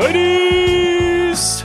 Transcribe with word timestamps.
Ladies 0.00 1.62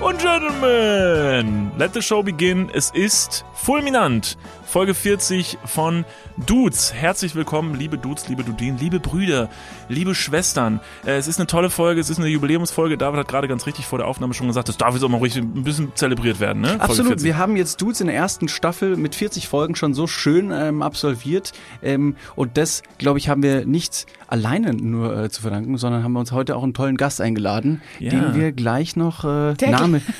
und 0.00 0.18
Gentlemen, 0.18 1.70
let 1.76 1.92
the 1.92 2.00
show 2.00 2.22
begin. 2.22 2.70
Es 2.72 2.90
ist 2.90 3.44
fulminant. 3.52 4.38
Folge 4.66 4.94
40 4.94 5.58
von 5.64 6.04
Dudes. 6.46 6.92
Herzlich 6.92 7.34
willkommen, 7.36 7.74
liebe 7.78 7.96
Dudes, 7.96 8.28
liebe 8.28 8.42
Dudin, 8.42 8.76
liebe 8.78 8.98
Brüder, 8.98 9.48
liebe 9.88 10.14
Schwestern. 10.16 10.80
Äh, 11.06 11.12
es 11.12 11.28
ist 11.28 11.38
eine 11.38 11.46
tolle 11.46 11.70
Folge, 11.70 12.00
es 12.00 12.10
ist 12.10 12.18
eine 12.18 12.26
Jubiläumsfolge. 12.28 12.98
David 12.98 13.20
hat 13.20 13.28
gerade 13.28 13.46
ganz 13.46 13.66
richtig 13.66 13.86
vor 13.86 13.98
der 13.98 14.08
Aufnahme 14.08 14.34
schon 14.34 14.48
gesagt, 14.48 14.68
das 14.68 14.76
darf 14.76 14.94
jetzt 14.94 15.04
auch 15.04 15.08
mal 15.08 15.20
richtig 15.20 15.42
ein 15.44 15.62
bisschen 15.62 15.92
zelebriert 15.94 16.40
werden, 16.40 16.62
ne? 16.62 16.68
Folge 16.70 16.82
Absolut, 16.82 17.06
40. 17.12 17.24
wir 17.24 17.38
haben 17.38 17.56
jetzt 17.56 17.80
Dudes 17.80 18.00
in 18.00 18.08
der 18.08 18.16
ersten 18.16 18.48
Staffel 18.48 18.96
mit 18.96 19.14
40 19.14 19.46
Folgen 19.46 19.76
schon 19.76 19.94
so 19.94 20.06
schön 20.08 20.50
ähm, 20.52 20.82
absolviert. 20.82 21.52
Ähm, 21.82 22.16
und 22.34 22.56
das, 22.56 22.82
glaube 22.98 23.18
ich, 23.20 23.28
haben 23.28 23.42
wir 23.44 23.66
nicht 23.66 24.06
alleine 24.26 24.72
nur 24.74 25.16
äh, 25.16 25.30
zu 25.30 25.42
verdanken, 25.42 25.76
sondern 25.78 26.02
haben 26.02 26.12
wir 26.14 26.20
uns 26.20 26.32
heute 26.32 26.56
auch 26.56 26.64
einen 26.64 26.74
tollen 26.74 26.96
Gast 26.96 27.20
eingeladen, 27.20 27.80
Ja. 28.00 28.10
den 28.10 28.34
wir 28.34 28.50
gleich 28.50 28.96
noch 28.96 29.24
äh, 29.24 29.54
Der 29.54 29.70
Name. 29.70 30.00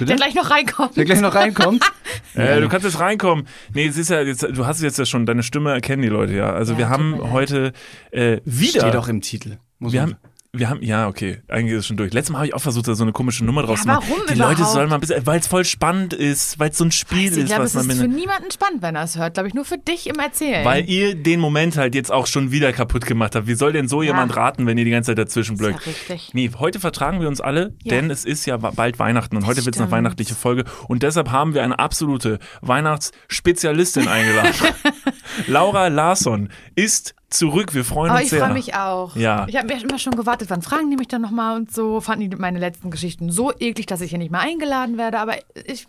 Der 0.00 0.16
gleich 0.16 0.34
noch 0.34 0.50
reinkommt. 0.50 0.96
Der 0.96 1.04
gleich 1.04 1.20
noch 1.20 1.34
reinkommt. 1.34 1.84
Äh, 2.34 2.60
du 2.60 2.68
kannst 2.68 2.84
jetzt 2.84 2.98
reinkommen. 2.98 3.46
Nee, 3.72 3.86
es 3.86 3.96
ist 3.96 4.10
ja 4.10 4.20
jetzt, 4.20 4.42
du 4.42 4.66
hast 4.66 4.76
es 4.76 4.82
jetzt 4.82 4.98
ja 4.98 5.04
schon, 5.06 5.26
deine 5.26 5.42
Stimme 5.42 5.72
erkennen 5.72 6.02
die 6.02 6.08
Leute 6.08 6.34
ja. 6.34 6.52
Also 6.52 6.72
Ja, 6.72 6.78
wir 6.78 6.88
haben 6.88 7.32
heute 7.32 7.72
äh, 8.10 8.40
wieder. 8.44 8.80
Steht 8.80 8.96
auch 8.96 9.08
im 9.08 9.20
Titel. 9.20 9.58
Muss 9.78 9.92
wir 9.92 10.02
haben, 10.02 10.16
wir 10.56 10.70
haben, 10.70 10.82
ja, 10.82 11.08
okay, 11.08 11.42
eigentlich 11.48 11.72
ist 11.74 11.80
es 11.80 11.86
schon 11.88 11.96
durch. 11.96 12.12
Letztes 12.12 12.30
Mal 12.32 12.38
habe 12.38 12.46
ich 12.48 12.54
auch 12.54 12.60
versucht, 12.60 12.86
da 12.88 12.94
so 12.94 13.02
eine 13.04 13.12
komische 13.12 13.44
Nummer 13.44 13.62
draus 13.62 13.80
Ja, 13.80 13.82
zu 13.82 13.88
machen. 13.88 14.04
warum 14.08 14.22
Die 14.28 14.34
Leute 14.34 14.52
überhaupt? 14.54 14.72
sollen 14.74 14.88
mal 14.88 14.94
ein 14.96 15.00
bisschen, 15.00 15.26
weil 15.26 15.40
es 15.40 15.46
voll 15.46 15.64
spannend 15.64 16.12
ist, 16.14 16.58
weil 16.58 16.70
es 16.70 16.78
so 16.78 16.84
ein 16.84 16.92
Spiel 16.92 17.32
Ich 17.32 17.38
ist, 17.38 17.46
glaube, 17.46 17.64
was 17.64 17.74
es 17.74 17.86
man 17.86 17.90
ist 17.96 18.02
für 18.02 18.08
niemanden 18.08 18.50
spannend, 18.50 18.82
wenn 18.82 18.94
er 18.96 19.04
es 19.04 19.18
hört. 19.18 19.34
Glaube 19.34 19.48
ich, 19.48 19.54
nur 19.54 19.64
für 19.64 19.78
dich 19.78 20.06
im 20.08 20.18
Erzählen. 20.18 20.64
Weil 20.64 20.88
ihr 20.88 21.14
den 21.14 21.40
Moment 21.40 21.76
halt 21.76 21.94
jetzt 21.94 22.10
auch 22.12 22.26
schon 22.26 22.50
wieder 22.52 22.72
kaputt 22.72 23.04
gemacht 23.06 23.34
habt. 23.34 23.46
Wie 23.46 23.54
soll 23.54 23.72
denn 23.72 23.88
so 23.88 24.00
Ja. 24.02 24.08
jemand 24.08 24.36
raten, 24.36 24.66
wenn 24.66 24.78
ihr 24.78 24.84
die 24.84 24.90
ganze 24.90 25.10
Zeit 25.10 25.18
dazwischen 25.18 25.54
ist 25.54 25.60
ja 25.60 25.68
blöckt? 25.68 25.86
richtig. 25.86 26.30
Nee, 26.32 26.50
heute 26.58 26.80
vertragen 26.80 27.20
wir 27.20 27.28
uns 27.28 27.40
alle, 27.40 27.74
Ja. 27.82 27.90
denn 27.96 28.10
es 28.10 28.24
ist 28.24 28.46
ja 28.46 28.56
bald 28.56 28.98
Weihnachten 28.98 29.36
und 29.36 29.46
heute 29.46 29.64
wird 29.64 29.74
es 29.74 29.80
eine 29.82 29.90
weihnachtliche 29.90 30.34
Folge 30.34 30.64
und 30.88 31.02
deshalb 31.02 31.30
haben 31.30 31.54
wir 31.54 31.62
eine 31.64 31.78
absolute 31.78 32.38
Weihnachtsspezialistin 32.62 34.08
eingeladen. 34.08 34.54
Laura 35.46 35.88
Larsson 35.88 36.48
ist 36.74 37.14
zurück. 37.34 37.74
Wir 37.74 37.84
freuen 37.84 38.10
Aber 38.10 38.18
uns 38.20 38.24
ich 38.26 38.30
sehr. 38.30 38.40
freue 38.44 38.54
mich 38.54 38.74
auch. 38.74 39.16
Ja. 39.16 39.46
Ich 39.48 39.56
habe 39.56 39.66
mir 39.66 39.82
immer 39.82 39.98
schon 39.98 40.16
gewartet, 40.16 40.50
wann 40.50 40.62
fragen 40.62 40.90
die 40.90 40.96
mich 40.96 41.08
dann 41.08 41.22
nochmal 41.22 41.56
und 41.56 41.72
so. 41.72 42.00
Fanden 42.00 42.30
die 42.30 42.36
meine 42.36 42.58
letzten 42.58 42.90
Geschichten 42.90 43.30
so 43.30 43.52
eklig, 43.52 43.86
dass 43.86 44.00
ich 44.00 44.10
hier 44.10 44.18
nicht 44.18 44.30
mehr 44.30 44.40
eingeladen 44.40 44.98
werde. 44.98 45.18
Aber 45.18 45.36
ich, 45.54 45.86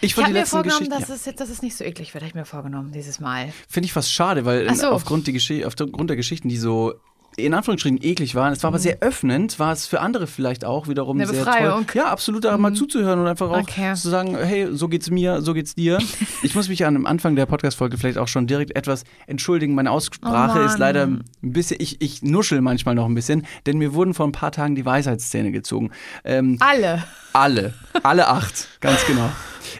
Ich 0.00 0.16
ich 0.16 0.16
habe 0.16 0.32
mir 0.32 0.46
vorgenommen, 0.46 0.90
dass, 0.90 1.08
es 1.08 1.24
jetzt, 1.24 1.40
dass 1.40 1.50
es 1.50 1.62
nicht 1.62 1.76
so 1.76 1.84
eklig 1.84 2.14
wird. 2.14 2.22
Habe 2.22 2.28
ich 2.28 2.34
mir 2.34 2.44
vorgenommen 2.44 2.92
dieses 2.92 3.20
Mal. 3.20 3.52
Finde 3.68 3.86
ich 3.86 3.92
fast 3.92 4.12
schade, 4.12 4.44
weil 4.44 4.72
so. 4.74 4.88
aufgrund, 4.88 5.26
die 5.26 5.64
aufgrund 5.64 6.10
der 6.10 6.16
Geschichten, 6.16 6.48
die 6.48 6.56
so 6.56 6.94
in 7.38 7.54
Anführungsstrichen 7.54 7.98
eklig 8.02 8.34
waren, 8.34 8.52
es 8.52 8.62
war 8.62 8.68
aber 8.68 8.78
sehr 8.78 8.98
öffnend, 9.00 9.58
war 9.58 9.72
es 9.72 9.86
für 9.86 10.00
andere 10.00 10.26
vielleicht 10.26 10.64
auch 10.64 10.88
wiederum 10.88 11.16
Mhm. 11.16 11.22
Eine 11.22 11.32
sehr 11.32 11.44
Befreiung. 11.44 11.80
Mhm. 11.80 11.86
toll. 11.86 11.96
Ja, 11.96 12.06
absolut, 12.10 12.44
da 12.44 12.56
mal 12.58 12.72
zuzuhören 12.74 13.20
und 13.20 13.26
einfach 13.26 13.48
auch 13.50 13.58
Okay. 13.62 13.94
zu 13.94 14.08
sagen, 14.10 14.36
hey, 14.36 14.68
so 14.72 14.88
geht's 14.88 15.10
mir, 15.10 15.40
so 15.42 15.54
geht's 15.54 15.74
dir. 15.74 15.98
ich 16.42 16.54
muss 16.54 16.68
mich 16.68 16.84
an 16.84 16.96
am 16.96 17.06
Anfang 17.06 17.36
der 17.36 17.46
Podcast-Folge 17.46 17.96
vielleicht 17.98 18.18
auch 18.18 18.28
schon 18.28 18.46
direkt 18.46 18.76
etwas 18.76 19.04
entschuldigen. 19.26 19.74
Meine 19.74 19.90
Aussprache 19.90 20.60
Oh 20.60 20.64
ist 20.66 20.78
leider 20.78 21.06
ein 21.06 21.24
bisschen, 21.40 21.76
ich, 21.80 22.00
ich 22.00 22.22
nuschel 22.22 22.60
manchmal 22.60 22.94
noch 22.94 23.06
ein 23.06 23.14
bisschen, 23.14 23.46
denn 23.66 23.78
mir 23.78 23.94
wurden 23.94 24.14
vor 24.14 24.26
ein 24.26 24.32
paar 24.32 24.52
Tagen 24.52 24.74
die 24.74 24.84
Weisheitszähne 24.84 25.52
gezogen. 25.52 25.90
Ähm, 26.24 26.56
Alle. 26.60 27.04
alle, 27.32 27.74
alle 28.02 28.28
acht, 28.28 28.68
ganz 28.80 29.04
genau. 29.06 29.30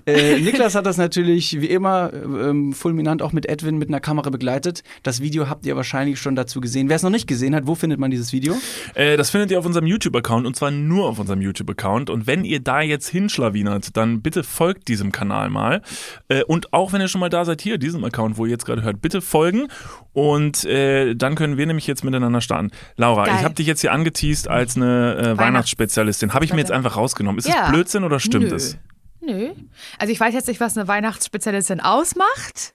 Äh, 0.06 0.41
Niklas 0.41 0.75
hat 0.75 0.86
das 0.86 0.97
natürlich 0.97 1.61
wie 1.61 1.67
immer 1.67 2.12
ähm, 2.12 2.72
fulminant 2.72 3.22
auch 3.22 3.33
mit 3.33 3.47
Edwin 3.47 3.78
mit 3.78 3.89
einer 3.89 4.00
Kamera 4.00 4.31
begleitet. 4.31 4.83
Das 5.03 5.20
Video 5.20 5.48
habt 5.48 5.67
ihr 5.67 5.77
wahrscheinlich 5.77 6.19
schon 6.20 6.34
dazu 6.36 6.61
gesehen. 6.61 6.89
Wer 6.89 6.97
es 6.97 7.03
noch 7.03 7.11
nicht 7.11 7.27
gesehen 7.27 7.55
hat, 7.55 7.67
wo 7.67 7.75
findet 7.75 7.98
man 8.00 8.11
dieses 8.11 8.33
Video? 8.33 8.55
Äh, 8.94 9.16
das 9.16 9.31
findet 9.31 9.50
ihr 9.50 9.59
auf 9.59 9.66
unserem 9.66 9.86
YouTube-Account 9.86 10.47
und 10.47 10.56
zwar 10.56 10.70
nur 10.70 11.09
auf 11.09 11.19
unserem 11.19 11.41
YouTube-Account. 11.41 12.11
Und 12.11 12.27
wenn 12.27 12.44
ihr 12.44 12.61
da 12.61 12.81
jetzt 12.81 13.09
hinschlawinert, 13.09 13.97
dann 13.97 14.22
bitte 14.22 14.43
folgt 14.44 14.88
diesem 14.88 15.12
Kanal 15.12 15.50
mal. 15.50 15.82
Äh, 16.28 16.43
und 16.44 16.72
auch 16.72 16.93
wenn 16.93 17.00
ihr 17.00 17.09
schon 17.09 17.21
mal 17.21 17.28
da 17.31 17.44
seid, 17.44 17.60
hier, 17.60 17.78
diesem 17.78 18.04
Account, 18.04 18.37
wo 18.38 18.44
ihr 18.47 18.53
jetzt 18.53 18.65
gerade 18.66 18.82
hört, 18.82 19.00
bitte 19.00 19.21
folgen. 19.21 19.69
Und 20.12 20.65
äh, 20.65 21.15
dann 21.15 21.34
können 21.34 21.56
wir 21.59 21.66
nämlich 21.66 21.87
jetzt 21.87 22.03
miteinander 22.04 22.41
starten. 22.41 22.71
Laura, 22.97 23.25
Geil. 23.27 23.37
ich 23.38 23.44
habe 23.44 23.54
dich 23.54 23.66
jetzt 23.66 23.81
hier 23.82 23.93
angeteased 23.93 24.48
als 24.48 24.77
eine 24.77 25.16
äh, 25.16 25.38
Weihnachtsspezialistin. 25.38 26.34
Habe 26.34 26.44
ich 26.44 26.53
mir 26.53 26.59
jetzt 26.59 26.72
einfach 26.72 26.97
rausgenommen. 26.97 27.38
Ist 27.38 27.48
Ja. 27.48 27.62
das 27.62 27.71
Blödsinn 27.72 28.04
oder 28.04 28.19
stimmt 28.21 28.48
Nö. 28.48 28.54
es? 28.56 28.77
Nö. 29.21 29.53
Also 29.99 30.12
ich 30.12 30.21
weiß 30.21 30.34
jetzt 30.34 30.49
nicht, 30.49 30.61
was 30.61 30.77
eine 30.77 30.89
Weihnachtsspezialistin 30.89 31.81
ausmacht. 31.81 32.75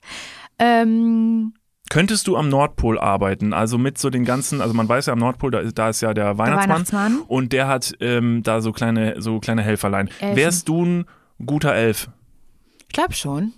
Ähm, 0.60 1.54
Könntest 1.90 2.28
du 2.28 2.38
am 2.38 2.50
Nordpol 2.50 3.00
arbeiten? 3.00 3.54
Also 3.54 3.78
mit 3.78 3.98
so 3.98 4.10
den 4.10 4.26
ganzen, 4.26 4.62
also 4.62 4.74
man 4.74 4.88
weiß 4.90 5.08
ja 5.08 5.14
am 5.14 5.20
Nordpol, 5.20 5.52
da 5.52 5.60
ist, 5.60 5.78
da 5.78 5.90
ist 5.90 6.02
ja 6.02 6.14
der 6.14 6.38
Weihnachtsmann, 6.38 6.70
Weihnachtsmann. 6.70 7.20
und 7.28 7.54
der 7.54 7.68
hat 7.68 7.94
ähm, 8.00 8.42
da 8.44 8.62
so 8.62 8.72
kleine, 8.72 9.22
so 9.22 9.40
kleine 9.40 9.62
Helferlein. 9.62 10.10
Elfen. 10.20 10.36
Wärst 10.36 10.68
du 10.70 10.84
ein 10.86 11.06
guter 11.46 11.74
Elf? 11.74 12.10
ich 12.88 12.94
glaube 12.96 13.14
schon. 13.14 13.54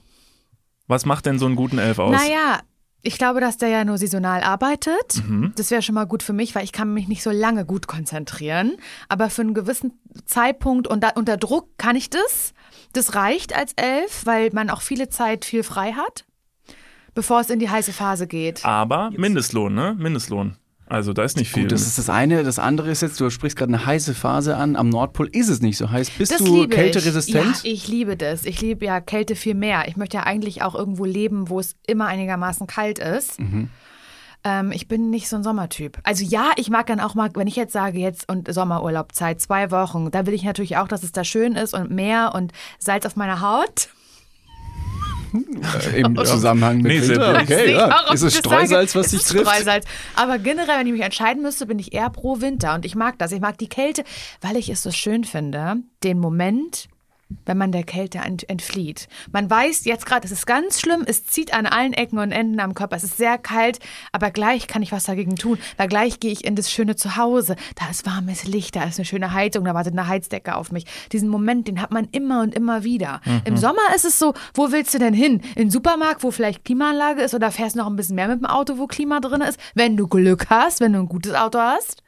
Was 0.87 1.05
macht 1.05 1.25
denn 1.25 1.39
so 1.39 1.45
einen 1.45 1.55
guten 1.55 1.77
Elf 1.77 1.99
aus? 1.99 2.11
Naja, 2.11 2.59
ich 3.01 3.17
glaube, 3.17 3.39
dass 3.39 3.57
der 3.57 3.69
ja 3.69 3.85
nur 3.85 3.97
saisonal 3.97 4.41
arbeitet. 4.41 5.23
Mhm. 5.27 5.53
Das 5.55 5.69
wäre 5.71 5.81
schon 5.81 5.95
mal 5.95 6.05
gut 6.05 6.23
für 6.23 6.33
mich, 6.33 6.55
weil 6.55 6.63
ich 6.63 6.71
kann 6.71 6.93
mich 6.93 7.07
nicht 7.07 7.21
so 7.21 7.29
lange 7.31 7.63
gut 7.65 7.85
konzentrieren. 7.87 8.77
Aber 9.09 9.29
für 9.29 9.43
einen 9.43 9.53
gewissen 9.53 9.93
Zeitpunkt 10.25 10.87
und 10.87 11.03
da, 11.03 11.09
unter 11.15 11.37
Druck 11.37 11.69
kann 11.77 11.95
ich 11.95 12.09
das. 12.09 12.53
Das 12.95 13.13
reicht 13.13 13.53
als 13.53 13.73
elf, 13.75 14.25
weil 14.25 14.51
man 14.53 14.69
auch 14.69 14.81
viele 14.81 15.09
Zeit 15.09 15.43
viel 15.43 15.63
frei 15.63 15.91
hat, 15.91 16.23
bevor 17.13 17.41
es 17.41 17.49
in 17.49 17.59
die 17.59 17.69
heiße 17.69 17.91
Phase 17.91 18.25
geht. 18.25 18.63
Aber 18.63 19.11
Mindestlohn, 19.15 19.73
ne? 19.73 19.95
Mindestlohn. 19.97 20.55
Also 20.87 21.11
da 21.11 21.23
ist 21.23 21.35
nicht 21.35 21.51
viel. 21.51 21.63
Gut, 21.63 21.73
das 21.73 21.81
ist 21.81 21.97
das 21.97 22.09
eine. 22.09 22.43
Das 22.43 22.57
andere 22.57 22.91
ist 22.91 23.01
jetzt, 23.01 23.19
du 23.19 23.29
sprichst 23.29 23.57
gerade 23.57 23.73
eine 23.73 23.85
heiße 23.85 24.13
Phase 24.13 24.55
an. 24.55 24.75
Am 24.77 24.87
Nordpol 24.87 25.27
ist 25.27 25.49
es 25.49 25.59
nicht 25.59 25.77
so 25.77 25.89
heiß. 25.89 26.11
Bist 26.11 26.31
Das 26.31 26.37
du 26.37 26.61
liebe 26.61 26.75
kälteresistent? 26.75 27.57
Ich. 27.57 27.63
Ja, 27.63 27.71
ich 27.73 27.87
liebe 27.87 28.15
das. 28.15 28.45
Ich 28.45 28.61
liebe 28.61 28.85
ja 28.85 29.01
Kälte 29.01 29.35
viel 29.35 29.55
mehr. 29.55 29.87
Ich 29.87 29.97
möchte 29.97 30.17
ja 30.17 30.23
eigentlich 30.23 30.61
auch 30.61 30.75
irgendwo 30.75 31.03
leben, 31.03 31.49
wo 31.49 31.59
es 31.59 31.75
immer 31.87 32.05
einigermaßen 32.05 32.67
kalt 32.67 32.99
ist. 32.99 33.39
Mhm. 33.39 33.69
Ähm, 34.45 34.71
ich 34.71 34.87
bin 34.87 35.09
nicht 35.09 35.27
so 35.27 35.35
ein 35.35 35.43
Sommertyp. 35.43 35.97
Also 36.03 36.23
ja, 36.23 36.51
ich 36.55 36.69
mag 36.69 36.85
dann 36.85 36.99
auch 36.99 37.15
mal, 37.15 37.29
wenn 37.33 37.47
ich 37.47 37.55
jetzt 37.55 37.73
sage, 37.73 37.99
jetzt 37.99 38.29
und 38.31 38.53
Sommerurlaubzeit, 38.53 39.41
zwei 39.41 39.71
Wochen, 39.71 40.11
da 40.11 40.25
will 40.27 40.35
ich 40.35 40.43
natürlich 40.43 40.77
auch, 40.77 40.87
dass 40.87 41.03
es 41.03 41.11
da 41.11 41.23
schön 41.23 41.55
ist 41.55 41.73
und 41.73 41.89
Meer 41.89 42.31
und 42.35 42.53
Salz 42.79 43.05
auf 43.07 43.15
meiner 43.15 43.41
Haut. 43.41 43.89
Äh, 45.93 46.01
Im 46.01 46.15
Zusammenhang 46.25 46.77
mit 46.77 46.91
Nee, 46.91 47.07
Winter. 47.07 47.41
Okay, 47.41 47.73
ja. 47.73 48.11
Ist 48.13 48.21
es 48.21 48.37
Streusalz, 48.37 48.93
sage. 48.93 49.03
was 49.03 49.11
dich 49.11 49.21
ist 49.21 49.29
trifft? 49.31 49.47
Streusalz. 49.49 49.85
Aber 50.15 50.37
generell, 50.37 50.79
wenn 50.79 50.87
ich 50.87 50.93
mich 50.93 51.01
entscheiden 51.01 51.41
müsste, 51.41 51.65
bin 51.65 51.79
ich 51.79 51.93
eher 51.93 52.09
pro 52.09 52.39
Winter. 52.39 52.75
Und 52.75 52.85
ich 52.85 52.95
mag 52.95 53.17
das. 53.17 53.31
Ich 53.31 53.41
mag 53.41 53.57
die 53.57 53.67
Kälte, 53.67 54.03
weil 54.41 54.55
ich 54.57 54.69
es 54.69 54.83
so 54.83 54.91
schön 54.91 55.23
finde, 55.23 55.77
den 56.03 56.19
Moment, 56.19 56.87
wenn 57.45 57.57
man 57.57 57.71
der 57.71 57.83
Kälte 57.83 58.19
ent 58.19 58.47
entflieht. 58.49 59.07
Man 59.31 59.49
weiß 59.49 59.85
jetzt 59.85 60.05
gerade, 60.05 60.25
es 60.25 60.31
ist 60.31 60.45
ganz 60.45 60.79
schlimm, 60.79 61.03
es 61.05 61.25
zieht 61.25 61.53
an 61.53 61.65
allen 61.65 61.93
Ecken 61.93 62.19
und 62.19 62.31
Enden 62.31 62.59
am 62.59 62.75
Körper, 62.75 62.95
es 62.95 63.03
ist 63.03 63.17
sehr 63.17 63.37
kalt, 63.37 63.79
aber 64.11 64.31
gleich 64.31 64.67
kann 64.67 64.83
ich 64.83 64.91
was 64.91 65.05
dagegen 65.05 65.35
tun, 65.35 65.57
weil 65.77 65.87
gleich 65.87 66.19
gehe 66.19 66.31
ich 66.31 66.45
in 66.45 66.55
das 66.55 66.71
schöne 66.71 66.95
Zuhause. 66.95 67.55
Da 67.75 67.89
ist 67.89 68.05
warmes 68.05 68.45
Licht, 68.45 68.75
da 68.75 68.83
ist 68.83 68.99
eine 68.99 69.05
schöne 69.05 69.33
Heizung, 69.33 69.65
da 69.65 69.73
wartet 69.73 69.93
eine 69.93 70.07
Heizdecke 70.07 70.55
auf 70.55 70.71
mich. 70.71 70.85
Diesen 71.11 71.29
Moment, 71.29 71.67
den 71.67 71.81
hat 71.81 71.91
man 71.91 72.07
immer 72.11 72.41
und 72.41 72.53
immer 72.53 72.83
wieder. 72.83 73.21
Im 73.45 73.57
Sommer 73.57 73.93
ist 73.95 74.05
es 74.05 74.19
so, 74.19 74.33
wo 74.53 74.71
willst 74.71 74.93
du 74.93 74.99
denn 74.99 75.13
hin? 75.13 75.41
In 75.55 75.63
den 75.63 75.71
Supermarkt, 75.71 76.23
wo 76.23 76.31
vielleicht 76.31 76.63
Klimaanlage 76.63 77.21
ist 77.21 77.33
oder 77.33 77.51
fährst 77.51 77.75
du 77.75 77.79
noch 77.79 77.87
ein 77.87 77.95
bisschen 77.95 78.15
mehr 78.15 78.27
mit 78.27 78.39
dem 78.39 78.45
Auto, 78.45 78.77
wo 78.77 78.87
Klima 78.87 79.19
drin 79.19 79.41
ist? 79.41 79.59
Wenn 79.73 79.97
du 79.97 80.07
Glück 80.07 80.47
hast, 80.49 80.79
wenn 80.79 80.93
du 80.93 80.99
ein 80.99 81.09
gutes 81.09 81.33
Auto 81.33 81.59
hast. 81.59 82.04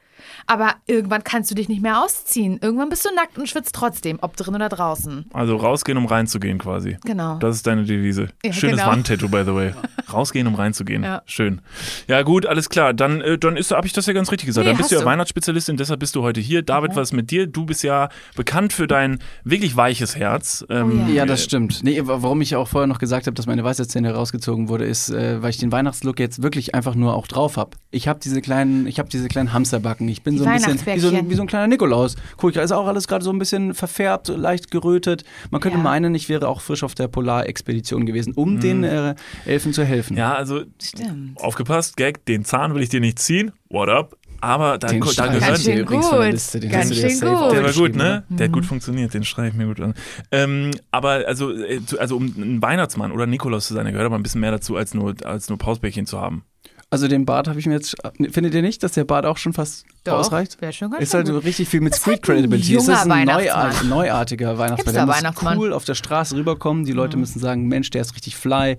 Aber 0.48 0.76
irgendwann 0.86 1.24
kannst 1.24 1.52
du 1.52 1.56
dich 1.56 1.70
nicht 1.70 1.82
mehr 1.82 2.02
ausziehen. 2.02 2.58
Irgendwann 2.62 2.90
bist 2.90 3.06
du 3.06 3.14
nackt 3.14 3.38
und 3.38 3.48
schwitzt 3.48 3.76
trotzdem, 3.76 4.18
ob 4.22 4.36
drin 4.38 4.56
oder 4.56 4.70
draußen. 4.70 5.26
also 5.34 5.58
rausgehen, 5.58 5.98
um 5.98 6.06
reinzugehen 6.06 6.58
quasi. 6.58 6.98
Genau. 7.06 7.38
Das 7.38 7.56
ist 7.58 7.68
deine 7.68 7.84
Devise. 7.84 8.30
Ja, 8.44 8.54
Schönes 8.54 8.78
genau. 8.78 8.92
Wandtattoo, 8.92 9.28
by 9.30 9.44
the 9.46 9.54
way. 9.54 9.74
Rausgehen, 10.12 10.48
um 10.48 10.56
reinzugehen. 10.56 11.04
Ja. 11.04 11.22
Schön. 11.26 11.62
Ja, 12.08 12.22
gut, 12.22 12.46
alles 12.46 12.70
klar. 12.70 12.94
Dann, 12.94 13.22
äh, 13.22 13.38
dann 13.38 13.58
ist, 13.58 13.72
habe 13.72 13.86
ich 13.86 13.94
das 13.94 14.06
ja 14.06 14.14
ganz 14.14 14.32
richtig 14.32 14.48
gesagt. 14.48 14.66
Nee, 14.66 14.72
dann 14.72 14.78
bist 14.78 14.92
du 14.92 14.96
ja. 14.96 15.02
Mhm. 15.02 15.06
Weihnachtsspezialistin, 15.06 15.78
deshalb 15.78 16.00
bist 16.00 16.16
du 16.16 16.24
heute 16.24 16.40
hier. 16.40 16.62
David, 16.62 16.96
was 16.96 17.10
ist 17.10 17.14
mit 17.14 17.30
dir? 17.30 17.46
Du 17.46 17.66
bist 17.66 17.84
ja 17.84 18.08
bekannt 18.36 18.72
für 18.72 18.88
dein 18.88 19.20
wirklich 19.44 19.76
weiches 19.76 20.16
Herz. 20.16 20.66
Ähm, 20.70 21.06
Oh 21.08 21.12
Ja, 21.12 21.26
das 21.26 21.44
stimmt. 21.44 21.84
Nee, 21.84 22.02
warum 22.04 22.40
ich 22.42 22.56
auch 22.56 22.68
vorher 22.70 22.88
noch 22.88 23.00
gesagt 23.00 23.28
habe, 23.28 23.36
dass 23.36 23.48
meine 23.48 23.64
Weisheitszähne 23.64 24.14
rausgezogen 24.14 24.70
wurde, 24.70 24.86
ist, 24.86 25.10
äh, 25.10 25.42
weil 25.42 25.50
ich 25.50 25.58
den 25.58 25.72
Weihnachtslook 25.72 26.20
jetzt 26.20 26.42
wirklich 26.42 26.74
einfach 26.74 26.96
nur 26.96 27.16
auch 27.16 27.28
drauf 27.28 27.58
habe. 27.58 27.72
Ich 27.92 28.08
habe 28.08 28.20
diese 28.24 28.42
kleinen, 28.42 28.88
ich 28.88 29.00
habe 29.00 29.10
diese 29.10 29.28
kleinen 29.28 29.52
Hamsterbacken. 29.52 30.08
Ich 30.08 30.24
bin 30.24 30.37
so 30.38 30.46
ein 30.46 30.54
bisschen 30.56 30.96
wie 30.96 31.00
so, 31.00 31.30
wie 31.30 31.36
so 31.36 31.42
ein 31.42 31.48
kleiner 31.48 31.68
Nikolaus. 31.68 32.16
Guck, 32.38 32.54
da 32.54 32.62
ist 32.62 32.72
auch 32.72 32.88
alles 32.88 33.08
gerade 33.08 33.24
so 33.24 33.32
ein 33.32 33.40
bisschen 33.40 33.74
verfärbt, 33.74 34.28
leicht 34.30 34.72
gerötet. 34.72 35.24
Man 35.52 35.62
könnte 35.62 35.78
Ja. 35.78 35.84
meinen, 35.84 36.14
ich 36.16 36.30
wäre 36.30 36.48
auch 36.48 36.62
frisch 36.62 36.84
auf 36.84 36.96
der 36.96 37.08
Polarexpedition 37.08 38.06
gewesen, 38.06 38.34
um 38.34 38.60
den 38.60 38.84
äh, 38.84 39.16
Elfen 39.46 39.74
zu 39.74 39.84
helfen. 39.84 40.18
Ja, 40.18 40.34
also 40.34 40.62
Stimmt. 40.82 41.40
aufgepasst, 41.42 41.98
Gag, 41.98 42.26
den 42.26 42.46
Zahn 42.46 42.74
will 42.76 42.82
ich 42.82 42.90
dir 42.90 43.00
nicht 43.00 43.20
ziehen. 43.20 43.52
What 43.70 43.90
up? 43.90 44.18
Aber 44.40 44.78
da, 44.78 44.90
Den 44.90 45.02
da 45.02 45.26
gehören 45.28 45.40
Ganz 45.40 45.64
schön 45.64 45.80
übrigens 45.80 46.08
von 46.10 46.18
der 46.20 46.26
gut. 46.28 46.34
Liste. 46.34 46.60
Den 46.60 46.70
Ganz 46.70 46.84
hast 46.84 46.92
du 46.92 46.96
dir 46.96 47.10
schön 47.10 47.18
safe 47.18 47.44
gut. 47.44 47.52
Der 47.54 47.64
war 47.64 47.74
gut, 47.74 47.96
ne? 47.96 48.24
Der 48.30 48.46
hat 48.46 48.54
gut 48.54 48.64
Mhm. 48.64 48.68
funktioniert, 48.68 49.14
den 49.16 49.24
schreibe 49.24 49.48
ich 49.48 49.54
mir 49.56 49.66
gut 49.66 49.82
an. 49.82 49.96
Ähm, 50.32 50.70
aber 50.92 51.24
also, 51.28 51.52
äh, 51.52 51.84
zu- 51.84 52.00
also 52.00 52.16
um 52.18 52.26
ein 52.38 52.62
Weihnachtsmann 52.62 53.12
oder 53.12 53.26
Nikolaus 53.26 53.68
zu 53.68 53.74
sein, 53.74 53.86
da 53.86 53.92
gehört 53.92 54.06
aber 54.06 54.16
ein 54.16 54.22
bisschen 54.22 54.42
mehr 54.42 54.52
dazu, 54.52 54.76
als 54.76 54.94
nur, 54.94 55.16
als 55.26 55.50
nur 55.50 55.58
Pausbäckchen 55.58 56.06
zu 56.06 56.22
haben. 56.22 56.44
Also 56.90 57.10
den 57.10 57.26
Bart 57.26 57.50
habe 57.50 57.60
ich 57.60 57.66
mir 57.66 57.74
jetzt. 57.74 57.96
Findet 58.32 58.54
ihr 58.54 58.62
nicht, 58.62 58.82
dass 58.82 58.94
der 58.94 59.04
Bart 59.04 59.26
auch 59.26 59.36
schon 59.38 59.52
fast 59.52 59.86
Doch, 60.06 60.14
ausreicht? 60.20 60.62
wär 60.62 60.72
schon 60.72 60.90
ganz 60.92 61.04
Ist 61.04 61.14
halt 61.14 61.28
gut. 61.30 61.44
richtig 61.44 61.68
viel 61.68 61.82
mit 61.82 61.92
Das 61.92 61.98
ist 61.98 62.04
Street 62.04 62.16
halt 62.16 62.30
ein 62.30 62.36
Credibility. 62.36 62.76
Es 62.76 62.84
ist 62.84 62.88
junger 62.88 63.14
ein 63.14 63.26
neuart, 63.26 63.84
neuartiger 63.84 64.58
Weihnachtsmann. 64.58 64.96
Der 64.96 65.06
muss 65.06 65.16
Weihnachtsmann. 65.18 65.58
Mhm. 65.58 65.64
cool 65.64 65.74
auf 65.74 65.84
der 65.84 65.96
Straße 65.96 66.36
rüberkommen. 66.38 66.86
Die 66.86 66.94
Leute 66.94 67.18
müssen 67.18 67.40
sagen, 67.40 67.68
Mensch, 67.68 67.90
der 67.90 68.02
ist 68.02 68.16
richtig 68.16 68.38
fly. 68.38 68.78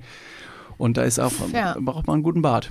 Und 0.79 0.97
da 0.97 1.03
ist 1.03 1.19
auch, 1.19 1.33
Ja. 1.53 1.77
braucht 1.79 2.07
man 2.07 2.15
einen 2.15 2.23
guten 2.23 2.41
Bart. 2.41 2.71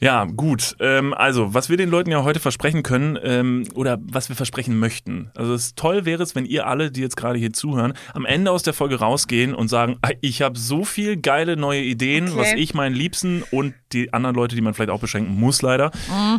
Ja, 0.00 0.24
gut. 0.24 0.74
Ähm, 0.80 1.14
also, 1.14 1.54
was 1.54 1.68
wir 1.68 1.76
den 1.76 1.90
Leuten 1.90 2.10
ja 2.10 2.24
heute 2.24 2.40
versprechen 2.40 2.82
können 2.82 3.18
ähm, 3.22 3.64
oder 3.74 3.98
was 4.02 4.28
wir 4.28 4.36
versprechen 4.36 4.78
möchten. 4.78 5.30
Also, 5.36 5.54
es 5.54 5.74
toll 5.74 6.04
wäre 6.06 6.22
es, 6.22 6.34
wenn 6.34 6.46
ihr 6.46 6.66
alle, 6.66 6.90
die 6.90 7.00
jetzt 7.02 7.16
gerade 7.16 7.38
hier 7.38 7.52
zuhören, 7.52 7.92
am 8.14 8.24
Ende 8.24 8.50
aus 8.50 8.62
der 8.62 8.72
Folge 8.74 8.98
rausgehen 8.98 9.54
und 9.54 9.68
sagen, 9.68 9.96
"Ah, 10.02 10.10
ich 10.22 10.42
habe 10.42 10.58
so 10.58 10.84
viel 10.84 11.16
geile 11.18 11.56
neue 11.56 11.82
Ideen, 11.82 12.28
Okay. 12.30 12.38
was 12.38 12.52
ich 12.54 12.74
meinen 12.74 12.94
Liebsten 12.94 13.44
und 13.50 13.74
die 13.92 14.12
anderen 14.12 14.34
Leute, 14.34 14.56
die 14.56 14.62
man 14.62 14.74
vielleicht 14.74 14.90
auch 14.90 15.00
beschenken 15.00 15.38
muss, 15.38 15.62
leider, 15.62 15.90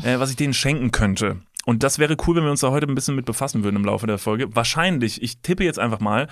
äh, 0.04 0.20
was 0.20 0.32
ich 0.32 0.36
denen 0.36 0.54
schenken 0.54 0.92
könnte. 0.92 1.38
Und 1.68 1.82
das 1.82 1.98
wäre 1.98 2.16
cool, 2.28 2.36
wenn 2.36 2.44
wir 2.44 2.52
uns 2.52 2.60
da 2.62 2.70
heute 2.70 2.86
ein 2.88 2.94
bisschen 2.94 3.16
mit 3.16 3.26
befassen 3.26 3.64
würden 3.64 3.76
im 3.78 3.86
Laufe 3.86 4.06
der 4.06 4.20
Folge. 4.20 4.56
Wahrscheinlich, 4.56 5.24
ich 5.24 5.40
tippe 5.40 5.64
jetzt 5.64 5.80
einfach 5.80 6.00
mal, 6.00 6.28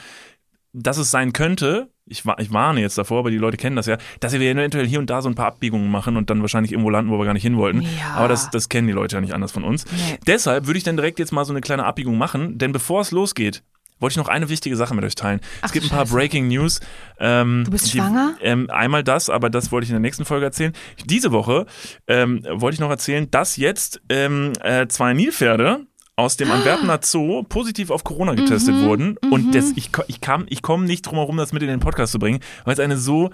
dass 0.73 0.97
es 0.97 1.11
sein 1.11 1.33
könnte, 1.33 1.89
ich, 2.05 2.23
ich 2.39 2.51
warne 2.51 2.81
jetzt 2.81 2.97
davor, 2.97 3.19
aber 3.19 3.31
die 3.31 3.37
Leute 3.37 3.57
kennen 3.57 3.75
das 3.75 3.85
ja, 3.85 3.97
dass 4.19 4.33
wir 4.33 4.41
eventuell 4.41 4.87
hier 4.87 4.99
und 4.99 5.09
da 5.09 5.21
so 5.21 5.29
ein 5.29 5.35
paar 5.35 5.47
Abbiegungen 5.47 5.89
machen 5.89 6.17
und 6.17 6.29
dann 6.29 6.41
wahrscheinlich 6.41 6.71
irgendwo 6.71 6.89
landen, 6.89 7.11
wo 7.11 7.17
wir 7.17 7.25
gar 7.25 7.33
nicht 7.33 7.43
hin 7.43 7.57
wollten. 7.57 7.81
Ja. 7.81 8.15
Aber 8.15 8.27
das, 8.27 8.49
das 8.49 8.67
kennen 8.69 8.87
die 8.87 8.93
Leute 8.93 9.15
ja 9.15 9.21
nicht 9.21 9.33
anders 9.33 9.51
von 9.51 9.63
uns. 9.63 9.85
Nee. 9.85 10.19
Deshalb 10.27 10.65
würde 10.65 10.77
ich 10.77 10.83
dann 10.83 10.97
direkt 10.97 11.19
jetzt 11.19 11.31
mal 11.31 11.45
so 11.45 11.53
eine 11.53 11.61
kleine 11.61 11.85
Abbiegung 11.85 12.17
machen, 12.17 12.57
denn 12.57 12.73
bevor 12.73 13.01
es 13.01 13.11
losgeht, 13.11 13.63
wollte 13.99 14.13
ich 14.13 14.17
noch 14.17 14.27
eine 14.27 14.49
wichtige 14.49 14.75
Sache 14.75 14.93
mit 14.93 15.05
euch 15.05 15.15
teilen. 15.15 15.39
Ach 15.61 15.67
es 15.67 15.71
gibt 15.71 15.85
ein 15.85 15.89
paar 15.89 16.05
Scheiße. 16.05 16.13
Breaking 16.15 16.47
News. 16.49 16.81
Ähm, 17.19 17.63
Du 17.63 17.71
bist 17.71 17.89
schwanger? 17.89 18.35
Ähm, 18.41 18.69
einmal 18.69 19.03
das, 19.03 19.29
aber 19.29 19.49
das 19.49 19.71
wollte 19.71 19.85
ich 19.85 19.91
in 19.91 19.95
der 19.95 20.01
nächsten 20.01 20.25
Folge 20.25 20.45
erzählen. 20.45 20.73
Diese 21.05 21.31
Woche 21.31 21.65
ähm, 22.07 22.43
wollte 22.49 22.73
ich 22.73 22.79
noch 22.81 22.89
erzählen, 22.89 23.31
dass 23.31 23.55
jetzt 23.55 24.01
ähm, 24.09 24.51
äh, 24.61 24.87
zwei 24.87 25.13
Nilpferde 25.13 25.85
aus 26.15 26.37
dem 26.37 26.51
Antwerpener 26.51 26.99
Zoo 27.01 27.43
positiv 27.43 27.89
auf 27.89 28.03
Corona 28.03 28.33
getestet 28.35 28.75
Mhm, 28.75 28.85
wurden. 28.85 29.17
Und 29.31 29.55
das, 29.55 29.71
ich, 29.75 29.89
ich, 30.07 30.21
kam, 30.21 30.45
ich 30.49 30.61
komme 30.61 30.85
nicht 30.85 31.01
drum 31.03 31.15
herum, 31.17 31.37
das 31.37 31.53
mit 31.53 31.63
in 31.63 31.69
den 31.69 31.79
Podcast 31.79 32.11
zu 32.11 32.19
bringen, 32.19 32.39
weil 32.65 32.73
es 32.73 32.79
eine 32.79 32.97
so 32.97 33.31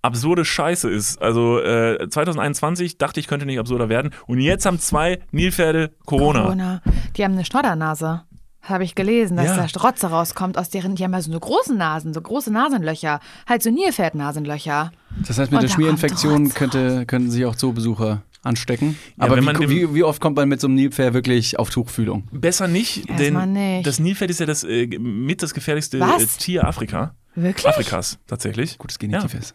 absurde 0.00 0.44
Scheiße 0.44 0.88
ist. 0.88 1.20
Also 1.20 1.60
äh, 1.60 2.08
2021 2.08 2.98
dachte 2.98 3.20
ich, 3.20 3.26
könnte 3.26 3.44
nicht 3.46 3.58
absurder 3.58 3.88
werden. 3.88 4.12
Und 4.26 4.40
jetzt 4.40 4.64
haben 4.64 4.78
zwei 4.78 5.20
Nilpferde 5.32 5.90
Corona. 6.06 6.42
Corona. 6.42 6.82
Die 7.16 7.24
haben 7.24 7.32
eine 7.34 7.44
Schnoddernase. 7.44 8.22
Habe 8.62 8.84
ich 8.84 8.94
gelesen, 8.94 9.36
dass 9.36 9.46
Ja. 9.46 9.56
da 9.56 9.68
Strotze 9.68 10.08
rauskommt 10.08 10.58
aus 10.58 10.68
deren, 10.68 10.94
die 10.94 11.04
haben 11.04 11.12
ja 11.12 11.22
so 11.22 11.30
eine 11.30 11.40
große 11.40 11.74
Nasen, 11.74 12.12
so 12.14 12.20
große 12.20 12.52
Nasenlöcher. 12.52 13.20
Halt 13.48 13.62
so 13.62 13.70
Nilpferdnasenlöcher. 13.70 14.92
Das 15.26 15.38
heißt, 15.38 15.50
mit 15.50 15.58
Und 15.58 15.62
der 15.62 15.68
da 15.68 15.74
Schmierinfektion 15.74 16.48
könnte, 16.50 17.06
könnten 17.06 17.30
sich 17.30 17.44
auch 17.46 17.56
Zoobesucher 17.56 18.22
anstecken. 18.42 18.96
Ja, 19.16 19.24
Aber 19.24 19.36
wie, 19.40 19.68
wie, 19.70 19.94
wie 19.94 20.02
oft 20.04 20.20
kommt 20.20 20.36
man 20.36 20.48
mit 20.48 20.60
so 20.60 20.66
einem 20.66 20.76
Nilpferd 20.76 21.14
wirklich 21.14 21.58
auf 21.58 21.70
Tuchfühlung? 21.70 22.28
Besser 22.32 22.68
nicht, 22.68 23.08
Erstmal 23.08 23.44
denn 23.46 23.52
nicht. 23.52 23.86
das 23.86 23.98
Nilpferd 23.98 24.30
ist 24.30 24.40
ja 24.40 24.46
das 24.46 24.64
äh, 24.64 24.86
mit 24.98 25.42
das 25.42 25.54
gefährlichste 25.54 26.00
Was? 26.00 26.22
äh, 26.22 26.26
Tier 26.38 26.64
Afrika. 26.66 27.14
Wirklich? 27.34 27.66
Afrikas, 27.66 28.18
tatsächlich. 28.26 28.78
Gutes 28.78 28.98
Genitiv 28.98 29.32
Ja. 29.34 29.38
ist. 29.38 29.54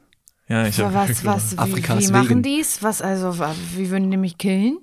Ja, 0.49 0.67
ich 0.67 0.79
hab, 0.79 0.93
was, 0.93 1.23
was, 1.25 1.53
wie, 1.53 1.57
Afrikas 1.57 2.07
wie 2.07 2.11
machen 2.11 2.29
Wegen. 2.29 2.43
die's? 2.43 2.83
Was, 2.83 3.01
also, 3.01 3.37
wie 3.75 3.89
würden 3.89 4.11
die 4.11 4.17
mich 4.17 4.37
killen? 4.37 4.77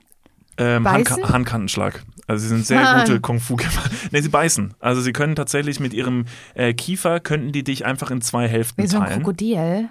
Ähm? 0.56 0.88
Handka 0.88 1.16
Handkantenschlag. 1.32 2.02
Also 2.26 2.42
sie 2.42 2.48
sind 2.48 2.66
sehr 2.66 2.80
Mann. 2.82 3.00
gute 3.06 3.20
Kung-Fu-Kämpfer. 3.20 3.90
ne, 4.12 4.22
sie 4.22 4.28
beißen. 4.28 4.74
Also 4.78 5.00
sie 5.00 5.12
können 5.12 5.34
tatsächlich 5.34 5.80
mit 5.80 5.92
ihrem 5.94 6.26
äh, 6.54 6.72
Kiefer, 6.74 7.20
könnten 7.20 7.52
die 7.52 7.64
dich 7.64 7.84
einfach 7.84 8.10
in 8.10 8.20
zwei 8.20 8.46
Hälften 8.48 8.82
Wie 8.82 8.86
so 8.86 8.98
ein 8.98 9.04
teilen. 9.06 9.22
Krokodil. 9.22 9.88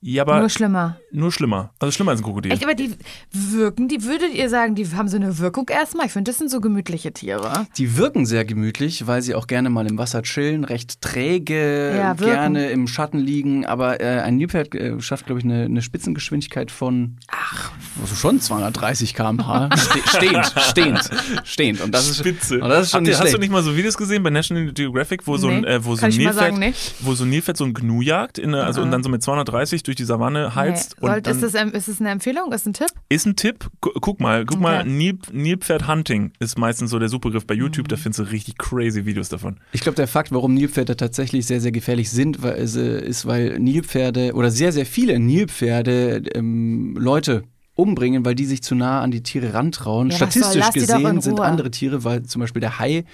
Ja, 0.00 0.22
aber 0.22 0.34
Nur 0.34 0.42
nur, 0.42 0.50
schlimmer. 0.50 0.96
schlimmer. 1.30 1.74
Also 1.80 1.90
schlimmer 1.90 2.12
als 2.12 2.20
ein 2.20 2.24
Krokodil. 2.24 2.52
Echt, 2.52 2.62
aber 2.62 2.74
die 2.74 2.92
wirken, 3.32 3.88
die 3.88 4.04
würdet 4.04 4.32
ihr 4.32 4.48
sagen, 4.48 4.76
die 4.76 4.86
haben 4.86 5.08
so 5.08 5.16
eine 5.16 5.38
Wirkung 5.38 5.68
erstmal? 5.68 6.06
Ich 6.06 6.12
finde, 6.12 6.30
das 6.30 6.38
sind 6.38 6.52
so 6.52 6.60
gemütliche 6.60 7.12
Tiere. 7.12 7.66
Die 7.76 7.96
wirken 7.96 8.24
sehr 8.24 8.44
gemütlich, 8.44 9.08
weil 9.08 9.22
sie 9.22 9.34
auch 9.34 9.48
gerne 9.48 9.70
mal 9.70 9.88
im 9.88 9.98
Wasser 9.98 10.22
chillen, 10.22 10.62
recht 10.62 11.00
träge, 11.00 11.96
Ja, 11.96 12.12
gerne 12.12 12.70
im 12.70 12.86
Schatten 12.86 13.18
liegen. 13.18 13.66
Aber 13.66 14.00
äh, 14.00 14.20
ein 14.20 14.36
Nilpferd 14.36 14.72
äh, 14.76 15.00
schafft, 15.00 15.26
glaube 15.26 15.40
ich, 15.40 15.44
eine, 15.44 15.64
eine 15.64 15.82
Spitzengeschwindigkeit 15.82 16.70
von 16.70 17.16
Ach, 17.26 17.72
also 18.00 18.14
schon 18.14 18.40
230 18.40 19.14
km/h. 19.14 19.70
Ste 19.76 19.98
stehend, 20.06 20.54
stehend, 20.60 21.10
stehend. 21.42 21.80
Und 21.80 21.92
das 21.92 22.08
ist, 22.08 22.18
Spitze. 22.18 22.60
Und 22.60 22.68
das 22.68 22.84
ist 22.84 22.90
schon 22.92 22.98
Habt 22.98 23.06
nicht 23.08 23.18
ihr, 23.18 23.24
hast 23.24 23.34
du 23.34 23.38
nicht 23.38 23.50
mal 23.50 23.64
so 23.64 23.76
Videos 23.76 23.96
gesehen 23.96 24.22
bei 24.22 24.30
National 24.30 24.72
Geographic, 24.72 25.26
wo 25.26 25.36
so 25.36 25.48
ein, 25.48 25.62
Nee, 25.62 25.66
äh, 25.66 25.84
wo 25.84 25.96
so 25.96 26.06
ein 26.06 26.12
Nilpferd, 26.12 26.34
sagen, 26.36 26.74
wo 27.00 27.14
so 27.14 27.24
ein 27.24 27.30
Nilpferd 27.30 27.56
so 27.56 27.64
ein 27.64 27.74
Gnu 27.74 28.00
jagt 28.00 28.38
in, 28.38 28.54
also 28.54 28.80
und 28.80 28.92
dann 28.92 29.02
so 29.02 29.08
mit 29.08 29.24
230 29.24 29.87
durch 29.88 29.96
die 29.96 30.04
Savanne 30.04 30.54
heizt 30.54 30.96
nee. 31.00 31.06
und 31.06 31.12
Sollt, 31.12 31.26
dann 31.26 31.34
ist, 31.42 31.54
das, 31.54 31.72
ist 31.72 31.88
das 31.88 32.00
eine 32.00 32.10
Empfehlung? 32.10 32.52
Ist 32.52 32.66
ein 32.66 32.72
Tipp? 32.74 32.88
ist 33.08 33.26
ein 33.26 33.34
Tipp. 33.36 33.68
Gu- 33.80 33.90
Guck 34.00 34.20
mal, 34.20 34.44
guck 34.46 34.60
mal, 34.60 34.80
Okay. 34.80 34.88
Nil, 34.88 35.18
Nilpferd 35.32 35.88
Hunting 35.88 36.32
ist 36.38 36.58
meistens 36.58 36.90
so 36.90 36.98
der 36.98 37.08
Suchbegriff 37.08 37.46
bei 37.46 37.54
YouTube. 37.54 37.86
Mhm. 37.86 37.88
Da 37.88 37.96
findest 37.96 38.20
du 38.20 38.22
richtig 38.30 38.58
crazy 38.58 39.04
Videos 39.06 39.28
davon. 39.28 39.58
Ich 39.72 39.80
glaube, 39.80 39.96
der 39.96 40.06
Fakt, 40.06 40.30
warum 40.30 40.54
Nilpferde 40.54 40.96
tatsächlich 40.96 41.46
sehr, 41.46 41.60
sehr 41.60 41.72
gefährlich 41.72 42.10
sind, 42.10 42.42
weil, 42.42 42.54
ist, 42.56 42.76
äh, 42.76 43.04
ist, 43.04 43.26
weil 43.26 43.58
Nilpferde 43.58 44.34
oder 44.34 44.50
sehr, 44.50 44.72
sehr 44.72 44.86
viele 44.86 45.18
Nilpferde 45.18 46.22
ähm, 46.34 46.94
Leute 46.98 47.42
umbringen, 47.78 48.24
weil 48.24 48.34
die 48.34 48.44
sich 48.44 48.62
zu 48.62 48.74
nah 48.74 49.00
an 49.00 49.10
die 49.10 49.22
Tiere 49.22 49.54
rantrauen. 49.54 50.10
Ja, 50.10 50.18
soll, 50.18 50.28
Statistisch 50.30 50.66
in 50.74 50.80
gesehen 50.80 51.20
sind 51.20 51.40
andere 51.40 51.70
Tiere, 51.70 52.02
weil 52.04 52.24
zum 52.24 52.40
Beispiel 52.40 52.60
der 52.60 52.78
Hai 52.78 53.04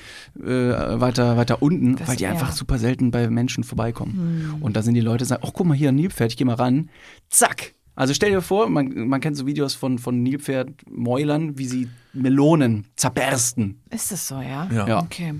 äh, 0.43 0.43
weiter, 0.45 1.37
weiter 1.37 1.63
unten, 1.63 1.97
Das- 1.97 2.09
weil 2.09 2.17
die 2.17 2.27
einfach 2.27 2.53
super 2.53 2.79
selten 2.79 3.11
bei 3.11 3.29
Menschen 3.29 3.63
vorbeikommen. 3.65 4.53
Hm. 4.55 4.63
Und 4.63 4.77
da 4.77 4.83
sind 4.83 4.95
die 4.95 5.01
Leute, 5.01 5.25
sagen, 5.25 5.43
ach 5.47 5.51
guck 5.53 5.67
mal 5.67 5.75
hier, 5.77 5.91
ein 5.91 5.97
Nilpferd, 5.97 6.31
ich 6.31 6.37
geh 6.37 6.45
mal 6.45 6.55
ran. 6.55 6.89
Zack. 7.29 7.75
Also 7.97 8.13
stell 8.13 8.31
dir 8.31 8.41
vor, 8.43 8.69
man, 8.69 9.07
man 9.09 9.21
kennt 9.21 9.37
so 9.37 9.47
Videos 9.47 9.75
von, 9.75 9.99
von 9.99 10.21
Nilpferdmäulern, 10.23 11.59
wie 11.59 11.67
sie 11.67 11.89
Melonen 12.13 12.87
zerbersten. 12.97 13.81
Ist 13.91 14.13
das 14.13 14.29
so, 14.29 14.41
ja? 14.41 14.69
Ja. 14.73 14.87
Ja. 14.87 14.99
Okay. 15.03 15.35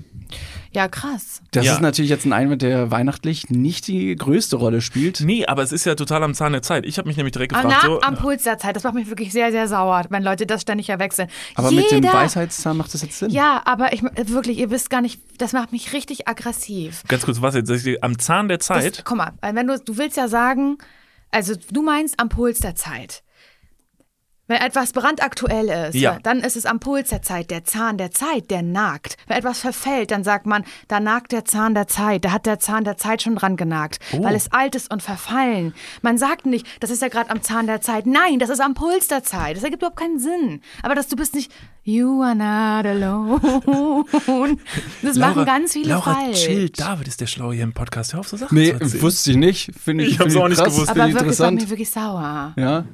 Ja, 0.71 0.87
krass. 0.89 1.41
Das 1.51 1.65
Ja. 1.65 1.73
ist 1.75 1.81
natürlich 1.81 2.09
jetzt 2.11 2.25
ein 2.25 2.33
Einwand, 2.33 2.61
der 2.61 2.91
weihnachtlich 2.91 3.49
nicht 3.49 3.87
die 3.87 4.15
größte 4.15 4.57
Rolle 4.57 4.81
spielt. 4.81 5.21
Nee, 5.21 5.45
aber 5.45 5.63
es 5.63 5.71
ist 5.71 5.85
ja 5.85 5.95
total 5.95 6.23
am 6.23 6.33
Zahn 6.33 6.51
der 6.51 6.61
Zeit. 6.61 6.85
Ich 6.85 6.97
habe 6.97 7.07
mich 7.07 7.15
nämlich 7.17 7.31
direkt 7.33 7.53
Ah, 7.55 7.61
gefragt, 7.61 7.81
na, 7.83 7.89
so, 7.89 8.01
am 8.01 8.15
Puls 8.15 8.43
der 8.43 8.57
Zeit. 8.57 8.75
Das 8.75 8.83
macht 8.83 8.95
mich 8.95 9.07
wirklich 9.09 9.31
sehr, 9.31 9.51
sehr 9.51 9.67
sauer, 9.69 10.03
wenn 10.09 10.23
Leute 10.23 10.45
das 10.45 10.61
ständig 10.61 10.87
ja 10.87 10.99
wechseln. 10.99 11.29
Aber 11.55 11.69
Jeder, 11.71 11.95
mit 11.95 12.03
dem 12.05 12.13
Weisheitszahn 12.13 12.75
macht 12.75 12.93
das 12.93 13.01
jetzt 13.01 13.19
Sinn. 13.19 13.29
Ja, 13.31 13.61
aber 13.65 13.93
ich 13.93 14.01
wirklich, 14.03 14.57
ihr 14.59 14.69
wisst 14.69 14.89
gar 14.89 15.01
nicht, 15.01 15.21
das 15.37 15.53
macht 15.53 15.71
mich 15.71 15.93
richtig 15.93 16.27
aggressiv. 16.27 17.03
ganz 17.07 17.23
kurz, 17.23 17.41
was 17.41 17.55
jetzt? 17.55 17.71
Am 18.01 18.19
Zahn 18.19 18.47
der 18.49 18.57
Das, 18.57 18.67
Zeit? 18.67 19.03
guck 19.05 19.17
mal, 19.17 19.31
wenn 19.41 19.67
du, 19.67 19.79
du 19.79 19.97
willst 19.97 20.17
ja 20.17 20.27
sagen, 20.27 20.77
also 21.35 21.53
du 21.69 21.81
meinst 21.81 22.17
am 22.17 22.29
Puls 22.29 22.59
der 22.59 22.75
Zeit. 22.75 23.24
Wenn 24.47 24.57
etwas 24.57 24.93
brandaktuell 24.93 25.89
ist, 25.89 25.95
Ja. 25.95 26.19
dann 26.21 26.39
ist 26.41 26.55
es 26.55 26.67
am 26.67 26.79
Puls 26.79 27.09
der 27.09 27.23
Zeit, 27.23 27.49
der 27.49 27.63
Zahn 27.63 27.97
der 27.97 28.11
Zeit, 28.11 28.51
der 28.51 28.61
nagt. 28.61 29.17
Wenn 29.27 29.37
etwas 29.37 29.59
verfällt, 29.59 30.11
dann 30.11 30.23
sagt 30.23 30.45
man, 30.45 30.63
da 30.87 30.99
nagt 30.99 31.31
der 31.31 31.45
Zahn 31.45 31.73
der 31.73 31.87
Zeit, 31.87 32.25
da 32.25 32.31
hat 32.31 32.45
der 32.45 32.59
Zahn 32.59 32.83
der 32.83 32.95
Zeit 32.97 33.23
schon 33.23 33.35
dran 33.35 33.57
genagt, 33.57 33.97
Oh. 34.13 34.23
weil 34.23 34.35
es 34.35 34.51
alt 34.51 34.75
ist 34.75 34.91
und 34.93 35.01
verfallen. 35.01 35.73
Man 36.03 36.19
sagt 36.19 36.45
nicht, 36.45 36.67
das 36.79 36.91
ist 36.91 37.01
ja 37.01 37.07
gerade 37.07 37.31
am 37.31 37.41
Zahn 37.41 37.65
der 37.65 37.81
Zeit. 37.81 38.05
Nein, 38.05 38.37
das 38.37 38.49
ist 38.49 38.59
am 38.61 38.75
Puls 38.75 39.07
der 39.07 39.23
Zeit. 39.23 39.55
Das 39.57 39.63
ergibt 39.63 39.81
überhaupt 39.81 39.99
keinen 39.99 40.19
Sinn. 40.19 40.61
Aber 40.83 40.93
dass 40.93 41.07
du 41.07 41.15
bist 41.15 41.33
nicht, 41.33 41.51
you 41.83 42.21
are 42.21 42.35
not 42.35 42.85
alone. 42.85 44.05
Das 45.01 45.17
machen 45.17 45.45
ganz 45.45 45.73
viele 45.73 45.89
Laura, 45.89 46.13
falsch. 46.13 46.45
chill. 46.45 46.69
David 46.69 47.07
ist 47.07 47.19
der 47.21 47.27
Schlaue 47.27 47.53
hier 47.55 47.63
im 47.63 47.73
Podcast. 47.73 48.13
Hör 48.13 48.19
auf 48.21 48.27
so 48.27 48.37
Sachen 48.37 48.55
Nee, 48.57 48.73
zu 48.73 48.79
erzählen. 48.81 49.01
wusste 49.01 49.31
ich 49.31 49.37
nicht. 49.37 49.71
Finde 49.83 50.03
ich, 50.03 50.11
Ich 50.13 50.19
hab's 50.19 50.33
finde 50.33 50.45
auch 50.45 50.49
nicht 50.49 50.57
krass, 50.61 50.73
gewusst. 50.73 50.89
Aber 50.91 51.07
ich 51.07 51.13
wirklich, 51.13 51.29
das 51.29 51.39
macht 51.39 51.51
interessant. 51.51 51.61
mich 51.61 51.69
wirklich 51.69 51.89
sauer. 51.89 52.53
Ja. 52.57 52.85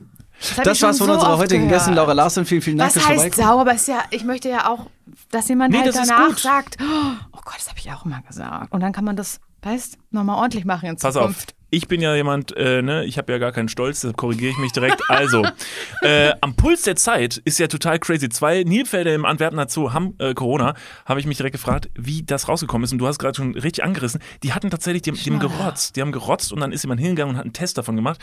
Das 0.63 0.77
ich 0.77 0.83
war's 0.83 0.98
von 0.98 1.07
so 1.07 1.13
unserer 1.13 1.38
heutigen 1.38 1.65
gehört. 1.65 1.79
Gästin, 1.79 1.93
Laura 1.93 2.13
Larsen. 2.13 2.45
Vielen, 2.45 2.62
vielen 2.62 2.77
Dank 2.77 2.95
Was 2.95 3.03
fürs 3.03 3.17
heißt 3.24 3.36
sauer? 3.36 3.62
Aber 3.62 3.74
es 3.74 3.81
ist 3.81 3.88
ja, 3.89 4.03
ich 4.10 4.24
möchte 4.24 4.50
ja 4.50 4.69
auch, 4.69 4.88
dass 5.29 5.48
jemand 5.50 5.71
Nee, 5.71 5.79
halt 5.79 5.89
das 5.89 6.07
danach 6.07 6.38
sagt, 6.38 6.77
oh 6.81 7.39
Gott, 7.43 7.55
das 7.57 7.69
habe 7.69 7.79
ich 7.79 7.91
auch 7.91 8.05
mal 8.05 8.21
gesagt. 8.27 8.71
Und 8.71 8.81
dann 8.81 8.91
kann 8.91 9.03
man 9.05 9.15
das, 9.15 9.39
weißt, 9.62 9.98
nochmal 10.10 10.38
ordentlich 10.38 10.65
machen 10.65 10.89
in 10.89 10.95
Pass 10.95 11.15
auf, 11.15 11.27
Zukunft. 11.27 11.55
ich 11.69 11.88
bin 11.88 12.01
ja 12.01 12.15
jemand, 12.15 12.55
äh, 12.57 12.81
ne, 12.81 13.05
ich 13.05 13.17
habe 13.19 13.31
ja 13.31 13.38
gar 13.38 13.51
keinen 13.51 13.69
Stolz, 13.69 14.01
deshalb 14.01 14.17
korrigiere 14.17 14.51
ich 14.51 14.57
mich 14.57 14.71
direkt. 14.71 15.01
Also, 15.10 15.45
äh, 16.01 16.33
am 16.41 16.55
Puls 16.55 16.81
der 16.83 16.95
Zeit 16.95 17.38
ist 17.45 17.60
ja 17.60 17.67
total 17.67 18.00
crazy. 18.00 18.27
Zwei 18.29 18.63
Nilpferde 18.63 19.13
im 19.13 19.25
Antwerpener 19.25 19.69
Zoo 19.69 19.93
haben 19.93 20.15
äh, 20.17 20.33
Corona, 20.33 20.74
habe 21.05 21.19
ich 21.19 21.27
mich 21.27 21.38
direkt 21.38 21.53
gefragt, 21.53 21.89
wie 21.93 22.24
das 22.24 22.48
rausgekommen 22.48 22.86
ist. 22.86 22.91
Und 22.91 22.98
du 22.98 23.07
hast 23.07 23.19
gerade 23.19 23.36
schon 23.36 23.53
richtig 23.53 23.83
angerissen. 23.83 24.21
Die 24.41 24.53
hatten 24.53 24.71
tatsächlich, 24.71 25.03
die, 25.03 25.12
die 25.12 25.29
haben 25.29 25.39
gerotzt. 25.39 25.95
Die 25.95 26.01
haben 26.01 26.12
gerotzt 26.12 26.51
und 26.51 26.62
dann 26.62 26.71
ist 26.71 26.81
jemand 26.83 27.00
hingegangen 27.00 27.36
und 27.36 27.38
hat 27.38 27.45
einen 27.45 27.53
Test 27.53 27.77
davon 27.77 27.95
gemacht. 27.95 28.19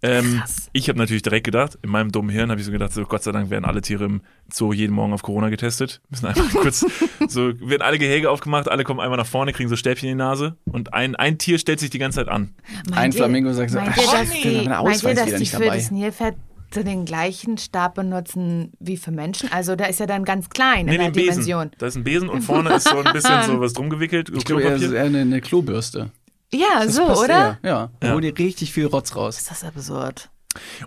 Ähm, 0.00 0.42
ich 0.72 0.88
habe 0.88 0.98
natürlich 0.98 1.22
direkt 1.22 1.44
gedacht, 1.44 1.76
in 1.82 1.90
meinem 1.90 2.12
dummen 2.12 2.30
Hirn 2.30 2.50
habe 2.50 2.60
ich 2.60 2.66
so 2.66 2.70
gedacht, 2.72 2.92
so 2.92 3.02
Gott 3.04 3.22
sei 3.24 3.32
Dank 3.32 3.50
werden 3.50 3.64
alle 3.64 3.80
Tiere 3.80 4.04
im 4.04 4.20
Zoo 4.52 4.72
jeden 4.72 4.94
Morgen 4.94 5.12
auf 5.12 5.22
Corona 5.22 5.48
getestet. 5.48 6.00
Müssen 6.08 6.26
einfach 6.26 6.48
kurz, 6.52 6.84
so 7.26 7.52
werden 7.60 7.82
alle 7.82 7.98
Gehege 7.98 8.30
aufgemacht, 8.30 8.68
alle 8.68 8.84
kommen 8.84 9.00
einmal 9.00 9.18
nach 9.18 9.26
vorne, 9.26 9.52
kriegen 9.52 9.68
so 9.68 9.74
Stäbchen 9.76 10.08
in 10.08 10.16
die 10.16 10.22
Nase 10.22 10.56
und 10.66 10.94
ein, 10.94 11.16
ein 11.16 11.38
Tier 11.38 11.58
stellt 11.58 11.80
sich 11.80 11.90
die 11.90 11.98
ganze 11.98 12.16
Zeit 12.20 12.28
an. 12.28 12.54
Ein 12.86 12.94
Meint 12.94 13.14
ihr- 13.14 13.18
Flamingo 13.18 13.52
sagt 13.52 13.70
so, 13.70 13.78
meint 13.78 13.90
ach, 13.92 13.96
ihr, 13.96 14.04
dass 14.20 14.32
shit, 14.34 14.44
die, 14.44 14.68
mein 14.68 14.84
meint 14.84 15.02
ihr, 15.02 15.14
dass 15.14 15.24
die 15.26 15.38
nicht 15.38 15.50
für 15.54 15.62
dabei. 15.64 15.76
das 15.76 15.90
Nilpferd 15.90 16.36
so 16.72 16.82
den 16.82 17.04
gleichen 17.06 17.56
Stab 17.56 17.94
benutzen 17.94 18.72
wie 18.78 18.98
für 18.98 19.10
Menschen? 19.10 19.50
Also 19.50 19.74
da 19.74 19.86
ist 19.86 20.00
ja 20.00 20.06
dann 20.06 20.24
ganz 20.24 20.50
klein 20.50 20.86
in 20.86 20.98
der 21.00 21.10
Besen. 21.10 21.30
Dimension. 21.30 21.70
Da 21.78 21.86
ist 21.86 21.96
ein 21.96 22.04
Besen 22.04 22.28
und 22.28 22.42
vorne 22.42 22.74
ist 22.74 22.88
so 22.88 22.98
ein 22.98 23.10
bisschen 23.12 23.42
so 23.46 23.58
was 23.58 23.72
drum 23.72 23.88
gewickelt. 23.88 24.30
Ich 24.36 24.44
glaube, 24.44 24.62
er 24.64 24.76
ist 24.76 24.92
eher 24.92 25.04
eine, 25.04 25.22
eine 25.22 25.40
Klobürste. 25.40 26.10
Ja, 26.52 26.84
Das 26.84 26.94
so, 26.94 27.06
passt 27.06 27.24
oder? 27.24 27.58
Ja, 27.62 27.90
da 28.00 28.08
Ja. 28.08 28.14
holt 28.14 28.24
ihr 28.24 28.38
richtig 28.38 28.72
viel 28.72 28.86
Rotz 28.86 29.14
raus. 29.16 29.38
Ist 29.38 29.50
das 29.50 29.64
absurd. 29.64 30.30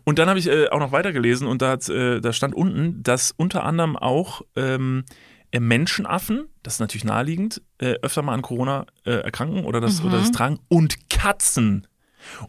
Und 0.04 0.20
dann 0.20 0.28
habe 0.28 0.40
ich 0.40 0.48
äh, 0.48 0.68
auch 0.70 0.80
noch 0.80 0.92
weitergelesen 0.92 1.48
und 1.48 1.62
da, 1.62 1.76
äh, 1.76 2.20
da 2.20 2.34
stand 2.34 2.56
unten, 2.56 3.04
dass 3.04 3.32
unter 3.32 3.64
anderem 3.64 3.96
auch 3.96 4.42
ähm, 4.56 5.06
äh, 5.52 5.60
Menschenaffen, 5.60 6.48
das 6.64 6.76
ist 6.76 6.80
natürlich 6.80 7.06
naheliegend, 7.06 7.62
äh, 7.78 7.94
öfter 8.02 8.22
mal 8.22 8.34
an 8.34 8.42
Corona 8.42 8.86
äh, 9.06 9.12
erkranken 9.12 9.66
oder 9.66 9.80
das, 9.80 10.04
oder 10.04 10.18
das 10.18 10.32
tragen 10.32 10.60
und 10.68 11.10
Katzen. 11.10 11.88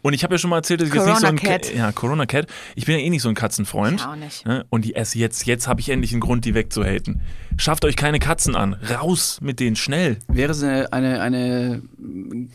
Und 0.01 0.13
ich 0.13 0.23
habe 0.23 0.35
ja 0.35 0.37
schon 0.37 0.49
mal 0.49 0.57
erzählt, 0.57 0.81
dass 0.81 0.89
ich 0.89 0.93
jetzt 0.93 1.05
nicht 1.05 1.19
so 1.19 1.27
ein 1.27 1.35
Cat. 1.37 1.73
ja 1.73 1.91
Corona 1.91 2.25
Cat. 2.25 2.47
Ich 2.75 2.85
bin 2.85 2.97
ja 2.97 3.01
eh 3.01 3.09
nicht 3.09 3.21
so 3.21 3.29
ein 3.29 3.35
Katzenfreund. 3.35 4.01
Ich 4.01 4.05
auch 4.05 4.15
nicht. 4.15 4.45
Ne? 4.45 4.65
Und 4.69 4.85
die 4.85 4.95
esse 4.95 5.17
jetzt, 5.17 5.45
jetzt 5.45 5.67
habe 5.67 5.81
ich 5.81 5.89
endlich 5.89 6.11
einen 6.11 6.21
Grund, 6.21 6.45
die 6.45 6.53
wegzuhaten. 6.53 7.21
Schafft 7.57 7.85
euch 7.85 7.95
keine 7.95 8.19
Katzen 8.19 8.55
an, 8.55 8.73
raus 8.73 9.39
mit 9.41 9.59
denen 9.59 9.75
schnell. 9.75 10.17
Wäre 10.27 10.51
es 10.51 10.63
eine, 10.63 10.91
eine, 10.91 11.21
eine 11.21 11.81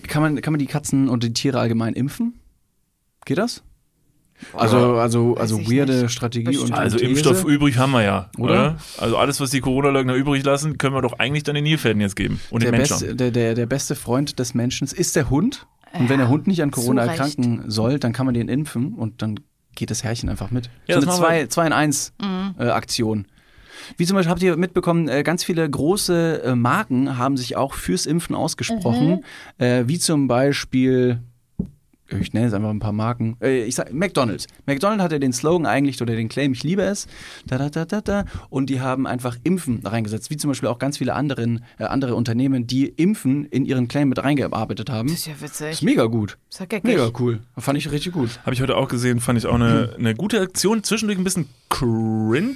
kann, 0.07 0.23
man, 0.23 0.41
kann 0.41 0.53
man 0.53 0.59
die 0.59 0.67
Katzen 0.67 1.09
und 1.09 1.23
die 1.23 1.33
Tiere 1.33 1.61
allgemein 1.61 1.95
impfen? 1.95 2.35
Geht 3.25 3.39
das? 3.39 3.63
Also, 4.53 4.95
also, 4.95 5.37
also 5.37 5.59
weirde 5.71 6.03
nicht. 6.03 6.13
Strategie 6.13 6.45
Bestimmt. 6.47 6.71
und 6.71 6.79
Also 6.79 6.97
These. 6.97 7.11
Impfstoff 7.11 7.45
übrig 7.45 7.77
haben 7.77 7.91
wir 7.91 8.03
ja, 8.03 8.31
oder? 8.39 8.53
Oder? 8.53 8.77
Also 8.99 9.17
alles, 9.17 9.41
was 9.41 9.51
die 9.51 9.61
Corona-Leugner 9.61 10.15
übrig 10.15 10.45
lassen, 10.45 10.79
können 10.79 10.95
wir 10.95 11.03
doch 11.03 11.19
eigentlich 11.19 11.43
dann 11.43 11.57
den 11.57 11.65
Nilpferden 11.65 12.01
jetzt 12.01 12.15
geben 12.15 12.41
und 12.51 12.63
der, 12.63 12.71
den 12.71 12.79
Menschen. 12.79 12.99
beste, 13.01 13.17
der, 13.17 13.31
der, 13.33 13.55
der 13.55 13.67
beste 13.67 13.97
Freund 13.97 14.39
des 14.39 14.55
Menschen 14.55 14.87
ist 14.87 15.17
der 15.17 15.29
Hund. 15.29 15.67
Und 15.93 16.09
wenn 16.09 16.19
der 16.19 16.29
Hund 16.29 16.47
nicht 16.47 16.63
an 16.63 16.71
Corona 16.71 17.03
zu 17.05 17.09
Recht. 17.11 17.21
erkranken 17.21 17.71
soll, 17.71 17.99
dann 17.99 18.13
kann 18.13 18.27
man 18.27 18.35
den 18.35 18.49
impfen 18.49 18.95
und 18.95 19.23
dann 19.23 19.41
geht 19.75 19.91
das 19.91 20.05
Herrchen 20.05 20.29
einfach 20.29 20.51
mit. 20.51 20.71
Ja, 20.87 20.97
so 20.97 21.07
das 21.07 21.15
eine 21.15 21.23
machen 21.23 21.35
wir. 21.35 21.41
2 21.41 21.47
zwei 21.49 21.67
in 21.67 21.73
1 21.73 22.13
äh, 22.59 22.65
Aktion. 22.69 23.27
Wie 23.97 24.07
zum 24.07 24.17
Beispiel 24.17 24.31
habt 24.31 24.43
ihr 24.43 24.57
mitbekommen, 24.57 25.09
äh, 25.09 25.23
ganz 25.23 25.45
viele 25.45 25.69
große 25.69 26.43
äh, 26.45 26.55
Marken 26.55 27.17
haben 27.17 27.37
sich 27.37 27.57
auch 27.57 27.75
fürs 27.75 28.07
Impfen 28.07 28.35
ausgesprochen. 28.35 29.25
Äh, 29.59 29.85
wie 29.87 29.99
zum 29.99 30.29
Beispiel, 30.29 31.23
ich 32.11 32.33
nenne 32.33 32.47
jetzt 32.47 32.55
einfach 32.55 32.71
ein 32.71 32.79
paar 32.79 32.93
Marken. 32.93 33.37
Äh, 33.41 33.65
ich 33.65 33.75
sag 33.75 33.93
McDonalds. 33.93 34.47
McDonalds 34.67 35.03
hatte 35.03 35.21
den 35.21 35.33
Slogan 35.33 35.67
eigentlich 35.67 36.01
oder 36.01 36.17
den 36.17 36.29
Claim, 36.29 36.53
ich 36.53 36.63
liebe 36.63 36.83
es. 36.83 37.07
Da, 37.47 37.59
da, 37.59 37.69
da, 37.69 37.85
da, 37.85 38.01
da. 38.01 38.25
Und 38.51 38.71
die 38.71 38.81
haben 38.81 39.07
einfach 39.07 39.37
Impfen 39.45 39.83
da 39.83 39.91
reingesetzt. 39.91 40.31
Wie 40.31 40.37
zum 40.37 40.51
Beispiel 40.51 40.69
auch 40.69 40.79
ganz 40.79 40.99
viele 40.99 41.15
anderen, 41.15 41.65
äh, 41.79 41.85
andere 41.85 42.15
Unternehmen, 42.15 42.67
die 42.67 42.87
Impfen 42.87 43.45
in 43.47 43.65
ihren 43.65 43.89
Claim 43.89 44.09
mit 44.09 44.19
reingearbeitet 44.23 44.91
haben. 44.91 45.09
Das 45.09 45.19
ist 45.19 45.27
ja 45.27 45.35
ist 45.35 45.43
witzig. 45.43 45.83
mega 45.83 46.07
gut. 46.07 46.39
Das 46.49 46.57
ist 46.57 46.61
ja 46.61 46.67
geckig. 46.67 46.85
Mega 46.85 47.11
cool. 47.19 47.41
Fand 47.57 47.77
ich 47.79 47.91
richtig 47.91 48.13
gut. 48.13 48.41
Habe 48.45 48.55
ich 48.55 48.63
heute 48.63 48.77
auch 48.77 48.89
gesehen, 48.89 49.21
fand 49.21 49.39
ich 49.39 49.47
auch 49.47 49.55
eine, 49.55 49.91
Hm. 49.93 49.99
eine 49.99 50.15
gute 50.15 50.41
Aktion. 50.41 50.83
Zwischendurch 50.83 51.19
ein 51.19 51.25
bisschen 51.25 51.47
cringe. 51.69 52.55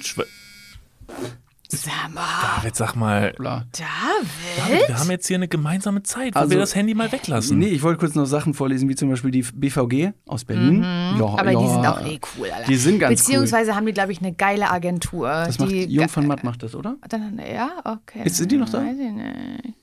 Weil- 1.73 1.93
Sag 1.93 2.13
mal, 2.13 2.23
David, 2.57 2.75
sag 2.75 2.95
mal, 2.95 3.33
Bla. 3.37 3.65
David? 3.71 4.87
wir 4.87 4.99
haben 4.99 5.09
jetzt 5.11 5.27
hier 5.27 5.35
eine 5.37 5.47
gemeinsame 5.47 6.03
Zeit, 6.03 6.35
wo 6.35 6.39
Also- 6.39 6.51
wir 6.51 6.59
das 6.59 6.75
Handy 6.75 6.93
mal 6.93 7.11
weglassen. 7.11 7.57
Nee, 7.57 7.67
ich 7.67 7.81
wollte 7.83 7.99
kurz 7.99 8.15
noch 8.15 8.25
Sachen 8.25 8.53
vorlesen, 8.53 8.87
wie 8.89 8.95
zum 8.95 9.09
Beispiel 9.09 9.31
die 9.31 9.41
BVG 9.41 10.11
aus 10.27 10.45
Berlin. 10.45 10.83
Ja, 10.83 11.13
Mhm. 11.13 11.21
Aber 11.23 11.51
ja, 11.51 11.59
die 11.59 11.67
sind 11.67 11.85
auch 11.85 12.01
eh 12.05 12.19
cool, 12.37 12.49
Alter. 12.51 12.67
Die 12.67 12.75
sind 12.75 12.99
ganz 12.99 13.19
Beziehungsweise 13.19 13.75
haben 13.75 13.85
die, 13.85 13.93
glaube 13.93 14.11
ich, 14.11 14.19
eine 14.19 14.33
geile 14.33 14.69
Agentur. 14.71 15.27
Das 15.27 15.59
macht 15.59 15.71
Jung 15.71 16.09
von 16.09 16.27
Matt 16.27 16.43
macht 16.43 16.63
das, 16.63 16.75
oder? 16.75 16.95
Dann, 17.09 17.39
ja, 17.39 17.71
okay. 17.85 18.21
Jetzt 18.23 18.37
sind 18.37 18.51
die 18.51 18.57
noch 18.57 18.69
da? 18.69 18.79
Weiß 18.79 18.97
ich 18.97 19.11
nicht. 19.11 19.75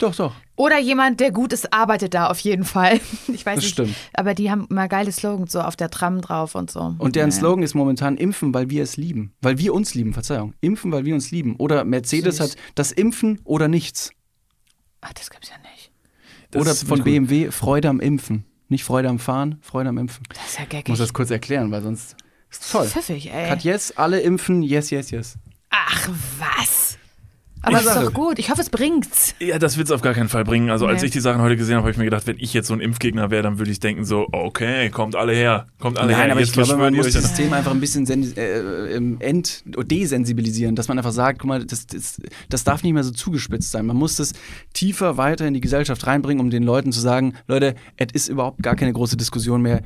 Doch, 0.00 0.14
doch. 0.16 0.34
Oder 0.56 0.78
jemand, 0.78 1.20
der 1.20 1.30
gut 1.30 1.52
ist, 1.52 1.72
arbeitet 1.72 2.14
da 2.14 2.26
auf 2.28 2.38
jeden 2.40 2.64
Fall. 2.64 3.00
Ich 3.28 3.46
weiß 3.46 3.56
Das 3.56 3.64
nicht. 3.64 3.72
stimmt. 3.72 3.94
Aber 4.14 4.34
die 4.34 4.50
haben 4.50 4.66
immer 4.70 4.88
geile 4.88 5.12
Slogans 5.12 5.52
so 5.52 5.60
auf 5.60 5.76
der 5.76 5.90
Tram 5.90 6.20
drauf 6.20 6.54
und 6.54 6.70
so. 6.70 6.94
Und 6.98 7.14
deren 7.16 7.30
Ja. 7.30 7.36
Slogan 7.36 7.62
ist 7.62 7.74
momentan 7.74 8.16
Impfen, 8.16 8.52
weil 8.52 8.68
wir 8.70 8.82
es 8.82 8.96
lieben. 8.96 9.32
Weil 9.40 9.58
wir 9.58 9.72
uns 9.74 9.94
lieben, 9.94 10.12
Verzeihung. 10.12 10.54
Impfen, 10.60 10.90
weil 10.90 11.04
wir 11.04 11.14
uns 11.14 11.30
lieben. 11.30 11.54
Oder 11.56 11.84
Mercedes 11.84 12.36
Süß. 12.38 12.50
hat 12.52 12.56
das 12.74 12.92
Impfen 12.92 13.40
oder 13.44 13.68
nichts. 13.68 14.10
Ach, 15.02 15.12
das 15.12 15.30
gibt's 15.30 15.48
ja 15.50 15.56
nicht. 15.70 15.92
Das 16.50 16.62
oder 16.62 16.74
von 16.74 16.88
wirklich 16.98 17.18
gut. 17.20 17.28
BMW 17.28 17.50
Freude 17.52 17.88
am 17.88 18.00
Impfen. 18.00 18.44
Nicht 18.68 18.84
Freude 18.84 19.08
am 19.08 19.18
Fahren, 19.18 19.58
Freude 19.62 19.88
am 19.90 19.98
Impfen. 19.98 20.24
Das 20.28 20.46
ist 20.46 20.56
ja 20.58 20.62
Ich 20.64 20.68
geckig. 20.70 20.88
muss 20.88 20.98
das 20.98 21.12
kurz 21.12 21.30
erklären, 21.30 21.70
weil 21.70 21.82
sonst 21.82 22.16
ist 22.50 22.70
toll. 22.72 22.86
Pfiffig, 22.86 23.32
ey. 23.32 23.48
Cut 23.48 23.64
yes, 23.64 23.92
alle 23.96 24.20
impfen, 24.20 24.62
yes, 24.62 24.90
yes, 24.90 25.10
yes. 25.10 25.38
Ach, 25.70 26.08
was? 26.38 26.98
Aber 27.62 27.72
Ich 27.78 27.78
ist 27.84 27.92
sage- 27.92 28.06
doch 28.06 28.12
gut. 28.14 28.38
Ich 28.38 28.50
hoffe, 28.50 28.62
es 28.62 28.70
bringt's. 28.70 29.34
Ja, 29.38 29.58
das 29.58 29.76
wird's 29.76 29.90
auf 29.90 30.00
gar 30.00 30.14
keinen 30.14 30.28
Fall 30.30 30.44
bringen. 30.44 30.70
Also 30.70 30.86
als 30.86 31.02
Nee. 31.02 31.06
ich 31.08 31.12
die 31.12 31.20
Sachen 31.20 31.42
heute 31.42 31.56
gesehen 31.56 31.74
habe, 31.76 31.82
habe 31.82 31.90
ich 31.90 31.98
mir 31.98 32.04
gedacht, 32.04 32.26
wenn 32.26 32.38
ich 32.38 32.54
jetzt 32.54 32.68
so 32.68 32.74
ein 32.74 32.80
Impfgegner 32.80 33.30
wäre, 33.30 33.42
dann 33.42 33.58
würde 33.58 33.70
ich 33.70 33.80
denken 33.80 34.04
so, 34.04 34.26
okay, 34.32 34.88
kommt 34.90 35.14
alle 35.14 35.34
her, 35.34 35.66
kommt 35.78 35.98
alle 35.98 36.12
her. 36.12 36.18
Nein, 36.22 36.30
aber 36.30 36.40
jetzt 36.40 36.48
ich 36.50 36.52
glaube, 36.54 36.76
man 36.76 36.94
muss 36.94 37.12
das 37.12 37.22
System 37.22 37.52
einfach 37.52 37.70
ein 37.72 37.80
bisschen 37.80 38.06
äh, 38.36 38.94
ähm, 38.96 39.16
ent 39.20 39.62
desensibilisieren, 39.66 40.74
dass 40.74 40.88
man 40.88 40.98
einfach 40.98 41.12
sagt, 41.12 41.38
guck 41.40 41.48
mal, 41.48 41.64
das, 41.64 41.86
das, 41.86 42.20
das 42.48 42.64
darf 42.64 42.82
nicht 42.82 42.94
mehr 42.94 43.04
so 43.04 43.10
zugespitzt 43.10 43.70
sein. 43.70 43.84
Man 43.86 43.96
muss 43.96 44.16
das 44.16 44.32
tiefer 44.72 45.16
weiter 45.18 45.46
in 45.46 45.54
die 45.54 45.60
Gesellschaft 45.60 46.06
reinbringen, 46.06 46.40
um 46.40 46.50
den 46.50 46.62
Leuten 46.62 46.92
zu 46.92 47.00
sagen, 47.00 47.34
Leute, 47.46 47.74
es 47.96 48.12
ist 48.12 48.28
überhaupt 48.28 48.62
gar 48.62 48.76
keine 48.76 48.92
große 48.92 49.16
Diskussion 49.16 49.60
mehr. 49.62 49.82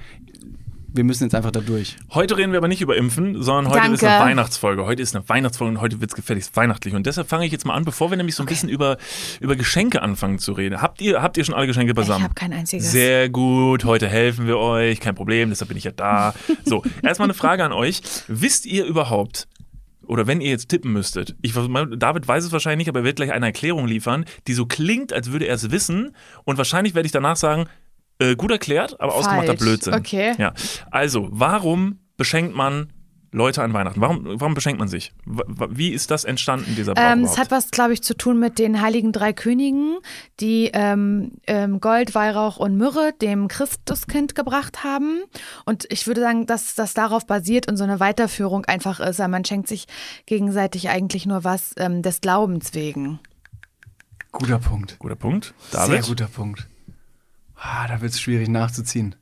Wir 0.96 1.02
müssen 1.02 1.24
jetzt 1.24 1.34
einfach 1.34 1.50
da 1.50 1.58
durch. 1.58 1.96
Heute 2.12 2.36
reden 2.38 2.52
wir 2.52 2.58
aber 2.58 2.68
nicht 2.68 2.80
über 2.80 2.96
Impfen, 2.96 3.42
sondern 3.42 3.66
heute 3.66 3.80
Danke. 3.80 3.94
ist 3.94 4.04
eine 4.04 4.24
Weihnachtsfolge. 4.24 4.84
Heute 4.84 5.02
ist 5.02 5.16
eine 5.16 5.28
Weihnachtsfolge 5.28 5.74
und 5.74 5.80
heute 5.80 6.00
wird's 6.00 6.14
gefälligst 6.14 6.56
weihnachtlich. 6.56 6.94
Und 6.94 7.04
deshalb 7.04 7.28
fange 7.28 7.46
ich 7.46 7.50
jetzt 7.50 7.66
mal 7.66 7.74
an, 7.74 7.84
bevor 7.84 8.10
wir 8.10 8.16
nämlich 8.16 8.36
so 8.36 8.44
ein 8.44 8.46
bisschen 8.46 8.68
über, 8.68 8.96
über 9.40 9.56
Geschenke 9.56 10.02
anfangen 10.02 10.38
zu 10.38 10.52
reden. 10.52 10.80
Habt 10.80 11.00
ihr, 11.00 11.20
habt 11.20 11.36
ihr 11.36 11.44
schon 11.44 11.56
alle 11.56 11.66
Geschenke 11.66 11.90
Ich 11.90 11.96
beisammen? 11.96 12.22
habe 12.22 12.34
kein 12.34 12.52
einziges. 12.52 12.92
Sehr 12.92 13.28
gut, 13.28 13.84
heute 13.84 14.06
helfen 14.06 14.46
wir 14.46 14.56
euch, 14.58 15.00
kein 15.00 15.16
Problem, 15.16 15.48
deshalb 15.50 15.66
bin 15.66 15.76
ich 15.76 15.82
ja 15.82 15.90
da. 15.90 16.32
So, 16.64 16.84
erstmal 17.02 17.26
eine 17.26 17.34
Frage 17.34 17.64
an 17.64 17.72
euch. 17.72 18.00
Wisst 18.28 18.64
ihr 18.64 18.84
überhaupt, 18.84 19.48
oder 20.06 20.28
wenn 20.28 20.40
ihr 20.40 20.50
jetzt 20.50 20.68
tippen 20.68 20.92
müsstet, 20.92 21.34
ich, 21.42 21.54
David 21.54 22.28
weiß 22.28 22.44
es 22.44 22.52
wahrscheinlich 22.52 22.86
nicht, 22.86 22.88
aber 22.88 23.00
er 23.00 23.04
wird 23.04 23.16
gleich 23.16 23.32
eine 23.32 23.46
Erklärung 23.46 23.88
liefern, 23.88 24.26
die 24.46 24.54
so 24.54 24.66
klingt, 24.66 25.12
als 25.12 25.32
würde 25.32 25.46
er 25.46 25.56
es 25.56 25.72
wissen. 25.72 26.14
Und 26.44 26.56
wahrscheinlich 26.56 26.94
werde 26.94 27.06
ich 27.06 27.12
danach 27.12 27.36
sagen, 27.36 27.66
äh, 28.18 28.36
gut 28.36 28.50
erklärt, 28.50 29.00
aber 29.00 29.14
ausgemachter 29.14 29.48
Falsch. 29.48 29.60
Blödsinn. 29.60 29.94
Okay. 29.94 30.34
Ja. 30.38 30.52
Also, 30.90 31.28
warum 31.30 31.98
beschenkt 32.16 32.54
man 32.54 32.92
Leute 33.34 33.64
an 33.64 33.72
Weihnachten? 33.72 34.00
Warum, 34.00 34.40
warum 34.40 34.54
beschenkt 34.54 34.78
man 34.78 34.86
sich? 34.86 35.12
Wie 35.26 35.88
ist 35.88 36.12
das 36.12 36.22
entstanden, 36.24 36.76
dieser 36.76 36.94
Brauch 36.94 37.02
Ähm, 37.02 37.24
es 37.24 37.36
hat 37.36 37.50
was, 37.50 37.72
glaube 37.72 37.92
ich, 37.92 38.00
zu 38.00 38.16
tun 38.16 38.38
mit 38.38 38.60
den 38.60 38.80
heiligen 38.80 39.10
drei 39.10 39.32
Königen, 39.32 39.98
die 40.38 40.70
ähm, 40.72 41.32
ähm, 41.48 41.80
Gold, 41.80 42.14
Weihrauch 42.14 42.58
und 42.58 42.76
Myrrhe 42.76 43.12
dem 43.20 43.48
Christuskind 43.48 44.36
gebracht 44.36 44.84
haben. 44.84 45.24
Und 45.64 45.84
ich 45.90 46.06
würde 46.06 46.20
sagen, 46.20 46.46
dass 46.46 46.76
das 46.76 46.94
darauf 46.94 47.26
basiert 47.26 47.66
und 47.66 47.76
so 47.76 47.82
eine 47.82 47.98
Weiterführung 47.98 48.66
einfach 48.66 49.00
ist. 49.00 49.20
Aber 49.20 49.30
Man 49.30 49.44
schenkt 49.44 49.66
sich 49.66 49.86
gegenseitig 50.26 50.88
eigentlich 50.88 51.26
nur 51.26 51.42
was 51.42 51.74
ähm, 51.76 52.02
des 52.02 52.20
Glaubens 52.20 52.72
wegen. 52.74 53.18
Guter 54.30 54.60
Punkt. 54.60 54.96
Guter 55.00 55.16
Punkt. 55.16 55.54
Sehr 55.70 55.88
David, 55.88 56.06
guter 56.06 56.26
Punkt. 56.26 56.68
Ah, 57.66 57.88
da 57.88 58.02
wird 58.02 58.12
es 58.12 58.20
schwierig 58.20 58.48
nachzuziehen. 58.48 59.14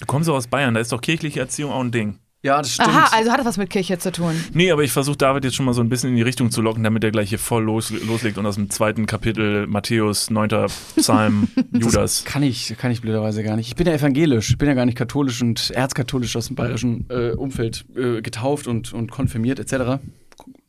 du 0.00 0.06
kommst 0.06 0.28
doch 0.28 0.34
aus 0.34 0.48
Bayern, 0.48 0.74
da 0.74 0.80
ist 0.80 0.92
doch 0.92 1.00
kirchliche 1.00 1.40
Erziehung 1.40 1.72
auch 1.72 1.80
ein 1.80 1.90
Ding. 1.90 2.18
Ja, 2.42 2.58
das 2.58 2.74
stimmt. 2.74 2.88
Aha, 2.88 3.16
also 3.16 3.30
hat 3.30 3.38
das 3.38 3.46
was 3.46 3.56
mit 3.56 3.70
Kirche 3.70 3.98
zu 3.98 4.12
tun. 4.12 4.34
Nee, 4.52 4.70
aber 4.70 4.82
ich 4.82 4.92
versuche 4.92 5.16
David 5.16 5.44
jetzt 5.44 5.56
schon 5.56 5.66
mal 5.66 5.74
so 5.74 5.82
ein 5.82 5.88
bisschen 5.88 6.10
in 6.10 6.16
die 6.16 6.22
Richtung 6.22 6.50
zu 6.50 6.62
locken, 6.62 6.82
damit 6.82 7.04
er 7.04 7.10
gleich 7.10 7.30
hier 7.30 7.38
voll 7.38 7.64
los, 7.64 7.90
loslegt 7.90 8.38
und 8.38 8.46
aus 8.46 8.54
dem 8.54 8.70
zweiten 8.70 9.06
Kapitel 9.06 9.66
Matthäus, 9.66 10.30
9. 10.30 10.66
Psalm, 10.96 11.48
Judas. 11.72 12.24
Kann 12.24 12.42
ich, 12.42 12.76
kann 12.78 12.90
ich 12.90 13.00
blöderweise 13.00 13.42
gar 13.42 13.56
nicht. 13.56 13.68
Ich 13.68 13.76
bin 13.76 13.86
ja 13.86 13.94
evangelisch, 13.94 14.50
ich 14.50 14.58
bin 14.58 14.68
ja 14.68 14.74
gar 14.74 14.86
nicht 14.86 14.96
katholisch 14.96 15.40
und 15.42 15.70
erzkatholisch 15.70 16.36
aus 16.36 16.46
dem 16.46 16.56
bayerischen 16.56 17.06
äh, 17.10 17.32
Umfeld 17.32 17.84
äh, 17.96 18.20
getauft 18.22 18.66
und, 18.66 18.92
und 18.92 19.10
konfirmiert 19.10 19.58
etc. 19.58 20.02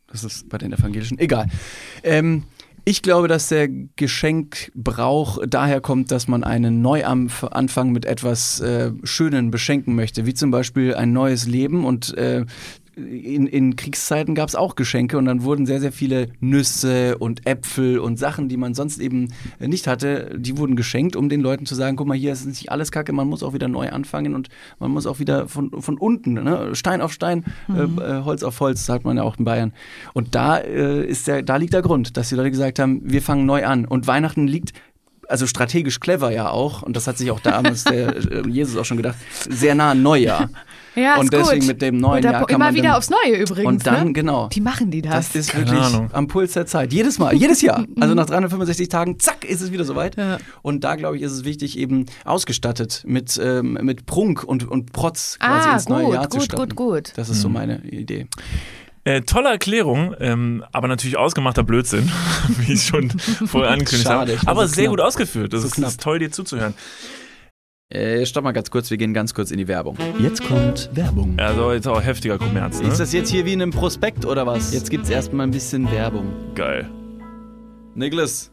Das 0.08 0.24
ist 0.25 0.50
bei 0.50 0.58
den 0.58 0.74
Evangelischen. 0.74 1.20
Egal. 1.20 1.48
Ähm, 2.03 2.44
ich 2.84 3.02
glaube, 3.02 3.28
dass 3.28 3.50
der 3.50 3.68
Geschenkbrauch 3.96 5.40
daher 5.48 5.82
kommt, 5.82 6.12
dass 6.12 6.28
man 6.28 6.44
einen 6.44 6.82
Neuanfang 6.82 7.92
mit 7.92 8.06
etwas 8.06 8.60
äh, 8.60 8.92
Schönen 9.04 9.52
beschenken 9.52 9.96
möchte, 9.96 10.26
wie 10.26 10.34
zum 10.34 10.52
Beispiel 10.52 10.96
ein 10.96 11.14
neues 11.14 11.48
Leben. 11.48 11.86
Und 11.86 12.18
äh, 12.18 12.46
in, 12.95 13.48
in 13.48 13.75
Kriegszeiten 13.75 14.36
gab 14.36 14.50
es 14.50 14.55
auch 14.55 14.75
Geschenke 14.75 15.17
und 15.17 15.25
dann 15.25 15.43
wurden 15.43 15.65
sehr, 15.65 15.79
sehr 15.79 15.91
viele 15.91 16.29
Nüsse 16.39 17.17
und 17.17 17.48
Äpfel 17.48 18.00
und 18.00 18.19
Sachen, 18.19 18.50
die 18.50 18.57
man 18.57 18.74
sonst 18.74 19.00
eben 19.00 19.29
nicht 19.60 19.88
hatte, 19.88 20.38
die 20.38 20.57
wurden 20.57 20.75
geschenkt, 20.75 21.15
um 21.15 21.29
den 21.29 21.41
Leuten 21.41 21.65
zu 21.65 21.75
sagen, 21.75 21.95
guck 21.95 22.07
mal, 22.07 22.17
hier 22.17 22.33
ist 22.33 22.45
nicht 22.45 22.71
alles 22.71 22.91
Kacke, 22.91 23.13
man 23.13 23.27
muss 23.27 23.43
auch 23.43 23.53
wieder 23.53 23.67
neu 23.67 23.89
anfangen 23.89 24.36
und 24.36 24.50
man 24.79 24.91
muss 24.91 25.07
auch 25.07 25.19
wieder 25.19 25.48
von, 25.48 25.81
von 25.81 25.98
unten, 25.98 26.33
ne? 26.33 26.75
Stein 26.75 27.01
auf 27.01 27.13
Stein, 27.13 27.45
äh, 27.69 27.83
äh, 27.83 28.24
Holz 28.24 28.43
auf 28.43 28.60
Holz, 28.60 28.86
sagt 28.86 29.05
man 29.05 29.17
ja 29.17 29.24
auch 29.24 29.38
in 29.38 29.45
Bayern. 29.45 29.74
Und 30.13 30.36
da, 30.36 30.57
äh, 30.57 31.05
ist 31.05 31.27
der, 31.27 31.43
da 31.43 31.55
liegt 31.55 31.74
der 31.74 31.81
Grund, 31.81 32.17
dass 32.17 32.29
die 32.29 32.36
Leute 32.36 32.51
gesagt 32.51 32.79
haben, 32.79 33.01
wir 33.03 33.21
fangen 33.21 33.45
neu 33.45 33.65
an. 33.65 33.86
Und 33.86 34.07
Weihnachten 34.07 34.48
liegt 34.48 34.74
also 35.27 35.48
strategisch 35.48 36.00
clever 36.00 36.31
ja 36.31 36.50
auch, 36.50 36.83
und 36.83 36.95
das 36.95 37.07
hat 37.07 37.17
sich 37.17 37.31
auch 37.31 37.39
damals 37.39 37.86
der 37.86 38.15
äh, 38.31 38.48
Jesus 38.50 38.75
auch 38.75 38.86
schon 38.86 38.98
gedacht, 38.98 39.15
sehr 39.50 39.75
nah 39.75 39.91
an 39.91 40.03
Neujahr. 40.03 40.50
Ja, 40.95 41.15
und 41.17 41.25
ist 41.25 41.33
deswegen 41.33 41.60
gut. 41.62 41.67
mit 41.69 41.81
dem 41.81 41.98
neuen 41.98 42.24
Jahr 42.24 42.45
kann 42.45 42.55
Immer 42.55 42.65
man 42.65 42.75
wieder 42.75 42.98
aufs 42.98 43.10
Neue 43.10 43.38
übrigens. 43.38 43.65
Und 43.67 43.88
dann, 43.88 44.07
ne? 44.07 44.13
genau. 44.13 44.50
Wie 44.51 44.60
machen 44.60 44.91
die 44.91 45.01
das? 45.01 45.27
Das 45.27 45.36
ist 45.36 45.51
Keine 45.51 45.65
wirklich 45.67 45.86
Ahnung. 45.86 46.10
am 46.12 46.27
Puls 46.27 46.53
der 46.53 46.65
Zeit. 46.65 46.91
Jedes 46.91 47.17
Mal, 47.17 47.33
jedes 47.33 47.62
Jahr. 47.62 47.86
Also 48.00 48.13
nach 48.15 48.25
365 48.25 48.89
Tagen, 48.89 49.19
zack, 49.19 49.45
ist 49.45 49.62
es 49.62 49.71
wieder 49.71 49.83
soweit. 49.86 50.17
Ja. 50.17 50.38
Und 50.63 50.83
da, 50.83 50.95
glaube 50.95 51.15
ich, 51.17 51.21
ist 51.24 51.31
es 51.31 51.45
wichtig, 51.45 51.77
eben 51.77 52.07
ausgestattet 52.25 53.03
mit, 53.05 53.39
ähm, 53.41 53.77
mit 53.81 54.05
Prunk 54.05 54.43
und, 54.43 54.67
und 54.67 54.91
Protz 54.91 55.38
quasi 55.39 55.69
ah, 55.69 55.74
ins 55.75 55.88
neue 55.88 56.05
gut, 56.05 56.13
Jahr 56.15 56.29
zu 56.29 56.38
gut, 56.39 56.45
starten. 56.45 56.75
gut, 56.75 56.93
gut. 57.05 57.13
Das 57.15 57.29
ist 57.29 57.41
so 57.41 57.48
meine 57.50 57.79
Idee. 57.86 58.27
Äh, 59.03 59.21
tolle 59.21 59.50
Erklärung, 59.50 60.13
ähm, 60.19 60.63
aber 60.71 60.88
natürlich 60.88 61.17
ausgemachter 61.17 61.63
Blödsinn, 61.63 62.12
wie 62.60 62.74
ich 62.74 62.83
schon 62.86 63.10
vorher 63.10 63.71
angekündigt 63.71 64.07
Schade, 64.07 64.38
habe. 64.38 64.48
Aber 64.48 64.67
so 64.67 64.75
sehr 64.75 64.83
knapp. 64.86 64.91
gut 64.98 65.01
ausgeführt. 65.01 65.53
Das 65.53 65.62
So 65.62 65.67
ist, 65.67 65.74
knapp. 65.75 65.89
ist 65.89 66.01
toll, 66.01 66.19
dir 66.19 66.31
zuzuhören. 66.31 66.74
Äh, 67.91 68.25
stopp 68.25 68.45
mal 68.45 68.53
ganz 68.53 68.71
kurz, 68.71 68.89
wir 68.89 68.98
gehen 68.98 69.13
ganz 69.13 69.33
kurz 69.33 69.51
in 69.51 69.57
die 69.57 69.67
Werbung. 69.67 69.98
Jetzt 70.19 70.43
kommt 70.48 70.89
Werbung. 70.93 71.38
Also 71.38 71.74
jetzt 71.74 71.88
auch 71.88 72.01
heftiger 72.01 72.38
Kommerz, 72.38 72.81
ne? 72.81 72.88
Ist 72.88 73.00
das 73.01 73.12
jetzt 73.12 73.29
hier 73.29 73.45
wie 73.45 73.51
in 73.53 73.62
einem 73.62 73.71
Prospekt 73.71 74.25
oder 74.25 74.48
was? 74.48 74.74
Jetzt 74.74 74.89
gibt's 74.89 75.10
erstmal 75.10 75.45
ein 75.45 75.51
bisschen 75.51 75.91
Werbung. 75.91 76.31
Geil. 76.55 76.89
Niklas, 77.95 78.51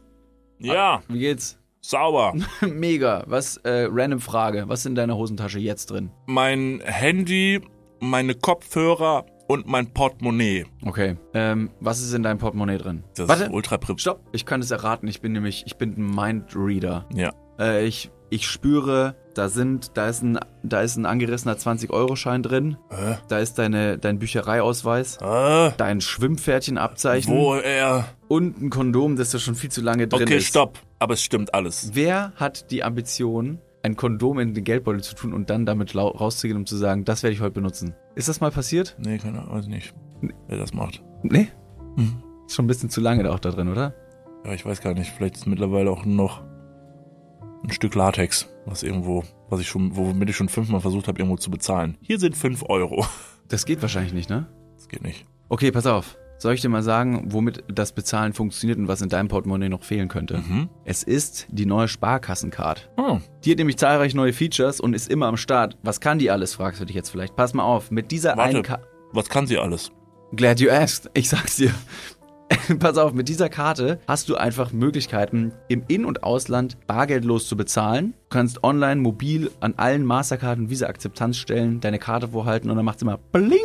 Ja, 0.59 1.03
wie 1.09 1.21
geht's? 1.21 1.57
sauber. 1.81 2.35
Mega. 2.69 3.23
Was, 3.29 3.59
äh, 3.59 3.87
random 3.89 4.19
Frage. 4.21 4.65
Was 4.67 4.81
ist 4.81 4.87
in 4.87 4.97
deiner 4.97 5.17
Hosentasche 5.17 5.61
jetzt 5.61 5.91
drin? 5.93 6.11
Mein 6.27 6.81
Handy, 6.85 7.61
meine 8.01 8.35
Kopfhörer 8.35 9.25
und 9.47 9.69
mein 9.69 9.87
Portemonnaie. 9.95 10.67
Okay. 10.85 11.17
Ähm, 11.33 11.71
was 11.81 12.01
ist 12.03 12.13
in 12.13 12.25
deinem 12.25 12.39
Portemonnaie 12.39 12.79
drin? 12.79 13.05
Das 13.15 13.29
Warte. 13.29 13.45
ist 13.45 13.53
ultra 13.53 13.79
prip. 13.79 14.01
Stopp. 14.01 14.21
Ich 14.33 14.45
kann 14.45 14.61
es 14.61 14.71
erraten. 14.73 15.07
Ich 15.07 15.21
bin 15.21 15.33
nämlich, 15.33 15.63
ich 15.67 15.77
bin 15.77 15.95
ein 15.97 16.11
Mindreader. 16.15 17.07
Ja. 17.15 17.31
Äh, 17.59 17.87
ich, 17.87 18.11
ich 18.29 18.47
spüre, 18.49 19.15
da 19.39 19.49
sind, 19.49 19.93
da 19.97 20.09
ist 20.09 20.23
ein, 20.23 20.39
da 20.63 20.83
ist 20.83 20.97
ein 20.97 21.07
angerissener 21.07 21.55
20-Euro-Schein 21.55 22.43
drin. 22.43 22.77
Äh, 22.91 23.15
Da 23.29 23.39
ist 23.39 23.59
deine, 23.59 23.97
dein 23.99 24.19
Büchereiausweis. 24.19 25.19
äh, 25.23 25.71
Dein 25.77 26.01
Schwimmpferdchenabzeichen. 26.01 27.33
wo 27.35 27.55
er. 27.55 28.07
Und 28.29 28.61
ein 28.61 28.71
Kondom, 28.71 29.17
das 29.17 29.31
da 29.31 29.39
schon 29.39 29.55
viel 29.55 29.71
zu 29.71 29.81
lange 29.81 30.09
drin 30.09 30.25
Okay, 30.25 30.37
ist. 30.39 30.47
stopp. 30.49 30.79
Aber 30.99 31.15
es 31.15 31.23
stimmt 31.23 31.55
alles. 31.55 31.91
Wer 31.95 32.33
hat 32.37 32.71
die 32.71 32.83
Ambition, 32.85 33.59
ein 33.83 33.97
Kondom 33.97 34.39
in 34.41 34.55
den 34.55 34.65
Geldbeutel 34.65 35.03
zu 35.03 35.15
tun 35.15 35.33
und 35.33 35.49
dann 35.51 35.65
damit 35.65 35.95
rauszugehen, 35.95 36.59
um 36.59 36.67
zu 36.67 36.77
sagen, 36.77 37.05
das 37.05 37.23
werde 37.23 37.35
ich 37.35 37.41
heute 37.41 37.53
benutzen? 37.53 37.95
Ist 38.17 38.29
das 38.29 38.41
mal 38.41 38.51
passiert? 38.51 38.97
Nee, 38.99 39.19
keine 39.19 39.41
Ahnung, 39.41 39.55
weiß 39.55 39.69
nicht, 39.69 39.95
wer 40.49 40.59
das 40.59 40.75
macht. 40.75 41.03
Nee. 41.23 41.49
Mhm. 41.97 42.23
Ist 42.47 42.57
schon 42.57 42.65
ein 42.65 42.69
bisschen 42.69 42.91
zu 42.91 43.01
lange 43.01 43.23
da 43.23 43.31
auch 43.33 43.39
da 43.39 43.51
drin, 43.51 43.69
oder? 43.71 43.95
Ja, 44.45 44.53
ich 44.53 44.67
weiß 44.67 44.81
gar 44.81 44.95
nicht. 44.95 45.11
Vielleicht 45.17 45.37
ist 45.37 45.47
mittlerweile 45.47 45.91
auch 45.91 46.05
noch 46.05 46.43
ein 47.63 47.71
Stück 47.71 47.95
Latex, 47.95 48.49
was 48.67 48.83
irgendwo, 48.83 49.25
was 49.49 49.61
ich 49.61 49.69
schon, 49.69 49.97
womit 49.97 50.31
ich 50.31 50.37
schon 50.37 50.49
fünfmal 50.49 50.81
versucht 50.81 51.09
habe, 51.09 51.19
irgendwo 51.19 51.37
zu 51.37 51.51
bezahlen. 51.51 51.97
Hier 52.03 52.19
sind 52.19 52.37
fünf 52.37 52.65
Euro. 52.69 53.05
Das 53.49 53.65
geht 53.65 53.81
wahrscheinlich 53.83 54.13
nicht, 54.13 54.29
ne? 54.29 54.47
Das 54.77 54.89
geht 54.89 55.03
nicht. 55.03 55.25
Okay, 55.49 55.71
pass 55.73 55.87
auf. 55.87 56.17
Soll 56.41 56.55
ich 56.55 56.61
dir 56.61 56.69
mal 56.69 56.83
sagen, 56.85 57.33
womit 57.33 57.65
das 57.67 57.93
Bezahlen 57.93 58.33
funktioniert 58.33 58.79
und 58.79 58.87
was 58.87 59.01
in 59.01 59.09
deinem 59.09 59.27
Portemonnaie 59.29 59.69
noch 59.69 59.83
fehlen 59.83 60.09
könnte? 60.09 60.39
Mhm. 60.39 60.69
Es 60.85 61.03
ist 61.03 61.47
die 61.51 61.67
neue 61.67 61.89
Sparkassencard. 61.89 62.91
Oh, 62.97 63.19
Die 63.45 63.51
hat 63.51 63.59
nämlich 63.59 63.77
zahlreich 63.77 64.15
neue 64.15 64.33
Features 64.33 64.79
und 64.81 64.95
ist 64.95 65.11
immer 65.11 65.27
am 65.27 65.37
Start. 65.37 65.77
Was 65.83 66.01
kann 66.01 66.19
die 66.21 66.31
alles, 66.31 66.55
fragst 66.55 66.81
du 66.81 66.85
dich 66.85 66.95
jetzt 66.95 67.09
vielleicht. 67.11 67.35
Pass 67.35 67.55
mal 67.55 67.65
auf, 67.65 67.91
mit 67.91 68.11
dieser 68.13 68.37
Warte. 68.37 68.51
einen 68.57 68.63
Ka 68.63 68.79
was 69.13 69.29
kann 69.31 69.47
sie 69.47 69.59
alles? 69.59 69.91
Glad 70.37 70.61
you 70.61 70.71
asked. 70.71 71.11
Ich 71.15 71.31
sag's 71.31 71.57
dir. 71.57 71.73
Pass 72.79 72.99
auf, 72.99 73.13
mit 73.13 73.29
dieser 73.29 73.49
Karte 73.49 73.99
hast 74.07 74.29
du 74.29 74.37
einfach 74.37 74.73
Möglichkeiten, 74.73 75.53
im 75.69 75.85
In- 75.89 76.05
und 76.05 76.23
Ausland 76.23 76.77
bargeldlos 76.87 77.49
zu 77.49 77.57
bezahlen. 77.57 78.15
Du 78.31 78.37
kannst 78.37 78.65
online, 78.65 79.01
mobil 79.01 79.51
an 79.61 79.75
allen 79.77 80.05
Mastercard- 80.05 80.59
und 80.59 80.71
Visa-Akzeptanzstellen 80.71 81.81
deine 81.81 81.99
Karte 81.99 82.29
vorhalten 82.29 82.71
und 82.71 82.77
dann 82.77 82.85
macht's 82.85 83.03
immer 83.03 83.19
Bling. 83.19 83.59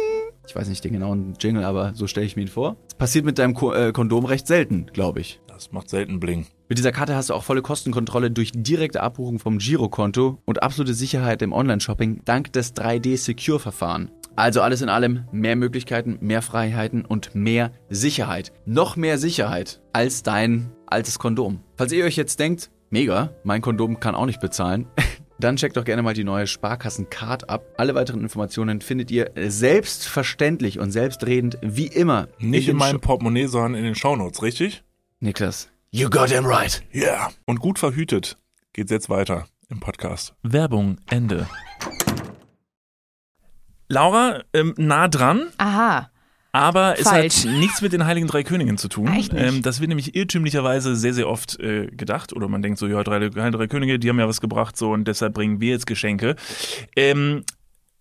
Ich 0.46 0.56
weiß 0.56 0.68
nicht 0.68 0.84
den 0.84 0.94
genauen 0.94 1.36
Jingle, 1.40 1.64
aber 1.64 1.94
so 1.94 2.08
stelle 2.08 2.26
ich 2.26 2.36
mir 2.36 2.42
ihn 2.42 2.48
vor. 2.50 2.76
Das 2.90 2.98
passiert 2.98 3.24
mit 3.24 3.40
deinem 3.40 3.54
Ko 3.54 3.74
äh, 3.74 3.94
Kondom 3.94 4.26
recht 4.26 4.48
selten, 4.48 4.88
glaube 4.92 5.22
ich. 5.22 5.40
Das 5.48 5.72
macht 5.72 5.90
selten 5.90 6.20
Bling. 6.20 6.48
Mit 6.68 6.78
dieser 6.78 6.92
Karte 6.92 7.16
hast 7.16 7.30
du 7.30 7.34
auch 7.34 7.44
volle 7.44 7.62
Kostenkontrolle 7.62 8.32
durch 8.32 8.52
direkte 8.54 9.02
Abbuchung 9.02 9.40
vom 9.40 9.60
Girokonto 9.60 10.40
und 10.46 10.64
absolute 10.64 10.94
Sicherheit 10.94 11.42
im 11.42 11.54
Online-Shopping 11.54 12.22
dank 12.26 12.52
des 12.52 12.76
3D-Secure-Verfahren. 12.76 14.12
Also 14.36 14.62
alles 14.62 14.82
in 14.82 14.90
allem 14.90 15.26
mehr 15.32 15.56
Möglichkeiten, 15.56 16.18
mehr 16.22 16.42
Freiheiten 16.42 17.06
und 17.06 17.36
mehr 17.36 17.72
Sicherheit. 17.90 18.52
Noch 18.66 18.96
mehr 18.96 19.18
Sicherheit 19.18 19.82
als 19.94 20.24
dein 20.24 20.72
altes 20.88 21.20
Kondom. 21.20 21.62
Falls 21.78 21.92
ihr 21.92 22.06
euch 22.06 22.16
jetzt 22.16 22.40
denkt, 22.40 22.72
mega, 22.90 23.34
mein 23.44 23.62
Kondom 23.62 24.00
kann 24.00 24.16
auch 24.16 24.26
nicht 24.26 24.42
bezahlen, 24.42 24.88
dann 25.40 25.58
checkt 25.58 25.78
doch 25.78 25.84
gerne 25.84 26.02
mal 26.02 26.14
die 26.14 26.24
neue 26.24 26.48
Sparkassen-Card 26.48 27.50
ab. 27.50 27.64
Alle 27.78 27.94
weiteren 27.94 28.22
Informationen 28.22 28.82
findet 28.82 29.12
ihr 29.12 29.32
selbstverständlich 29.36 30.80
und 30.80 30.92
selbstredend 30.92 31.58
wie 31.62 31.88
immer. 31.88 32.28
Nicht 32.40 32.68
in 32.68 32.74
den 32.74 32.78
meinem 32.78 33.02
Portemonnaie, 33.02 33.46
sondern 33.46 33.76
in 33.76 33.84
den 33.84 33.96
Shownotes, 33.96 34.42
richtig? 34.42 34.84
Niklas. 35.20 35.70
You 35.92 36.10
got 36.10 36.32
him 36.32 36.46
right. 36.46 36.84
Ja. 36.92 37.04
Yeah. 37.04 37.32
Und 37.46 37.60
gut 37.60 37.78
verhütet 37.78 38.38
geht's 38.74 38.90
jetzt 38.90 39.10
weiter 39.10 39.46
im 39.70 39.80
Podcast. 39.80 40.34
Werbung, 40.42 40.98
Ende. 41.08 41.48
Laura, 43.94 44.44
ähm, 44.54 44.74
nah 44.78 45.08
dran, 45.08 45.44
Aha. 45.58 46.10
aber 46.52 47.00
es 47.00 47.08
Falsch. 47.08 47.46
hat 47.46 47.52
nichts 47.60 47.82
mit 47.82 47.94
den 47.94 48.06
Heiligen 48.06 48.28
Drei 48.28 48.44
Königen 48.44 48.78
zu 48.78 48.88
tun. 48.90 49.12
Nicht? 49.12 49.32
Ähm, 49.36 49.62
das 49.62 49.80
wird 49.80 49.90
nämlich 49.90 50.16
irrtümlicherweise 50.16 50.96
sehr, 50.96 51.14
sehr 51.14 51.30
oft 51.30 51.60
äh, 51.60 51.88
gedacht. 51.88 52.34
Oder 52.34 52.48
man 52.48 52.62
denkt 52.62 52.80
so, 52.80 52.88
ja, 52.88 53.04
drei, 53.04 53.20
Heilige 53.20 53.52
Drei 53.52 53.68
Könige, 53.68 54.00
die 54.00 54.10
haben 54.10 54.20
ja 54.20 54.28
was 54.28 54.42
gebracht, 54.42 54.76
so 54.76 54.92
und 54.92 55.08
deshalb 55.08 55.34
bringen 55.36 55.62
wir 55.62 55.70
jetzt 55.70 55.88
Geschenke. 55.88 56.36
Ähm, 56.96 57.44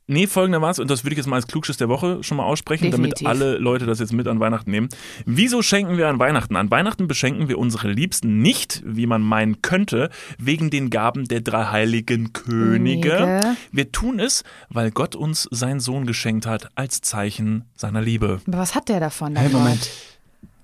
Nee, 0.09 0.27
folgendermaßen, 0.27 0.83
und 0.83 0.91
das 0.91 1.05
würde 1.05 1.13
ich 1.13 1.19
jetzt 1.19 1.27
mal 1.27 1.37
als 1.37 1.47
Klugschiss 1.47 1.77
der 1.77 1.89
Woche 1.89 2.23
schon 2.23 2.37
mal 2.37 2.45
aussprechen, 2.45 2.91
Definitiv. 2.91 3.25
damit 3.25 3.43
alle 3.43 3.59
Leute 3.59 3.87
das 3.87 4.01
jetzt 4.01 4.13
mit 4.13 4.27
an 4.27 4.41
Weihnachten 4.41 4.71
nehmen. 4.71 4.89
Wieso 5.27 5.63
schenken 5.63 5.97
wir 5.97 6.09
an 6.09 6.19
Weihnachten? 6.19 6.57
An 6.57 6.71
Weihnachten 6.71 7.07
beschenken 7.07 7.49
wir 7.49 7.59
unsere 7.59 7.89
Liebsten 7.91 8.43
nicht, 8.43 8.83
wie 8.85 9.07
man 9.07 9.23
meinen 9.23 9.63
könnte, 9.63 10.11
wegen 10.39 10.71
den 10.71 10.91
Gaben 10.91 11.27
der 11.27 11.41
drei 11.41 11.67
heiligen 11.67 12.33
Könige. 12.33 13.11
Könige. 13.11 13.57
Wir 13.71 13.93
tun 13.93 14.19
es, 14.19 14.43
weil 14.69 14.91
Gott 14.91 15.15
uns 15.15 15.49
seinen 15.51 15.81
Sohn 15.81 16.05
geschenkt 16.05 16.47
hat, 16.47 16.69
als 16.75 17.01
Zeichen 17.01 17.65
seiner 17.77 18.03
Liebe. 18.03 18.41
Aber 18.47 18.59
was 18.59 18.75
hat 18.75 18.89
der 18.89 19.01
davon? 19.01 19.37
Hey, 19.37 19.51
Moment. 19.51 19.89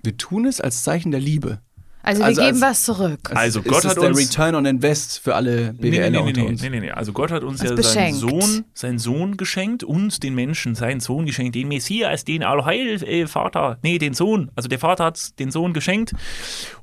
Wir 0.03 0.17
tun 0.17 0.45
es 0.45 0.61
als 0.61 0.83
Zeichen 0.83 1.11
der 1.11 1.19
Liebe. 1.21 1.59
Also 2.01 2.21
wir 2.21 2.25
Also 2.27 2.41
geben 2.41 2.53
als- 2.53 2.61
was 2.61 2.83
zurück. 2.85 3.19
Also 3.35 3.59
ist 3.59 3.67
Gott 3.67 3.83
hat 3.85 3.97
der 3.97 4.09
uns- 4.09 4.17
Return 4.17 4.55
on 4.55 4.65
Invest 4.65 5.19
für 5.19 5.35
alle 5.35 5.73
Nee, 5.73 5.89
nee, 5.89 5.89
BWLer 5.91 6.09
nee, 6.09 6.21
nee, 6.21 6.27
unter 6.29 6.45
uns. 6.45 6.61
nee, 6.61 6.69
nee, 6.69 6.79
nee. 6.79 6.91
Also 6.91 7.11
Gott 7.11 7.29
hat 7.31 7.43
uns 7.43 7.61
Was 7.61 7.69
ja 7.71 7.75
beschenkt. 7.75 8.19
seinen 8.19 8.29
Sohn, 8.41 8.65
seinen 8.73 8.99
Sohn 8.99 9.37
geschenkt, 9.37 9.83
uns 9.83 10.19
den 10.19 10.33
Menschen 10.33 10.75
seinen 10.75 11.01
Sohn 11.01 11.25
geschenkt, 11.25 11.55
den 11.55 11.67
Messias, 11.67 12.23
den 12.23 12.43
Allheil-Vater, 12.43 13.79
nee, 13.83 13.97
den 13.97 14.13
Sohn. 14.13 14.49
Also 14.55 14.69
der 14.69 14.79
Vater 14.79 15.05
hat 15.05 15.39
den 15.39 15.51
Sohn 15.51 15.73
geschenkt. 15.73 16.13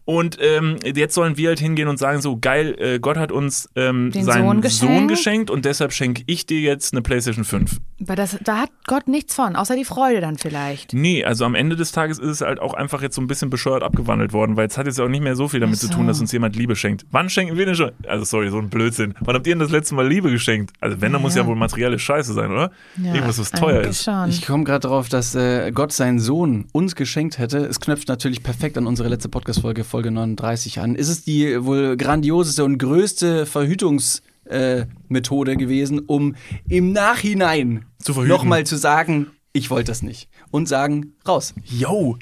Und 0.06 0.38
ähm, 0.40 0.76
jetzt 0.84 1.14
sollen 1.14 1.36
wir 1.36 1.48
halt 1.48 1.58
hingehen 1.60 1.88
und 1.88 1.98
sagen 1.98 2.22
so, 2.22 2.38
geil, 2.38 2.74
äh, 2.78 2.98
Gott 2.98 3.18
hat 3.18 3.30
uns 3.32 3.68
ähm, 3.76 4.10
seinen 4.12 4.24
Sohn 4.24 4.62
Sohn 4.62 4.62
geschenkt. 4.62 5.10
geschenkt 5.10 5.50
und 5.50 5.64
deshalb 5.66 5.92
schenke 5.92 6.22
ich 6.26 6.46
dir 6.46 6.60
jetzt 6.60 6.94
eine 6.94 7.02
Playstation 7.02 7.44
5. 7.44 7.80
Aber 8.02 8.14
das, 8.16 8.38
da 8.42 8.58
hat 8.58 8.70
Gott 8.86 9.08
nichts 9.08 9.34
von, 9.34 9.56
außer 9.56 9.74
die 9.76 9.84
Freude 9.84 10.20
dann 10.20 10.38
vielleicht. 10.38 10.92
Nee, 10.94 11.24
also 11.24 11.44
am 11.44 11.54
Ende 11.54 11.76
des 11.76 11.92
Tages 11.92 12.18
ist 12.18 12.28
es 12.28 12.40
halt 12.40 12.60
auch 12.60 12.72
einfach 12.74 13.02
jetzt 13.02 13.16
so 13.16 13.20
ein 13.20 13.26
bisschen 13.26 13.50
bescheuert 13.50 13.82
abgewandelt 13.82 14.32
worden, 14.32 14.56
weil 14.56 14.68
es 14.68 14.78
hat 14.78 14.86
jetzt 14.86 15.00
auch 15.00 15.08
nicht 15.08 15.22
mehr 15.22 15.34
so 15.36 15.48
viel 15.48 15.60
damit 15.60 15.76
so. 15.76 15.88
zu 15.88 15.92
tun, 15.94 16.06
dass 16.06 16.20
uns 16.20 16.30
jemand 16.32 16.54
Liebe 16.56 16.76
schenkt. 16.76 17.04
Wann 17.10 17.28
schenken 17.28 17.56
wir 17.58 17.66
denn 17.66 17.74
schon? 17.74 17.90
Also 18.06 18.24
sorry, 18.24 18.48
so 18.50 18.58
ein 18.58 18.68
Blödsinn. 18.70 19.14
Wann 19.20 19.34
habt 19.34 19.46
ihr 19.46 19.54
denn 19.54 19.58
das 19.60 19.70
letzte 19.70 19.96
Mal 19.96 20.06
Liebe 20.06 20.30
geschenkt? 20.30 20.72
Also 20.80 21.00
wenn, 21.00 21.12
dann 21.12 21.20
muss 21.22 21.34
Ja. 21.34 21.42
ja 21.42 21.48
wohl 21.48 21.56
materielle 21.56 21.98
Scheiße 21.98 22.32
sein, 22.32 22.52
oder? 22.52 22.70
Ja, 23.02 23.12
Irgendwas, 23.14 23.40
was 23.40 23.50
teuer 23.50 23.80
ist. 23.82 24.04
Schon. 24.04 24.28
Ich 24.28 24.46
komme 24.46 24.62
gerade 24.62 24.80
darauf, 24.80 25.08
dass 25.08 25.34
äh, 25.34 25.72
Gott 25.72 25.90
seinen 25.90 26.20
Sohn 26.20 26.66
uns 26.70 26.94
geschenkt 26.94 27.38
hätte. 27.38 27.58
Es 27.58 27.80
knöpft 27.80 28.06
natürlich 28.06 28.44
perfekt 28.44 28.78
an 28.78 28.86
unsere 28.86 29.08
letzte 29.08 29.28
Podcast-Folge, 29.28 29.82
Folge 29.96 30.10
39 30.10 30.80
an. 30.80 30.94
Ist 30.94 31.08
es 31.08 31.24
die 31.24 31.64
wohl 31.64 31.96
grandioseste 31.96 32.64
und 32.64 32.76
größte 32.76 33.46
Verhütungsmethode 33.46 34.82
äh, 34.82 34.86
Methode 35.08 35.56
gewesen, 35.56 36.00
um 36.00 36.34
im 36.68 36.92
Nachhinein 36.92 37.86
Zu 37.98 38.12
verhüten. 38.12 38.28
nochmal 38.28 38.66
zu 38.66 38.76
sagen, 38.76 39.28
ich 39.54 39.70
wollte 39.70 39.90
das 39.90 40.02
nicht. 40.02 40.28
Und 40.50 40.68
sagen, 40.68 41.14
raus. 41.26 41.54
Yo, 41.64 42.18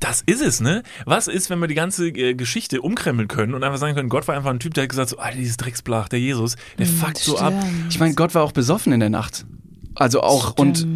das 0.00 0.22
ist 0.24 0.40
es, 0.40 0.62
ne? 0.62 0.82
Was 1.04 1.28
ist, 1.28 1.50
wenn 1.50 1.58
wir 1.58 1.68
die 1.68 1.74
ganze 1.74 2.08
äh, 2.08 2.32
Geschichte 2.32 2.80
umkrempeln 2.80 3.28
können 3.28 3.52
und 3.52 3.62
einfach 3.62 3.76
sagen 3.76 3.94
können, 3.94 4.08
Gott 4.08 4.26
war 4.26 4.34
einfach 4.34 4.48
ein 4.48 4.58
Typ, 4.58 4.72
der 4.72 4.84
hat 4.84 4.88
gesagt 4.88 5.10
so, 5.10 5.18
Alter, 5.18 5.36
dieses 5.36 5.58
Drecksblach, 5.58 6.08
der 6.08 6.20
Jesus, 6.20 6.56
der 6.78 6.86
Hm, 6.86 6.94
fuckt 6.94 7.18
so 7.18 7.36
ab. 7.36 7.52
Ich 7.90 8.00
meine, 8.00 8.14
Gott 8.14 8.34
war 8.34 8.42
auch 8.42 8.52
besoffen 8.52 8.94
in 8.94 9.00
der 9.00 9.10
Nacht. 9.10 9.44
Also 9.94 10.22
auch 10.22 10.56
und, 10.56 10.86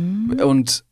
und 0.40 0.82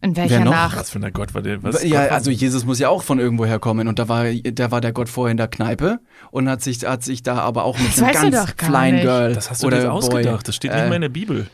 In 0.00 0.16
welcher 0.16 0.36
Wer 0.40 0.44
noch? 0.44 0.50
Nacht? 0.52 0.76
Was 0.76 0.90
für 0.90 0.98
ein 0.98 1.12
Gott 1.12 1.34
war 1.34 1.40
der? 1.42 1.62
Was? 1.62 1.82
ja, 1.82 2.02
Gott 2.02 2.12
also 2.12 2.30
Jesus 2.30 2.64
muss 2.66 2.78
ja 2.78 2.90
auch 2.90 3.02
von 3.02 3.18
irgendwo 3.18 3.46
herkommen 3.46 3.88
und 3.88 3.98
da 3.98 4.08
war, 4.08 4.26
da 4.32 4.70
war 4.70 4.80
der 4.82 4.92
Gott 4.92 5.08
vorher 5.08 5.30
in 5.30 5.38
der 5.38 5.48
Kneipe 5.48 5.98
und 6.30 6.48
hat 6.48 6.62
sich, 6.62 6.84
hat 6.84 7.02
sich 7.02 7.22
da 7.22 7.38
aber 7.38 7.64
auch 7.64 7.78
mit 7.78 7.88
Das 7.88 7.98
einem 8.02 8.14
weißt 8.14 8.24
du 8.24 8.30
ganz 8.30 8.56
kleinen. 8.56 9.00
Girl 9.00 9.32
das 9.32 9.50
hast 9.50 9.62
du 9.62 9.66
oder 9.68 9.78
dir 9.78 9.82
jetzt 9.84 9.90
Boy, 9.90 9.98
ausgedacht. 9.98 10.48
Das 10.48 10.56
steht 10.56 10.72
nicht 10.72 10.80
äh, 10.82 10.86
mehr 10.88 10.96
in 10.96 11.02
der 11.02 11.08
Bibel. 11.08 11.46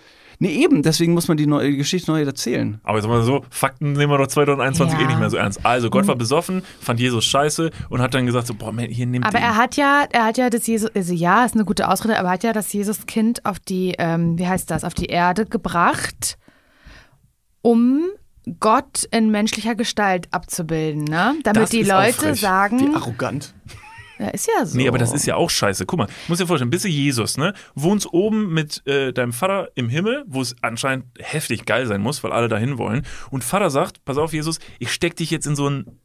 Nee, 0.43 0.55
eben, 0.55 0.83
deswegen 0.83 1.13
muss 1.13 1.29
man 1.29 1.37
die, 1.37 1.47
neue, 1.47 1.71
die 1.71 1.77
Geschichte 1.77 2.11
neu 2.11 2.23
erzählen. 2.23 2.81
Aber 2.83 2.97
jetzt 2.97 3.07
mal 3.07 3.23
so, 3.23 3.45
Fakten 3.51 3.93
nehmen 3.93 4.11
wir 4.11 4.17
doch 4.17 4.27
2021 4.27 4.99
Ja. 4.99 5.05
eh 5.05 5.07
nicht 5.09 5.19
mehr 5.21 5.29
so 5.29 5.37
ernst. 5.37 5.61
Also 5.67 5.91
Gott 5.91 6.07
war 6.07 6.17
besoffen, 6.17 6.63
fand 6.81 6.99
Jesus 6.99 7.27
scheiße 7.27 7.71
und 7.91 8.01
hat 8.01 8.15
dann 8.15 8.25
gesagt 8.25 8.47
so, 8.47 8.55
boah, 8.55 8.73
man, 8.73 8.87
hier 8.87 9.05
nimmt 9.07 9.27
Aber 9.27 9.37
ihn. 9.37 9.45
er 9.45 9.57
hat 9.57 9.77
ja, 9.77 10.05
er 10.11 10.25
hat 10.25 10.39
ja 10.39 10.49
das 10.49 10.67
Jesus, 10.67 10.91
also 10.95 11.13
ja, 11.13 11.45
ist 11.45 11.55
eine 11.55 11.67
gute 11.67 11.89
Ausrede, 11.89 12.19
aber 12.19 12.29
er 12.29 12.33
hat 12.33 12.43
ja 12.43 12.55
das 12.55 12.73
Jesuskind 12.73 13.45
auf 13.45 13.59
die, 13.61 13.95
ähm, 13.99 14.39
wie 14.39 14.49
heißt 14.49 14.71
das, 14.71 14.83
auf 14.83 14.95
die 14.95 15.07
Erde 15.07 15.45
gebracht, 15.45 16.39
um 17.61 18.05
Gott 18.59 19.05
in 19.11 19.31
menschlicher 19.31 19.75
Gestalt 19.75 20.29
abzubilden, 20.33 21.05
ne? 21.05 21.35
Damit 21.45 21.63
Das 21.65 21.71
die 21.71 21.83
Leute 21.83 22.13
frech. 22.15 22.33
Wie 22.33 22.39
sagen, 22.39 22.95
arrogant. 22.95 23.55
ja, 24.19 24.29
ist 24.29 24.49
ja 24.49 24.65
so. 24.65 24.77
Nee, 24.77 24.89
aber 24.89 24.99
das 24.99 25.13
ist 25.13 25.27
ja 25.27 25.37
auch 25.37 25.51
scheiße. 25.51 25.87
Guck 25.87 25.99
mal, 25.99 26.09
muss 26.29 26.39
dir 26.39 26.47
vorstellen, 26.47 26.71
bist 26.71 26.85
du 26.85 26.89
Jesus, 26.89 27.37
ne? 27.37 27.55
Wohnst 27.75 28.13
oben 28.13 28.53
mit 28.53 28.87
äh, 28.87 29.13
deinem 29.13 29.33
Vater 29.33 29.69
im 29.75 29.89
Himmel, 29.89 30.25
wo 30.27 30.41
es 30.41 30.57
anscheinend 30.63 31.07
heftig 31.19 31.67
geil 31.67 31.87
sein 31.87 32.01
muss, 32.01 32.23
weil 32.25 32.33
alle 32.33 32.49
dahin 32.49 32.79
wollen. 32.79 33.05
Und 33.31 33.45
Vater 33.45 33.71
sagt, 33.71 34.05
pass 34.05 34.17
auf, 34.17 34.33
Jesus, 34.33 34.59
ich 34.79 34.93
steck 34.93 35.17
dich 35.17 35.31
jetzt 35.31 35.47
in 35.47 35.57
so 35.57 35.67
einen, 35.67 36.01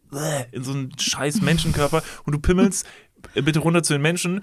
in 0.51 0.63
so 0.63 0.71
einen 0.73 0.91
scheiß 0.97 1.41
Menschenkörper 1.41 2.03
und 2.25 2.33
du 2.33 2.39
pimmelst 2.39 2.85
äh, 3.33 3.41
bitte 3.41 3.59
runter 3.59 3.81
zu 3.83 3.93
den 3.93 4.01
Menschen. 4.01 4.41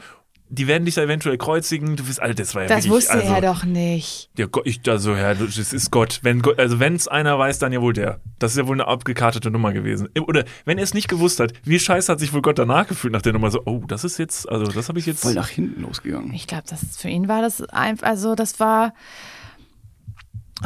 Die 0.52 0.66
werden 0.66 0.84
dich 0.84 0.96
da 0.96 1.02
eventuell 1.02 1.38
kreuzigen. 1.38 1.96
Du 1.96 2.04
bist, 2.04 2.20
Alter, 2.20 2.34
das 2.34 2.54
war 2.54 2.62
ja 2.62 2.68
Das 2.68 2.84
wirklich, 2.84 2.92
wusste 2.92 3.12
also, 3.14 3.32
er 3.32 3.40
doch 3.40 3.64
nicht. 3.64 4.28
Ja, 4.36 4.44
Gott, 4.44 4.66
ich, 4.66 4.86
also, 4.86 5.14
ja, 5.14 5.32
das 5.32 5.72
ist 5.72 5.90
Gott. 5.90 6.20
Wenn 6.22 6.42
Gott, 6.42 6.58
also 6.58 6.78
wenn 6.78 6.94
es 6.94 7.08
einer 7.08 7.38
weiß, 7.38 7.58
dann 7.58 7.72
ja 7.72 7.80
wohl 7.80 7.94
der. 7.94 8.20
Das 8.38 8.52
ist 8.52 8.58
ja 8.58 8.66
wohl 8.66 8.76
eine 8.76 8.86
abgekartete 8.86 9.50
Nummer 9.50 9.72
gewesen. 9.72 10.10
Oder 10.20 10.44
wenn 10.66 10.76
er 10.76 10.84
es 10.84 10.92
nicht 10.92 11.08
gewusst 11.08 11.40
hat, 11.40 11.54
wie 11.64 11.78
scheiße 11.78 12.12
hat 12.12 12.20
sich 12.20 12.34
wohl 12.34 12.42
Gott 12.42 12.58
danach 12.58 12.86
gefühlt 12.86 13.14
nach 13.14 13.22
der 13.22 13.32
Nummer? 13.32 13.50
So, 13.50 13.62
oh, 13.64 13.82
das 13.88 14.04
ist 14.04 14.18
jetzt, 14.18 14.46
also 14.46 14.70
das 14.70 14.90
habe 14.90 14.98
ich 14.98 15.06
jetzt. 15.06 15.22
Voll 15.22 15.32
nach 15.32 15.48
hinten 15.48 15.80
losgegangen. 15.80 16.34
Ich 16.34 16.46
glaube, 16.46 16.64
das 16.68 16.98
für 16.98 17.08
ihn 17.08 17.28
war 17.28 17.40
das 17.40 17.62
einfach, 17.62 18.06
also 18.06 18.34
das 18.34 18.60
war, 18.60 18.92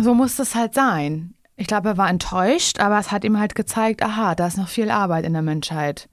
so 0.02 0.14
muss 0.14 0.34
das 0.34 0.56
halt 0.56 0.74
sein. 0.74 1.34
Ich 1.54 1.68
glaube, 1.68 1.90
er 1.90 1.96
war 1.96 2.10
enttäuscht, 2.10 2.80
aber 2.80 2.98
es 2.98 3.12
hat 3.12 3.22
ihm 3.22 3.38
halt 3.38 3.54
gezeigt, 3.54 4.02
aha, 4.02 4.34
da 4.34 4.48
ist 4.48 4.58
noch 4.58 4.68
viel 4.68 4.90
Arbeit 4.90 5.24
in 5.24 5.32
der 5.32 5.42
Menschheit. 5.42 6.08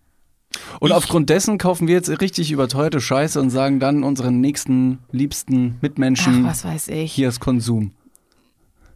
Und 0.80 0.92
aufgrund 0.92 1.30
dessen 1.30 1.58
kaufen 1.58 1.88
wir 1.88 1.96
jetzt 1.96 2.10
richtig 2.22 2.52
überteuerte 2.52 3.02
Scheiße 3.02 3.40
und 3.40 3.50
sagen 3.50 3.80
dann 3.80 4.04
unseren 4.04 4.40
nächsten, 4.42 5.00
liebsten 5.12 5.78
Mitmenschen, 5.82 6.44
Ach, 6.46 6.50
was 6.52 6.66
weiß 6.66 6.88
ich. 6.90 7.12
hier 7.14 7.30
ist 7.30 7.40
Konsum. 7.40 7.92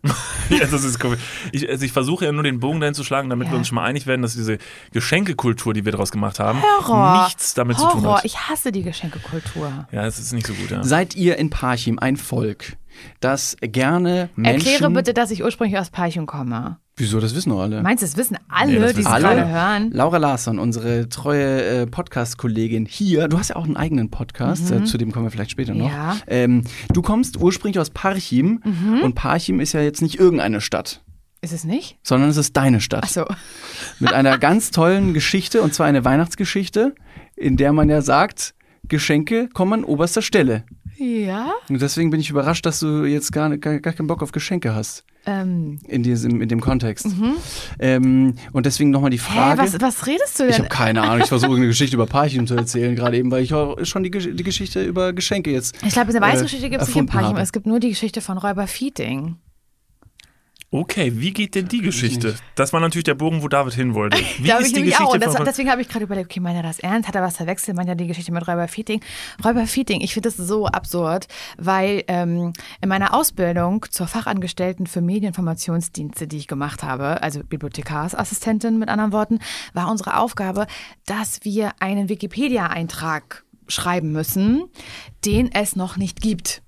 Ja, 0.50 0.66
das 0.66 0.86
ist 0.86 0.98
komisch. 1.00 1.20
Ich, 1.52 1.68
also 1.68 1.84
ich 1.84 1.92
versuche 1.92 2.24
ja 2.24 2.32
nur 2.32 2.44
den 2.44 2.62
Bogen 2.62 2.80
dahin 2.80 2.94
zu 2.94 3.04
schlagen, 3.04 3.30
damit 3.30 3.48
Ja. 3.48 3.54
wir 3.54 3.58
uns 3.58 3.68
schon 3.68 3.76
mal 3.76 3.84
einig 3.84 4.08
werden, 4.08 4.22
dass 4.22 4.34
diese 4.34 4.60
Geschenkekultur, 4.94 5.74
die 5.74 5.84
wir 5.84 5.92
daraus 5.92 6.10
gemacht 6.12 6.40
haben, 6.40 6.62
Horror. 6.64 7.26
nichts 7.26 7.54
damit 7.54 7.78
Horror. 7.78 7.92
zu 7.92 7.98
tun 7.98 8.08
hat. 8.14 8.24
Ich 8.26 8.38
hasse 8.40 8.72
die 8.72 8.84
Geschenkekultur. 8.84 9.88
ja, 9.92 10.06
es 10.06 10.20
ist 10.20 10.32
nicht 10.32 10.48
so 10.48 10.54
gut, 10.54 10.72
ja. 10.72 10.84
Seid 10.86 11.16
ihr 11.18 11.36
in 11.38 11.50
Parchim 11.50 12.00
ein 12.00 12.16
Volk, 12.16 12.78
das 13.20 13.58
gerne 13.60 14.30
Menschen... 14.38 14.68
Erkläre 14.70 14.92
bitte, 14.92 15.14
dass 15.14 15.32
ich 15.32 15.44
ursprünglich 15.44 15.78
aus 15.78 15.90
Parchim 15.90 16.26
komme. 16.28 16.78
Wieso, 17.00 17.20
das 17.20 17.36
wissen 17.36 17.52
doch 17.52 17.60
alle. 17.62 17.84
Meinst 17.84 18.02
du, 18.02 18.08
das 18.08 18.18
wissen 18.18 18.38
alle, 18.50 18.72
Nee, 18.74 18.80
das 18.80 18.94
die 18.94 19.02
es 19.02 19.06
gerade 19.06 19.28
alle. 19.28 19.48
hören? 19.48 19.92
Laura 19.92 20.18
Larsson, 20.18 20.58
unsere 20.58 21.08
treue 21.10 21.62
äh, 21.82 21.86
Podcast-Kollegin 21.86 22.88
hier. 22.88 23.28
Du 23.28 23.38
hast 23.38 23.50
ja 23.50 23.56
auch 23.56 23.66
einen 23.66 23.78
eigenen 23.78 24.10
Podcast, 24.10 24.72
äh, 24.72 24.84
zu 24.84 24.98
dem 24.98 25.12
kommen 25.12 25.26
wir 25.26 25.30
vielleicht 25.32 25.52
später 25.52 25.76
noch. 25.76 25.86
Mhm. 25.86 25.92
Ja. 25.92 26.14
Mhm. 26.16 26.22
Ähm, 26.28 26.62
du 26.92 27.02
kommst 27.04 27.38
ursprünglich 27.38 27.80
aus 27.80 27.92
Parchim 27.92 28.62
und 29.04 29.14
Parchim 29.14 29.60
ist 29.60 29.74
ja 29.74 29.82
jetzt 29.82 30.02
nicht 30.02 30.20
irgendeine 30.20 30.60
Stadt, 30.60 31.04
Ist 31.42 31.54
es 31.54 31.64
nicht? 31.66 31.98
sondern 32.02 32.30
es 32.32 32.38
ist 32.38 32.58
deine 32.58 32.82
Stadt. 32.82 33.04
Achso. 33.04 33.26
Mit 34.00 34.12
einer 34.14 34.40
ganz 34.40 34.72
tollen 34.72 35.14
Geschichte 35.14 35.62
und 35.62 35.76
zwar 35.76 35.86
eine 35.86 36.04
Weihnachtsgeschichte, 36.04 36.96
in 37.36 37.58
der 37.58 37.74
man 37.74 37.90
ja 37.90 38.02
sagt, 38.02 38.56
Geschenke 38.88 39.50
kommen 39.54 39.74
an 39.74 39.84
oberster 39.84 40.24
Stelle. 40.24 40.64
Ja. 40.98 41.52
Und 41.70 41.80
deswegen 41.80 42.10
bin 42.10 42.20
ich 42.20 42.32
überrascht, 42.32 42.66
dass 42.66 42.80
du 42.80 43.06
jetzt 43.06 43.32
gar, 43.32 43.56
gar, 43.58 43.80
gar 43.82 43.94
keinen 43.94 44.08
Bock 44.08 44.24
auf 44.24 44.32
Geschenke 44.32 44.74
hast. 44.74 45.04
Ähm, 45.30 45.80
In, 45.88 46.04
diesem, 46.04 46.42
in 46.42 46.48
dem 46.48 46.62
Kontext. 46.62 47.06
Ähm, 47.80 48.36
und 48.54 48.66
deswegen 48.66 48.90
nochmal 48.92 49.10
die 49.10 49.18
hä, 49.20 49.24
Frage. 49.34 49.62
was, 49.62 49.80
was 49.82 50.08
redest 50.08 50.40
du 50.40 50.46
Ich 50.48 50.56
denn? 50.56 50.66
habe 50.66 50.70
keine 50.74 51.02
Ahnung. 51.02 51.20
Ich 51.22 51.28
versuche 51.28 51.56
eine 51.58 51.68
Geschichte 51.68 51.96
über 51.98 52.06
Parchim 52.06 52.48
zu 52.48 52.56
erzählen, 52.56 52.96
gerade 52.96 53.18
eben, 53.18 53.30
weil 53.30 53.44
ich 53.44 53.54
auch 53.54 53.78
schon 53.84 54.04
die, 54.04 54.10
die 54.10 54.44
Geschichte 54.44 54.84
über 54.84 55.12
Geschenke 55.14 55.52
jetzt. 55.52 55.76
Ich 55.86 55.94
glaube, 55.94 56.10
eine 56.10 56.22
Weißgeschichte 56.22 56.70
gibt 56.70 56.82
es 56.82 56.88
nicht 56.88 56.98
in 56.98 57.06
Parchim. 57.08 57.30
habe. 57.32 57.42
Es 57.42 57.52
gibt 57.52 57.66
nur 57.68 57.80
die 57.80 57.90
Geschichte 57.90 58.22
von 58.22 58.38
Räuber 58.38 58.68
Feeding. 58.68 59.36
Okay, 60.70 61.14
wie 61.16 61.32
geht 61.32 61.56
denn 61.56 61.70
die 61.70 61.82
Geschichte? 61.82 62.36
Das 62.56 62.74
war 62.74 62.82
natürlich 62.82 63.06
der 63.06 63.16
Bogen, 63.16 63.42
wo 63.42 63.48
David 63.48 63.74
hin 63.74 63.94
wollte. 63.94 64.18
Wie 64.40 64.50
Da 64.50 64.58
ist 64.58 64.68
ich 64.68 64.74
die 64.74 64.82
Geschichte 64.82 65.06
auch. 65.06 65.14
Und 65.14 65.24
das, 65.24 65.36
deswegen 65.36 65.72
habe 65.72 65.82
ich 65.82 65.88
gerade 65.88 66.04
überlegt, 66.04 66.30
okay, 66.30 66.42
meint 66.42 66.58
er 66.58 66.64
das 66.64 66.80
ernst? 66.80 67.08
Hat 67.08 67.16
er 67.16 67.22
was 67.22 67.38
verwechselt? 67.38 67.78
Meint 67.78 67.88
er 67.88 67.96
die 67.96 68.06
Geschichte 68.06 68.34
mit 68.34 68.46
Räuber 68.46 68.68
Feeding? 68.68 69.00
Räuber 69.46 69.66
Feeding, 69.66 70.02
ich 70.02 70.14
finde 70.14 70.28
das 70.28 70.36
so 70.36 70.66
absurd, 70.66 71.28
weil 71.58 72.04
ähm, 72.10 72.52
in 72.82 72.90
meiner 72.90 73.14
Ausbildung 73.14 73.86
zur 73.90 74.08
Fachangestellten 74.08 74.88
für 74.88 75.00
Medieninformationsdienste, 75.00 76.28
die 76.28 76.38
ich 76.38 76.48
gemacht 76.48 76.84
habe, 76.84 77.24
also 77.24 77.44
Bibliothekarsassistentin 77.46 78.78
mit 78.78 78.90
anderen 78.90 79.14
Worten, 79.14 79.40
war 79.74 79.90
unsere 79.90 80.18
Aufgabe, 80.18 80.68
dass 81.06 81.46
wir 81.46 81.72
einen 81.80 82.10
Wikipedia-Eintrag 82.10 83.46
schreiben 83.70 84.12
müssen, 84.12 84.66
den 85.24 85.50
es 85.50 85.78
noch 85.78 85.96
nicht 85.96 86.20
gibt. 86.20 86.62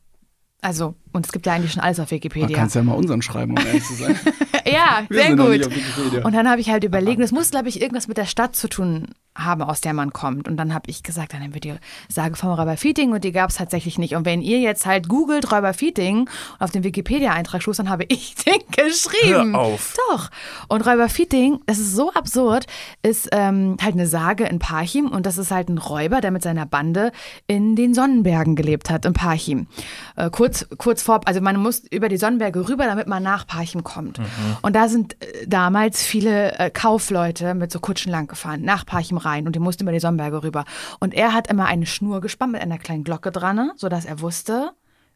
Also, 0.62 0.96
und 1.14 1.26
es 1.26 1.32
gibt 1.32 1.46
ja 1.46 1.54
eigentlich 1.54 1.72
schon 1.72 1.82
alles 1.82 2.00
auf 2.00 2.12
Wikipedia. 2.12 2.56
kann 2.56 2.68
es 2.68 2.74
ja 2.74 2.84
mal 2.84 2.94
unseren 2.94 3.22
schreiben, 3.22 3.58
um 3.58 3.66
ehrlich 3.66 3.86
zu 3.86 3.94
sein. 3.94 4.20
Ja, 4.66 5.04
Wir 5.10 5.24
sehr 5.24 5.36
gut. 5.36 6.24
Und 6.24 6.36
dann 6.36 6.48
habe 6.48 6.62
ich 6.62 6.70
halt 6.70 6.84
überlegt, 6.84 7.20
das 7.22 7.32
muss, 7.32 7.50
glaube 7.50 7.70
ich, 7.70 7.82
irgendwas 7.82 8.08
mit 8.08 8.18
der 8.18 8.26
Stadt 8.26 8.56
zu 8.56 8.68
tun 8.68 9.08
haben, 9.44 9.62
aus 9.62 9.82
der 9.82 9.94
man 9.94 10.12
kommt. 10.12 10.48
Und 10.48 10.58
dann 10.58 10.74
habe 10.74 10.90
ich 10.90 11.04
gesagt, 11.04 11.34
dann 11.34 11.42
haben 11.42 11.54
wir 11.54 11.62
die 11.62 11.74
Sage 12.08 12.36
vom 12.36 12.52
Räuber 12.52 12.78
Feeding 12.78 13.12
und 13.12 13.24
die 13.24 13.32
gab 13.32 13.50
es 13.50 13.58
tatsächlich 13.58 13.98
nicht. 13.98 14.16
Und 14.16 14.26
wenn 14.26 14.42
ihr 14.42 14.60
jetzt 14.60 14.86
halt 14.86 15.08
googelt 15.08 15.52
Räuber 15.52 15.74
Feeding 15.74 16.22
und 16.22 16.30
auf 16.60 16.72
den 16.72 16.84
Wikipedia-Eintrag 16.84 17.62
stoßt, 17.62 17.80
dann 17.80 17.90
habe 17.90 18.06
ich 18.08 18.36
den 18.46 18.60
geschrieben. 18.72 19.54
Hör 19.54 19.60
auf. 19.60 19.96
Doch. 20.10 20.30
Und 20.68 20.86
Räuber 20.86 21.10
Feeding, 21.10 21.60
das 21.66 21.80
ist 21.80 21.96
so 21.96 22.12
absurd, 22.14 22.66
ist 23.02 23.30
ähm, 23.32 23.78
halt 23.82 23.94
eine 23.94 24.08
Sage 24.08 24.46
in 24.46 24.60
Parchim 24.60 25.08
und 25.08 25.26
das 25.26 25.38
ist 25.38 25.52
halt 25.52 25.70
ein 25.70 25.78
Räuber, 25.78 26.22
der 26.22 26.32
mit 26.32 26.44
seiner 26.44 26.66
Bande 26.66 27.12
in 27.48 27.76
den 27.76 27.94
Sonnenbergen 27.94 28.56
gelebt 28.56 28.90
hat, 28.90 29.06
in 29.06 29.14
Parchim. 29.14 29.68
Äh, 30.16 30.30
kurz, 30.30 30.68
kurz 30.78 31.02
vor, 31.02 31.22
also 31.26 31.42
man 31.42 31.58
muss 31.58 31.80
über 31.80 32.10
die 32.10 32.18
Sonnenberge 32.18 32.68
rüber, 32.68 32.86
damit 32.86 33.08
man 33.08 33.24
nach 33.24 33.48
Parchim 33.48 33.84
kommt. 33.84 34.20
Und 34.62 34.76
da 34.76 34.88
sind 34.88 35.22
äh, 35.22 35.48
damals 35.48 36.04
viele 36.04 36.58
äh, 36.60 36.70
Kaufleute 36.70 37.54
mit 37.54 37.72
so 37.72 37.80
Kutschen 37.80 38.12
lang 38.12 38.28
gefahren, 38.28 38.62
nach 38.62 38.86
Parchim 38.86 39.18
rein 39.18 39.29
und 39.38 39.56
die 39.56 39.60
mussten 39.60 39.84
über 39.84 39.92
die 39.92 40.00
Sonnenberge 40.00 40.44
rüber. 40.44 40.66
Und 41.00 41.14
er 41.14 41.34
hat 41.34 41.48
immer 41.48 41.66
eine 41.66 41.86
Schnur 41.86 42.22
gespannt 42.22 42.54
mit 42.54 42.62
einer 42.62 42.78
kleinen 42.78 43.04
Glocke 43.04 43.32
dran, 43.32 43.56
ne, 43.56 43.72
sodass 43.76 44.06
er 44.06 44.22
wusste, 44.22 44.72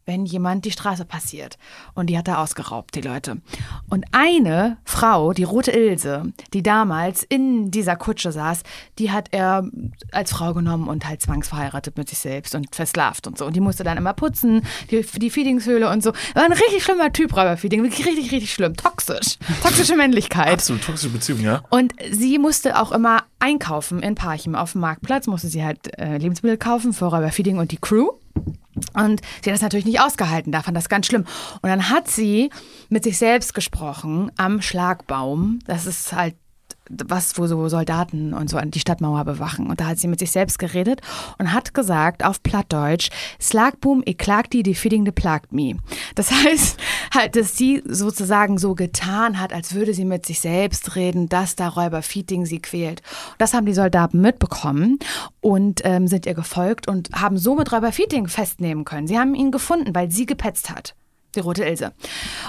wenn 0.06 0.26
jemand 0.26 0.66
die 0.66 0.72
Straße 0.72 1.06
passiert. 1.06 1.58
Und 1.94 2.08
die 2.10 2.18
hat 2.18 2.28
er 2.28 2.40
ausgeraubt, 2.40 2.96
die 2.96 3.02
Leute. 3.02 3.42
Und 3.90 4.06
eine 4.12 4.78
Frau, 4.86 5.34
die 5.34 5.44
rote 5.44 5.72
Ilse, 5.72 6.34
die 6.54 6.64
damals 6.64 7.24
in 7.24 7.72
dieser 7.72 7.96
Kutsche 7.96 8.32
saß, 8.32 8.64
die 9.00 9.12
hat 9.12 9.30
er 9.32 9.68
als 10.12 10.32
Frau 10.32 10.54
genommen 10.54 10.88
und 10.88 11.08
halt 11.08 11.22
zwangsverheiratet 11.22 11.98
mit 11.98 12.10
sich 12.10 12.20
selbst 12.20 12.56
und 12.56 12.76
versklavt 12.76 13.28
und 13.28 13.38
so. 13.38 13.46
Und 13.46 13.56
die 13.56 13.60
musste 13.60 13.84
dann 13.84 13.98
immer 13.98 14.14
putzen, 14.14 14.62
die, 14.92 15.02
die 15.02 15.30
Feedingshöhle 15.30 15.90
und 15.90 16.04
so. 16.04 16.12
War 16.34 16.44
ein 16.44 16.52
richtig 16.52 16.84
schlimmer 16.84 17.12
Typ, 17.12 17.36
Räuber 17.36 17.58
Feeding. 17.58 17.84
Wirklich 17.84 18.06
richtig, 18.06 18.32
richtig 18.32 18.54
schlimm. 18.54 18.76
Toxisch. 18.76 19.38
Toxische 19.62 19.96
Männlichkeit. 19.96 20.54
Absolut 20.54 20.84
toxische 20.84 21.12
Beziehung, 21.12 21.42
ja? 21.42 21.62
Und 21.70 21.94
sie 22.12 22.38
musste 22.38 22.80
auch 22.80 22.92
immer 22.92 23.24
einkaufen 23.40 24.02
in 24.02 24.16
Parchim 24.16 24.56
auf 24.56 24.74
dem 24.74 24.82
Marktplatz, 24.82 25.28
musste 25.28 25.48
sie 25.48 25.64
halt 25.64 25.98
äh, 25.98 26.18
Lebensmittel 26.18 26.58
kaufen 26.58 26.94
für 26.94 27.06
Räuber 27.06 27.32
Feeding 27.32 27.58
und 27.58 27.72
die 27.72 27.78
Crew. 27.78 28.10
Und 28.94 29.22
sie 29.44 29.50
hat 29.50 29.56
das 29.56 29.62
natürlich 29.62 29.86
nicht 29.86 30.02
ausgehalten, 30.02 30.52
da 30.52 30.62
fand 30.62 30.76
das 30.78 30.90
ganz 30.90 31.08
schlimm. 31.08 31.26
Und 31.62 31.70
dann 31.70 31.90
hat 31.90 32.08
sie 32.08 32.50
mit 32.90 33.04
sich 33.04 33.18
selbst 33.18 33.54
gesprochen 33.54 34.32
am 34.38 34.62
Schlagbaum. 34.62 35.60
Das 35.66 35.86
ist 35.86 36.14
halt 36.14 36.36
was, 37.06 37.38
wo 37.38 37.48
so 37.48 37.68
Soldaten 37.70 38.34
und 38.34 38.50
so 38.50 38.60
die 38.60 38.80
Stadtmauer 38.80 39.26
bewachen. 39.26 39.68
Und 39.68 39.80
da 39.80 39.88
hat 39.88 40.00
sie 40.00 40.08
mit 40.08 40.20
sich 40.20 40.32
selbst 40.32 40.60
geredet 40.60 41.02
und 41.38 41.54
hat 41.54 41.74
gesagt 41.74 42.24
auf 42.26 42.42
Plattdeutsch, 42.44 43.10
Slagboom, 43.42 44.04
e 44.06 44.14
klagt 44.14 44.54
die, 44.54 44.64
die 44.64 44.76
Feeding 44.76 45.06
de 45.06 45.14
plagt 45.14 45.52
me. 45.52 45.78
Das 46.16 46.32
heißt 46.44 46.78
halt, 47.14 47.36
dass 47.36 47.58
sie 47.58 47.84
sozusagen 47.86 48.58
so 48.58 48.76
getan 48.76 49.40
hat, 49.40 49.54
als 49.54 49.74
würde 49.74 49.94
sie 49.94 50.06
mit 50.06 50.26
sich 50.26 50.40
selbst 50.40 50.96
reden, 50.96 51.30
dass 51.30 51.56
da 51.56 51.68
Räuber 51.68 52.02
Feeding 52.02 52.46
sie 52.46 52.60
quält. 52.60 53.02
Das 53.38 53.54
haben 53.54 53.66
die 53.66 53.74
Soldaten 53.74 54.22
mitbekommen 54.22 55.00
und 55.42 55.82
ähm, 55.84 56.08
sind 56.08 56.26
ihr 56.26 56.34
gefolgt 56.34 56.88
und 56.88 57.10
haben 57.14 57.38
somit 57.38 57.72
Räuber 57.72 57.92
Feeding 57.92 58.28
festnehmen 58.28 58.86
können. 58.86 59.08
Sie 59.08 59.18
haben 59.18 59.36
ihn 59.36 59.52
gefunden, 59.52 59.94
weil 59.96 60.12
sie 60.12 60.26
gepetzt 60.26 60.70
hat. 60.70 60.96
Die 61.36 61.40
rote 61.40 61.64
Ilse. 61.64 61.94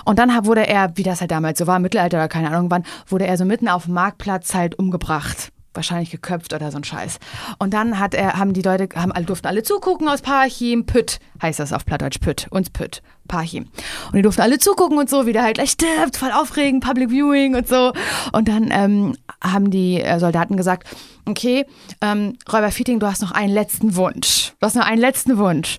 Und 0.04 0.18
dann 0.18 0.44
wurde 0.44 0.66
er, 0.66 0.96
wie 0.96 1.02
das 1.02 1.20
halt 1.20 1.30
damals 1.30 1.58
so 1.58 1.66
war, 1.66 1.78
Mittelalter 1.78 2.18
oder 2.18 2.28
keine 2.28 2.50
Ahnung 2.50 2.70
wann, 2.70 2.84
wurde 3.06 3.26
er 3.26 3.36
so 3.36 3.44
mitten 3.44 3.68
auf 3.68 3.84
dem 3.84 3.94
Marktplatz 3.94 4.54
halt 4.54 4.78
umgebracht. 4.78 5.50
Wahrscheinlich 5.72 6.10
geköpft 6.10 6.52
oder 6.52 6.70
so 6.70 6.76
ein 6.76 6.84
Scheiß. 6.84 7.18
Und 7.58 7.74
dann 7.74 7.98
hat 7.98 8.14
er, 8.14 8.34
haben 8.34 8.52
die 8.52 8.62
Leute, 8.62 8.88
haben 8.94 9.10
alle, 9.10 9.24
durften 9.24 9.48
alle 9.48 9.64
zugucken 9.64 10.08
aus 10.08 10.22
Parchim. 10.22 10.86
Pütt 10.86 11.18
heißt 11.42 11.58
das 11.58 11.72
auf 11.72 11.84
Plattdeutsch. 11.84 12.20
Pütt. 12.20 12.46
Uns 12.50 12.70
Pütt. 12.70 13.02
Parchim. 13.26 13.64
Und 14.06 14.14
die 14.14 14.22
durften 14.22 14.42
alle 14.42 14.58
zugucken 14.58 14.98
und 14.98 15.10
so, 15.10 15.26
wie 15.26 15.32
der 15.32 15.42
halt 15.42 15.54
gleich 15.54 15.70
stirbt, 15.70 16.16
voll 16.16 16.30
aufregend, 16.30 16.84
Public 16.84 17.10
Viewing 17.10 17.56
und 17.56 17.66
so. 17.66 17.92
Und 18.32 18.48
dann 18.48 18.68
ähm, 18.70 19.16
haben 19.42 19.70
die 19.70 20.00
äh, 20.00 20.20
Soldaten 20.20 20.56
gesagt, 20.56 20.86
okay, 21.24 21.64
ähm, 22.00 22.36
Räuber 22.52 22.70
Feeding, 22.70 23.00
du 23.00 23.06
hast 23.06 23.22
noch 23.22 23.32
einen 23.32 23.52
letzten 23.52 23.96
Wunsch. 23.96 24.52
Du 24.60 24.66
hast 24.66 24.76
noch 24.76 24.86
einen 24.86 25.00
letzten 25.00 25.38
Wunsch 25.38 25.78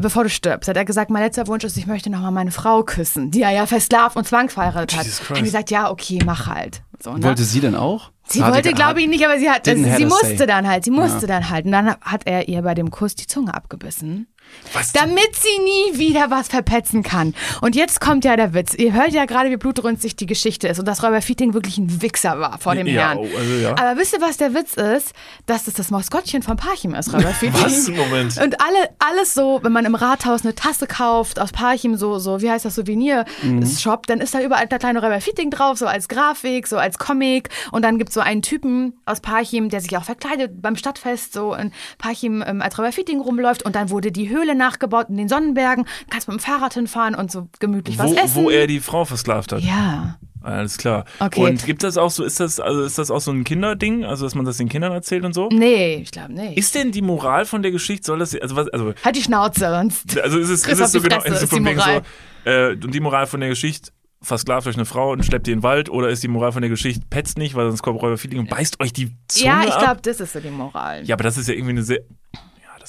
bevor 0.00 0.24
du 0.24 0.30
stirbst, 0.30 0.68
hat 0.68 0.76
er 0.76 0.84
gesagt, 0.84 1.10
mein 1.10 1.22
letzter 1.22 1.46
Wunsch 1.46 1.64
ist, 1.64 1.76
ich 1.76 1.86
möchte 1.86 2.10
nochmal 2.10 2.32
meine 2.32 2.50
Frau 2.50 2.82
küssen, 2.82 3.30
die 3.30 3.42
er 3.42 3.50
ja 3.50 3.66
versklavt 3.66 4.16
und 4.16 4.26
zwangsverheiratet 4.26 4.96
hat. 4.98 5.04
Jesus 5.04 5.20
Christ. 5.20 5.40
die 5.40 5.44
gesagt, 5.44 5.70
ja, 5.70 5.90
okay, 5.90 6.20
mach 6.24 6.46
halt. 6.46 6.82
So, 7.02 7.12
ne? 7.14 7.22
Wollte 7.22 7.44
sie 7.44 7.60
denn 7.60 7.74
auch? 7.76 8.10
sie 8.26 8.42
Hatte- 8.42 8.54
wollte, 8.56 8.72
glaube 8.72 9.00
ich, 9.00 9.08
nicht, 9.08 9.24
aber 9.24 9.38
sie 9.38 9.48
hat, 9.48 9.66
sie 9.66 10.04
musste 10.04 10.36
say. 10.36 10.46
dann 10.46 10.68
halt, 10.68 10.84
sie 10.84 10.90
musste 10.90 11.26
dann 11.26 11.48
halt. 11.48 11.64
Und 11.64 11.72
dann 11.72 11.94
hat 12.00 12.22
er 12.26 12.48
ihr 12.48 12.60
bei 12.62 12.74
dem 12.74 12.90
Kuss 12.90 13.14
die 13.14 13.26
Zunge 13.26 13.54
abgebissen. 13.54 14.26
Was? 14.72 14.92
Damit 14.92 15.34
sie 15.34 15.62
nie 15.62 15.98
wieder 15.98 16.30
was 16.30 16.48
verpetzen 16.48 17.02
kann. 17.02 17.34
Und 17.62 17.74
jetzt 17.74 18.00
kommt 18.00 18.24
ja 18.24 18.36
der 18.36 18.52
Witz. 18.54 18.74
Ihr 18.74 18.92
hört 18.92 19.12
ja 19.12 19.24
gerade, 19.24 19.50
wie 19.50 19.56
blutrünstig 19.56 20.16
die 20.16 20.26
Geschichte 20.26 20.68
ist 20.68 20.78
und 20.78 20.86
dass 20.86 21.02
Räuber 21.02 21.22
Feeding 21.22 21.54
wirklich 21.54 21.78
ein 21.78 22.02
Wichser 22.02 22.38
war 22.38 22.58
vor 22.58 22.74
dem 22.74 22.86
Ja, 22.86 23.08
Herrn. 23.08 23.18
oh, 23.18 23.28
also 23.38 23.54
ja. 23.54 23.70
Aber 23.70 23.98
wisst 23.98 24.12
ihr, 24.14 24.20
was 24.20 24.36
der 24.36 24.52
Witz 24.54 24.74
ist? 24.74 25.12
Dass 25.46 25.66
es 25.68 25.74
das 25.74 25.90
Maskottchen 25.90 26.42
von 26.42 26.56
Parchim 26.56 26.94
ist, 26.94 27.12
Räuber 27.14 27.30
Feeding. 27.34 27.62
Was? 27.62 27.88
Moment. 27.88 28.36
Und 28.42 28.60
alle, 28.60 28.90
alles 28.98 29.32
so, 29.34 29.60
wenn 29.62 29.72
man 29.72 29.84
im 29.86 29.94
Rathaus 29.94 30.42
eine 30.42 30.54
Tasse 30.54 30.86
kauft 30.86 31.40
aus 31.40 31.50
Parchim, 31.52 31.96
so, 31.96 32.18
so 32.18 32.42
wie 32.42 32.50
heißt 32.50 32.64
das, 32.66 32.74
Souvenir-Shop, 32.74 34.06
dann 34.06 34.20
ist 34.20 34.34
da 34.34 34.40
überall 34.40 34.66
der 34.66 34.78
kleine 34.78 35.00
Räuber 35.02 35.20
Feeding 35.20 35.50
drauf, 35.50 35.78
so 35.78 35.86
als 35.86 36.08
Grafik, 36.08 36.66
so 36.66 36.76
als 36.76 36.98
Comic. 36.98 37.48
Und 37.72 37.82
dann 37.82 37.98
gibt 37.98 38.10
es 38.10 38.14
so 38.14 38.20
einen 38.20 38.42
Typen 38.42 38.94
aus 39.06 39.20
Parchim, 39.20 39.68
der 39.70 39.80
sich 39.80 39.96
auch 39.96 40.04
verkleidet 40.04 40.60
beim 40.62 40.76
Stadtfest, 40.76 41.32
so 41.32 41.54
in 41.54 41.72
Parchim 41.98 42.42
ähm, 42.46 42.62
als 42.62 42.78
Räuber 42.78 42.92
Feeding 42.92 43.20
rumläuft. 43.20 43.64
Und 43.64 43.74
dann 43.74 43.90
wurde 43.90 44.12
die 44.12 44.30
Höhle 44.38 44.54
nachgebaut 44.54 45.06
in 45.08 45.16
den 45.16 45.28
Sonnenbergen. 45.28 45.84
Kannst 46.10 46.28
mit 46.28 46.38
dem 46.38 46.40
Fahrrad 46.40 46.74
hinfahren 46.74 47.14
und 47.14 47.30
so 47.30 47.48
gemütlich 47.58 47.98
was 47.98 48.10
Wo, 48.10 48.14
essen. 48.14 48.34
wo 48.44 48.50
er 48.50 48.66
die 48.66 48.80
Frau 48.80 49.04
versklavt 49.04 49.52
hat. 49.52 49.60
ja. 49.60 50.18
Alles 50.40 50.78
klar. 50.78 51.04
Okay. 51.18 51.40
Und 51.42 51.66
gibt 51.66 51.82
das 51.82 51.98
auch 51.98 52.10
so, 52.12 52.22
ist 52.22 52.38
das, 52.38 52.60
also 52.60 52.82
ist 52.82 52.96
das 52.96 53.10
auch 53.10 53.20
so 53.20 53.32
ein 53.32 53.42
Kinderding, 53.42 54.04
also 54.04 54.24
dass 54.24 54.36
man 54.36 54.44
das 54.44 54.56
den 54.56 54.68
Kindern 54.68 54.92
erzählt 54.92 55.24
und 55.24 55.34
so? 55.34 55.48
Nee, 55.52 55.96
ich 55.96 56.12
glaube 56.12 56.32
nicht. 56.32 56.56
Ist 56.56 56.76
denn 56.76 56.92
die 56.92 57.02
Moral 57.02 57.44
von 57.44 57.60
der 57.60 57.72
Geschichte, 57.72 58.06
soll 58.06 58.20
das, 58.20 58.36
also 58.36 58.54
was, 58.54 58.68
also, 58.68 58.94
halt 59.04 59.16
die 59.16 59.22
Schnauze, 59.22 59.68
sonst. 59.68 60.18
also 60.18 60.38
ist 60.38 60.48
es, 60.48 60.66
ist 60.66 60.80
es 60.80 60.92
so 60.92 61.00
genau, 61.00 61.18
ist 61.18 61.32
es 61.32 61.42
ist 61.42 61.52
die 61.52 61.60
Moral. 61.60 62.02
so, 62.44 62.50
äh, 62.50 62.70
und 62.72 62.94
die 62.94 63.00
Moral 63.00 63.26
von 63.26 63.40
der 63.40 63.48
Geschichte, 63.48 63.90
versklavt 64.22 64.66
euch 64.66 64.76
eine 64.76 64.84
Frau 64.84 65.12
und 65.12 65.24
schleppt 65.24 65.46
die 65.46 65.52
in 65.52 65.58
den 65.58 65.62
Wald 65.64 65.90
oder 65.90 66.08
ist 66.08 66.22
die 66.22 66.28
Moral 66.28 66.52
von 66.52 66.62
der 66.62 66.70
Geschichte, 66.70 67.04
petzt 67.10 67.36
nicht, 67.38 67.54
weil 67.54 67.66
sonst 67.66 67.82
kommt 67.82 68.00
Räuber 68.00 68.16
Feeling 68.18 68.38
und 68.40 68.48
beißt 68.48 68.80
euch 68.80 68.92
die 68.92 69.12
Zunge 69.28 69.44
Ja, 69.46 69.64
ich 69.66 69.76
glaube, 69.78 70.00
das 70.02 70.20
ist 70.20 70.32
so 70.32 70.40
die 70.40 70.50
Moral. 70.50 71.04
Ja, 71.04 71.14
aber 71.16 71.24
das 71.24 71.36
ist 71.36 71.48
ja 71.48 71.54
irgendwie 71.54 71.70
eine 71.72 71.82
sehr, 71.82 72.00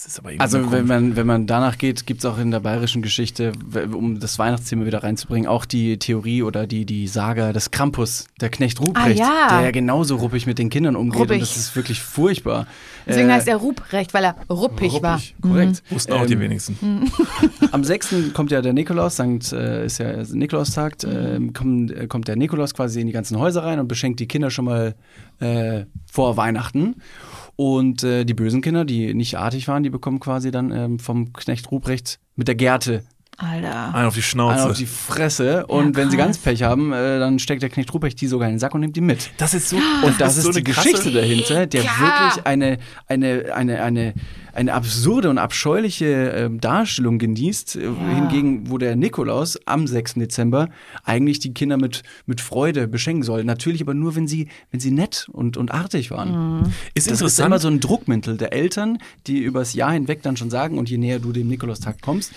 das 0.05 0.13
ist 0.13 0.19
aber 0.19 0.31
Also 0.37 0.71
wenn 0.71 0.87
man, 0.87 1.15
wenn 1.15 1.27
man 1.27 1.45
danach 1.47 1.77
geht, 1.77 2.05
gibt 2.05 2.19
es 2.19 2.25
auch 2.25 2.37
in 2.37 2.51
der 2.51 2.59
bayerischen 2.61 3.01
Geschichte, 3.01 3.51
um 3.93 4.19
das 4.19 4.39
Weihnachtsthema 4.39 4.85
wieder 4.85 5.03
reinzubringen, 5.03 5.47
auch 5.49 5.65
die 5.65 5.97
Theorie 5.99 6.43
oder 6.43 6.67
die, 6.67 6.85
die 6.85 7.07
Saga 7.07 7.53
des 7.53 7.71
Krampus, 7.71 8.25
der 8.39 8.49
Knecht 8.49 8.79
Ruprecht, 8.79 9.21
Ah, 9.21 9.23
ja. 9.23 9.47
der 9.57 9.61
ja 9.65 9.71
genauso 9.71 10.15
ruppig 10.17 10.45
mit 10.47 10.57
den 10.59 10.69
Kindern 10.69 10.95
umgeht 10.95 11.19
Ruppig. 11.21 11.33
und 11.35 11.41
das 11.41 11.57
ist 11.57 11.75
wirklich 11.75 11.99
furchtbar. 12.01 12.67
Deswegen 13.07 13.29
Äh, 13.29 13.33
heißt 13.33 13.47
er 13.47 13.57
Ruprecht, 13.57 14.13
weil 14.13 14.23
er 14.25 14.35
ruppig, 14.49 15.01
war. 15.01 15.15
ruppig, 15.15 15.35
korrekt. 15.41 15.83
wussten 15.89 16.13
auch 16.13 16.25
die 16.25 16.33
Ähm, 16.33 16.39
wenigsten. 16.41 17.11
Am 17.71 17.83
6. 17.83 18.33
kommt 18.33 18.51
ja 18.51 18.61
der 18.61 18.73
Nikolaus, 18.73 19.15
Sankt, 19.15 19.51
äh, 19.51 19.85
ist 19.85 19.97
ja 19.99 20.23
Nikolaustag, 20.23 21.03
äh, 21.03 21.39
kommt, 21.53 21.91
äh, 21.91 22.07
kommt 22.07 22.27
der 22.27 22.35
Nikolaus 22.35 22.73
quasi 22.73 23.01
in 23.01 23.07
die 23.07 23.13
ganzen 23.13 23.37
Häuser 23.39 23.63
rein 23.63 23.79
und 23.79 23.87
beschenkt 23.87 24.19
die 24.19 24.27
Kinder 24.27 24.49
schon 24.51 24.65
mal 24.65 24.95
äh, 25.39 25.85
vor 26.11 26.37
Weihnachten. 26.37 26.95
Und 27.59 28.05
äh, 28.05 28.23
die 28.23 28.33
bösen 28.33 28.61
Kinder, 28.61 28.85
die 28.85 29.13
nicht 29.13 29.37
artig 29.37 29.67
waren, 29.67 29.83
die 29.83 29.89
bekommen 29.89 30.21
quasi 30.21 30.49
dann 30.49 30.71
ähm, 30.71 30.97
vom 30.97 31.33
Knecht 31.33 31.69
Ruprecht 31.71 32.17
mit 32.37 32.47
der 32.47 32.55
Gerte 32.55 33.03
Alter. 33.35 33.93
Einen 33.93 34.07
auf 34.07 34.15
die 34.15 34.21
Schnauze. 34.21 34.61
einen 34.61 34.71
auf 34.71 34.77
die 34.77 34.85
Fresse. 34.85 35.65
Und 35.67 35.97
wenn 35.97 36.09
sie 36.09 36.15
ganz 36.15 36.37
Pech 36.37 36.63
haben, 36.63 36.93
äh, 36.93 37.19
dann 37.19 37.37
steckt 37.37 37.61
der 37.61 37.69
Knecht 37.69 37.93
Ruprecht 37.93 38.19
die 38.21 38.27
sogar 38.27 38.47
in 38.47 38.55
den 38.55 38.59
Sack 38.59 38.73
und 38.75 38.79
nimmt 38.81 38.95
die 38.95 39.01
mit. 39.01 39.31
das 39.37 39.53
ist 39.53 39.67
so, 39.69 39.75
Und 40.05 40.19
das, 40.21 40.37
ist, 40.37 40.43
so 40.43 40.51
die 40.51 40.59
eine 40.59 40.73
krasse- 40.73 40.91
Geschichte 40.91 41.11
dahinter, 41.11 41.65
der 41.65 41.83
Ja. 41.83 41.91
wirklich 41.99 42.45
eine, 42.45 42.77
eine, 43.07 43.53
eine, 43.53 43.81
eine, 43.83 44.13
eine 44.53 44.73
absurde 44.73 45.29
und 45.29 45.37
abscheuliche 45.37 46.05
ähm, 46.05 46.59
Darstellung 46.59 47.19
genießt, 47.19 47.75
äh, 47.75 47.89
hingegen, 48.15 48.69
wo 48.69 48.77
der 48.77 48.95
Nikolaus 48.95 49.59
am 49.65 49.87
6. 49.87 50.15
Dezember 50.15 50.69
eigentlich 51.03 51.39
die 51.39 51.53
Kinder 51.53 51.77
mit, 51.77 52.03
mit 52.25 52.41
Freude 52.41 52.87
beschenken 52.87 53.23
soll. 53.23 53.43
Natürlich 53.43 53.81
aber 53.81 53.93
nur, 53.93 54.15
wenn 54.15 54.27
sie, 54.27 54.47
wenn 54.71 54.79
sie 54.79 54.91
nett 54.91 55.27
und, 55.31 55.57
und 55.57 55.71
artig 55.71 56.11
waren. 56.11 56.73
Ist 56.93 57.09
Das 57.09 57.21
ist 57.21 57.39
immer 57.39 57.59
so 57.59 57.67
ein 57.67 57.79
Druckmittel 57.79 58.37
der 58.37 58.53
Eltern, 58.53 58.99
die 59.27 59.39
übers 59.39 59.73
Jahr 59.73 59.91
hinweg 59.91 60.21
dann 60.21 60.37
schon 60.37 60.49
sagen, 60.49 60.77
und 60.77 60.89
je 60.89 60.97
näher 60.97 61.19
du 61.19 61.31
dem 61.31 61.47
Nikolaustag 61.47 62.01
kommst, 62.01 62.33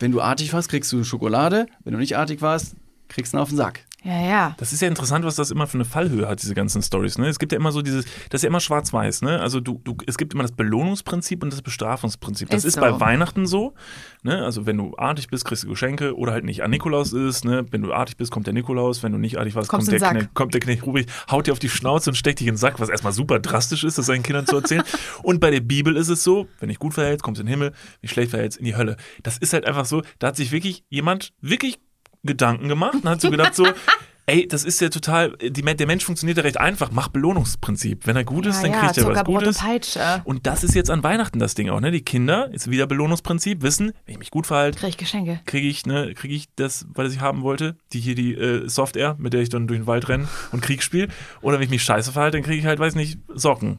wenn 0.00 0.12
du 0.12 0.20
artig 0.20 0.52
warst, 0.52 0.68
kriegst 0.68 0.92
du 0.92 1.04
Schokolade, 1.04 1.66
wenn 1.84 1.92
du 1.92 1.98
nicht 1.98 2.16
artig 2.16 2.40
warst, 2.40 2.76
kriegst 3.08 3.32
du 3.32 3.36
einen 3.36 3.42
auf 3.42 3.48
den 3.48 3.56
Sack. 3.56 3.80
Ja, 4.04 4.20
ja. 4.20 4.54
Das 4.58 4.72
ist 4.72 4.80
ja 4.80 4.86
interessant, 4.86 5.24
was 5.24 5.34
das 5.34 5.50
immer 5.50 5.66
für 5.66 5.76
eine 5.76 5.84
Fallhöhe 5.84 6.28
hat, 6.28 6.40
diese 6.40 6.54
ganzen 6.54 6.82
Stories. 6.82 7.18
Ne? 7.18 7.26
Es 7.26 7.40
gibt 7.40 7.50
ja 7.50 7.58
immer 7.58 7.72
so 7.72 7.82
dieses, 7.82 8.04
das 8.30 8.40
ist 8.40 8.42
ja 8.44 8.48
immer 8.48 8.60
schwarz-weiß. 8.60 9.22
Ne? 9.22 9.40
Also 9.40 9.58
du, 9.58 9.80
du, 9.82 9.96
es 10.06 10.16
gibt 10.16 10.34
immer 10.34 10.44
das 10.44 10.52
Belohnungsprinzip 10.52 11.42
und 11.42 11.52
das 11.52 11.62
Bestrafungsprinzip. 11.62 12.48
Das 12.48 12.58
Ist 12.58 12.64
ist, 12.66 12.74
so. 12.74 12.80
bei 12.80 13.00
Weihnachten 13.00 13.46
so. 13.46 13.74
Ne? 14.22 14.44
Also 14.44 14.66
wenn 14.66 14.76
du 14.76 14.96
artig 14.96 15.28
bist, 15.28 15.44
kriegst 15.44 15.64
du 15.64 15.68
Geschenke 15.68 16.16
oder 16.16 16.32
halt 16.32 16.44
nicht 16.44 16.62
an 16.62 16.70
Nikolaus 16.70 17.12
ist. 17.12 17.44
Ne? 17.44 17.66
Wenn 17.70 17.82
du 17.82 17.92
artig 17.92 18.16
bist, 18.16 18.30
kommt 18.30 18.46
der 18.46 18.54
Nikolaus. 18.54 19.02
Wenn 19.02 19.10
du 19.10 19.18
nicht 19.18 19.36
artig 19.36 19.56
warst, 19.56 19.68
Kommst 19.68 19.88
kommt 19.88 20.00
der. 20.00 20.10
Knecht, 20.10 20.34
kommt 20.34 20.54
der 20.54 20.60
Knecht 20.60 20.86
Ruprecht, 20.86 21.10
haut 21.30 21.48
dir 21.48 21.52
auf 21.52 21.58
die 21.58 21.68
Schnauze 21.68 22.10
und 22.10 22.14
steckt 22.14 22.38
dich 22.38 22.46
in 22.46 22.54
den 22.54 22.58
Sack, 22.58 22.78
was 22.78 22.90
erstmal 22.90 23.12
super 23.12 23.40
drastisch 23.40 23.82
ist, 23.82 23.98
das 23.98 24.06
seinen 24.06 24.22
Kindern 24.22 24.46
zu 24.46 24.56
erzählen. 24.56 24.84
und 25.24 25.40
bei 25.40 25.50
der 25.50 25.60
Bibel 25.60 25.96
ist 25.96 26.08
es 26.08 26.22
so, 26.22 26.46
wenn 26.60 26.68
dich 26.68 26.78
gut 26.78 26.94
verhältst, 26.94 27.24
kommst 27.24 27.40
in 27.40 27.46
den 27.46 27.50
Himmel, 27.50 27.70
wenn 27.70 28.02
dich 28.02 28.12
schlecht 28.12 28.30
verhältst, 28.30 28.58
in 28.58 28.64
die 28.64 28.76
Hölle. 28.76 28.96
Das 29.24 29.38
ist 29.38 29.52
halt 29.52 29.66
einfach 29.66 29.86
so, 29.86 30.02
da 30.20 30.28
hat 30.28 30.36
sich 30.36 30.52
wirklich 30.52 30.84
jemand 30.88 31.32
wirklich 31.40 31.80
Gedanken 32.28 32.68
gemacht 32.68 32.94
und 33.02 33.08
hat 33.08 33.20
so 33.20 33.30
gedacht 33.30 33.56
so, 33.56 33.66
ey, 34.28 34.46
das 34.46 34.64
ist 34.64 34.80
ja 34.80 34.90
total, 34.90 35.36
die, 35.38 35.62
der 35.62 35.86
Mensch 35.86 36.04
funktioniert 36.04 36.36
ja 36.36 36.44
recht 36.44 36.60
einfach, 36.60 36.90
mach 36.92 37.08
Belohnungsprinzip. 37.08 38.06
Wenn 38.06 38.14
er 38.14 38.24
gut 38.24 38.46
ist, 38.46 38.56
ja, 38.56 38.62
dann 38.62 38.72
ja, 38.72 38.80
kriegt 38.80 38.98
er 38.98 39.06
was 39.06 39.24
Gutes. 39.24 39.56
und 39.56 39.66
Peitsche. 39.66 40.22
Und 40.24 40.46
das 40.46 40.64
ist 40.64 40.74
jetzt 40.74 40.90
an 40.90 41.02
Weihnachten 41.02 41.38
das 41.38 41.54
Ding 41.54 41.70
auch, 41.70 41.80
ne? 41.80 41.90
Die 41.90 42.02
Kinder, 42.02 42.50
ist 42.52 42.70
wieder 42.70 42.86
Belohnungsprinzip, 42.86 43.62
wissen, 43.62 43.92
wenn 44.04 44.12
ich 44.12 44.18
mich 44.18 44.30
gut 44.30 44.46
verhalte, 44.46 44.78
Krieg 44.78 44.90
ich 44.90 44.96
Geschenke. 44.98 45.40
kriege 45.46 45.66
ich, 45.66 45.86
ne, 45.86 46.12
kriege 46.14 46.34
ich 46.34 46.48
das, 46.56 46.86
was 46.92 47.12
ich 47.12 47.20
haben 47.20 47.42
wollte, 47.42 47.76
die 47.92 48.00
hier 48.00 48.14
die 48.14 48.34
äh, 48.34 48.68
Software, 48.68 49.16
mit 49.18 49.32
der 49.32 49.40
ich 49.40 49.48
dann 49.48 49.66
durch 49.66 49.80
den 49.80 49.86
Wald 49.86 50.08
renne 50.08 50.28
und 50.52 50.60
Krieg 50.60 50.82
spiele. 50.82 51.08
Oder 51.40 51.56
wenn 51.56 51.64
ich 51.64 51.70
mich 51.70 51.82
scheiße 51.82 52.12
verhalte, 52.12 52.36
dann 52.36 52.44
kriege 52.44 52.58
ich 52.58 52.66
halt, 52.66 52.78
weiß 52.78 52.94
nicht, 52.94 53.18
Socken. 53.34 53.78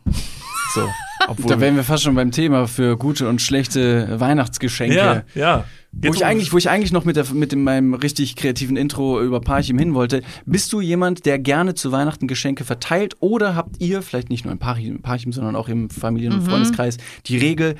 So. 0.73 0.87
Obwohl, 1.27 1.47
Da 1.49 1.59
wären 1.59 1.75
wir 1.75 1.83
fast 1.83 2.03
schon 2.03 2.15
beim 2.15 2.31
Thema 2.31 2.67
für 2.67 2.97
gute 2.97 3.27
und 3.27 3.41
schlechte 3.41 4.19
Weihnachtsgeschenke. 4.19 4.95
ja, 4.95 5.23
ja. 5.35 5.65
Wo 5.91 6.13
ich, 6.13 6.23
eigentlich, 6.23 6.53
wo 6.53 6.57
ich 6.57 6.69
eigentlich 6.69 6.91
noch 6.91 7.03
mit, 7.03 7.15
der, 7.15 7.25
mit 7.33 7.51
dem, 7.51 7.63
meinem 7.63 7.95
richtig 7.95 8.35
kreativen 8.35 8.77
Intro 8.77 9.19
über 9.23 9.41
Parchim 9.41 9.79
hin 9.79 9.95
wollte, 9.95 10.21
bist 10.45 10.71
du 10.71 10.81
jemand, 10.81 11.25
der 11.25 11.39
gerne 11.39 11.73
zu 11.73 11.91
Weihnachten 11.91 12.27
Geschenke 12.27 12.63
verteilt 12.63 13.15
oder 13.21 13.55
habt 13.55 13.81
ihr, 13.81 14.03
vielleicht 14.03 14.29
nicht 14.29 14.45
nur 14.45 14.51
im 14.51 14.59
Parchim, 14.59 15.01
Parchim 15.01 15.33
sondern 15.33 15.55
auch 15.55 15.67
im 15.67 15.89
Familien- 15.89 16.33
Mhm. 16.33 16.39
und 16.41 16.45
Freundeskreis, 16.47 16.97
die 17.25 17.37
Regel, 17.39 17.75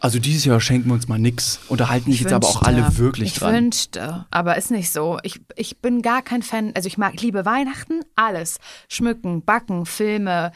also 0.00 0.18
dieses 0.18 0.44
Jahr 0.44 0.60
schenken 0.60 0.88
wir 0.90 0.94
uns 0.94 1.08
mal 1.08 1.18
nix 1.18 1.60
und 1.68 1.80
da 1.80 1.88
halten 1.88 2.10
sich 2.12 2.20
jetzt 2.20 2.32
aber 2.34 2.46
auch 2.46 2.60
alle 2.60 2.98
wirklich 2.98 3.32
ich 3.32 3.38
dran. 3.38 3.54
wünschte, 3.54 4.26
aber 4.30 4.58
ist 4.58 4.70
nicht 4.70 4.92
so. 4.92 5.16
Ich, 5.22 5.40
ich 5.56 5.78
bin 5.78 6.02
gar 6.02 6.20
kein 6.20 6.42
Fan, 6.42 6.72
also 6.74 6.88
ich 6.88 6.98
mag, 6.98 7.18
liebe 7.22 7.46
Weihnachten, 7.46 8.00
alles. 8.16 8.58
Schmücken, 8.90 9.42
backen, 9.46 9.86
Filme, 9.86 10.52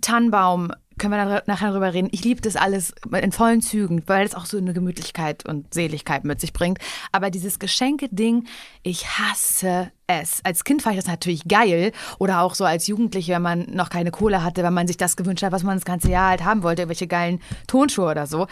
Tannenbaum, 0.00 0.72
können 1.00 1.14
wir 1.14 1.42
nachher 1.46 1.72
drüber 1.72 1.94
reden. 1.94 2.08
Ich 2.12 2.24
liebe 2.24 2.42
das 2.42 2.56
alles 2.56 2.92
in 3.10 3.32
vollen 3.32 3.62
Zügen, 3.62 4.02
weil 4.06 4.26
es 4.26 4.34
auch 4.34 4.44
so 4.44 4.58
eine 4.58 4.74
Gemütlichkeit 4.74 5.48
und 5.48 5.72
Seligkeit 5.72 6.24
mit 6.24 6.40
sich 6.40 6.52
bringt. 6.52 6.78
Aber 7.10 7.30
dieses 7.30 7.58
Geschenke-Ding, 7.58 8.46
ich 8.82 9.08
hasse 9.08 9.90
es. 10.06 10.44
Als 10.44 10.62
Kind 10.62 10.82
fand 10.82 10.96
ich 10.96 11.02
das 11.02 11.10
natürlich 11.10 11.48
geil 11.48 11.92
oder 12.18 12.42
auch 12.42 12.54
so 12.54 12.66
als 12.66 12.86
Jugendliche, 12.86 13.32
wenn 13.32 13.42
man 13.42 13.66
noch 13.70 13.88
keine 13.88 14.10
Kohle 14.10 14.44
hatte, 14.44 14.62
wenn 14.62 14.74
man 14.74 14.86
sich 14.86 14.98
das 14.98 15.16
gewünscht 15.16 15.42
hat, 15.42 15.52
was 15.52 15.62
man 15.62 15.78
das 15.78 15.86
ganze 15.86 16.10
Jahr 16.10 16.28
halt 16.28 16.44
haben 16.44 16.62
wollte, 16.62 16.82
irgendwelche 16.82 17.06
geilen 17.06 17.40
Tonschuhe 17.66 18.10
oder 18.10 18.26
so. 18.26 18.46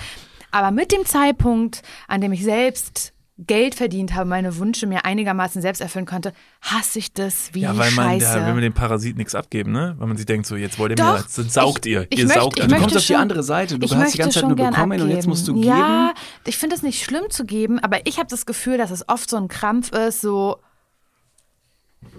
Aber 0.50 0.70
mit 0.70 0.90
dem 0.90 1.04
Zeitpunkt, 1.04 1.82
an 2.06 2.22
dem 2.22 2.32
ich 2.32 2.42
selbst 2.42 3.12
Geld 3.46 3.76
verdient 3.76 4.14
habe, 4.14 4.28
meine 4.28 4.56
Wünsche 4.58 4.88
mir 4.88 5.04
einigermaßen 5.04 5.62
selbst 5.62 5.80
erfüllen 5.80 6.06
konnte, 6.06 6.32
hasse 6.60 6.98
ich 6.98 7.12
das 7.12 7.50
wie 7.54 7.60
ja, 7.60 7.76
weil 7.78 7.92
man, 7.92 8.06
Scheiße. 8.20 8.38
da, 8.40 8.46
wenn 8.46 8.56
wir 8.56 8.62
dem 8.62 8.72
Parasit 8.74 9.16
nichts 9.16 9.36
abgeben, 9.36 9.70
ne? 9.70 9.94
Weil 9.98 10.08
man 10.08 10.16
sich 10.16 10.26
denkt, 10.26 10.46
so, 10.48 10.56
jetzt 10.56 10.76
wollt 10.78 10.90
ihr 10.90 10.96
Doch, 10.96 11.18
mir, 11.18 11.24
dann 11.36 11.48
saugt 11.48 11.86
ich- 11.86 11.92
ihr. 11.92 12.06
ich 12.10 12.18
ihr 12.18 12.26
möchte- 12.26 12.40
saugt 12.40 12.58
ich 12.58 12.64
also 12.64 12.74
Du 12.74 12.80
kommst 12.80 12.94
möchte 12.94 12.98
auf 12.98 13.02
die 13.06 13.12
schon- 13.12 13.16
andere 13.22 13.42
Seite. 13.44 13.78
Du 13.78 13.86
ich 13.86 13.92
hast 13.92 13.96
die 13.96 14.02
möchte 14.02 14.18
ganze 14.18 14.34
Zeit 14.34 14.40
schon 14.40 14.48
nur 14.56 14.70
bekommen 14.70 15.00
und 15.00 15.08
jetzt 15.08 15.16
abgeben. 15.18 15.28
musst 15.30 15.46
du 15.48 15.54
geben. 15.54 15.66
Ja, 15.68 16.14
ich 16.46 16.56
finde 16.58 16.74
es 16.74 16.82
nicht 16.82 17.04
schlimm 17.04 17.30
zu 17.30 17.44
geben, 17.44 17.78
aber 17.78 18.04
ich 18.06 18.18
habe 18.18 18.28
das 18.28 18.44
Gefühl, 18.44 18.76
dass 18.76 18.90
es 18.90 19.08
oft 19.08 19.30
so 19.30 19.36
ein 19.36 19.46
Krampf 19.46 19.92
ist, 19.92 20.20
so 20.20 20.58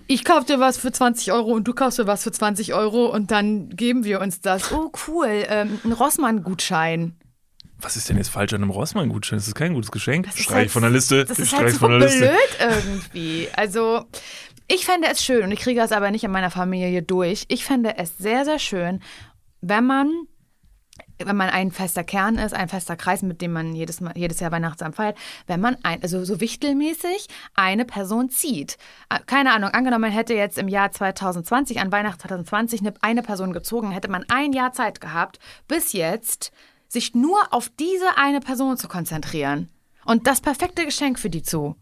ich 0.07 0.23
kauf 0.23 0.45
dir 0.45 0.59
was 0.59 0.77
für 0.77 0.91
20 0.91 1.31
Euro 1.33 1.51
und 1.51 1.67
du 1.67 1.73
kaufst 1.73 1.99
dir 1.99 2.07
was 2.07 2.23
für 2.23 2.31
20 2.31 2.73
Euro 2.73 3.07
und 3.07 3.31
dann 3.31 3.69
geben 3.69 4.03
wir 4.05 4.21
uns 4.21 4.41
das. 4.41 4.71
Oh, 4.71 4.91
cool, 5.07 5.27
ähm, 5.49 5.79
ein 5.83 5.91
Rossmann-Gutschein. 5.91 7.15
Was 7.81 7.95
ist 7.95 8.09
denn 8.09 8.17
jetzt 8.17 8.29
falsch 8.29 8.53
an 8.53 8.61
einem 8.61 8.71
Rossmann-Gutschein? 8.71 9.39
Das 9.39 9.47
ist 9.47 9.55
kein 9.55 9.73
gutes 9.73 9.91
Geschenk. 9.91 10.25
Das 10.25 10.37
Streich 10.37 10.55
halt- 10.55 10.71
von 10.71 10.81
der 10.81 10.91
Liste. 10.91 11.23
Das 11.25 11.39
ist 11.39 11.47
Streich 11.49 11.61
halt 11.61 11.73
so 11.73 11.79
von 11.79 11.91
der 11.91 11.99
blöd 11.99 12.09
Liste. 12.11 12.33
irgendwie. 12.59 13.47
Also, 13.55 14.05
ich 14.67 14.85
fände 14.85 15.07
es 15.11 15.23
schön, 15.23 15.43
und 15.43 15.51
ich 15.51 15.59
kriege 15.59 15.79
das 15.79 15.91
aber 15.91 16.11
nicht 16.11 16.23
in 16.23 16.31
meiner 16.31 16.51
Familie 16.51 17.01
durch. 17.03 17.45
Ich 17.47 17.63
fände 17.65 17.97
es 17.97 18.17
sehr, 18.17 18.43
sehr 18.45 18.59
schön, 18.59 19.01
wenn 19.61 19.85
man, 19.85 20.11
wenn 21.17 21.35
man 21.35 21.49
ein 21.49 21.71
fester 21.71 22.03
Kern 22.03 22.37
ist, 22.37 22.53
ein 22.53 22.67
fester 22.69 22.95
Kreis, 22.97 23.21
mit 23.21 23.41
dem 23.41 23.53
man 23.53 23.73
jedes, 23.75 24.01
Mal, 24.01 24.13
jedes 24.17 24.39
Jahr 24.41 24.51
Weihnachtsabend 24.51 24.95
feiert, 24.97 25.17
wenn 25.47 25.59
man 25.61 25.77
ein, 25.83 26.01
also 26.03 26.23
so 26.25 26.39
wichtelmäßig 26.41 27.27
eine 27.55 27.85
Person 27.85 28.29
zieht. 28.29 28.77
Äh, 29.09 29.19
Keine 29.25 29.53
Ahnung, 29.53 29.69
angenommen, 29.71 30.01
man 30.01 30.11
hätte 30.11 30.33
jetzt 30.33 30.57
im 30.57 30.67
Jahr 30.67 30.91
2020, 30.91 31.79
an 31.79 31.91
Weihnachten 31.91 32.19
2020, 32.19 32.81
eine- 32.81 32.93
eine 33.01 33.21
Person 33.23 33.53
gezogen, 33.53 33.91
hätte 33.91 34.09
man 34.09 34.25
ein 34.29 34.51
Jahr 34.53 34.73
Zeit 34.73 34.99
gehabt, 35.01 35.39
bis 35.67 35.93
jetzt 35.93 36.51
sich 36.89 37.15
nur 37.15 37.37
auf 37.51 37.69
diese 37.79 38.17
eine 38.17 38.41
Person 38.41 38.75
zu 38.75 38.87
konzentrieren 38.87 39.69
und 40.05 40.27
das 40.27 40.41
perfekte 40.41 40.83
Geschenk 40.83 41.19
für 41.19 41.29
die 41.29 41.43
zu 41.43 41.75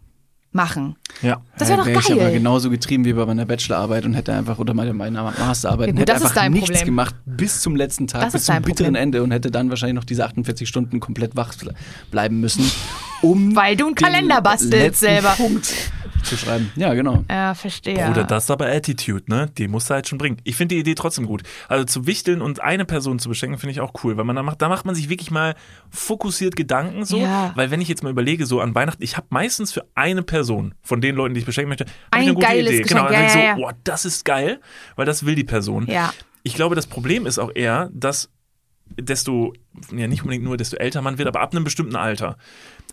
machen. 0.51 0.95
Ja. 1.21 1.41
Das 1.57 1.69
wäre 1.69 1.79
doch 1.79 1.85
wär 1.85 1.99
ich 1.99 2.11
aber 2.11 2.21
geil. 2.21 2.33
genauso 2.33 2.69
getrieben 2.69 3.05
wie 3.05 3.13
bei 3.13 3.25
meiner 3.25 3.45
Bachelorarbeit 3.45 4.05
und 4.05 4.13
hätte 4.13 4.33
einfach, 4.33 4.59
oder 4.59 4.73
meiner, 4.73 4.93
meiner 4.93 5.23
Masterarbeit, 5.23 5.87
Ja, 5.87 5.91
gut, 5.93 6.01
hätte 6.01 6.13
einfach 6.13 6.49
nichts 6.49 6.69
Problem. 6.69 6.85
gemacht, 6.85 7.15
bis 7.25 7.61
zum 7.61 7.75
letzten 7.75 8.07
Tag, 8.07 8.23
Das 8.23 8.33
bis 8.33 8.45
zum 8.45 8.55
bitteren 8.55 8.73
Problem. 8.73 8.95
Ende 8.95 9.23
und 9.23 9.31
hätte 9.31 9.51
dann 9.51 9.69
wahrscheinlich 9.69 9.95
noch 9.95 10.03
diese 10.03 10.25
48 10.25 10.67
Stunden 10.67 10.99
komplett 10.99 11.35
wach 11.35 11.53
bleiben 12.11 12.39
müssen, 12.39 12.69
um 13.21 13.55
Weil 13.55 13.75
du 13.75 13.85
einen 13.85 13.95
den 13.95 14.03
Kalender 14.03 14.41
bastelst 14.41 14.99
selber. 14.99 15.35
Punkt 15.37 15.73
zu 16.27 16.37
schreiben. 16.37 16.71
Ja, 16.75 16.93
genau. 16.93 17.23
Ja, 17.29 17.53
verstehe. 17.53 18.09
Oder 18.09 18.23
das 18.23 18.45
ist 18.45 18.51
aber 18.51 18.67
Attitude, 18.67 19.23
ne? 19.27 19.49
Die 19.57 19.67
musst 19.67 19.89
du 19.89 19.93
halt 19.93 20.07
schon 20.07 20.17
bringen. 20.17 20.37
Ich 20.43 20.55
finde 20.55 20.75
die 20.75 20.81
Idee 20.81 20.95
trotzdem 20.95 21.25
gut. 21.25 21.43
Also 21.67 21.85
zu 21.85 22.07
wichteln 22.07 22.41
und 22.41 22.61
eine 22.61 22.85
Person 22.85 23.19
zu 23.19 23.29
beschenken, 23.29 23.59
finde 23.59 23.71
ich 23.71 23.81
auch 23.81 23.93
cool, 24.03 24.17
weil 24.17 24.25
man 24.25 24.35
da 24.35 24.43
macht, 24.43 24.61
da 24.61 24.69
macht 24.69 24.85
man 24.85 24.95
sich 24.95 25.09
wirklich 25.09 25.31
mal 25.31 25.55
fokussiert 25.89 26.55
Gedanken 26.55 27.05
so. 27.05 27.17
Ja. 27.17 27.51
Weil 27.55 27.71
wenn 27.71 27.81
ich 27.81 27.87
jetzt 27.87 28.03
mal 28.03 28.09
überlege, 28.09 28.45
so 28.45 28.61
an 28.61 28.75
Weihnachten, 28.75 29.03
ich 29.03 29.17
habe 29.17 29.27
meistens 29.29 29.71
für 29.71 29.85
eine 29.95 30.23
Person 30.23 30.73
von 30.81 31.01
den 31.01 31.15
Leuten, 31.15 31.33
die 31.33 31.39
ich 31.39 31.45
beschenken 31.45 31.69
möchte, 31.69 31.85
hab 31.85 31.91
Ein 32.11 32.21
ich 32.21 32.27
eine 32.27 32.35
gute 32.35 32.47
geiles 32.47 32.73
Idee. 32.73 32.81
Geschenk, 32.83 33.07
Genau, 33.07 33.11
ja, 33.11 33.29
so, 33.29 33.39
ja, 33.39 33.45
ja. 33.45 33.55
boah, 33.55 33.73
das 33.83 34.05
ist 34.05 34.25
geil, 34.25 34.59
weil 34.95 35.05
das 35.05 35.25
will 35.25 35.35
die 35.35 35.43
Person. 35.43 35.87
Ja. 35.87 36.13
Ich 36.43 36.55
glaube, 36.55 36.75
das 36.75 36.87
Problem 36.87 37.25
ist 37.25 37.39
auch 37.39 37.51
eher, 37.53 37.89
dass 37.93 38.29
desto, 38.97 39.53
ja 39.95 40.07
nicht 40.07 40.21
unbedingt 40.21 40.43
nur, 40.43 40.57
desto 40.57 40.77
älter 40.77 41.01
man 41.01 41.17
wird, 41.17 41.27
aber 41.27 41.41
ab 41.41 41.51
einem 41.53 41.63
bestimmten 41.63 41.95
Alter 41.95 42.37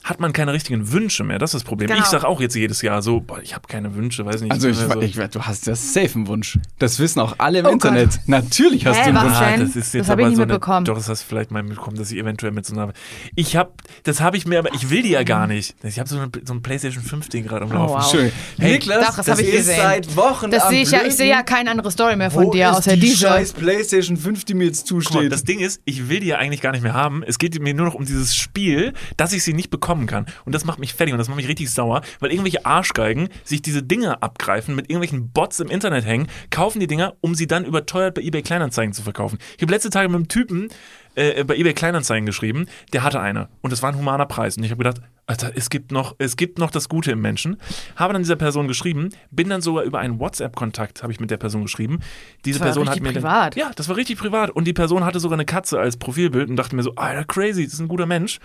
hat 0.02 0.20
man 0.20 0.32
keine 0.32 0.52
richtigen 0.52 0.92
Wünsche 0.92 1.24
mehr. 1.24 1.38
Das 1.38 1.50
ist 1.50 1.62
das 1.62 1.64
Problem. 1.64 1.88
Genau. 1.88 2.00
Ich 2.00 2.06
sage 2.06 2.26
auch 2.28 2.40
jetzt 2.40 2.54
jedes 2.54 2.82
Jahr 2.82 3.00
so, 3.00 3.20
boah, 3.20 3.40
ich 3.42 3.54
habe 3.54 3.66
keine 3.68 3.94
Wünsche, 3.94 4.26
weiß 4.26 4.42
nicht. 4.42 4.52
Also 4.52 4.68
ich, 4.68 4.76
so, 4.76 5.00
ich, 5.00 5.14
du 5.16 5.42
hast 5.42 5.66
das 5.66 5.94
safe 5.94 6.14
einen 6.16 6.26
Wunsch. 6.26 6.58
Das 6.78 6.98
wissen 6.98 7.20
auch 7.20 7.36
alle 7.38 7.60
im 7.60 7.66
Oh 7.66 7.70
Internet. 7.70 8.20
Natürlich 8.26 8.86
hast 8.86 8.98
Hä, 8.98 9.12
du 9.12 9.18
einen 9.18 9.28
Wunsch. 9.30 9.38
denn? 9.38 9.60
das 9.60 9.76
ist 9.76 9.94
jetzt 9.94 9.94
Das 9.94 10.08
hab 10.10 10.18
ich 10.18 10.24
aber 10.24 10.30
nie 10.30 10.36
so 10.36 10.42
eine, 10.42 10.52
mitbekommen. 10.52 10.84
Doch, 10.84 10.96
das 10.96 11.08
hast 11.08 11.22
du 11.22 11.26
vielleicht 11.28 11.50
mal 11.50 11.62
mitbekommen, 11.62 11.96
dass 11.96 12.10
ich 12.10 12.18
eventuell 12.18 12.52
mit 12.52 12.66
so 12.66 12.74
einer. 12.74 12.92
Ich 13.34 13.56
habe, 13.56 13.72
das 14.02 14.20
habe 14.20 14.36
ich 14.36 14.46
mir, 14.46 14.58
aber 14.58 14.74
ich 14.74 14.90
will 14.90 15.02
die 15.02 15.10
ja 15.10 15.22
gar 15.22 15.46
nicht. 15.46 15.74
Ich 15.82 15.98
habe 15.98 16.08
so, 16.08 16.18
eine, 16.18 16.30
so 16.44 16.52
ein 16.52 16.60
PlayStation 16.62 17.02
5 17.02 17.28
Ding 17.30 17.46
gerade 17.46 17.64
am 17.64 17.70
Oh, 17.70 17.74
Laufen. 17.74 17.94
wow. 17.94 18.10
Schön. 18.10 18.32
Hey, 18.58 18.72
Niklas, 18.72 19.06
doch, 19.06 19.16
das 19.16 19.28
hab 19.28 19.38
ich 19.38 19.48
ist 19.48 19.56
gesehen. 19.56 19.76
seit 19.76 20.16
Wochen 20.16 20.50
Das 20.50 20.64
am 20.64 20.70
sehe 20.70 20.82
ich 20.82 20.90
ja, 20.90 21.00
ich 21.06 21.14
sehe 21.16 21.30
ja 21.30 21.42
keine 21.42 21.70
andere 21.70 21.90
Story 21.90 22.16
mehr 22.16 22.30
von 22.30 22.44
Wo 22.46 22.52
dir, 22.52 22.70
ist 22.70 22.76
außer 22.76 22.94
die 22.94 23.00
diese. 23.00 23.26
scheiß 23.26 23.52
PlayStation 23.54 24.16
5, 24.18 24.44
die 24.44 24.54
mir 24.54 24.66
jetzt 24.66 24.86
Guck 24.88 24.98
mal, 24.98 25.04
zusteht. 25.04 25.32
das 25.32 25.44
Ding 25.44 25.60
ist, 25.60 25.80
ich 25.86 26.08
will 26.10 26.20
die 26.20 26.26
ja 26.26 26.36
eigentlich 26.36 26.60
gar 26.60 26.72
nicht 26.72 26.82
mehr 26.82 26.94
haben. 26.94 27.22
Es 27.26 27.38
geht 27.38 27.58
mir 27.60 27.72
nur 27.74 27.86
noch 27.86 27.94
um 27.94 28.04
dieses 28.04 28.34
Spiel, 28.36 28.92
dass 29.16 29.32
ich 29.32 29.42
sie 29.44 29.54
nicht 29.54 29.70
bekommen 29.84 30.06
kann. 30.06 30.24
Und 30.46 30.54
das 30.54 30.64
macht 30.64 30.78
mich 30.78 30.94
fertig 30.94 31.12
und 31.12 31.18
das 31.18 31.28
macht 31.28 31.36
mich 31.36 31.46
richtig 31.48 31.70
sauer, 31.70 32.00
weil 32.18 32.30
irgendwelche 32.30 32.64
Arschgeigen 32.64 33.28
sich 33.44 33.60
diese 33.60 33.82
Dinger 33.82 34.22
abgreifen, 34.22 34.74
mit 34.74 34.88
irgendwelchen 34.88 35.30
Bots 35.30 35.60
im 35.60 35.68
Internet 35.68 36.06
hängen, 36.06 36.28
kaufen 36.50 36.80
die 36.80 36.86
Dinger, 36.86 37.14
um 37.20 37.34
sie 37.34 37.46
dann 37.46 37.66
überteuert 37.66 38.14
bei 38.14 38.22
eBay 38.22 38.40
Kleinanzeigen 38.40 38.94
zu 38.94 39.02
verkaufen. 39.02 39.38
Ich 39.56 39.62
habe 39.62 39.72
letzte 39.72 39.90
Tage 39.90 40.08
mit 40.08 40.16
einem 40.16 40.28
Typen 40.28 40.70
äh, 41.16 41.44
bei 41.44 41.56
eBay 41.56 41.74
Kleinanzeigen 41.74 42.24
geschrieben, 42.24 42.66
der 42.94 43.02
hatte 43.02 43.20
eine 43.20 43.48
und 43.60 43.72
das 43.72 43.82
war 43.82 43.92
ein 43.92 43.98
humaner 43.98 44.24
Preis. 44.24 44.56
Und 44.56 44.64
ich 44.64 44.70
habe 44.70 44.82
gedacht, 44.82 45.02
Alter, 45.26 45.52
es 45.54 45.68
gibt, 45.68 45.92
noch, 45.92 46.14
es 46.18 46.36
gibt 46.38 46.58
noch 46.58 46.70
das 46.70 46.88
Gute 46.88 47.10
im 47.12 47.20
Menschen. 47.20 47.58
Habe 47.96 48.14
dann 48.14 48.22
dieser 48.22 48.36
Person 48.36 48.68
geschrieben, 48.68 49.10
bin 49.30 49.50
dann 49.50 49.60
sogar 49.60 49.84
über 49.84 49.98
einen 49.98 50.18
WhatsApp-Kontakt, 50.18 51.02
habe 51.02 51.12
ich 51.12 51.20
mit 51.20 51.30
der 51.30 51.36
Person 51.36 51.62
geschrieben. 51.62 52.00
Diese 52.46 52.58
Das 52.58 52.66
war 52.66 52.72
Person 52.72 52.88
hat 52.88 53.00
mir 53.00 53.12
privat. 53.12 53.54
Dann, 53.54 53.60
ja, 53.60 53.70
das 53.76 53.88
war 53.88 53.96
richtig 53.96 54.18
privat. 54.18 54.50
Und 54.50 54.64
die 54.64 54.72
Person 54.72 55.04
hatte 55.04 55.20
sogar 55.20 55.36
eine 55.36 55.44
Katze 55.44 55.78
als 55.78 55.98
Profilbild 55.98 56.48
und 56.48 56.56
dachte 56.56 56.74
mir 56.74 56.82
so, 56.82 56.94
Alter, 56.96 57.24
crazy, 57.24 57.64
das 57.64 57.74
ist 57.74 57.80
ein 57.80 57.88
guter 57.88 58.06
Mensch. 58.06 58.38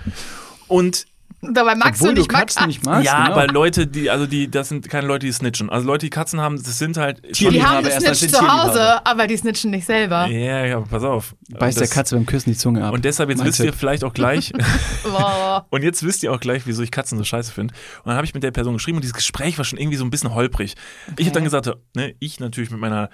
Und 0.67 1.05
Dabei 1.41 1.73
magst 1.75 2.01
Obwohl 2.01 2.15
du 2.15 2.21
nicht 2.21 2.29
Katzen 2.29 2.59
Max. 2.63 2.67
nicht 2.67 2.85
magst. 2.85 3.05
ja, 3.05 3.23
genau. 3.23 3.31
aber 3.37 3.47
Leute, 3.47 3.87
die, 3.87 4.09
also 4.09 4.25
die, 4.25 4.51
das 4.51 4.67
sind 4.67 4.89
keine 4.89 5.07
Leute, 5.07 5.25
die 5.25 5.31
snitchen. 5.31 5.69
Also 5.69 5.87
Leute, 5.87 6.05
die 6.05 6.09
Katzen 6.09 6.41
haben, 6.41 6.61
das 6.61 6.77
sind 6.77 6.97
halt. 6.97 7.21
Die 7.39 7.63
haben 7.63 7.85
erstmal 7.85 8.11
gesnitcht 8.11 8.35
zu 8.35 8.45
Hause, 8.45 9.05
aber 9.05 9.25
die 9.25 9.37
snitchen 9.37 9.71
nicht 9.71 9.85
selber. 9.85 10.27
Ja, 10.27 10.65
ja, 10.65 10.77
aber 10.77 10.85
pass 10.85 11.03
auf. 11.03 11.35
Beißt 11.49 11.77
der 11.77 11.87
Das- 11.87 11.91
Katze 11.95 12.15
beim 12.15 12.25
Küssen 12.25 12.51
die 12.51 12.57
Zunge 12.57 12.83
ab. 12.85 12.93
Und 12.93 13.05
deshalb, 13.05 13.29
jetzt 13.29 13.39
Mein 13.39 13.47
wisst 13.47 13.59
ihr 13.59 13.67
Tipp. 13.67 13.75
vielleicht 13.75 14.03
auch 14.03 14.13
gleich, 14.13 14.51
und 15.69 15.83
jetzt 15.83 16.03
wisst 16.03 16.23
ihr 16.23 16.31
auch 16.33 16.39
gleich, 16.39 16.63
wieso 16.65 16.83
ich 16.83 16.91
Katzen 16.91 17.17
so 17.17 17.23
scheiße 17.23 17.51
finde. 17.53 17.73
Und 18.03 18.07
dann 18.07 18.15
habe 18.15 18.25
ich 18.25 18.33
mit 18.33 18.43
der 18.43 18.51
Person 18.51 18.73
geschrieben 18.73 18.97
und 18.97 19.01
dieses 19.03 19.15
Gespräch 19.15 19.57
war 19.57 19.65
schon 19.65 19.79
irgendwie 19.79 19.97
so 19.97 20.03
ein 20.03 20.09
bisschen 20.09 20.33
holprig. 20.35 20.75
Ich 21.17 21.25
habe 21.25 21.33
dann 21.33 21.43
gesagt, 21.45 21.69
ne, 21.95 22.15
ich 22.19 22.39
natürlich 22.39 22.69
mit 22.71 22.79
meiner 22.79 23.09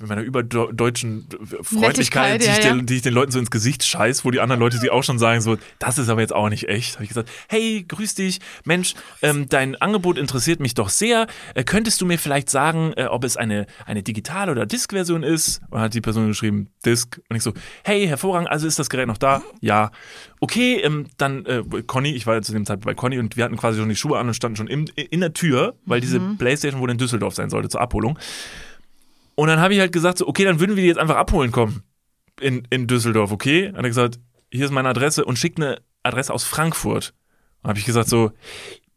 mit 0.00 0.08
meiner 0.08 0.22
überdeutschen 0.22 1.26
Freundlichkeit, 1.62 2.40
die, 2.40 2.46
ich 2.46 2.56
ja, 2.56 2.70
den, 2.70 2.78
ja. 2.78 2.84
die 2.84 2.96
ich 2.96 3.02
den 3.02 3.12
Leuten 3.12 3.32
so 3.32 3.38
ins 3.38 3.50
Gesicht 3.50 3.84
scheiß, 3.84 4.24
wo 4.24 4.30
die 4.30 4.40
anderen 4.40 4.60
Leute 4.60 4.78
sie 4.78 4.90
auch 4.90 5.04
schon 5.04 5.18
sagen, 5.18 5.40
so, 5.40 5.58
das 5.78 5.98
ist 5.98 6.08
aber 6.08 6.22
jetzt 6.22 6.32
auch 6.32 6.48
nicht 6.48 6.68
echt. 6.68 6.94
Habe 6.94 7.04
ich 7.04 7.10
gesagt, 7.10 7.30
hey, 7.48 7.84
grüß 7.86 8.14
dich, 8.14 8.40
Mensch, 8.64 8.94
ähm, 9.22 9.48
dein 9.48 9.76
Angebot 9.76 10.16
interessiert 10.16 10.60
mich 10.60 10.74
doch 10.74 10.88
sehr. 10.88 11.26
Äh, 11.54 11.64
könntest 11.64 12.00
du 12.00 12.06
mir 12.06 12.18
vielleicht 12.18 12.48
sagen, 12.48 12.92
äh, 12.96 13.04
ob 13.04 13.24
es 13.24 13.36
eine, 13.36 13.66
eine 13.84 14.02
Digital- 14.02 14.48
oder 14.48 14.66
Disk-Version 14.66 15.22
ist? 15.22 15.60
Und 15.70 15.80
hat 15.80 15.94
die 15.94 16.00
Person 16.00 16.28
geschrieben, 16.28 16.68
Disk. 16.84 17.20
Und 17.28 17.36
ich 17.36 17.42
so, 17.42 17.52
hey, 17.84 18.06
hervorragend, 18.06 18.50
also 18.50 18.66
ist 18.66 18.78
das 18.78 18.88
Gerät 18.88 19.06
noch 19.06 19.18
da? 19.18 19.42
Ja. 19.60 19.90
Okay, 20.40 20.80
ähm, 20.82 21.06
dann 21.18 21.44
äh, 21.44 21.62
Conny, 21.86 22.12
ich 22.12 22.26
war 22.26 22.34
ja 22.34 22.42
zu 22.42 22.52
dem 22.52 22.64
Zeitpunkt 22.64 22.86
bei 22.86 22.94
Conny 22.94 23.18
und 23.18 23.36
wir 23.36 23.44
hatten 23.44 23.56
quasi 23.58 23.78
schon 23.78 23.88
die 23.90 23.96
Schuhe 23.96 24.18
an 24.18 24.28
und 24.28 24.34
standen 24.34 24.56
schon 24.56 24.68
im, 24.68 24.86
in 24.96 25.20
der 25.20 25.34
Tür, 25.34 25.74
weil 25.84 26.00
diese 26.00 26.18
Playstation 26.38 26.80
wohl 26.80 26.90
in 26.90 26.96
Düsseldorf 26.96 27.34
sein 27.34 27.50
sollte 27.50 27.68
zur 27.68 27.82
Abholung. 27.82 28.18
Und 29.40 29.48
dann 29.48 29.58
habe 29.58 29.72
ich 29.72 29.80
halt 29.80 29.92
gesagt, 29.92 30.18
so, 30.18 30.28
okay, 30.28 30.44
dann 30.44 30.60
würden 30.60 30.76
wir 30.76 30.82
die 30.82 30.88
jetzt 30.88 30.98
einfach 30.98 31.16
abholen 31.16 31.50
kommen 31.50 31.82
in, 32.42 32.66
in 32.68 32.86
Düsseldorf, 32.86 33.32
okay? 33.32 33.68
Hat 33.68 33.76
er 33.76 33.82
gesagt, 33.88 34.18
hier 34.52 34.66
ist 34.66 34.70
meine 34.70 34.90
Adresse 34.90 35.24
und 35.24 35.38
schickt 35.38 35.58
eine 35.58 35.80
Adresse 36.02 36.30
aus 36.34 36.44
Frankfurt. 36.44 37.14
Dann 37.62 37.70
habe 37.70 37.78
ich 37.78 37.86
gesagt 37.86 38.10
so, 38.10 38.32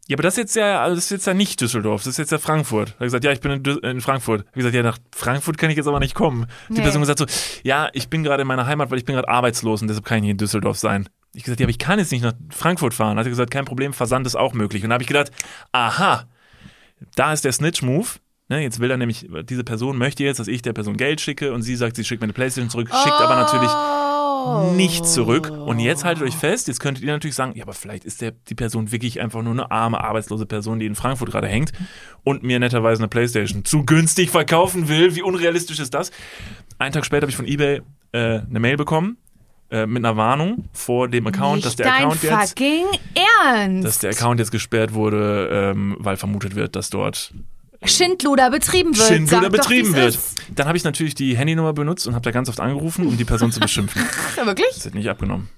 ja, 0.08 0.16
aber 0.18 0.24
das 0.24 0.34
ist 0.34 0.38
jetzt 0.40 0.56
ja, 0.58 0.82
also 0.84 0.96
das 0.96 1.06
ist 1.06 1.12
jetzt 1.12 1.28
ja 1.28 1.34
nicht 1.34 1.62
Düsseldorf, 1.62 2.02
das 2.02 2.08
ist 2.08 2.18
jetzt 2.18 2.34
ja 2.34 2.40
Frankfurt. 2.40 2.90
Hat 2.90 3.00
er 3.00 3.06
gesagt, 3.06 3.24
ja, 3.24 3.32
ich 3.32 3.40
bin 3.40 3.52
in, 3.52 3.64
Dü- 3.64 3.82
in 3.90 4.02
Frankfurt. 4.02 4.42
Hab 4.42 4.48
ich 4.50 4.56
gesagt, 4.56 4.76
ja, 4.76 4.84
nach 4.84 4.98
Frankfurt 5.16 5.58
kann 5.58 5.70
ich 5.70 5.78
jetzt 5.78 5.88
aber 5.88 6.02
nicht 6.02 6.14
kommen. 6.14 6.46
Die 6.68 6.74
Nee. 6.74 6.82
Person 6.82 7.02
gesagt 7.02 7.20
so, 7.20 7.26
ja, 7.64 7.90
ich 7.94 8.10
bin 8.10 8.22
gerade 8.24 8.42
in 8.42 8.48
meiner 8.50 8.66
Heimat, 8.66 8.92
weil 8.92 8.98
ich 8.98 9.06
bin 9.06 9.16
gerade 9.16 9.30
arbeitslos 9.30 9.82
und 9.82 9.88
deshalb 9.88 10.06
kann 10.06 10.18
ich 10.18 10.24
nicht 10.24 10.32
in 10.32 10.38
Düsseldorf 10.40 10.78
sein. 10.78 11.08
Ich 11.34 11.44
gesagt, 11.44 11.62
ja, 11.62 11.66
aber 11.66 11.72
ich 11.72 11.80
kann 11.80 12.00
jetzt 12.00 12.12
nicht 12.12 12.22
nach 12.24 12.34
Frankfurt 12.50 12.94
fahren. 12.94 13.18
Hat 13.18 13.26
er 13.26 13.30
gesagt, 13.30 13.50
kein 13.52 13.64
Problem, 13.64 13.94
Versand 13.94 14.28
ist 14.28 14.36
auch 14.36 14.54
möglich. 14.54 14.84
Und 14.84 14.90
dann 14.90 14.96
habe 14.96 15.04
ich 15.04 15.08
gedacht, 15.08 15.32
aha, 15.72 16.26
da 17.16 17.32
ist 17.32 17.46
der 17.46 17.54
Snitch-Move. 17.54 18.08
Ne, 18.50 18.62
jetzt 18.62 18.80
will 18.80 18.92
er 18.92 18.98
nämlich, 18.98 19.28
diese 19.50 19.64
Person 19.64 19.98
möchte 19.98 20.24
jetzt, 20.24 20.40
dass 20.40 20.48
ich 20.50 20.62
der 20.62 20.74
Person 20.74 20.98
Geld 20.98 21.22
schicke 21.22 21.54
und 21.54 21.62
sie 21.62 21.76
sagt, 21.76 21.96
sie 21.96 22.04
schickt 22.04 22.22
mir 22.22 22.26
eine 22.26 22.34
Playstation 22.34 22.70
zurück, 22.70 22.90
schickt 22.90 23.16
aber 23.16 23.36
natürlich 23.36 23.72
Oh. 24.46 24.72
nicht 24.76 25.06
zurück. 25.06 25.50
Und 25.50 25.80
jetzt 25.80 26.04
haltet 26.04 26.24
euch 26.24 26.36
fest, 26.36 26.68
jetzt 26.68 26.80
könntet 26.82 27.04
ihr 27.04 27.14
natürlich 27.14 27.36
sagen, 27.36 27.54
ja, 27.56 27.64
aber 27.64 27.74
vielleicht 27.74 28.04
ist 28.04 28.22
der, 28.22 28.32
die 28.32 28.56
Person 28.56 28.92
wirklich 28.92 29.22
einfach 29.22 29.42
nur 29.42 29.54
eine 29.54 29.72
arme, 29.72 30.04
arbeitslose 30.04 30.46
Person, 30.46 30.80
die 30.80 30.86
in 30.86 30.96
Frankfurt 30.96 31.32
gerade 31.32 31.48
hängt 31.48 31.72
und 32.24 32.44
mir 32.44 32.60
netterweise 32.60 33.02
eine 33.02 33.08
Playstation 33.08 33.64
zu 33.64 33.86
günstig 33.86 34.30
verkaufen 34.32 34.90
will. 34.90 35.16
Wie 35.16 35.22
unrealistisch 35.22 35.80
ist 35.80 35.94
das? 35.94 36.12
Einen 36.78 36.92
Tag 36.94 37.06
später 37.06 37.22
habe 37.22 37.30
ich 37.32 37.38
von 37.38 37.48
eBay 37.48 37.82
äh, 38.12 38.40
eine 38.40 38.60
Mail 38.60 38.76
bekommen 38.76 39.18
äh, 39.72 39.86
mit 39.86 40.04
einer 40.04 40.18
Warnung 40.18 40.66
vor 40.74 41.08
dem 41.08 41.26
Account, 41.28 41.56
Nicht 41.64 41.68
dass 41.68 41.76
der 41.78 41.94
Account 41.94 42.22
jetzt 42.24 42.32
dass 43.84 44.00
der 44.00 44.12
Account 44.12 44.40
jetzt 44.40 44.52
gesperrt 44.52 44.94
wurde, 44.94 45.50
ähm, 45.52 45.96
weil 46.00 46.18
vermutet 46.18 46.56
wird, 46.56 46.76
dass 46.76 46.90
dort 46.90 47.34
Schindluder 47.86 48.50
betrieben 48.50 48.98
wird. 48.98 49.08
Schindluder 49.08 49.50
doch, 49.50 49.58
betrieben 49.58 49.90
wie's 49.90 49.96
wird. 49.96 50.16
Ist. 50.16 50.36
Dann 50.56 50.68
habe 50.68 50.78
ich 50.78 50.84
natürlich 50.84 51.16
die 51.16 51.38
Handynummer 51.38 51.74
benutzt 51.74 52.08
und 52.08 52.14
habe 52.14 52.24
da 52.24 52.32
ganz 52.32 52.50
oft 52.50 52.60
angerufen, 52.60 53.08
um 53.08 53.18
die 53.18 53.26
Person 53.26 53.52
zu 53.52 53.60
beschimpfen. 53.60 54.02
Ja 54.38 54.46
wirklich? 54.46 54.70
Das 54.74 54.86
wird 54.86 54.96
nicht 54.96 55.10
abgenommen. 55.10 55.50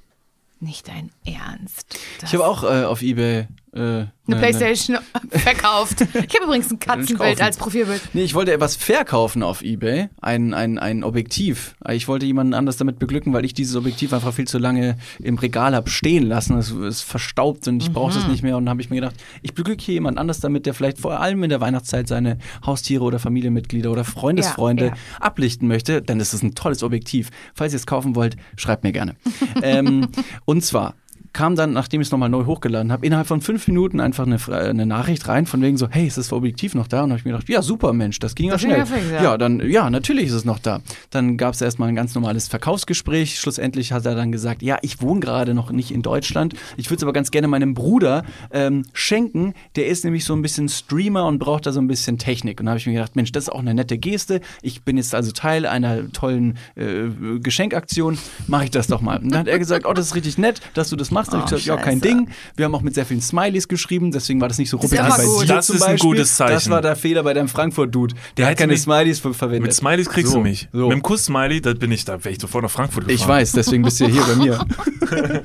Nicht 0.59 0.87
dein 0.87 1.11
Ernst. 1.25 1.97
Das 2.19 2.29
Ich 2.29 2.33
habe 2.39 2.47
auch 2.47 2.63
äh, 2.63 2.83
auf 2.85 3.01
Ebay 3.01 3.47
äh, 3.75 3.79
eine 3.79 4.09
ne- 4.27 4.35
Playstation 4.37 4.97
verkauft. 5.29 6.01
Ich 6.01 6.35
habe 6.35 6.45
übrigens 6.45 6.71
ein 6.71 6.79
Katzenbild 6.79 7.41
als 7.41 7.57
Profilbild. 7.57 8.01
Nee, 8.13 8.23
ich 8.23 8.33
wollte 8.33 8.53
etwas 8.53 8.75
verkaufen 8.75 9.43
auf 9.43 9.61
Ebay. 9.61 10.09
Ein, 10.21 10.53
ein, 10.53 10.79
ein 10.79 11.03
Objektiv. 11.03 11.75
Ich 11.89 12.07
wollte 12.07 12.25
jemanden 12.25 12.53
anders 12.53 12.77
damit 12.77 12.97
beglücken, 12.99 13.33
weil 13.33 13.45
ich 13.45 13.53
dieses 13.53 13.75
Objektiv 13.75 14.13
einfach 14.13 14.33
viel 14.33 14.47
zu 14.47 14.57
lange 14.57 14.97
im 15.19 15.37
Regal 15.37 15.75
habe 15.75 15.89
stehen 15.89 16.23
lassen. 16.25 16.57
Es 16.57 16.71
ist 16.71 17.01
verstaubt 17.01 17.67
und 17.67 17.83
ich 17.83 17.91
brauche 17.91 18.11
Mhm. 18.11 18.15
das 18.15 18.27
nicht 18.27 18.43
mehr. 18.43 18.57
Und 18.57 18.65
dann 18.65 18.71
habe 18.71 18.81
ich 18.81 18.89
mir 18.89 18.95
gedacht, 18.95 19.15
ich 19.41 19.53
beglücke 19.53 19.83
hier 19.83 19.95
jemand 19.95 20.17
anders 20.17 20.39
damit, 20.39 20.65
der 20.65 20.73
vielleicht 20.73 20.97
vor 20.99 21.19
allem 21.19 21.43
in 21.43 21.49
der 21.49 21.61
Weihnachtszeit 21.61 22.07
seine 22.07 22.37
Haustiere 22.65 23.03
oder 23.03 23.19
Familienmitglieder 23.19 23.91
oder 23.91 24.03
Freundesfreunde 24.05 24.85
Ja, 24.85 24.91
ja. 24.91 24.97
ablichten 25.19 25.67
möchte. 25.67 26.01
Denn 26.01 26.19
es 26.19 26.33
ist 26.33 26.43
ein 26.43 26.55
tolles 26.55 26.81
Objektiv. 26.83 27.29
Falls 27.53 27.73
ihr 27.73 27.77
es 27.77 27.85
kaufen 27.85 28.15
wollt, 28.15 28.37
schreibt 28.57 28.83
mir 28.83 28.91
gerne. 28.91 29.15
ähm, 29.61 30.07
und 30.45 30.63
zwar 30.63 30.95
kam 31.35 31.55
dann, 31.55 31.73
nachdem 31.73 31.99
ich 31.99 32.07
es 32.07 32.11
nochmal 32.11 32.29
neu 32.29 32.45
hochgeladen 32.45 32.91
habe, 32.93 33.05
innerhalb 33.05 33.27
von 33.27 33.41
fünf 33.41 33.67
Minuten 33.67 33.99
einfach 33.99 34.25
eine, 34.25 34.39
eine 34.49 34.85
Nachricht 34.85 35.27
rein, 35.27 35.45
von 35.45 35.61
wegen 35.61 35.75
so, 35.75 35.89
hey, 35.89 36.07
ist 36.07 36.17
das 36.17 36.31
Objektiv 36.31 36.73
noch 36.75 36.87
da? 36.87 37.03
Und 37.03 37.09
habe 37.11 37.19
ich 37.19 37.25
mir 37.25 37.31
gedacht, 37.31 37.49
ja, 37.49 37.61
super, 37.61 37.91
Mensch, 37.91 38.19
das 38.19 38.35
ging 38.35 38.49
Das 38.49 38.61
ja 38.61 38.69
schnell. 38.69 38.79
ja 38.79 38.85
fix, 38.85 39.11
ja. 39.11 39.23
ja, 39.23 39.37
dann, 39.37 39.59
ja, 39.69 39.89
natürlich 39.89 40.27
ist 40.27 40.33
es 40.33 40.45
noch 40.45 40.59
da. 40.59 40.79
Dann 41.09 41.35
gab 41.35 41.53
es 41.53 41.61
erstmal 41.61 41.89
ein 41.89 41.95
ganz 41.95 42.15
normales 42.15 42.47
Verkaufsgespräch. 42.47 43.37
Schlussendlich 43.37 43.91
hat 43.91 44.05
er 44.05 44.15
dann 44.15 44.31
gesagt, 44.31 44.61
ja, 44.61 44.77
ich 44.81 45.01
wohne 45.01 45.19
gerade 45.19 45.53
noch 45.53 45.71
nicht 45.71 45.91
in 45.91 46.01
Deutschland. 46.01 46.55
Ich 46.77 46.89
würde 46.89 46.97
es 46.97 47.03
aber 47.03 47.11
ganz 47.11 47.31
gerne 47.31 47.49
meinem 47.49 47.73
Bruder 47.73 48.23
ähm, 48.51 48.83
schenken. 48.93 49.53
Der 49.75 49.87
ist 49.87 50.05
nämlich 50.05 50.23
so 50.23 50.33
ein 50.33 50.41
bisschen 50.41 50.69
Streamer 50.69 51.25
und 51.27 51.39
braucht 51.39 51.65
da 51.65 51.73
so 51.73 51.81
ein 51.81 51.87
bisschen 51.87 52.17
Technik. 52.17 52.61
Und 52.61 52.67
da 52.67 52.71
habe 52.71 52.79
ich 52.79 52.87
mir 52.87 52.93
gedacht, 52.93 53.17
Mensch, 53.17 53.33
das 53.33 53.45
ist 53.45 53.49
auch 53.49 53.59
eine 53.59 53.73
nette 53.73 53.97
Geste. 53.97 54.39
Ich 54.61 54.83
bin 54.83 54.95
jetzt 54.95 55.13
also 55.13 55.33
Teil 55.33 55.65
einer 55.65 56.09
tollen 56.13 56.57
äh, 56.75 57.39
Geschenkaktion. 57.39 58.17
Mache 58.47 58.63
ich 58.65 58.71
das 58.71 58.87
doch 58.87 59.01
mal. 59.01 59.17
Und 59.19 59.31
dann 59.31 59.41
hat 59.41 59.47
er 59.49 59.59
gesagt, 59.59 59.85
oh, 59.85 59.91
das 59.91 60.05
ist 60.05 60.15
richtig 60.15 60.37
nett, 60.37 60.61
dass 60.75 60.89
du 60.89 60.95
das 60.95 61.11
machst. 61.11 61.24
Da 61.27 61.37
hab 61.39 61.45
ich 61.47 61.53
Oh, 61.53 61.55
gesagt, 61.57 61.65
ja, 61.65 61.77
kein. 61.77 62.01
Ding. 62.01 62.29
Wir 62.55 62.65
haben 62.65 62.75
auch 62.75 62.81
mit 62.81 62.93
sehr 62.95 63.05
vielen 63.05 63.21
Smileys 63.21 63.67
geschrieben, 63.67 64.11
deswegen 64.11 64.41
war 64.41 64.47
das 64.47 64.57
nicht 64.57 64.69
so 64.69 64.77
ruppig 64.77 64.97
ja 64.97 65.09
bei 65.09 65.23
gut. 65.23 65.43
dir 65.43 65.47
Das 65.55 65.67
zum 65.67 65.75
ist 65.77 65.81
ein 65.83 65.97
gutes 65.97 66.35
Zeichen. 66.35 66.53
Das 66.53 66.69
war 66.69 66.81
der 66.81 66.95
Fehler 66.95 67.23
bei 67.23 67.33
deinem 67.33 67.47
Frankfurt-Dude. 67.47 68.15
Der 68.37 68.45
hat 68.45 68.51
hätte 68.51 68.61
keine 68.63 68.77
Smileys 68.77 69.19
ver 69.19 69.33
verwendet. 69.33 69.63
Mit 69.63 69.73
Smileys 69.73 70.09
kriegst 70.09 70.31
So, 70.31 70.37
du 70.39 70.43
mich. 70.43 70.67
so. 70.71 70.87
Mit 70.87 70.93
dem 70.97 71.01
Kuss-Smiley, 71.03 71.61
da 71.61 71.73
bin 71.73 71.91
ich, 71.91 72.05
da 72.05 72.23
wäre 72.23 72.33
ich 72.33 72.41
sofort 72.41 72.63
nach 72.63 72.71
Frankfurt 72.71 73.07
gefahren. 73.07 73.15
Ich 73.15 73.27
weiß, 73.27 73.51
deswegen 73.53 73.83
bist 73.83 73.99
du 73.99 74.05
ja 74.05 74.09
hier 74.11 74.23
bei 74.23 74.35
mir. 74.35 74.65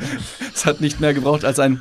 es 0.55 0.66
hat 0.66 0.81
nicht 0.81 1.01
mehr 1.01 1.14
gebraucht 1.14 1.45
als 1.45 1.59
ein. 1.59 1.81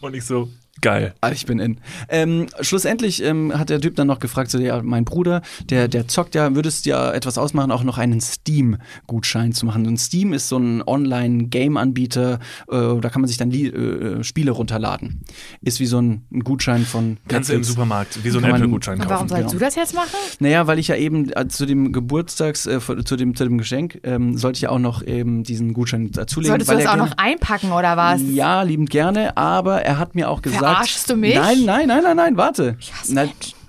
Und 0.00 0.14
ich 0.14 0.24
so, 0.24 0.48
Geil. 0.82 1.12
Ah, 1.20 1.30
ich 1.30 1.44
bin 1.44 1.58
in. 1.58 1.78
Ähm, 2.08 2.46
schlussendlich 2.62 3.22
ähm, 3.22 3.52
hat 3.58 3.68
der 3.68 3.80
Typ 3.80 3.96
dann 3.96 4.06
noch 4.06 4.18
gefragt, 4.18 4.50
so, 4.50 4.58
ja, 4.58 4.80
mein 4.82 5.04
Bruder, 5.04 5.42
der, 5.68 5.88
der 5.88 6.08
zockt 6.08 6.34
ja, 6.34 6.54
würdest 6.54 6.86
ja 6.86 7.12
etwas 7.12 7.36
ausmachen, 7.36 7.70
auch 7.70 7.82
noch 7.82 7.98
einen 7.98 8.20
Steam-Gutschein 8.22 9.52
zu 9.52 9.66
machen. 9.66 9.86
Und 9.86 9.98
Steam 9.98 10.32
ist 10.32 10.48
so 10.48 10.56
ein 10.58 10.82
Online-Game-Anbieter, 10.86 12.38
äh, 12.70 13.00
da 13.00 13.08
kann 13.10 13.20
man 13.20 13.28
sich 13.28 13.36
dann 13.36 13.50
Lie 13.50 13.68
äh, 13.68 14.24
Spiele 14.24 14.52
runterladen. 14.52 15.22
Ist 15.60 15.80
wie 15.80 15.86
so 15.86 16.00
ein, 16.00 16.24
ein 16.32 16.40
Gutschein 16.44 16.84
von 16.84 17.18
Kannst 17.28 17.50
du 17.50 17.54
im. 17.54 17.64
Supermarkt 17.64 18.24
wie 18.24 18.30
so 18.30 18.40
man- 18.40 18.50
Apple-Gutschein 18.54 18.98
kaufen. 18.98 19.10
warum 19.10 19.28
sollst 19.28 19.42
genau. 19.48 19.52
du 19.52 19.58
das 19.58 19.74
jetzt 19.74 19.94
machen? 19.94 20.08
Naja, 20.38 20.66
weil 20.66 20.78
ich 20.78 20.88
ja 20.88 20.96
eben 20.96 21.30
äh, 21.32 21.46
zu 21.48 21.66
dem 21.66 21.92
Geburtstags, 21.92 22.66
äh, 22.66 22.80
zu, 23.04 23.16
dem, 23.16 23.34
zu 23.34 23.44
dem 23.44 23.58
Geschenk, 23.58 24.00
ähm, 24.02 24.36
sollte 24.38 24.56
ich 24.56 24.62
ja 24.62 24.70
auch 24.70 24.78
noch 24.78 25.02
eben 25.02 25.42
diesen 25.44 25.72
Gutschein 25.74 26.10
dazulegen. 26.10 26.50
Solltest 26.52 26.70
du 26.70 26.74
das 26.76 26.86
auch 26.86 26.94
gerne- 26.94 27.10
noch 27.10 27.18
einpacken 27.18 27.72
oder 27.72 27.96
was? 27.96 28.20
Ja, 28.30 28.62
liebend 28.62 28.90
gerne, 28.90 29.36
aber 29.36 29.82
er 29.82 29.98
hat 29.98 30.14
mir 30.14 30.30
auch 30.30 30.40
gesagt. 30.42 30.59
Verarschst 30.60 31.10
du 31.10 31.16
mich? 31.16 31.34
Nein, 31.34 31.64
nein, 31.64 31.88
nein, 31.88 32.02
nein, 32.02 32.16
nein, 32.16 32.36
warte. 32.36 32.76
Ich 32.78 32.92
hasse 32.92 33.14
Na, 33.14 33.24
Menschen. 33.24 33.60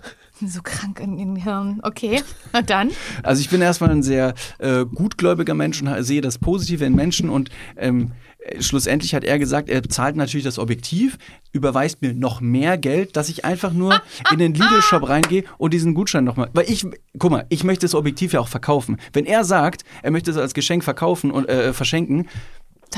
So 0.43 0.61
krank 0.63 0.99
in 0.99 1.17
den 1.17 1.35
Hirn. 1.35 1.79
Okay, 1.83 2.23
na 2.51 2.61
dann. 2.63 2.89
Also 3.21 3.41
ich 3.41 3.49
bin 3.49 3.61
erstmal 3.61 3.91
ein 3.91 4.01
sehr 4.01 4.33
äh, 4.57 4.85
gutgläubiger 4.85 5.53
Mensch 5.53 5.81
und 5.81 6.03
sehe 6.03 6.21
das 6.21 6.39
Positive 6.39 6.83
in 6.83 6.95
Menschen 6.95 7.29
und 7.29 7.49
ähm, 7.77 8.13
äh, 8.39 8.61
schlussendlich 8.61 9.13
hat 9.13 9.23
er 9.23 9.37
gesagt, 9.37 9.69
er 9.69 9.83
zahlt 9.83 10.15
natürlich 10.15 10.43
das 10.43 10.57
Objektiv, 10.57 11.17
überweist 11.51 12.01
mir 12.01 12.13
noch 12.13 12.41
mehr 12.41 12.77
Geld, 12.77 13.15
dass 13.15 13.29
ich 13.29 13.45
einfach 13.45 13.71
nur 13.71 14.01
in 14.31 14.39
den 14.39 14.55
Lidl-Shop 14.55 15.07
reingehe 15.07 15.43
und 15.59 15.73
diesen 15.73 15.93
Gutschein 15.93 16.23
nochmal, 16.23 16.49
weil 16.53 16.69
ich, 16.69 16.85
guck 17.19 17.31
mal, 17.31 17.45
ich 17.49 17.63
möchte 17.63 17.85
das 17.85 17.93
Objektiv 17.93 18.33
ja 18.33 18.39
auch 18.39 18.47
verkaufen. 18.47 18.97
Wenn 19.13 19.25
er 19.25 19.43
sagt, 19.43 19.83
er 20.01 20.09
möchte 20.09 20.31
es 20.31 20.37
als 20.37 20.55
Geschenk 20.55 20.83
verkaufen 20.83 21.29
und 21.29 21.47
äh, 21.49 21.71
verschenken, 21.73 22.27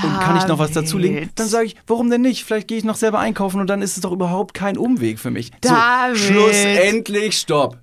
und 0.02 0.20
kann 0.20 0.38
ich 0.38 0.48
noch 0.48 0.60
was 0.60 0.72
dazulegen? 0.72 1.30
Dann 1.36 1.48
sage 1.48 1.66
ich, 1.66 1.76
warum 1.88 2.10
denn 2.10 2.22
nicht? 2.22 2.44
Vielleicht 2.44 2.68
gehe 2.68 2.78
ich 2.78 2.84
noch 2.84 2.96
selber 2.96 3.20
einkaufen 3.20 3.60
und 3.60 3.68
dann 3.68 3.82
ist 3.82 3.96
es 3.96 4.02
doch 4.02 4.12
überhaupt 4.12 4.54
kein 4.54 4.78
Umweg 4.78 5.20
für 5.20 5.32
mich. 5.32 5.52
David. 5.62 6.18
So, 6.18 6.34
schlussendlich, 6.34 7.38
stopp. 7.38 7.78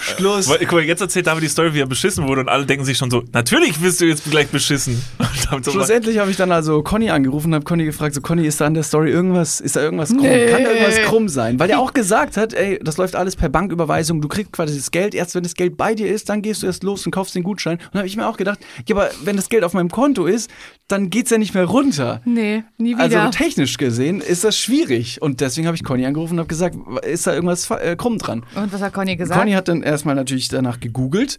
Schluss. 0.00 0.48
Weil, 0.48 0.58
guck 0.60 0.72
mal, 0.72 0.82
jetzt 0.82 1.00
erzählt 1.00 1.26
David 1.26 1.44
die 1.44 1.48
Story, 1.48 1.74
wie 1.74 1.80
er 1.80 1.86
beschissen 1.86 2.26
wurde 2.26 2.40
und 2.40 2.48
alle 2.48 2.66
denken 2.66 2.84
sich 2.84 2.96
schon 2.96 3.10
so, 3.10 3.22
natürlich 3.32 3.80
wirst 3.82 4.00
du 4.00 4.06
jetzt 4.06 4.28
gleich 4.30 4.48
beschissen. 4.48 5.02
Schlussendlich 5.62 6.18
habe 6.18 6.30
ich 6.30 6.36
dann 6.36 6.50
also 6.52 6.82
Conny 6.82 7.10
angerufen 7.10 7.48
und 7.48 7.54
habe 7.54 7.64
Conny 7.64 7.84
gefragt, 7.84 8.14
so 8.14 8.20
Conny, 8.20 8.46
ist 8.46 8.60
da 8.60 8.66
an 8.66 8.74
der 8.74 8.82
Story 8.82 9.10
irgendwas, 9.10 9.60
ist 9.60 9.76
da 9.76 9.82
irgendwas 9.82 10.08
krumm? 10.08 10.22
Nee. 10.22 10.46
Kann 10.46 10.64
da 10.64 10.70
irgendwas 10.70 11.02
krumm 11.02 11.28
sein? 11.28 11.60
Weil 11.60 11.70
er 11.70 11.78
auch 11.78 11.92
gesagt 11.92 12.36
hat, 12.36 12.54
ey, 12.54 12.80
das 12.82 12.96
läuft 12.96 13.14
alles 13.14 13.36
per 13.36 13.48
Banküberweisung, 13.48 14.20
du 14.20 14.28
kriegst 14.28 14.52
quasi 14.52 14.76
das 14.76 14.90
Geld, 14.90 15.14
erst 15.14 15.34
wenn 15.34 15.42
das 15.42 15.54
Geld 15.54 15.76
bei 15.76 15.94
dir 15.94 16.08
ist, 16.08 16.28
dann 16.28 16.42
gehst 16.42 16.62
du 16.62 16.66
erst 16.66 16.82
los 16.82 17.04
und 17.06 17.12
kaufst 17.12 17.34
den 17.34 17.42
Gutschein. 17.42 17.74
Und 17.74 17.88
dann 17.92 17.98
habe 18.00 18.08
ich 18.08 18.16
mir 18.16 18.26
auch 18.26 18.36
gedacht, 18.36 18.58
ja, 18.88 18.96
aber 18.96 19.10
wenn 19.22 19.36
das 19.36 19.48
Geld 19.48 19.64
auf 19.64 19.74
meinem 19.74 19.90
Konto 19.90 20.26
ist, 20.26 20.50
dann 20.88 21.08
geht's 21.08 21.30
ja 21.30 21.38
nicht 21.38 21.54
mehr 21.54 21.64
runter. 21.64 22.20
Nee, 22.24 22.64
nie 22.76 22.94
Also 22.94 23.16
wieder. 23.16 23.30
technisch 23.30 23.78
gesehen 23.78 24.20
ist 24.20 24.44
das 24.44 24.58
schwierig. 24.58 25.22
Und 25.22 25.40
deswegen 25.40 25.66
habe 25.66 25.76
ich 25.76 25.82
Conny 25.84 26.04
angerufen 26.04 26.34
und 26.34 26.40
habe 26.40 26.48
gesagt, 26.48 26.76
ist 27.06 27.26
da 27.26 27.32
irgendwas 27.34 27.70
äh, 27.70 27.96
krumm 27.96 28.18
dran? 28.18 28.44
Und 28.54 28.72
was 28.72 28.82
hat 28.82 28.92
Conny 28.92 29.16
gesagt? 29.16 29.38
Conny 29.40 29.52
hat 29.52 29.68
dann 29.68 29.82
erstmal 29.82 30.14
natürlich 30.14 30.48
danach 30.48 30.80
gegoogelt. 30.80 31.38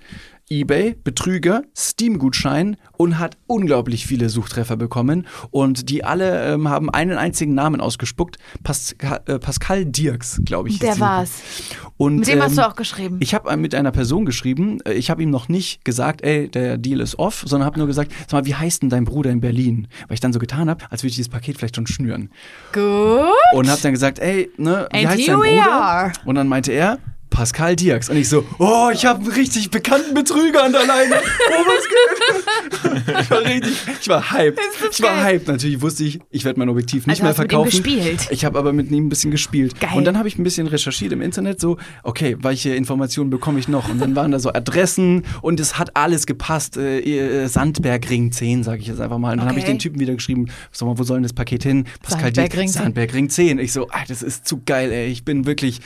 eBay, 0.49 0.95
Betrüger, 1.03 1.63
Steam-Gutschein 1.75 2.77
und 2.97 3.17
hat 3.17 3.37
unglaublich 3.47 4.05
viele 4.05 4.29
Suchtreffer 4.29 4.77
bekommen. 4.77 5.27
Und 5.49 5.89
die 5.89 6.03
alle 6.03 6.53
ähm, 6.53 6.69
haben 6.69 6.89
einen 6.89 7.17
einzigen 7.17 7.55
Namen 7.55 7.81
ausgespuckt. 7.81 8.37
Pascal, 8.63 9.21
äh, 9.25 9.39
Pascal 9.39 9.85
Dirks, 9.85 10.41
glaube 10.45 10.69
ich. 10.69 10.79
Der 10.79 10.99
war's. 10.99 11.41
Und, 11.97 12.17
Mit 12.17 12.27
dem 12.27 12.41
hast 12.41 12.51
ähm, 12.51 12.57
du 12.57 12.67
auch 12.67 12.75
geschrieben. 12.75 13.17
Ich 13.21 13.33
habe 13.33 13.55
mit 13.57 13.73
einer 13.73 13.91
Person 13.91 14.25
geschrieben, 14.25 14.79
äh, 14.85 14.93
ich 14.93 15.09
habe 15.09 15.23
ihm 15.23 15.29
noch 15.29 15.49
nicht 15.49 15.83
gesagt, 15.83 16.21
ey, 16.21 16.49
der 16.49 16.77
Deal 16.77 16.99
ist 16.99 17.17
off, 17.17 17.43
sondern 17.47 17.65
habe 17.65 17.79
nur 17.79 17.87
gesagt, 17.87 18.11
sag 18.27 18.33
mal, 18.33 18.45
wie 18.45 18.55
heißt 18.55 18.83
denn 18.83 18.89
dein 18.89 19.05
Bruder 19.05 19.31
in 19.31 19.41
Berlin? 19.41 19.87
Weil 20.07 20.15
ich 20.15 20.19
dann 20.19 20.33
so 20.33 20.39
getan 20.39 20.69
habe, 20.69 20.85
als 20.91 21.01
würde 21.01 21.09
ich 21.09 21.15
dieses 21.15 21.29
Paket 21.29 21.57
vielleicht 21.57 21.75
schon 21.75 21.87
schnüren. 21.87 22.29
Gut. 22.71 22.83
Und 23.53 23.69
habe 23.69 23.81
dann 23.81 23.93
gesagt, 23.93 24.19
ey, 24.19 24.51
ne, 24.57 24.87
wie 24.91 24.97
And 24.97 25.07
heißt 25.07 25.27
dein 25.27 25.35
Bruder? 25.37 26.13
Und 26.25 26.35
dann 26.35 26.47
meinte 26.47 26.71
er, 26.71 26.99
Pascal 27.35 27.75
Dirks. 27.75 28.09
Und 28.09 28.15
ich 28.15 28.29
so, 28.29 28.45
oh, 28.59 28.89
ich 28.93 29.05
habe 29.05 29.19
einen 29.19 29.31
richtig 29.33 29.69
bekannten 29.69 30.13
Betrüger 30.13 30.63
an 30.63 30.71
der 30.71 30.85
Leine. 30.85 31.15
Oh, 31.49 31.63
was 31.65 33.03
geht? 33.03 33.17
ich 33.21 33.29
war 33.29 33.39
richtig, 33.41 33.73
ich 34.01 34.07
war 34.07 34.31
hyped. 34.31 34.59
Ich 34.91 35.01
war 35.01 35.21
hyped. 35.25 35.47
Natürlich 35.49 35.81
wusste 35.81 36.05
ich, 36.05 36.19
ich 36.31 36.45
werde 36.45 36.59
mein 36.59 36.69
Objektiv 36.69 37.05
nicht 37.07 37.21
Also 37.21 37.23
mehr 37.23 37.29
hast 37.31 37.37
du 37.39 37.41
mit 37.43 37.51
ihm 37.51 37.55
verkaufen. 37.57 37.83
gespielt? 37.83 38.27
Ich 38.31 38.45
habe 38.45 38.57
aber 38.57 38.71
mit 38.71 38.89
ihm 38.89 39.07
ein 39.07 39.09
bisschen 39.09 39.31
gespielt. 39.31 39.79
Geil. 39.81 39.89
Und 39.95 40.05
dann 40.05 40.17
habe 40.17 40.29
ich 40.29 40.37
ein 40.39 40.43
bisschen 40.43 40.67
recherchiert 40.67 41.11
im 41.11 41.21
Internet, 41.21 41.59
so, 41.59 41.77
okay, 42.03 42.37
welche 42.39 42.73
Informationen 42.73 43.29
bekomme 43.29 43.59
ich 43.59 43.67
noch? 43.67 43.89
Und 43.89 43.99
dann 43.99 44.15
waren 44.15 44.31
da 44.31 44.39
so 44.39 44.53
Adressen 44.53 45.23
und 45.41 45.59
es 45.59 45.77
hat 45.77 45.95
alles 45.97 46.25
gepasst. 46.27 46.77
Äh, 46.77 46.99
äh, 46.99 47.47
Sandbergring 47.47 48.31
10, 48.31 48.63
sage 48.63 48.79
ich 48.81 48.87
jetzt 48.87 49.01
einfach 49.01 49.17
mal. 49.17 49.33
Und 49.33 49.39
dann 49.39 49.49
habe 49.49 49.59
ich 49.59 49.65
Okay. 49.65 49.73
den 49.73 49.79
Typen 49.79 49.99
wieder 49.99 50.13
geschrieben, 50.15 50.45
sag 50.71 50.87
mal, 50.87 50.97
wo 50.97 51.03
soll 51.03 51.17
denn 51.17 51.23
das 51.23 51.33
Paket 51.33 51.63
hin? 51.63 51.85
Pascal 52.01 52.33
Sandbergring 52.33 52.67
10. 52.69 52.81
Sandbergring 52.81 53.29
10. 53.29 53.59
Ich 53.59 53.73
so, 53.73 53.89
ah, 53.89 54.03
das 54.07 54.21
ist 54.23 54.47
zu 54.47 54.61
geil, 54.65 54.91
ey. 54.93 55.07
Ich 55.07 55.25
bin 55.25 55.45
wirklich. 55.45 55.81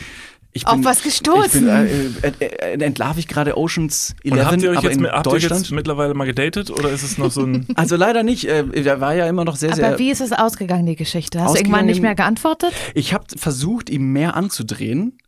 Ich 0.51 0.65
Auf 0.65 0.73
bin, 0.75 0.83
was 0.85 1.03
gestoßen? 1.03 1.65
Bin, 1.65 1.69
äh, 1.69 2.27
äh, 2.27 2.73
äh, 2.73 2.83
entlarv 2.83 3.17
ich 3.19 3.27
gerade 3.27 3.55
Oceans 3.55 4.15
11, 4.23 4.33
Und 4.33 4.45
habt 4.45 4.61
ihr 4.63 4.71
euch 4.71 4.81
jetzt, 4.81 4.95
in 4.95 5.01
mit- 5.03 5.11
habt 5.11 5.27
ihr 5.27 5.31
Deutschland? 5.33 5.61
jetzt 5.61 5.71
mittlerweile 5.71 6.13
mal 6.15 6.25
gedatet 6.25 6.71
oder 6.71 6.89
ist 6.89 7.03
es 7.03 7.17
noch 7.19 7.31
so 7.31 7.43
ein. 7.43 7.67
also 7.75 7.95
leider 7.95 8.23
nicht. 8.23 8.45
Äh, 8.45 8.63
da 8.83 8.99
war 8.99 9.13
ja 9.13 9.27
immer 9.27 9.45
noch 9.45 9.55
sehr, 9.55 9.75
sehr. 9.75 9.87
Aber 9.89 9.99
wie 9.99 10.09
ist 10.09 10.21
es 10.21 10.31
ausgegangen, 10.31 10.87
die 10.87 10.95
Geschichte? 10.95 11.39
Hast 11.41 11.53
du 11.53 11.59
irgendwann 11.59 11.85
nicht 11.85 12.01
mehr 12.01 12.15
geantwortet? 12.15 12.71
Ich 12.95 13.13
habe 13.13 13.25
versucht, 13.37 13.91
ihm 13.91 14.11
mehr 14.11 14.35
anzudrehen, 14.35 15.19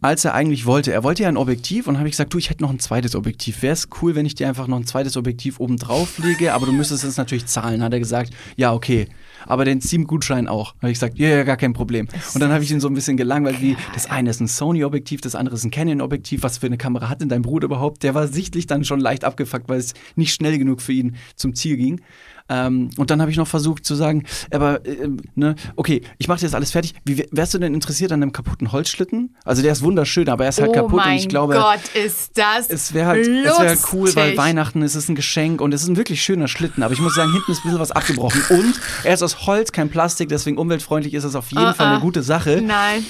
als 0.00 0.24
er 0.24 0.34
eigentlich 0.34 0.66
wollte. 0.66 0.92
Er 0.92 1.04
wollte 1.04 1.22
ja 1.22 1.28
ein 1.28 1.36
Objektiv 1.36 1.86
und 1.86 1.98
habe 1.98 2.08
ich 2.08 2.12
gesagt, 2.12 2.34
du, 2.34 2.38
ich 2.38 2.50
hätte 2.50 2.62
noch 2.62 2.70
ein 2.70 2.80
zweites 2.80 3.14
Objektiv. 3.14 3.62
Wäre 3.62 3.74
es 3.74 3.88
cool, 4.02 4.16
wenn 4.16 4.26
ich 4.26 4.34
dir 4.34 4.48
einfach 4.48 4.66
noch 4.66 4.76
ein 4.76 4.86
zweites 4.86 5.16
Objektiv 5.16 5.60
oben 5.60 5.76
drauf 5.76 6.18
lege, 6.18 6.52
aber 6.52 6.66
du 6.66 6.72
müsstest 6.72 7.04
es 7.04 7.16
natürlich 7.16 7.46
zahlen. 7.46 7.80
Hat 7.82 7.92
er 7.92 8.00
gesagt, 8.00 8.32
ja, 8.56 8.72
okay. 8.74 9.06
Aber 9.46 9.64
den 9.64 9.80
Steam-Gutschein 9.80 10.48
auch. 10.48 10.74
Habe 10.76 10.90
ich 10.90 10.94
gesagt, 10.94 11.18
ja, 11.18 11.28
ja, 11.28 11.42
gar 11.44 11.56
kein 11.56 11.72
Problem. 11.72 12.08
Und 12.34 12.40
dann 12.40 12.52
habe 12.52 12.64
ich 12.64 12.70
ihn 12.70 12.80
so 12.80 12.88
ein 12.88 12.94
bisschen 12.94 13.16
gelangweilt, 13.16 13.60
wie 13.60 13.76
das 13.92 14.10
eine 14.10 14.30
ist 14.30 14.40
ein 14.40 14.48
Sony-Objektiv, 14.48 15.20
das 15.20 15.34
andere 15.34 15.54
ist 15.56 15.64
ein 15.64 15.70
Canon-Objektiv. 15.70 16.42
Was 16.42 16.58
für 16.58 16.66
eine 16.66 16.78
Kamera 16.78 17.08
hat 17.08 17.20
denn 17.20 17.28
dein 17.28 17.42
Bruder 17.42 17.66
überhaupt? 17.66 18.02
Der 18.02 18.14
war 18.14 18.26
sichtlich 18.28 18.66
dann 18.66 18.84
schon 18.84 19.00
leicht 19.00 19.24
abgefuckt, 19.24 19.68
weil 19.68 19.78
es 19.78 19.94
nicht 20.16 20.34
schnell 20.34 20.58
genug 20.58 20.82
für 20.82 20.92
ihn 20.92 21.16
zum 21.36 21.54
Ziel 21.54 21.76
ging. 21.76 22.00
Ähm, 22.48 22.90
und 22.98 23.10
dann 23.10 23.22
habe 23.22 23.30
ich 23.30 23.38
noch 23.38 23.48
versucht 23.48 23.86
zu 23.86 23.94
sagen, 23.94 24.24
aber 24.52 24.84
äh, 24.84 25.08
ne, 25.34 25.54
okay, 25.76 26.02
ich 26.18 26.28
mache 26.28 26.42
jetzt 26.42 26.54
alles 26.54 26.72
fertig. 26.72 26.92
Wie 27.04 27.16
wär- 27.16 27.26
wärst 27.30 27.54
du 27.54 27.58
denn 27.58 27.72
interessiert 27.72 28.12
an 28.12 28.22
einem 28.22 28.32
kaputten 28.32 28.70
Holzschlitten? 28.70 29.34
Also 29.44 29.62
der 29.62 29.72
ist 29.72 29.80
wunderschön, 29.82 30.28
aber 30.28 30.44
er 30.44 30.50
ist 30.50 30.60
halt 30.60 30.70
oh 30.70 30.74
kaputt 30.74 30.96
mein 30.96 31.12
und 31.12 31.16
ich 31.20 31.28
glaube, 31.28 31.54
Gott, 31.54 31.80
ist 31.94 32.36
das 32.36 32.68
es 32.68 32.92
wäre 32.92 33.06
halt, 33.06 33.26
es 33.26 33.28
wär 33.58 33.68
halt 33.68 33.78
cool, 33.92 34.14
weil 34.14 34.24
lustig. 34.30 34.38
Weihnachten 34.38 34.82
es 34.82 34.94
ist 34.94 35.08
ein 35.08 35.14
Geschenk 35.14 35.62
und 35.62 35.72
es 35.72 35.82
ist 35.84 35.88
ein 35.88 35.96
wirklich 35.96 36.22
schöner 36.22 36.46
Schlitten. 36.48 36.82
Aber 36.82 36.92
ich 36.92 37.00
muss 37.00 37.14
sagen, 37.14 37.32
hinten 37.32 37.50
ist 37.50 37.60
ein 37.60 37.62
bisschen 37.62 37.80
was 37.80 37.92
abgebrochen. 37.92 38.42
Und 38.50 38.74
er 39.04 39.14
ist 39.14 39.22
aus 39.22 39.46
Holz, 39.46 39.72
kein 39.72 39.88
Plastik, 39.88 40.28
deswegen 40.28 40.58
umweltfreundlich 40.58 41.14
ist 41.14 41.22
das 41.24 41.34
auf 41.36 41.48
jeden 41.50 41.64
Ah, 41.64 41.72
Fall 41.72 41.86
ah. 41.86 41.90
eine 41.92 42.00
gute 42.00 42.22
Sache. 42.22 42.60
Nein. 42.62 43.06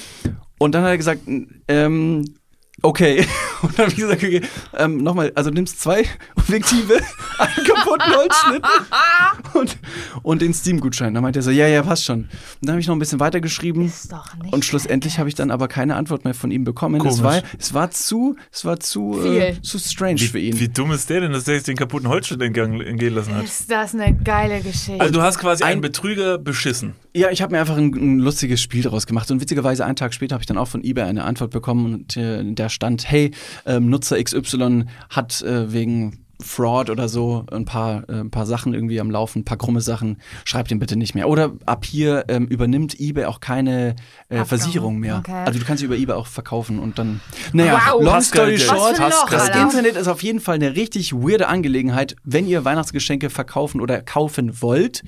Und 0.59 0.73
dann 0.73 0.83
hat 0.83 0.91
er 0.91 0.97
gesagt, 0.97 1.21
ähm, 1.67 2.23
okay. 2.85 3.25
Und 3.61 3.77
dann 3.77 3.85
habe 3.85 3.91
ich 3.91 3.95
gesagt, 3.97 4.23
okay, 4.23 4.41
ähm, 4.77 4.97
nochmal, 4.97 5.31
also 5.35 5.49
du 5.49 5.55
nimmst 5.55 5.81
zwei 5.81 6.05
Objektive, 6.35 6.95
einen 7.39 7.65
kaputten 7.65 8.15
Holzschnitt 8.15 8.63
und, 9.53 9.77
und 10.21 10.41
den 10.41 10.53
Steam-Gutschein. 10.53 11.13
Dann 11.13 11.23
meinte 11.23 11.39
er 11.39 11.43
so, 11.43 11.49
ja, 11.51 11.67
ja, 11.67 11.81
passt 11.81 12.05
schon. 12.05 12.19
Und 12.21 12.29
dann 12.61 12.71
habe 12.71 12.81
ich 12.81 12.87
noch 12.87 12.95
ein 12.95 12.99
bisschen 12.99 13.19
weitergeschrieben. 13.19 13.85
Ist 13.85 14.11
doch 14.11 14.35
nicht. 14.35 14.53
Und 14.53 14.65
schlussendlich 14.65 15.17
habe 15.17 15.29
ich 15.29 15.35
dann 15.35 15.49
aber 15.49 15.67
keine 15.67 15.95
Antwort 15.95 16.25
mehr 16.25 16.35
von 16.35 16.51
ihm 16.51 16.63
bekommen. 16.63 17.03
Es 17.07 17.23
war, 17.23 17.41
es 17.57 17.73
war 17.73 17.89
zu, 17.89 18.35
es 18.51 18.65
war 18.65 18.79
zu, 18.79 19.19
äh, 19.23 19.59
zu 19.61 19.79
strange 19.79 20.19
für 20.19 20.39
ihn. 20.39 20.59
Wie 20.59 20.67
dumm 20.69 20.91
ist 20.91 21.09
der 21.09 21.21
denn, 21.21 21.31
dass 21.31 21.45
der 21.45 21.55
jetzt 21.55 21.67
den 21.67 21.77
kaputten 21.77 22.07
Holzschnitt 22.09 22.41
entgehen 22.41 23.15
lassen 23.15 23.33
hat? 23.33 23.43
Ist 23.45 23.71
das 23.71 23.95
eine 23.95 24.13
geile 24.15 24.61
Geschichte? 24.61 24.99
Also 24.99 25.13
du 25.13 25.21
hast 25.21 25.39
quasi 25.39 25.63
einen 25.63 25.77
Ein- 25.77 25.81
Betrüger 25.81 26.37
beschissen. 26.37 26.93
Ja, 27.15 27.29
ich 27.31 27.41
habe 27.41 27.53
mir 27.53 27.61
einfach 27.61 27.77
ein, 27.77 27.93
ein 27.93 28.19
lustiges 28.19 28.61
Spiel 28.61 28.83
daraus 28.83 29.07
gemacht. 29.07 29.31
Und 29.31 29.39
witzigerweise 29.41 29.85
einen 29.85 29.95
Tag 29.95 30.13
später 30.13 30.35
habe 30.35 30.41
ich 30.43 30.47
dann 30.47 30.57
auch 30.57 30.67
von 30.67 30.83
eBay 30.83 31.05
eine 31.05 31.23
Antwort 31.23 31.51
bekommen 31.51 31.93
und 31.93 32.17
äh, 32.17 32.43
der 32.43 32.67
stand, 32.75 33.09
hey, 33.09 33.31
ähm, 33.65 33.89
Nutzer 33.89 34.21
XY 34.21 34.85
hat 35.09 35.41
äh, 35.41 35.73
wegen 35.73 36.25
Fraud 36.41 36.89
oder 36.89 37.07
so 37.07 37.45
ein 37.49 37.63
paar, 37.63 38.07
äh, 38.09 38.19
ein 38.19 38.29
paar 38.29 38.45
Sachen 38.45 38.73
irgendwie 38.73 38.99
am 38.99 39.09
Laufen, 39.09 39.39
ein 39.39 39.45
paar 39.45 39.57
krumme 39.57 39.79
Sachen, 39.79 40.17
schreibt 40.43 40.69
den 40.69 40.79
bitte 40.79 40.97
nicht 40.97 41.15
mehr. 41.15 41.29
Oder 41.29 41.53
ab 41.65 41.85
hier 41.85 42.25
ähm, 42.27 42.45
übernimmt 42.47 42.99
eBay 42.99 43.25
auch 43.25 43.39
keine 43.39 43.95
äh. 44.27 44.43
Versicherung 44.43 44.99
mehr. 44.99 45.19
Okay. 45.19 45.43
Also 45.45 45.59
du 45.59 45.65
kannst 45.65 45.79
sie 45.79 45.85
über 45.85 45.95
eBay 45.95 46.15
auch 46.15 46.27
verkaufen 46.27 46.79
und 46.79 46.99
dann. 46.99 47.21
Naja, 47.53 47.81
Wow. 47.93 48.03
long 48.03 48.21
story 48.21 48.59
short, 48.59 48.99
Loch, 48.99 49.29
das 49.29 49.43
Alter. 49.43 49.61
Internet 49.61 49.95
ist 49.95 50.07
auf 50.07 50.21
jeden 50.23 50.41
Fall 50.41 50.55
eine 50.55 50.75
richtig 50.75 51.13
weirde 51.13 51.47
Angelegenheit, 51.47 52.17
wenn 52.23 52.45
ihr 52.45 52.65
Weihnachtsgeschenke 52.65 53.29
verkaufen 53.29 53.79
oder 53.79 54.01
kaufen 54.01 54.61
wollt. 54.61 55.03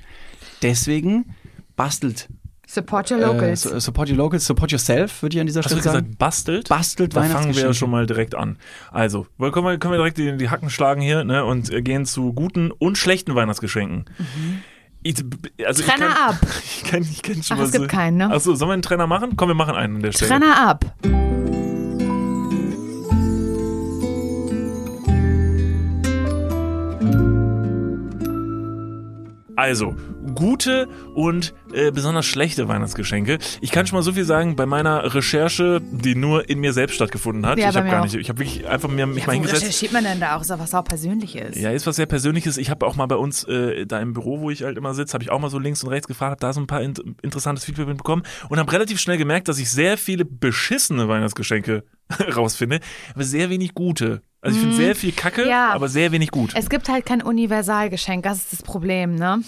Deswegen 0.62 1.36
bastelt 1.76 2.30
Support 2.70 3.12
your 3.12 3.20
äh, 3.20 3.22
locals. 3.22 3.62
su- 3.62 3.80
support 3.80 4.10
your 4.10 4.18
locals, 4.18 4.46
support 4.46 4.72
yourself, 4.74 5.22
würde 5.22 5.38
ich 5.38 5.40
an 5.40 5.48
dieser 5.48 5.62
Hast 5.62 5.72
du 5.72 5.78
Stelle 5.80 5.84
sagen. 5.84 6.06
gesagt, 6.08 6.20
bastelt? 6.20 6.68
Bastelt 6.70 7.16
Da 7.16 7.24
fangen 7.24 7.56
wir 7.56 7.64
ja 7.64 7.74
schon 7.74 7.90
mal 7.90 8.06
direkt 8.06 8.36
an. 8.36 8.58
Also, 8.92 9.26
wollen- 9.38 9.54
können 9.54 9.66
wir, 9.68 9.78
können 9.78 9.94
wir 9.94 9.98
direkt 10.00 10.18
die, 10.18 10.36
die 10.36 10.50
Hacken 10.50 10.70
schlagen 10.70 11.02
hier 11.02 11.24
ne, 11.24 11.46
und 11.46 11.72
äh, 11.72 11.82
gehen 11.82 12.06
zu 12.06 12.34
guten 12.34 12.72
und 12.72 12.98
schlechten 12.98 13.36
Weihnachtsgeschenken. 13.36 14.04
Ich, 15.02 15.16
also 15.66 15.82
ich 15.82 15.88
Trenner 15.88 16.08
kann, 16.10 16.30
ab. 16.36 16.36
Ich 16.66 16.84
kann, 16.84 17.02
ich 17.04 17.22
kann 17.22 17.42
schon 17.42 17.56
Ach, 17.56 17.60
mal 17.62 17.66
es 17.68 17.72
gibt 17.72 17.84
so- 17.84 17.88
keinen, 17.88 18.18
ne? 18.18 18.32
Achso, 18.32 18.54
sollen 18.56 18.70
wir 18.70 18.74
einen 18.74 18.82
Trenner 18.82 19.08
machen? 19.08 19.38
Komm, 19.38 19.48
wir 19.48 19.56
machen 19.56 19.76
einen 19.76 19.96
an 19.98 20.02
der 20.02 20.12
Stelle. 20.12 20.30
Trenner 20.32 20.68
ab. 20.68 20.86
Also, 29.56 29.96
gute 30.38 30.88
und 31.16 31.54
äh, 31.74 31.92
besonders 31.92 32.26
schlechte 32.28 32.68
Weihnachtsgeschenke. 32.68 33.40
Ich 33.62 33.72
kann 33.72 33.88
schon 33.88 33.98
mal 33.98 34.04
so 34.04 34.14
viel 34.14 34.24
sagen, 34.24 34.56
bei 34.56 34.66
meiner 34.68 35.16
Recherche, 35.16 35.82
die 35.92 36.14
nur 36.16 36.48
in 36.50 36.60
mir 36.60 36.74
selbst 36.74 36.94
stattgefunden 36.96 37.46
hat. 37.46 37.58
Ja, 37.58 37.70
ich 37.72 37.76
habe 37.76 37.90
gar 37.90 38.00
auch. 38.02 38.04
nicht, 38.04 38.16
ich 38.16 38.30
habe 38.30 38.40
wirklich 38.40 38.68
einfach 38.68 38.88
mir 38.90 39.08
mich 39.08 39.22
Ja, 39.22 39.28
mal 39.28 39.34
hingesetzt. 39.34 39.64
recherchiert 39.64 39.92
man 39.94 40.04
denn 40.04 40.20
da 40.20 40.38
auch? 40.38 40.46
Doch 40.46 40.60
was 40.60 40.74
auch 40.76 40.84
Persönliches. 40.84 41.58
Ja, 41.60 41.72
ist 41.72 41.88
was 41.88 41.96
sehr 41.96 42.06
Persönliches. 42.06 42.58
Ich 42.58 42.70
habe 42.70 42.86
auch 42.86 42.96
mal 42.96 43.08
bei 43.08 43.16
uns 43.16 43.44
äh, 43.46 43.86
da 43.88 44.00
im 44.00 44.14
Büro, 44.14 44.40
wo 44.42 44.52
ich 44.52 44.64
halt 44.64 44.78
immer 44.78 44.94
sitze, 44.94 45.14
habe 45.16 45.24
ich 45.24 45.32
auch 45.32 45.40
mal 45.40 45.50
so 45.50 45.58
links 45.60 45.84
und 45.84 45.90
rechts 45.90 46.08
gefragt, 46.08 46.32
habe 46.32 46.40
da 46.42 46.54
so 46.54 46.62
ein 46.62 46.68
paar 46.68 46.82
in 46.84 46.94
interessantes 47.24 47.66
Feedback 47.66 47.88
bekommen 47.98 48.22
und 48.50 48.60
habe 48.60 48.72
relativ 48.72 49.00
schnell 49.00 49.18
gemerkt, 49.18 49.48
dass 49.48 49.58
ich 49.58 49.70
sehr 49.72 49.98
viele 49.98 50.24
beschissene 50.26 51.08
Weihnachtsgeschenke 51.08 51.84
rausfinde, 52.36 52.80
aber 53.16 53.24
sehr 53.24 53.50
wenig 53.50 53.74
gute. 53.74 54.22
Also 54.40 54.56
ich 54.56 54.62
finde 54.62 54.78
sehr 54.78 54.96
viel 54.96 55.12
Kacke, 55.12 55.42
Mhm. 55.44 55.50
Ja. 55.50 55.72
aber 55.74 55.90
sehr 55.90 56.12
wenig 56.12 56.30
gut. 56.32 56.52
Es 56.56 56.70
gibt 56.70 56.88
halt 56.90 57.06
kein 57.06 57.22
Universalgeschenk, 57.22 58.24
das 58.24 58.38
ist 58.38 58.54
das 58.54 58.62
Problem, 58.64 59.16
ne? 59.16 59.42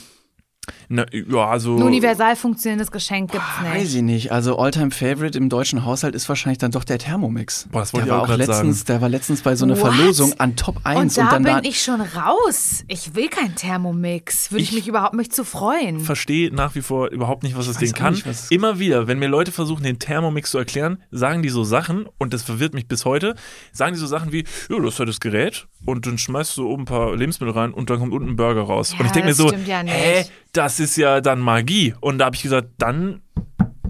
Na, 0.87 1.05
ja, 1.11 1.47
also 1.47 1.75
Ein 1.77 1.83
universal 1.83 2.35
funktionierendes 2.35 2.91
Geschenk 2.91 3.31
gibt's 3.31 3.45
Weiß 3.61 3.83
nicht. 3.83 3.95
ich 3.95 4.01
nicht. 4.01 4.31
Also 4.31 4.57
Alltime 4.59 4.91
Favorite 4.91 5.35
im 5.37 5.49
deutschen 5.49 5.83
Haushalt 5.85 6.13
ist 6.15 6.27
wahrscheinlich 6.29 6.57
dann 6.59 6.71
doch 6.71 6.83
der 6.83 6.99
Thermomix. 6.99 7.67
Boah, 7.71 7.79
das 7.79 7.93
wollte 7.93 8.05
der 8.07 8.13
ich 8.13 8.17
war 8.17 8.23
auch 8.23 8.27
grad 8.27 8.37
letztens, 8.39 8.83
Der 8.85 9.01
war 9.01 9.09
letztens 9.09 9.41
bei 9.41 9.55
so 9.55 9.65
einer 9.65 9.79
What? 9.79 9.93
Verlosung 9.93 10.33
an 10.39 10.55
Top 10.55 10.81
1 10.83 11.17
Und 11.17 11.25
da 11.25 11.31
dann 11.31 11.43
bin 11.43 11.53
da, 11.53 11.61
ich 11.63 11.81
schon 11.81 12.01
raus. 12.01 12.83
Ich 12.87 13.15
will 13.15 13.29
kein 13.29 13.55
Thermomix. 13.55 14.51
Würde 14.51 14.61
ich, 14.63 14.69
Ich 14.69 14.75
mich 14.75 14.87
überhaupt 14.87 15.13
mich 15.15 15.31
zu 15.31 15.43
freuen. 15.43 15.99
verstehe 16.01 16.53
nach 16.53 16.75
wie 16.75 16.81
vor 16.81 17.09
überhaupt 17.09 17.43
nicht, 17.43 17.57
was 17.57 17.65
das 17.67 17.75
weiß 17.75 17.79
Ding 17.81 17.93
auch 17.93 17.97
kann. 17.97 18.13
nicht, 18.13 18.25
Immer 18.51 18.77
wieder, 18.79 19.07
wenn 19.07 19.17
mir 19.19 19.27
Leute 19.27 19.51
versuchen, 19.51 19.83
den 19.83 19.97
Thermomix 19.97 20.51
zu 20.51 20.57
erklären, 20.59 21.01
sagen 21.11 21.41
die 21.41 21.49
so 21.49 21.63
Sachen, 21.63 22.05
und 22.19 22.33
das 22.33 22.43
verwirrt 22.43 22.73
mich 22.75 22.87
bis 22.87 23.05
heute, 23.05 23.35
sagen 23.71 23.93
die 23.93 23.99
so 23.99 24.07
Sachen 24.07 24.31
wie, 24.31 24.39
ja, 24.69 24.77
du 24.77 24.85
hast 24.85 24.99
halt 24.99 25.09
das 25.09 25.19
Gerät 25.19 25.67
und 25.85 26.05
dann 26.05 26.17
schmeißt 26.17 26.57
du 26.57 26.67
oben 26.69 26.83
ein 26.83 26.85
paar 26.85 27.15
Lebensmittel 27.15 27.53
rein 27.55 27.73
und 27.73 27.89
dann 27.89 27.99
kommt 27.99 28.13
unten 28.13 28.29
ein 28.29 28.35
Burger 28.35 28.61
raus. 28.61 28.93
Ja, 28.93 28.99
und 28.99 29.05
ich 29.07 29.11
denke 29.13 29.27
mir 29.27 29.31
das 29.31 29.37
so, 29.37 29.47
stimmt 29.47 29.67
ja 29.67 29.83
nicht. 29.83 29.93
hä, 29.95 30.25
das 30.59 30.81
ist 30.81 30.97
ja 30.97 31.21
dann 31.21 31.39
Magie. 31.39 31.95
Und 32.01 32.17
da 32.17 32.25
habe 32.25 32.35
ich 32.35 32.41
gesagt, 32.41 32.67
dann 32.79 33.21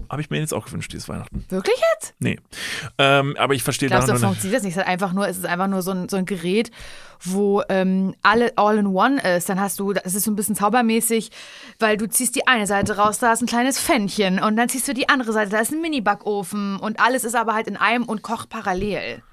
habe 0.08 0.22
ich 0.22 0.30
mir 0.30 0.38
jetzt 0.38 0.54
auch 0.54 0.66
gewünscht, 0.66 0.92
dieses 0.92 1.08
Weihnachten. 1.08 1.44
Wirklich 1.48 1.74
jetzt? 1.94 2.14
Nee. 2.20 2.38
Ähm, 2.96 3.34
aber 3.36 3.54
ich 3.54 3.64
verstehe 3.64 3.88
Glaubst 3.88 4.06
du, 4.06 4.12
noch 4.12 4.20
nicht. 4.20 4.28
funktioniert 4.28 4.58
das 4.58 4.62
nicht? 4.64 4.76
Es 4.76 4.82
ist 4.82 4.88
einfach 4.88 5.12
nur, 5.12 5.26
es 5.26 5.36
ist 5.38 5.46
einfach 5.46 5.66
nur 5.66 5.82
so 5.82 5.90
ein, 5.90 6.08
so 6.08 6.16
ein 6.16 6.26
Gerät, 6.26 6.70
wo 7.24 7.64
ähm, 7.68 8.14
alle 8.22 8.52
all 8.54 8.78
in 8.78 8.86
one 8.86 9.20
ist. 9.36 9.48
Dann 9.48 9.58
hast 9.60 9.80
du, 9.80 9.92
das 9.92 10.14
ist 10.14 10.22
so 10.22 10.30
ein 10.30 10.36
bisschen 10.36 10.54
zaubermäßig, 10.54 11.32
weil 11.80 11.96
du 11.96 12.08
ziehst 12.08 12.36
die 12.36 12.46
eine 12.46 12.68
Seite 12.68 12.98
raus, 12.98 13.18
da 13.18 13.32
ist 13.32 13.42
ein 13.42 13.46
kleines 13.46 13.80
Fännchen 13.80 14.40
und 14.40 14.56
dann 14.56 14.68
ziehst 14.68 14.86
du 14.86 14.94
die 14.94 15.08
andere 15.08 15.32
Seite, 15.32 15.50
da 15.50 15.58
ist 15.58 15.72
ein 15.72 15.80
Mini-Backofen 15.80 16.76
und 16.76 17.00
alles 17.00 17.24
ist 17.24 17.34
aber 17.34 17.54
halt 17.54 17.66
in 17.66 17.76
einem 17.76 18.04
und 18.04 18.22
kocht 18.22 18.48
parallel. 18.48 19.24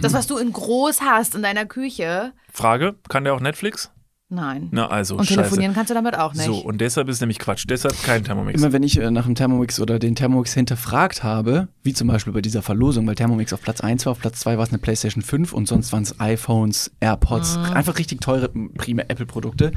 Das, 0.00 0.14
was 0.14 0.26
du 0.26 0.38
in 0.38 0.50
groß 0.50 1.02
hast 1.02 1.34
in 1.34 1.42
deiner 1.42 1.66
Küche, 1.66 2.32
Frage, 2.50 2.94
kann 3.10 3.24
der 3.24 3.34
auch 3.34 3.40
Netflix? 3.40 3.90
Nein. 4.30 4.68
Na 4.70 4.86
also, 4.88 5.16
und 5.16 5.24
scheiße. 5.26 5.36
telefonieren 5.40 5.74
kannst 5.74 5.90
du 5.90 5.94
damit 5.94 6.16
auch 6.16 6.32
nicht. 6.32 6.44
So, 6.46 6.56
und 6.56 6.80
deshalb 6.80 7.08
ist 7.08 7.20
nämlich 7.20 7.38
Quatsch. 7.38 7.66
Deshalb 7.68 8.00
kein 8.02 8.24
Thermomix. 8.24 8.60
Immer 8.60 8.72
wenn 8.72 8.82
ich 8.82 8.98
äh, 8.98 9.10
nach 9.10 9.26
dem 9.26 9.34
Thermomix 9.34 9.78
oder 9.80 9.98
den 9.98 10.14
Thermomix 10.14 10.54
hinterfragt 10.54 11.22
habe, 11.22 11.68
wie 11.82 11.92
zum 11.92 12.08
Beispiel 12.08 12.32
bei 12.32 12.40
dieser 12.40 12.62
Verlosung, 12.62 13.06
weil 13.06 13.14
Thermomix 13.16 13.52
auf 13.52 13.60
Platz 13.60 13.80
1 13.80 14.06
war, 14.06 14.12
auf 14.12 14.20
Platz 14.20 14.40
2 14.40 14.56
war 14.56 14.64
es 14.64 14.70
eine 14.70 14.78
PlayStation 14.78 15.22
5 15.22 15.52
und 15.52 15.66
sonst 15.68 15.92
waren 15.92 16.02
es 16.04 16.18
iPhones, 16.20 16.90
AirPods, 17.00 17.58
Mhm. 17.58 17.64
einfach 17.74 17.98
richtig 17.98 18.20
teure, 18.20 18.50
m, 18.54 18.72
prima 18.74 19.02
Apple-Produkte, 19.08 19.72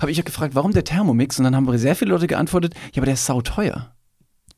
habe 0.00 0.10
ich 0.10 0.16
ja 0.18 0.22
gefragt, 0.22 0.54
warum 0.54 0.72
der 0.72 0.84
Thermomix? 0.84 1.38
Und 1.38 1.44
dann 1.44 1.56
haben 1.56 1.78
sehr 1.78 1.96
viele 1.96 2.10
Leute 2.12 2.26
geantwortet, 2.26 2.74
ja, 2.92 2.98
aber 2.98 3.06
der 3.06 3.14
ist 3.14 3.26
sauteuer. 3.26 3.90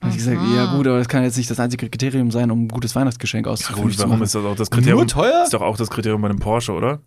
Habe 0.03 0.11
ich 0.11 0.19
gesagt, 0.19 0.39
ja 0.55 0.77
gut, 0.77 0.87
aber 0.87 0.99
das 0.99 1.09
kann 1.09 1.23
jetzt 1.23 1.39
nicht 1.39 1.51
das 1.51 1.59
einzige 1.59 1.89
Kriterium 1.89 2.31
sein, 2.31 2.51
um 2.51 2.65
ein 2.65 2.69
gutes 2.69 2.95
Weihnachtsgeschenk 2.95 3.47
auszuführen. 3.49 3.89
Gut, 3.89 3.99
warum 3.99 4.23
ist 4.23 4.35
das 4.35 4.45
auch 4.45 4.55
das 4.55 4.71
Kriterium? 4.71 4.99
Nur 5.01 5.07
teuer? 5.09 5.45
Ist 5.45 5.55
doch 5.55 5.63
auch 5.63 5.79
das 5.79 5.89
Kriterium 5.89 6.21
bei 6.21 6.29
einem 6.29 6.39
Porsche, 6.39 6.73
oder? 6.73 7.01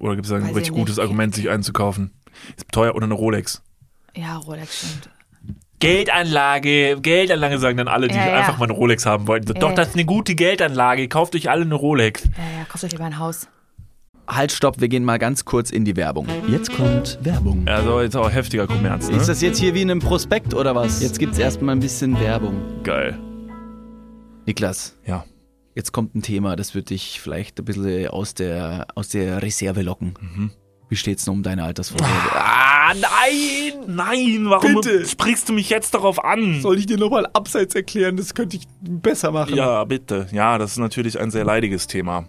Oder 0.00 0.16
gibt 0.16 0.26
es 0.26 0.32
ein 0.32 0.42
Weiß 0.42 0.48
richtig 0.56 0.72
nicht. 0.72 0.78
gutes 0.80 0.98
Argument, 0.98 1.34
sich 1.34 1.48
einzukaufen? 1.50 2.10
Ist 2.56 2.66
teuer 2.72 2.94
oder 2.96 3.04
eine 3.04 3.14
Rolex? 3.14 3.62
Ja, 4.16 4.36
Rolex 4.38 4.78
stimmt. 4.78 5.10
Geldanlage, 5.78 6.98
Geldanlage 7.00 7.58
sagen 7.58 7.78
dann 7.78 7.88
alle, 7.88 8.08
die 8.08 8.14
Ja, 8.14 8.26
ja. 8.28 8.38
einfach 8.38 8.58
mal 8.58 8.64
eine 8.66 8.74
Rolex 8.74 9.06
haben 9.06 9.26
wollten. 9.26 9.46
So, 9.46 9.54
Doch, 9.54 9.70
Ja. 9.70 9.74
das 9.76 9.88
ist 9.88 9.94
eine 9.94 10.04
gute 10.04 10.34
Geldanlage. 10.34 11.08
Kauft 11.08 11.34
euch 11.34 11.48
alle 11.48 11.62
eine 11.62 11.74
Rolex. 11.74 12.24
Ja, 12.24 12.30
ja, 12.58 12.64
kauft 12.68 12.84
euch 12.84 12.92
lieber 12.92 13.04
ein 13.04 13.18
Haus. 13.18 13.46
Halt, 14.28 14.52
stopp, 14.52 14.80
wir 14.80 14.88
gehen 14.88 15.04
mal 15.04 15.18
ganz 15.18 15.44
kurz 15.44 15.70
in 15.70 15.84
die 15.84 15.96
Werbung. 15.96 16.26
Jetzt 16.48 16.72
kommt 16.72 17.18
Werbung. 17.22 17.66
Also 17.66 18.00
jetzt 18.00 18.16
auch 18.16 18.30
heftiger 18.30 18.66
Kommerz, 18.66 19.08
ne? 19.08 19.16
Ist 19.16 19.28
das 19.28 19.40
jetzt 19.40 19.58
hier 19.58 19.74
wie 19.74 19.82
in 19.82 19.90
einem 19.90 20.00
Prospekt 20.00 20.54
oder 20.54 20.74
was? 20.74 21.02
Jetzt 21.02 21.18
gibt's 21.18 21.38
erstmal 21.38 21.74
ein 21.74 21.80
bisschen 21.80 22.18
Werbung. 22.20 22.54
Geil. 22.84 23.18
Niklas, 24.46 24.94
Ja. 25.06 25.24
Jetzt 25.74 25.92
kommt 25.92 26.14
ein 26.14 26.22
Thema, 26.22 26.56
das 26.56 26.74
wird 26.74 26.90
dich 26.90 27.20
vielleicht 27.20 27.58
ein 27.58 27.64
bisschen 27.64 28.08
aus 28.08 28.34
der, 28.34 28.86
aus 28.94 29.08
der 29.08 29.42
Reserve 29.42 29.82
locken. 29.82 30.14
Mhm. 30.20 30.50
Wie 30.88 30.96
steht's 30.96 31.24
denn 31.24 31.34
um 31.34 31.42
deine 31.44 31.62
Altersvorsorge? 31.62 32.12
Ah, 32.34 32.92
nein! 32.94 33.84
Nein, 33.86 34.50
warum 34.50 34.74
Bitte. 34.74 35.06
sprichst 35.06 35.48
du 35.48 35.52
mich 35.52 35.70
jetzt 35.70 35.94
darauf 35.94 36.24
an? 36.24 36.60
Soll 36.60 36.78
ich 36.78 36.86
dir 36.86 36.98
nochmal 36.98 37.26
abseits 37.32 37.76
erklären? 37.76 38.16
Das 38.16 38.34
könnte 38.34 38.56
ich 38.56 38.64
besser 38.80 39.30
machen. 39.30 39.54
Ja, 39.54 39.84
bitte. 39.84 40.26
Ja, 40.32 40.58
das 40.58 40.72
ist 40.72 40.78
natürlich 40.78 41.20
ein 41.20 41.30
sehr 41.30 41.44
leidiges 41.44 41.86
Thema. 41.86 42.28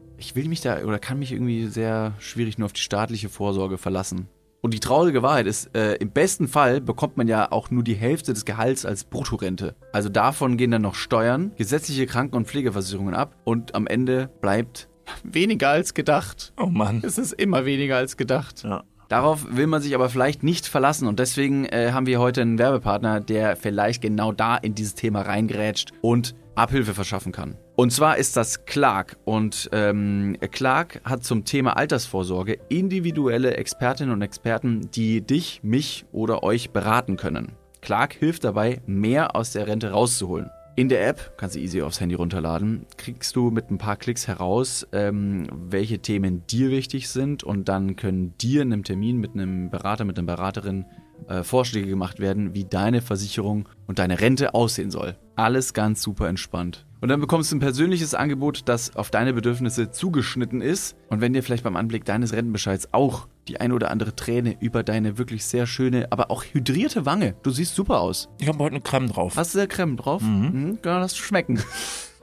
Ich 0.21 0.35
will 0.35 0.47
mich 0.47 0.61
da 0.61 0.83
oder 0.83 0.99
kann 0.99 1.17
mich 1.17 1.31
irgendwie 1.31 1.65
sehr 1.65 2.13
schwierig 2.19 2.59
nur 2.59 2.67
auf 2.67 2.73
die 2.73 2.81
staatliche 2.81 3.27
Vorsorge 3.27 3.79
verlassen. 3.79 4.27
Und 4.61 4.75
die 4.75 4.79
traurige 4.79 5.23
Wahrheit 5.23 5.47
ist, 5.47 5.75
äh, 5.75 5.95
im 5.95 6.11
besten 6.11 6.47
Fall 6.47 6.79
bekommt 6.79 7.17
man 7.17 7.27
ja 7.27 7.51
auch 7.51 7.71
nur 7.71 7.83
die 7.83 7.95
Hälfte 7.95 8.31
des 8.31 8.45
Gehalts 8.45 8.85
als 8.85 9.03
Bruttorente. 9.03 9.75
Also 9.91 10.09
davon 10.09 10.57
gehen 10.57 10.69
dann 10.69 10.83
noch 10.83 10.93
Steuern, 10.93 11.53
gesetzliche 11.57 12.05
Kranken- 12.05 12.35
und 12.35 12.47
Pflegeversicherungen 12.47 13.15
ab 13.15 13.35
und 13.45 13.73
am 13.73 13.87
Ende 13.87 14.29
bleibt 14.41 14.89
weniger 15.23 15.69
als 15.69 15.95
gedacht. 15.95 16.53
Oh 16.61 16.67
Mann. 16.67 17.01
Es 17.03 17.17
ist 17.17 17.33
immer 17.33 17.65
weniger 17.65 17.97
als 17.97 18.15
gedacht. 18.15 18.61
Ja. 18.63 18.83
Darauf 19.09 19.47
will 19.49 19.65
man 19.65 19.81
sich 19.81 19.95
aber 19.95 20.07
vielleicht 20.09 20.43
nicht 20.43 20.67
verlassen 20.67 21.07
und 21.07 21.17
deswegen 21.19 21.65
äh, 21.65 21.93
haben 21.93 22.05
wir 22.05 22.19
heute 22.19 22.43
einen 22.43 22.59
Werbepartner, 22.59 23.21
der 23.21 23.55
vielleicht 23.55 24.03
genau 24.03 24.31
da 24.31 24.55
in 24.55 24.75
dieses 24.75 24.93
Thema 24.93 25.21
reingrätscht 25.23 25.93
und 26.01 26.35
Abhilfe 26.53 26.93
verschaffen 26.93 27.31
kann. 27.31 27.57
Und 27.81 27.89
zwar 27.89 28.19
ist 28.19 28.37
das 28.37 28.65
Clark 28.65 29.17
und 29.25 29.67
ähm, 29.73 30.37
Clark 30.51 31.01
hat 31.03 31.23
zum 31.23 31.45
Thema 31.45 31.77
Altersvorsorge 31.77 32.59
individuelle 32.69 33.57
Expertinnen 33.57 34.13
und 34.13 34.21
Experten, 34.21 34.91
die 34.91 35.21
dich, 35.21 35.61
mich 35.63 36.05
oder 36.11 36.43
euch 36.43 36.69
beraten 36.69 37.17
können. 37.17 37.53
Clark 37.81 38.13
hilft 38.13 38.43
dabei, 38.43 38.81
mehr 38.85 39.35
aus 39.35 39.53
der 39.53 39.65
Rente 39.65 39.89
rauszuholen. 39.89 40.51
In 40.75 40.89
der 40.89 41.07
App, 41.07 41.33
kannst 41.37 41.55
du 41.55 41.59
easy 41.59 41.81
aufs 41.81 41.99
Handy 41.99 42.13
runterladen, 42.13 42.85
kriegst 42.97 43.35
du 43.35 43.49
mit 43.49 43.71
ein 43.71 43.79
paar 43.79 43.97
Klicks 43.97 44.27
heraus, 44.27 44.87
ähm, 44.91 45.47
welche 45.51 45.97
Themen 45.97 46.45
dir 46.45 46.69
wichtig 46.69 47.09
sind 47.09 47.43
und 47.43 47.67
dann 47.67 47.95
können 47.95 48.37
dir 48.37 48.61
in 48.61 48.73
einem 48.73 48.83
Termin 48.83 49.17
mit 49.17 49.33
einem 49.33 49.71
Berater, 49.71 50.05
mit 50.05 50.19
einer 50.19 50.27
Beraterin 50.27 50.85
äh, 51.27 51.43
Vorschläge 51.43 51.87
gemacht 51.87 52.19
werden, 52.19 52.53
wie 52.53 52.65
deine 52.65 53.01
Versicherung 53.01 53.67
und 53.87 53.99
deine 53.99 54.19
Rente 54.19 54.53
aussehen 54.53 54.91
soll. 54.91 55.15
Alles 55.35 55.73
ganz 55.73 56.01
super 56.01 56.27
entspannt. 56.27 56.85
Und 57.01 57.09
dann 57.09 57.19
bekommst 57.19 57.51
du 57.51 57.55
ein 57.55 57.59
persönliches 57.59 58.13
Angebot, 58.13 58.61
das 58.65 58.95
auf 58.95 59.09
deine 59.09 59.33
Bedürfnisse 59.33 59.89
zugeschnitten 59.89 60.61
ist. 60.61 60.95
Und 61.09 61.19
wenn 61.19 61.33
dir 61.33 61.41
vielleicht 61.41 61.63
beim 61.63 61.75
Anblick 61.75 62.05
deines 62.05 62.31
Rentenbescheids 62.31 62.89
auch 62.91 63.27
die 63.47 63.59
ein 63.59 63.71
oder 63.71 63.89
andere 63.89 64.15
Träne 64.15 64.55
über 64.59 64.83
deine 64.83 65.17
wirklich 65.17 65.45
sehr 65.45 65.65
schöne, 65.65 66.11
aber 66.11 66.29
auch 66.29 66.43
hydrierte 66.43 67.07
Wange, 67.07 67.33
du 67.41 67.49
siehst 67.49 67.73
super 67.73 68.01
aus. 68.01 68.29
Ich 68.39 68.47
habe 68.47 68.59
heute 68.59 68.75
eine 68.75 68.83
Creme 68.83 69.07
drauf. 69.07 69.35
Hast 69.35 69.55
du 69.55 69.59
da 69.59 69.65
Creme 69.65 69.97
drauf? 69.97 70.21
Mhm. 70.21 70.79
Kann 70.83 71.01
das 71.01 71.17
schmecken. 71.17 71.59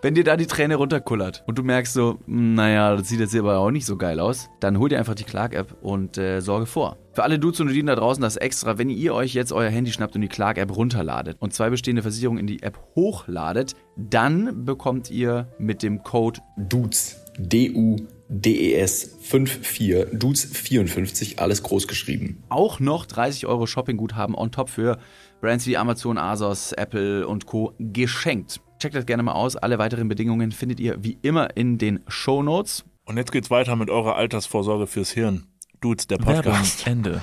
Wenn 0.00 0.14
dir 0.14 0.22
da 0.22 0.36
die 0.36 0.46
Träne 0.46 0.76
runterkullert 0.76 1.42
und 1.48 1.58
du 1.58 1.64
merkst 1.64 1.92
so, 1.92 2.20
"Hm, 2.26 2.54
naja, 2.54 2.94
das 2.94 3.08
sieht 3.08 3.18
jetzt 3.18 3.32
hier 3.32 3.40
aber 3.40 3.58
auch 3.58 3.72
nicht 3.72 3.84
so 3.84 3.96
geil 3.96 4.20
aus, 4.20 4.48
dann 4.60 4.78
hol 4.78 4.88
dir 4.88 4.98
einfach 5.00 5.16
die 5.16 5.24
Clark-App 5.24 5.76
und 5.82 6.16
äh, 6.18 6.40
sorge 6.40 6.66
vor. 6.66 6.96
Für 7.18 7.24
alle 7.24 7.40
Dudes 7.40 7.58
und 7.58 7.66
Dudinen 7.66 7.88
da 7.88 7.96
draußen 7.96 8.22
das 8.22 8.36
extra, 8.36 8.78
wenn 8.78 8.90
ihr 8.90 9.12
euch 9.12 9.34
jetzt 9.34 9.50
euer 9.50 9.70
Handy 9.70 9.90
schnappt 9.90 10.14
und 10.14 10.20
die 10.20 10.28
Clark-App 10.28 10.76
runterladet 10.76 11.36
und 11.40 11.52
zwei 11.52 11.68
bestehende 11.68 12.02
Versicherungen 12.02 12.38
in 12.38 12.46
die 12.46 12.62
App 12.62 12.78
hochladet, 12.94 13.74
dann 13.96 14.64
bekommt 14.64 15.10
ihr 15.10 15.48
mit 15.58 15.82
dem 15.82 16.04
Code 16.04 16.38
Dudes, 16.56 17.20
D-U-D-E-S 17.36 19.16
54, 19.20 20.16
Dudes 20.16 20.44
54, 20.44 21.40
alles 21.40 21.64
groß 21.64 21.88
geschrieben. 21.88 22.44
auch 22.50 22.78
noch 22.78 23.04
30 23.04 23.46
Euro 23.46 23.66
Shoppingguthaben 23.66 24.36
on 24.36 24.52
top 24.52 24.70
für 24.70 24.96
Brands 25.40 25.66
wie 25.66 25.76
Amazon, 25.76 26.18
Asos, 26.18 26.70
Apple 26.70 27.26
und 27.26 27.46
Co. 27.46 27.74
geschenkt. 27.80 28.60
Checkt 28.78 28.94
das 28.94 29.06
gerne 29.06 29.24
mal 29.24 29.32
aus. 29.32 29.56
Alle 29.56 29.80
weiteren 29.80 30.06
Bedingungen 30.06 30.52
findet 30.52 30.78
ihr 30.78 31.02
wie 31.02 31.18
immer 31.22 31.56
in 31.56 31.78
den 31.78 31.98
Show 32.06 32.44
Notes. 32.44 32.84
Und 33.06 33.16
jetzt 33.16 33.32
geht's 33.32 33.50
weiter 33.50 33.74
mit 33.74 33.90
eurer 33.90 34.14
Altersvorsorge 34.14 34.86
fürs 34.86 35.10
Hirn. 35.10 35.48
Dudes, 35.80 36.06
der 36.06 36.18
Podcast. 36.18 36.86
Ende. 36.86 37.22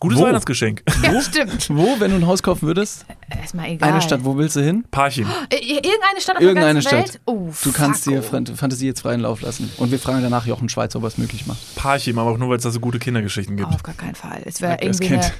Gutes 0.00 0.18
Wo? 0.18 0.24
Weihnachtsgeschenk. 0.24 0.82
Ja, 1.04 1.20
stimmt. 1.22 1.70
Wo, 1.70 2.00
wenn 2.00 2.10
du 2.10 2.16
ein 2.16 2.26
Haus 2.26 2.42
kaufen 2.42 2.66
würdest? 2.66 3.06
Ist 3.44 3.54
mal 3.54 3.68
egal. 3.68 3.88
Eine 3.92 4.02
Stadt, 4.02 4.24
wo 4.24 4.36
willst 4.36 4.56
du 4.56 4.60
hin? 4.60 4.84
Parchim. 4.90 5.28
Äh, 5.48 5.58
Irgendeine 5.58 6.20
Stadt 6.20 6.36
auf 6.36 6.42
Irgendeine 6.42 6.80
der 6.80 6.82
ganzen 6.82 6.88
Stadt. 6.88 7.14
Welt? 7.14 7.20
Oh, 7.26 7.50
Du 7.62 7.72
kannst 7.72 8.06
dir 8.06 8.18
oh. 8.18 8.22
Fan- 8.22 8.46
Fantasie 8.46 8.86
jetzt 8.86 9.00
freien 9.02 9.20
Lauf 9.20 9.42
lassen. 9.42 9.70
Und 9.76 9.92
wir 9.92 10.00
fragen 10.00 10.20
danach 10.22 10.44
Jochen 10.44 10.68
Schweizer, 10.68 10.98
ob 10.98 11.04
er 11.04 11.08
es 11.08 11.18
möglich 11.18 11.46
macht. 11.46 11.76
Parchim, 11.76 12.18
aber 12.18 12.32
auch 12.32 12.38
nur, 12.38 12.48
weil 12.48 12.56
es 12.56 12.64
da 12.64 12.70
so 12.72 12.80
gute 12.80 12.98
Kindergeschichten 12.98 13.56
gibt. 13.56 13.68
Auf 13.72 13.84
gar 13.84 13.94
keinen 13.94 14.16
Fall. 14.16 14.42
Es 14.44 14.60
wäre 14.60 14.78
irgendwie 14.80 15.06
eine, 15.14 15.32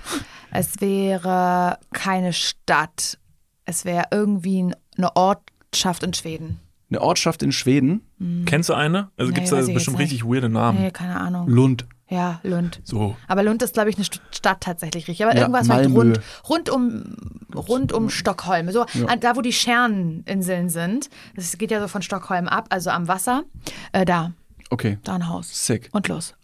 es 0.53 0.81
wäre 0.81 1.79
keine 1.93 2.33
Stadt. 2.33 3.19
Es 3.65 3.85
wäre 3.85 4.05
irgendwie 4.13 4.63
ein- 4.63 4.77
eine 4.97 5.17
Ortschaft 5.17 6.05
in 6.05 6.15
Schweden. 6.15 6.61
Eine 6.93 7.01
Ortschaft 7.01 7.43
in 7.43 7.53
Schweden, 7.53 8.03
Kennst 8.45 8.69
du 8.69 8.75
eine? 8.75 9.11
Also 9.17 9.31
Nee, 9.31 9.37
gibt's 9.37 9.51
weiß 9.51 9.67
da 9.67 9.73
bestimmt 9.73 9.99
richtig 9.99 10.25
weirde 10.25 10.49
Namen. 10.51 10.79
Nee, 10.81 10.91
keine 10.91 11.19
Ahnung. 11.19 11.49
Lund. 11.49 11.87
Ja, 12.09 12.39
Lund. 12.43 12.81
So. 12.85 13.17
Aber 13.27 13.43
Lund 13.43 13.63
ist, 13.63 13.73
glaube 13.73 13.89
ich, 13.89 13.97
eine 13.97 14.05
St- 14.05 14.21
Stadt 14.31 14.61
tatsächlich 14.61 15.09
richtig. 15.09 15.25
Aber 15.25 15.35
Ja, 15.35 15.41
irgendwas 15.41 15.67
Malmö. 15.67 15.99
rund, 15.99 16.21
rund 16.51 16.69
um, 16.71 17.17
rund 17.55 17.93
um 17.95 18.11
Stockholm. 18.11 18.71
So, 18.71 18.83
an, 19.07 19.19
da, 19.21 19.35
wo 19.35 19.41
die 19.41 19.55
Scherninseln 19.55 20.69
sind. 20.69 21.09
Das 21.35 21.57
geht 21.57 21.71
ja 21.71 21.81
so 21.81 21.89
von 21.89 22.03
Stockholm 22.03 22.47
ab, 22.49 22.67
also 22.69 22.91
am 22.91 23.09
Wasser. 23.09 23.45
Äh, 23.93 24.05
da, 24.05 24.33
Okay, 24.69 24.99
da 25.05 25.15
ein 25.15 25.29
Haus. 25.29 25.49
sick. 25.67 25.89
Und 25.93 26.09
los. 26.09 26.35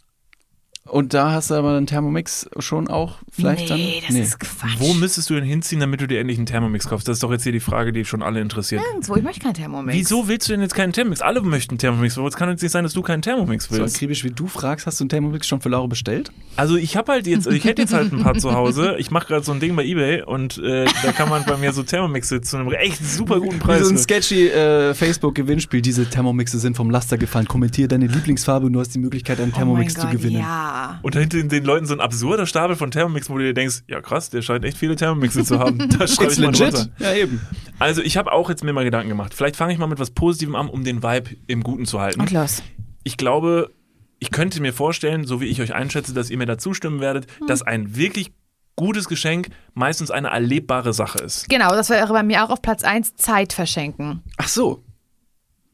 Und 0.91 1.15
da 1.15 1.33
hast 1.33 1.51
du 1.51 1.55
aber 1.55 1.77
einen 1.77 1.87
Thermomix 1.87 2.49
schon 2.59 2.89
auch 2.89 3.17
vielleicht 3.31 3.71
nee, 3.71 4.03
dann? 4.07 4.17
das 4.17 4.29
ist 4.29 4.41
Quatsch. 4.41 4.77
Wo 4.79 4.95
müsstest 4.95 5.29
du 5.31 5.35
denn 5.35 5.45
hinziehen, 5.45 5.81
damit 5.81 6.01
du 6.01 6.07
dir 6.07 6.19
endlich 6.21 6.39
einen 6.39 6.47
Thermomix 6.47 6.89
kaufst? 6.89 7.07
Das 7.07 7.19
ist 7.19 7.23
doch 7.23 7.31
jetzt 7.31 7.43
hier 7.43 7.53
die 7.53 7.61
Frage, 7.61 7.93
die 7.93 8.05
schon 8.05 8.23
alle 8.23 8.41
interessiert. 8.41 8.83
Nirgendwo, 8.83 9.17
ich 9.17 9.23
möchte 9.23 9.41
keinen 9.41 9.55
Thermomix. 9.55 9.97
Wieso 9.97 10.29
willst 10.29 10.49
du 10.49 10.53
denn 10.53 10.63
jetzt 10.63 10.75
keinen 10.75 10.93
Thermomix? 10.93 11.21
Alle 11.21 11.43
möchten 11.43 11.73
einen 11.73 11.79
Thermomix. 11.79 12.17
Es 12.17 12.37
kann 12.37 12.49
jetzt 12.49 12.63
nicht 12.63 12.73
sein, 12.73 12.85
dass 12.85 12.95
du 12.95 13.03
keinen 13.03 13.23
Thermomix 13.23 13.67
So 13.67 13.77
willst. 13.77 13.97
akribisch 13.97 14.25
wie 14.25 14.31
du 14.31 14.47
fragst, 14.47 14.87
hast 14.87 14.99
du 15.01 15.05
einen 15.05 15.11
Thermomix 15.11 15.47
schon 15.47 15.61
für 15.61 15.69
Laura 15.69 15.87
bestellt? 15.87 16.33
Also 16.57 16.77
ich 16.77 16.97
habe 16.97 17.13
halt 17.13 17.27
jetzt, 17.27 17.47
ich 17.47 17.65
hätte 17.65 17.83
jetzt 17.83 17.93
halt 17.93 18.13
ein 18.13 18.23
paar 18.23 18.35
zu 18.35 18.53
Hause. 18.55 18.97
Ich 18.99 19.11
mache 19.11 19.29
gerade 19.29 19.45
so 19.45 19.53
ein 19.53 19.61
Ding 19.61 19.77
bei 19.77 19.85
Ebay 19.85 20.23
und 20.23 20.59
äh, 20.59 20.87
da 21.03 21.13
kann 21.13 21.29
man 21.29 21.45
bei 21.45 21.57
mir 21.57 21.73
so 21.73 21.83
Thermomixe 21.83 22.41
zu 22.41 22.57
einem 22.57 22.73
echt 22.73 23.05
super 23.05 23.39
guten 23.39 23.57
Wie 23.57 23.59
Preis. 23.59 23.87
so 23.87 23.91
ein 23.91 23.99
sketchy 23.99 24.49
äh, 24.49 24.93
Facebook-Gewinnspiel. 24.95 25.83
Diese 25.83 26.09
Thermomixe 26.09 26.59
sind 26.59 26.77
vom 26.77 26.91
Laster 26.91 27.17
gefallen. 27.17 27.47
Kommentiere 27.47 27.89
deine 27.89 28.07
Lieblingsfarbe 28.07 28.67
und 28.67 28.73
du 28.73 28.81
hast 28.81 28.95
die 28.95 28.99
Möglichkeit, 28.99 29.39
einen 29.39 29.49
oh 29.49 29.51
mein 29.51 29.59
Thermomix 29.59 29.95
zu 29.95 30.01
Gott, 30.01 30.11
gewinnen. 30.11 30.41
Ja. 30.41 30.78
Und 31.03 31.15
hinter 31.17 31.43
den 31.43 31.65
Leuten 31.65 31.87
so 31.87 31.95
ein 31.95 32.01
absurder 32.01 32.47
Stapel 32.47 32.77
von 32.77 32.91
Thermomixen, 32.91 33.35
wo 33.35 33.39
du 33.39 33.45
dir 33.45 33.55
denkst, 33.55 33.83
ja 33.89 34.01
krass, 34.01 34.31
der 34.31 34.43
scheint 34.43 34.65
echt 34.65 34.77
viele 34.79 34.97
Thermomixe 34.97 35.45
zu 35.45 35.59
haben. 35.59 35.79
Da 35.99 36.07
schreibe 36.07 36.33
ich 36.33 36.39
mal 36.39 36.47
legit. 36.51 36.73
drunter. 36.75 36.89
Ja, 36.99 37.15
eben. 37.15 37.41
Also 37.79 38.03
ich 38.03 38.17
habe 38.17 38.33
auch 38.33 38.49
jetzt 38.51 38.65
mir 38.65 38.73
mal 38.73 38.85
Gedanken 38.85 39.09
gemacht. 39.09 39.35
Vielleicht 39.35 39.57
fange 39.57 39.73
ich 39.73 39.79
mal 39.79 39.87
mit 39.87 39.99
was 39.99 40.11
Positivem 40.11 40.55
an, 40.55 40.69
um 40.69 40.85
den 40.85 41.03
Vibe 41.03 41.31
im 41.47 41.63
Guten 41.63 41.87
zu 41.87 42.01
halten. 42.01 42.21
Und 42.21 42.31
los. 42.31 42.63
Ich 43.05 43.17
glaube, 43.17 43.71
ich 44.19 44.31
könnte 44.31 44.61
mir 44.61 44.73
vorstellen, 44.73 45.25
so 45.27 45.41
wie 45.41 45.47
ich 45.47 45.61
euch 45.63 45.75
einschätze, 45.75 46.13
dass 46.15 46.31
ihr 46.31 46.39
mir 46.39 46.47
da 46.47 46.59
zustimmen 46.59 47.01
werdet, 47.01 47.27
Hm. 47.39 47.47
dass 47.47 47.63
ein 47.63 47.97
wirklich 47.97 48.33
gutes 48.77 49.09
Geschenk 49.09 49.49
meistens 49.75 50.11
eine 50.11 50.29
erlebbare 50.29 50.93
Sache 50.93 51.19
ist. 51.19 51.49
Genau, 51.49 51.71
das 51.71 51.91
wäre 51.91 52.13
bei 52.13 52.23
mir 52.23 52.45
auch 52.45 52.51
auf 52.51 52.63
Platz 52.63 52.85
1, 52.85 53.17
Zeit 53.17 53.53
verschenken. 53.53 54.23
Ach 54.37 54.47
so. 54.49 54.85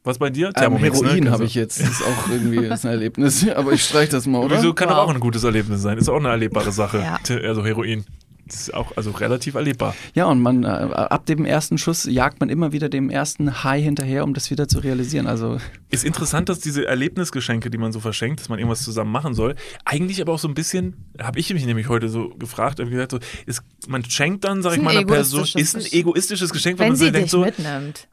Was 0.05 0.17
bei 0.19 0.29
dir? 0.29 0.47
Ähm, 0.47 0.53
Thermomix, 0.53 1.01
Heroin 1.01 1.23
ne? 1.25 1.31
habe 1.31 1.43
ich 1.45 1.55
jetzt. 1.55 1.81
Das 1.81 1.89
ist 1.89 2.03
auch 2.03 2.29
irgendwie 2.29 2.67
das 2.67 2.79
ist 2.79 2.85
ein 2.85 2.91
Erlebnis. 2.91 3.49
Aber 3.55 3.73
ich 3.73 3.83
streich 3.83 4.09
das 4.09 4.25
mal, 4.27 4.39
oder? 4.43 4.57
Wieso 4.57 4.73
kann 4.73 4.87
Wow. 4.89 4.95
doch 4.95 5.03
auch 5.03 5.13
ein 5.13 5.19
gutes 5.19 5.43
Erlebnis 5.43 5.81
sein? 5.81 5.97
Ist 5.97 6.09
auch 6.09 6.17
eine 6.17 6.29
erlebbare 6.29 6.71
Sache. 6.71 6.99
Ja. 6.99 7.19
Also 7.43 7.65
Heroin. 7.65 8.05
Das 8.47 8.57
ist 8.61 8.73
auch 8.75 8.95
also 8.95 9.09
relativ 9.09 9.55
erlebbar. 9.55 9.95
Ja, 10.13 10.25
und 10.25 10.39
man 10.39 10.63
äh, 10.63 10.67
ab 10.67 11.25
dem 11.25 11.45
ersten 11.45 11.79
Schuss 11.79 12.05
jagt 12.05 12.39
man 12.39 12.49
immer 12.49 12.71
wieder 12.71 12.89
dem 12.89 13.09
ersten 13.09 13.63
High 13.63 13.83
hinterher, 13.83 14.23
um 14.23 14.35
das 14.35 14.51
wieder 14.51 14.67
zu 14.67 14.77
realisieren. 14.77 15.25
Also 15.25 15.57
Ist 15.89 16.05
interessant, 16.05 16.47
dass 16.47 16.59
diese 16.59 16.85
Erlebnisgeschenke, 16.85 17.71
die 17.71 17.79
man 17.79 17.91
so 17.91 17.99
verschenkt, 17.99 18.41
dass 18.41 18.49
man 18.49 18.59
irgendwas 18.59 18.83
zusammen 18.83 19.11
machen 19.11 19.33
soll, 19.33 19.55
eigentlich 19.83 20.21
aber 20.21 20.33
auch 20.33 20.37
so 20.37 20.47
ein 20.47 20.53
bisschen, 20.53 20.95
habe 21.19 21.39
ich 21.39 21.51
mich 21.51 21.65
nämlich 21.65 21.89
heute 21.89 22.07
so 22.07 22.29
gefragt, 22.37 22.79
hab 22.79 22.87
gesagt, 22.87 23.13
so, 23.13 23.19
ist, 23.47 23.63
man 23.87 24.07
schenkt 24.07 24.43
dann, 24.43 24.61
sag 24.61 24.73
Ist 24.73 24.75
ich 24.75 24.81
ein 24.81 24.85
mal, 24.85 24.97
einer 24.97 25.07
Person, 25.07 25.39
egoistisches 25.39 25.73
ist 25.73 25.93
ein 25.93 25.99
egoistisches 25.99 26.51
Geschenk, 26.51 26.77
weil 26.77 26.83
Wenn 26.85 26.91
man 26.91 26.97
so 26.99 27.05
sie 27.05 27.11
denkt 27.11 27.25
dich 27.25 27.31
so, 27.31 27.39
mitnimmt. 27.41 28.07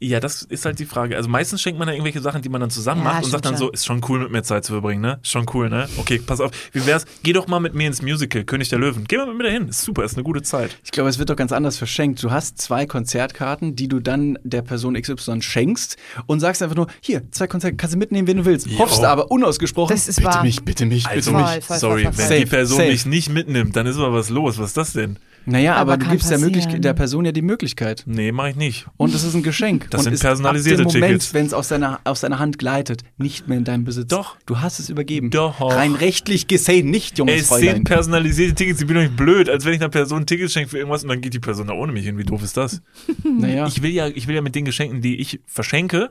Ja, 0.00 0.20
das 0.20 0.42
ist 0.42 0.64
halt 0.66 0.78
die 0.78 0.84
Frage. 0.84 1.16
Also 1.16 1.28
meistens 1.28 1.62
schenkt 1.62 1.78
man 1.78 1.88
da 1.88 1.94
irgendwelche 1.94 2.20
Sachen, 2.20 2.42
die 2.42 2.48
man 2.48 2.60
dann 2.60 2.70
zusammen 2.70 3.02
Ja, 3.02 3.12
macht 3.12 3.24
und 3.24 3.30
sagt 3.30 3.44
dann 3.46 3.54
stimmt 3.56 3.58
so, 3.58 3.64
schon. 3.66 3.74
ist 3.74 3.86
schon 3.86 4.00
cool 4.08 4.18
mit 4.20 4.30
mir 4.30 4.42
Zeit 4.42 4.64
zu 4.64 4.72
verbringen, 4.72 5.00
ne? 5.00 5.18
Ist 5.22 5.30
schon 5.30 5.46
cool, 5.54 5.70
ne? 5.70 5.88
Okay, 5.96 6.18
pass 6.18 6.40
auf. 6.40 6.50
Wie 6.72 6.84
wär's? 6.86 7.06
Geh 7.22 7.32
doch 7.32 7.46
mal 7.46 7.60
mit 7.60 7.74
mir 7.74 7.86
ins 7.86 8.02
Musical, 8.02 8.44
König 8.44 8.68
der 8.68 8.78
Löwen. 8.78 9.04
Geh 9.08 9.16
mal 9.16 9.26
mit 9.26 9.36
mir 9.38 9.44
dahin. 9.44 9.68
Ist 9.68 9.82
super, 9.82 10.04
ist 10.04 10.14
eine 10.14 10.22
gute 10.24 10.42
Zeit. 10.42 10.76
ich 10.84 10.90
glaube, 10.90 11.08
es 11.08 11.18
wird 11.18 11.30
doch 11.30 11.36
ganz 11.36 11.52
anders 11.52 11.78
verschenkt. 11.78 12.22
Du 12.22 12.30
hast 12.30 12.58
zwei 12.60 12.84
Konzertkarten, 12.86 13.74
die 13.76 13.88
du 13.88 14.00
dann 14.00 14.38
der 14.44 14.62
Person 14.62 15.00
XY 15.00 15.40
schenkst 15.40 15.96
und 16.26 16.40
sagst 16.40 16.62
einfach 16.62 16.76
nur, 16.76 16.88
hier, 17.00 17.22
zwei 17.30 17.46
Konzerte, 17.46 17.76
kannst 17.76 17.94
du 17.94 17.98
mitnehmen, 17.98 18.28
wenn 18.28 18.36
du 18.36 18.44
willst. 18.44 18.66
Jo. 18.66 18.78
Hoffst 18.80 19.02
aber 19.02 19.30
unausgesprochen, 19.30 19.94
Das 19.94 20.08
ist 20.08 20.16
bitte 20.16 20.28
wahr. 20.28 20.42
mich, 20.42 20.62
bitte 20.64 20.84
mich, 20.86 21.04
bitte 21.04 21.14
Also, 21.16 21.30
Voll, 21.32 21.42
mich. 21.56 21.64
voll, 21.64 21.78
sorry, 21.78 22.02
voll, 22.04 22.12
voll, 22.12 22.18
wenn 22.18 22.26
voll. 22.28 22.38
die 22.40 22.46
Person 22.46 22.76
Safe. 22.78 22.90
mich 22.90 23.06
nicht 23.06 23.30
mitnimmt, 23.30 23.74
dann 23.76 23.86
ist 23.86 23.96
aber 23.96 24.12
was 24.12 24.28
los. 24.30 24.58
Was 24.58 24.66
ist 24.68 24.76
das 24.76 24.92
denn? 24.92 25.18
Naja, 25.46 25.76
aber, 25.76 25.92
Aber 25.94 26.04
du 26.04 26.10
gibst 26.10 26.30
der, 26.30 26.38
der 26.38 26.92
Person 26.94 27.24
ja 27.24 27.32
die 27.32 27.42
Möglichkeit. 27.42 28.02
Nee, 28.06 28.32
mach 28.32 28.48
ich 28.48 28.56
nicht. 28.56 28.86
Und 28.96 29.14
es 29.14 29.22
ist 29.22 29.34
ein 29.34 29.42
Geschenk. 29.44 29.88
Das 29.90 30.00
und 30.00 30.04
sind 30.04 30.14
ist 30.14 30.20
personalisierte 30.22 30.82
ab 30.82 30.88
dem 30.88 31.00
Moment, 31.00 31.12
Tickets. 31.20 31.34
wenn 31.34 31.46
es 31.46 31.54
aus 31.54 31.68
deiner, 31.68 32.00
aus 32.04 32.20
deiner 32.20 32.40
Hand 32.40 32.58
gleitet, 32.58 33.02
nicht 33.16 33.46
mehr 33.46 33.56
in 33.58 33.64
deinem 33.64 33.84
Besitz. 33.84 34.08
Doch. 34.08 34.36
Du 34.46 34.60
hast 34.60 34.80
es 34.80 34.90
übergeben. 34.90 35.30
Doch. 35.30 35.60
Rein 35.60 35.94
rechtlich 35.94 36.48
gesehen 36.48 36.90
nicht, 36.90 37.18
junges 37.18 37.42
Es 37.42 37.48
Fräulein. 37.48 37.76
sind 37.76 37.84
personalisierte 37.84 38.54
Tickets, 38.56 38.80
ich 38.80 38.86
bin 38.86 38.96
doch 38.96 39.02
nicht 39.02 39.16
blöd, 39.16 39.48
als 39.48 39.64
wenn 39.64 39.74
ich 39.74 39.80
einer 39.80 39.88
Person 39.88 40.26
Tickets 40.26 40.52
schenke 40.52 40.70
für 40.70 40.78
irgendwas 40.78 41.04
und 41.04 41.10
dann 41.10 41.20
geht 41.20 41.32
die 41.32 41.38
Person 41.38 41.68
da 41.68 41.74
ohne 41.74 41.92
mich 41.92 42.04
hin. 42.04 42.18
Wie 42.18 42.24
doof 42.24 42.42
ist 42.42 42.56
das? 42.56 42.82
naja, 43.24 43.66
Ich 43.68 43.82
will 43.82 43.90
ja, 43.92 44.08
ich 44.08 44.26
will 44.26 44.34
ja 44.34 44.42
mit 44.42 44.54
den 44.56 44.64
Geschenken, 44.64 45.00
die 45.00 45.16
ich 45.20 45.40
verschenke, 45.46 46.10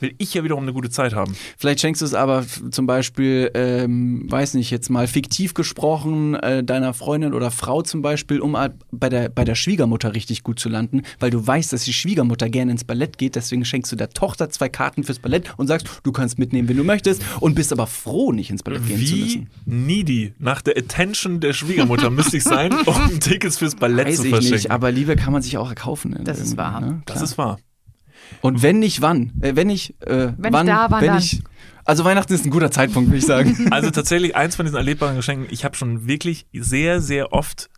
will 0.00 0.14
ich 0.18 0.32
ja 0.34 0.44
wiederum 0.44 0.62
eine 0.62 0.72
gute 0.72 0.90
Zeit 0.90 1.12
haben. 1.14 1.34
vielleicht 1.58 1.80
schenkst 1.80 2.02
du 2.02 2.06
es 2.06 2.14
aber 2.14 2.44
zum 2.70 2.86
Beispiel, 2.86 3.50
ähm, 3.54 4.30
weiß 4.30 4.54
nicht, 4.54 4.70
jetzt 4.70 4.90
mal 4.90 5.06
fiktiv 5.08 5.54
gesprochen, 5.54 6.34
äh, 6.36 6.62
deiner 6.62 6.94
Freundin 6.94 7.34
oder 7.34 7.50
Frau 7.50 7.82
zum 7.82 8.00
Beispiel, 8.02 8.40
um 8.40 8.56
halt 8.56 8.75
bei 8.90 9.08
der, 9.08 9.28
bei 9.28 9.44
der 9.44 9.54
Schwiegermutter 9.54 10.14
richtig 10.14 10.42
gut 10.42 10.58
zu 10.60 10.68
landen, 10.68 11.02
weil 11.20 11.30
du 11.30 11.44
weißt, 11.46 11.72
dass 11.72 11.84
die 11.84 11.92
Schwiegermutter 11.92 12.48
gerne 12.48 12.72
ins 12.72 12.84
Ballett 12.84 13.18
geht, 13.18 13.34
deswegen 13.36 13.64
schenkst 13.64 13.90
du 13.92 13.96
der 13.96 14.10
Tochter 14.10 14.50
zwei 14.50 14.68
Karten 14.68 15.04
fürs 15.04 15.18
Ballett 15.18 15.54
und 15.56 15.66
sagst, 15.66 15.88
du 16.02 16.12
kannst 16.12 16.38
mitnehmen, 16.38 16.68
wenn 16.68 16.76
du 16.76 16.84
möchtest 16.84 17.22
und 17.40 17.54
bist 17.54 17.72
aber 17.72 17.86
froh, 17.86 18.32
nicht 18.32 18.50
ins 18.50 18.62
Ballett 18.62 18.86
gehen 18.86 18.98
zu 19.04 19.14
Wie 19.14 19.22
müssen. 19.22 19.50
needy 19.64 20.34
nach 20.38 20.62
der 20.62 20.76
Attention 20.76 21.40
der 21.40 21.52
Schwiegermutter 21.52 22.10
müsste 22.10 22.36
ich 22.36 22.44
sein, 22.44 22.72
um 22.86 23.20
Tickets 23.20 23.58
fürs 23.58 23.74
Ballett 23.74 24.06
Weiß 24.08 24.16
zu 24.16 24.24
ich 24.24 24.30
verschenken. 24.30 24.54
nicht, 24.56 24.70
aber 24.70 24.90
Liebe 24.92 25.16
kann 25.16 25.32
man 25.32 25.42
sich 25.42 25.58
auch 25.58 25.68
erkaufen. 25.68 26.18
Das 26.24 26.38
ist 26.40 26.56
wahr. 26.56 26.80
Ne? 26.80 27.02
das 27.06 27.22
ist 27.22 27.38
wahr. 27.38 27.58
Und 28.40 28.62
wenn 28.62 28.78
nicht, 28.80 29.02
wann? 29.02 29.32
Äh, 29.40 29.54
wenn 29.56 29.68
nicht, 29.68 29.94
äh, 30.02 30.32
Wenn 30.36 30.52
wann? 30.52 30.66
nicht 30.66 30.76
da, 30.76 30.90
wann 30.90 31.00
wenn 31.00 31.08
dann? 31.08 31.18
ich, 31.18 31.42
also 31.84 32.04
Weihnachten 32.04 32.32
ist 32.32 32.44
ein 32.44 32.50
guter 32.50 32.70
Zeitpunkt, 32.72 33.08
würde 33.10 33.18
ich 33.18 33.26
sagen. 33.26 33.68
Also 33.70 33.90
tatsächlich 33.90 34.34
eins 34.34 34.56
von 34.56 34.66
diesen 34.66 34.76
erlebbaren 34.76 35.16
Geschenken, 35.16 35.46
ich 35.50 35.64
habe 35.64 35.76
schon 35.76 36.08
wirklich 36.08 36.46
sehr, 36.52 37.00
sehr 37.00 37.32
oft 37.32 37.68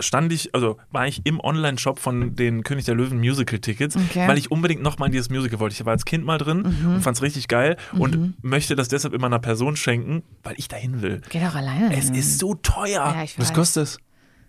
stand 0.00 0.32
ich, 0.32 0.54
also 0.54 0.76
war 0.90 1.06
ich 1.06 1.22
im 1.24 1.40
Online-Shop 1.40 1.98
von 1.98 2.34
den 2.36 2.62
König 2.64 2.84
der 2.84 2.94
Löwen 2.94 3.18
Musical-Tickets, 3.18 3.96
Okay. 3.96 4.28
weil 4.28 4.38
ich 4.38 4.50
unbedingt 4.50 4.82
nochmal 4.82 5.06
in 5.08 5.12
dieses 5.12 5.30
Musical 5.30 5.58
wollte. 5.60 5.74
Ich 5.74 5.84
war 5.84 5.92
als 5.92 6.04
Kind 6.04 6.24
mal 6.24 6.38
drin 6.38 6.62
und 6.64 7.02
fand 7.02 7.16
es 7.16 7.22
richtig 7.22 7.48
geil 7.48 7.76
und 7.92 8.34
möchte 8.42 8.76
das 8.76 8.88
deshalb 8.88 9.14
immer 9.14 9.26
einer 9.26 9.38
Person 9.38 9.76
schenken, 9.76 10.22
weil 10.42 10.54
ich 10.56 10.68
dahin 10.68 11.02
will. 11.02 11.20
Geh 11.30 11.40
doch 11.40 11.54
alleine. 11.54 11.96
Es 11.96 12.10
ist 12.10 12.38
so 12.38 12.54
teuer. 12.54 13.12
Ja, 13.14 13.22
ich 13.22 13.38
Was 13.38 13.52
kostet 13.52 13.84
es? 13.84 13.98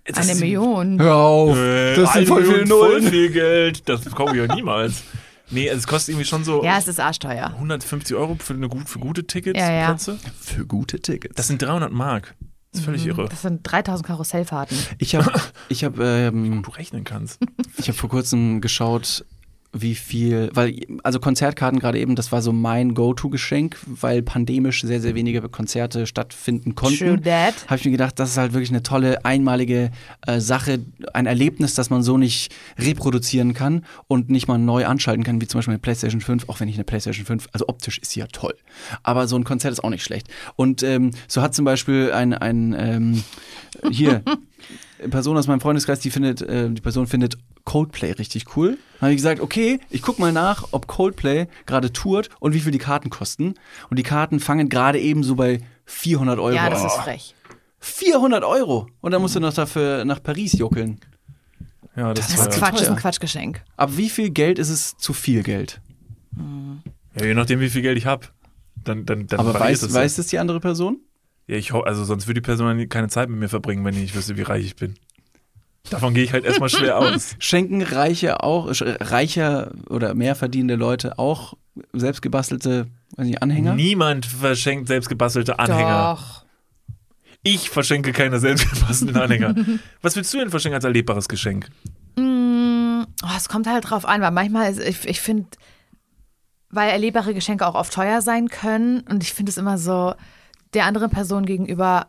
Das 0.06 0.30
Eine 0.30 0.40
Million. 0.40 1.00
Hör 1.00 1.16
auf, 1.16 1.56
Äh, 1.58 1.96
das 1.96 2.14
sind 2.14 2.18
eine 2.18 2.26
voll 2.28 2.42
Million, 2.48 2.68
voll 2.68 3.02
viel 3.04 3.30
Geld. 3.30 3.88
Das 3.88 4.04
kaufe 4.10 4.36
ich 4.36 4.48
ja 4.48 4.56
niemals. 4.56 5.04
Nee, 5.52 5.70
also 5.70 5.80
es 5.80 5.88
kostet 5.88 6.14
irgendwie 6.14 6.28
schon 6.28 6.44
so 6.44 6.64
Ja, 6.64 6.78
es 6.80 6.88
ist 6.88 7.00
arschteuer. 7.00 7.48
150 7.56 8.16
Euro 8.16 8.36
für, 8.40 8.54
eine 8.54 8.68
für 8.86 9.00
gute 9.00 9.28
Tickets. 9.28 9.60
Ja, 9.60 9.72
ja. 9.72 9.96
Für 10.40 10.66
gute 10.66 11.00
Tickets. 11.02 11.36
Das 11.36 11.48
sind 11.48 11.62
300 11.62 11.92
Mark. 11.92 12.36
Das 12.72 12.80
ist 12.80 12.86
völlig 12.86 13.06
irre. 13.06 13.28
Das 13.30 13.42
sind 13.42 13.60
3000 13.64 14.06
Karussellfahrten. 14.08 14.78
ich 14.98 15.16
habe 15.16 15.32
ich 15.68 15.84
hab, 15.84 16.00
ähm, 16.00 16.64
Du 16.64 16.72
rechnen 16.72 17.04
kannst. 17.04 17.40
ich 17.78 17.90
hab 17.90 17.96
vor 17.96 18.10
kurzem 18.10 18.62
geschaut, 18.62 19.26
wie 19.74 19.96
viel, 19.96 20.50
weil, 20.54 20.76
also 21.04 21.20
Konzertkarten 21.20 21.80
gerade 21.80 21.98
eben, 22.00 22.16
das 22.16 22.32
war 22.32 22.42
so 22.42 22.52
mein 22.52 22.94
Go-To-Geschenk, 22.94 23.78
weil 23.86 24.22
pandemisch 24.22 24.82
sehr, 24.82 25.00
sehr 25.00 25.16
wenige 25.16 25.42
Konzerte 25.42 26.08
stattfinden 26.08 26.76
True 26.76 26.98
konnten. 26.98 27.24
that. 27.24 27.54
Habe 27.68 27.78
ich 27.78 27.86
mir 27.86 27.92
gedacht, 27.92 28.20
das 28.20 28.32
ist 28.32 28.38
halt 28.38 28.52
wirklich 28.54 28.70
eine 28.70 28.84
tolle, 28.84 29.24
einmalige 29.24 29.92
äh, 30.28 30.40
Sache, 30.42 30.80
ein 31.14 31.26
Erlebnis, 31.26 31.74
das 31.74 31.90
man 31.90 32.04
so 32.04 32.18
nicht 32.18 32.54
reproduzieren 32.78 33.54
kann 33.54 33.86
und 34.08 34.30
nicht 34.30 34.48
mal 34.50 34.58
neu 34.58 34.86
anschalten 34.86 35.24
kann, 35.24 35.40
wie 35.40 35.48
zum 35.48 35.60
Beispiel 35.60 35.74
eine 35.74 35.80
PlayStation 35.80 36.20
5, 36.20 36.50
auch 36.50 36.60
wenn 36.60 36.68
ich 36.68 36.76
eine 36.76 36.84
PlayStation 36.84 37.26
5, 37.26 37.48
also 37.54 37.68
optisch 37.70 37.98
ist 38.00 38.12
sie 38.12 38.20
ja 38.20 38.28
toll. 38.28 38.56
Aber 39.04 39.28
so 39.28 39.38
ein 39.38 39.46
Konzert 39.46 39.72
ist 39.72 39.84
auch 39.84 39.90
nicht 39.90 40.04
schlecht. 40.04 40.28
Und 40.58 40.84
ähm, 40.84 41.12
so 41.30 41.42
hat 41.42 41.56
zum 41.56 41.64
Beispiel 41.64 42.12
ein, 42.12 42.34
ein 42.34 42.76
ähm, 42.78 43.24
hier, 43.90 44.22
eine 45.00 45.10
Person 45.10 45.38
aus 45.38 45.48
meinem 45.48 45.62
Freundeskreis, 45.62 46.02
die 46.02 46.12
findet, 46.12 46.42
äh, 46.42 46.70
die 46.70 46.82
Person 46.82 47.08
findet 47.08 47.38
Coldplay 47.66 48.12
richtig 48.12 48.56
cool. 48.56 48.78
Dann 49.00 49.02
habe 49.08 49.12
ich 49.12 49.18
gesagt, 49.18 49.40
okay, 49.42 49.80
ich 49.90 50.02
guck 50.02 50.20
mal 50.20 50.32
nach, 50.32 50.70
ob 50.72 50.88
Coldplay 50.88 51.48
gerade 51.66 51.92
tourt 51.94 52.30
und 52.40 52.54
wie 52.54 52.60
viel 52.60 52.72
die 52.72 52.78
Karten 52.78 53.10
kosten. 53.10 53.54
Und 53.90 53.98
die 53.98 54.04
Karten 54.04 54.40
fangen 54.40 54.70
gerade 54.70 55.00
eben 55.00 55.24
so 55.24 55.36
bei 55.36 55.62
400 55.86 56.40
Euro 56.40 56.56
Ja, 56.56 56.70
das 56.70 56.82
an. 56.82 56.88
ist 56.88 56.96
frech. 56.96 57.36
400 57.80 58.44
Euro! 58.44 58.88
Und 59.02 59.12
dann 59.12 59.22
musst 59.22 59.36
du 59.36 59.40
noch 59.40 59.54
dafür 59.54 60.06
nach 60.06 60.22
Paris 60.22 60.54
juckeln. 60.54 61.00
Ja, 61.96 62.14
das, 62.14 62.28
Das 62.28 62.36
ist 62.48 62.54
ja. 62.54 62.60
Quatsch, 62.60 62.74
das 62.74 62.82
ist 62.84 62.88
ein 62.88 62.94
teuer. 62.94 63.02
Quatschgeschenk. 63.02 63.64
Ab 63.76 63.90
wie 63.98 64.10
viel 64.10 64.30
Geld 64.30 64.60
ist 64.60 64.70
es 64.70 64.96
zu 64.98 65.14
viel 65.14 65.42
Geld? 65.44 65.82
ja, 67.20 67.26
je 67.26 67.34
nachdem, 67.34 67.60
wie 67.60 67.70
viel 67.70 67.82
Geld 67.82 67.98
ich 67.98 68.06
habe. 68.06 68.28
Dann, 68.84 69.06
dann, 69.06 69.28
dann 69.28 69.40
Aber 69.40 69.60
weiß, 69.60 69.82
es 69.84 69.94
weiß 69.94 70.16
das 70.16 70.28
die 70.28 70.40
andere 70.40 70.60
Person? 70.60 71.00
Ja, 71.48 71.58
ich 71.58 71.74
ho- 71.74 71.82
also 71.82 72.04
sonst 72.06 72.28
würde 72.28 72.42
die 72.42 72.46
Person 72.46 72.88
keine 72.90 73.10
Zeit 73.10 73.30
mit 73.30 73.40
mir 73.40 73.50
verbringen, 73.50 73.84
wenn 73.84 73.94
ich 73.96 74.02
nicht 74.02 74.16
wüsste, 74.16 74.38
wie 74.38 74.42
reich 74.44 74.66
ich 74.66 74.76
bin. 74.76 74.96
Davon 75.90 76.14
gehe 76.14 76.24
ich 76.24 76.32
halt 76.34 76.46
erstmal 76.46 76.70
schwer 76.70 76.98
aus. 77.00 77.36
Schenken 77.40 77.82
reiche 77.82 78.44
auch, 78.44 78.70
sch- 78.70 78.98
reicher 79.12 79.72
oder 79.90 80.14
mehr 80.14 80.36
verdienende 80.36 80.76
Leute 80.76 81.18
auch 81.20 81.54
selbstgebastelte 81.94 82.88
weiß 83.18 83.26
nicht, 83.28 83.42
Anhänger? 83.42 83.74
Niemand 83.76 84.26
verschenkt 84.26 84.88
selbstgebastelte 84.88 85.60
Anhänger. 85.60 86.16
Doch. 86.16 86.46
Ich 87.44 87.70
verschenke 87.70 88.12
keine 88.14 88.40
selbstgebastelten 88.40 89.18
Anhänger. 89.18 89.56
Was 90.02 90.16
willst 90.16 90.34
du 90.34 90.38
denn 90.38 90.50
verschenken 90.50 90.76
als 90.76 90.84
erlebbares 90.86 91.28
Geschenk? 91.28 91.70
Mm, 92.18 93.02
oh, 93.24 93.28
es 93.36 93.50
kommt 93.50 93.68
halt 93.68 93.90
drauf 93.90 94.06
an, 94.06 94.22
weil 94.22 94.32
manchmal, 94.32 94.70
ist, 94.72 94.80
ich, 94.80 95.08
ich 95.08 95.20
finde, 95.22 95.48
weil 96.70 96.90
erlebbare 96.92 97.34
Geschenke 97.34 97.66
auch 97.66 97.76
oft 97.76 97.94
teuer 97.94 98.22
sein 98.22 98.48
können 98.48 99.02
und 99.10 99.24
ich 99.24 99.34
finde 99.34 99.50
es 99.50 99.58
immer 99.58 99.78
so 99.78 100.14
der 100.74 100.86
anderen 100.86 101.10
Person 101.10 101.46
gegenüber 101.46 102.08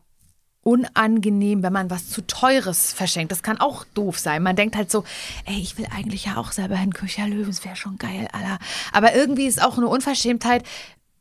unangenehm, 0.63 1.63
wenn 1.63 1.73
man 1.73 1.91
was 1.91 2.09
zu 2.09 2.27
teures 2.27 2.93
verschenkt. 2.93 3.33
Das 3.33 3.43
kann 3.43 3.59
auch 3.59 3.85
doof 3.95 4.19
sein. 4.19 4.43
Man 4.43 4.57
denkt 4.57 4.77
halt 4.77 4.91
so, 4.91 5.05
ey, 5.45 5.61
ich 5.61 5.77
will 5.79 5.87
eigentlich 5.95 6.27
ja 6.27 6.37
auch 6.37 6.53
selber 6.53 6.77
hin 6.77 6.95
Küche 6.95 7.23
Löwen, 7.23 7.47
das 7.47 7.65
wäre 7.65 7.77
schon 7.77 7.99
geil, 7.99 8.29
Alter. 8.33 8.59
Aber 8.93 9.15
irgendwie 9.15 9.47
ist 9.47 9.63
auch 9.63 9.77
eine 9.77 9.89
Unverschämtheit, 9.89 10.65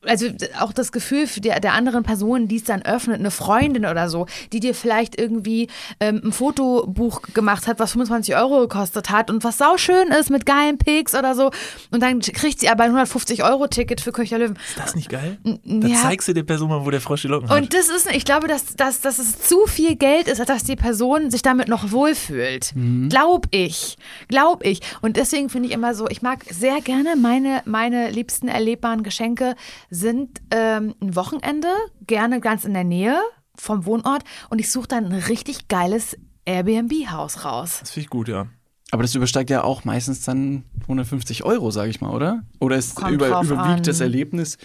also 0.06 0.28
auch 0.60 0.74
das 0.74 0.92
Gefühl 0.92 1.28
für 1.28 1.42
der, 1.42 1.60
der 1.60 1.74
anderen 1.74 2.04
Person, 2.04 2.48
die 2.48 2.56
es 2.58 2.64
dann 2.64 2.82
öffnet, 2.82 3.20
eine 3.20 3.30
Freundin 3.32 3.86
oder 3.86 4.10
so, 4.10 4.26
die 4.52 4.60
dir 4.60 4.74
vielleicht 4.74 5.20
irgendwie 5.20 5.68
ähm, 6.00 6.22
ein 6.24 6.32
Fotobuch 6.32 7.22
gemacht 7.34 7.68
hat, 7.68 7.80
was 7.80 7.92
25 7.92 8.36
Euro 8.36 8.62
gekostet 8.62 9.10
hat 9.12 9.30
und 9.30 9.44
was 9.44 9.60
sauschön 9.60 10.08
ist 10.10 10.30
mit 10.30 10.46
geilen 10.46 10.78
Pics 10.78 11.14
oder 11.14 11.36
so. 11.36 11.52
Und 11.92 12.02
dann 12.02 12.20
kriegt 12.22 12.60
sie 12.60 12.70
aber 12.70 12.84
ein 12.86 12.94
150-Euro-Ticket 12.96 14.02
für 14.02 14.12
Köcher 14.12 14.40
Löwen. 14.40 14.58
Ist 14.70 14.78
das 14.80 14.96
nicht 14.96 15.10
geil? 15.10 15.38
n- 15.44 15.60
Dann 15.64 15.92
ja. 15.92 15.98
zeigst 16.02 16.28
du 16.28 16.34
der 16.34 16.44
Person 16.44 16.70
mal, 16.70 16.86
wo 16.86 16.90
der 16.90 17.02
Frosch 17.02 17.22
die 17.22 17.28
Locken 17.28 17.50
hat. 17.50 17.62
Und 17.62 17.74
das 17.74 17.90
ist, 17.90 18.10
ich 18.12 18.26
glaube, 18.26 18.48
dass, 18.48 18.76
dass, 18.76 19.02
dass 19.02 19.20
es 19.20 19.40
zu 19.42 19.66
viel 19.68 19.96
Geld 19.96 20.28
ist, 20.28 20.40
dass 20.50 20.64
die 20.64 20.76
Person 20.76 21.30
sich 21.32 21.42
damit 21.42 21.68
noch 21.68 21.92
wohlfühlt. 21.92 22.74
Glaub 23.10 23.48
ich. 23.52 23.98
Glaub 24.28 24.66
ich. 24.66 24.82
Und 25.02 25.18
deswegen 25.18 25.50
finde 25.50 25.68
ich 25.70 25.74
immer 25.74 25.94
so, 25.94 26.08
ich 26.10 26.22
mag 26.22 26.44
sehr 26.50 26.82
gerne 26.82 27.16
meine, 27.16 27.62
meine 27.66 28.10
liebsten 28.10 28.48
erlebbaren 28.48 29.04
Geschenke 29.04 29.56
sind 29.92 30.42
ähm, 30.50 30.96
ein 31.02 31.16
Wochenende, 31.16 31.68
gerne 32.08 32.40
ganz 32.40 32.66
in 32.66 32.74
der 32.74 32.86
Nähe 32.86 33.20
vom 33.56 33.86
Wohnort 33.86 34.24
und 34.50 34.60
ich 34.60 34.72
suche 34.72 34.88
dann 34.88 35.06
ein 35.06 35.20
richtig 35.20 35.68
geiles 35.68 36.18
Airbnb-Haus 36.46 37.46
raus. 37.46 37.80
das 37.82 37.92
finde 37.92 38.06
ich 38.06 38.10
gut, 38.10 38.28
ja. 38.28 38.48
Aber 38.90 39.04
das 39.04 39.14
übersteigt 39.14 39.50
ja 39.50 39.64
auch 39.64 39.86
meistens 39.86 40.22
dann 40.22 40.64
150 40.84 41.44
Euro, 41.44 41.72
sage 41.72 41.90
ich 41.90 42.02
mal, 42.02 42.12
oder? 42.12 42.44
Oder 42.60 42.78
ist 42.78 42.96
Kommt 42.96 43.12
über, 43.12 43.28
überwiegt 43.28 43.58
an. 43.60 43.84
das 43.84 44.02
Erlebnis 44.02 44.58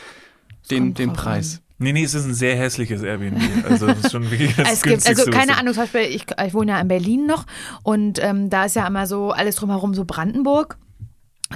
den, 0.71 0.95
den 0.95 1.13
Preis? 1.13 1.61
Nee, 1.79 1.93
nee, 1.93 2.05
es 2.05 2.15
ist 2.15 2.25
ein 2.25 2.35
sehr 2.35 2.57
hässliches 2.57 3.03
Airbnb. 3.03 3.41
Also 3.69 3.87
das 3.87 3.99
ist 3.99 4.13
schon 4.13 4.31
wirklich 4.31 4.57
das 4.57 4.73
Es 4.73 4.83
gibt, 4.83 5.07
also 5.07 5.31
keine 5.31 5.59
Ahnung, 5.59 5.75
zum 5.75 5.83
Beispiel, 5.83 6.03
ich, 6.03 6.27
ich 6.45 6.55
wohne 6.55 6.73
ja 6.73 6.81
in 6.81 6.89
Berlin 6.89 7.27
noch 7.27 7.45
und 7.83 8.19
ähm, 8.23 8.49
da 8.49 8.65
ist 8.65 8.77
ja 8.77 8.87
immer 8.87 9.07
so 9.07 9.31
alles 9.31 9.57
drumherum 9.57 9.95
so 9.95 10.05
Brandenburg. 10.05 10.79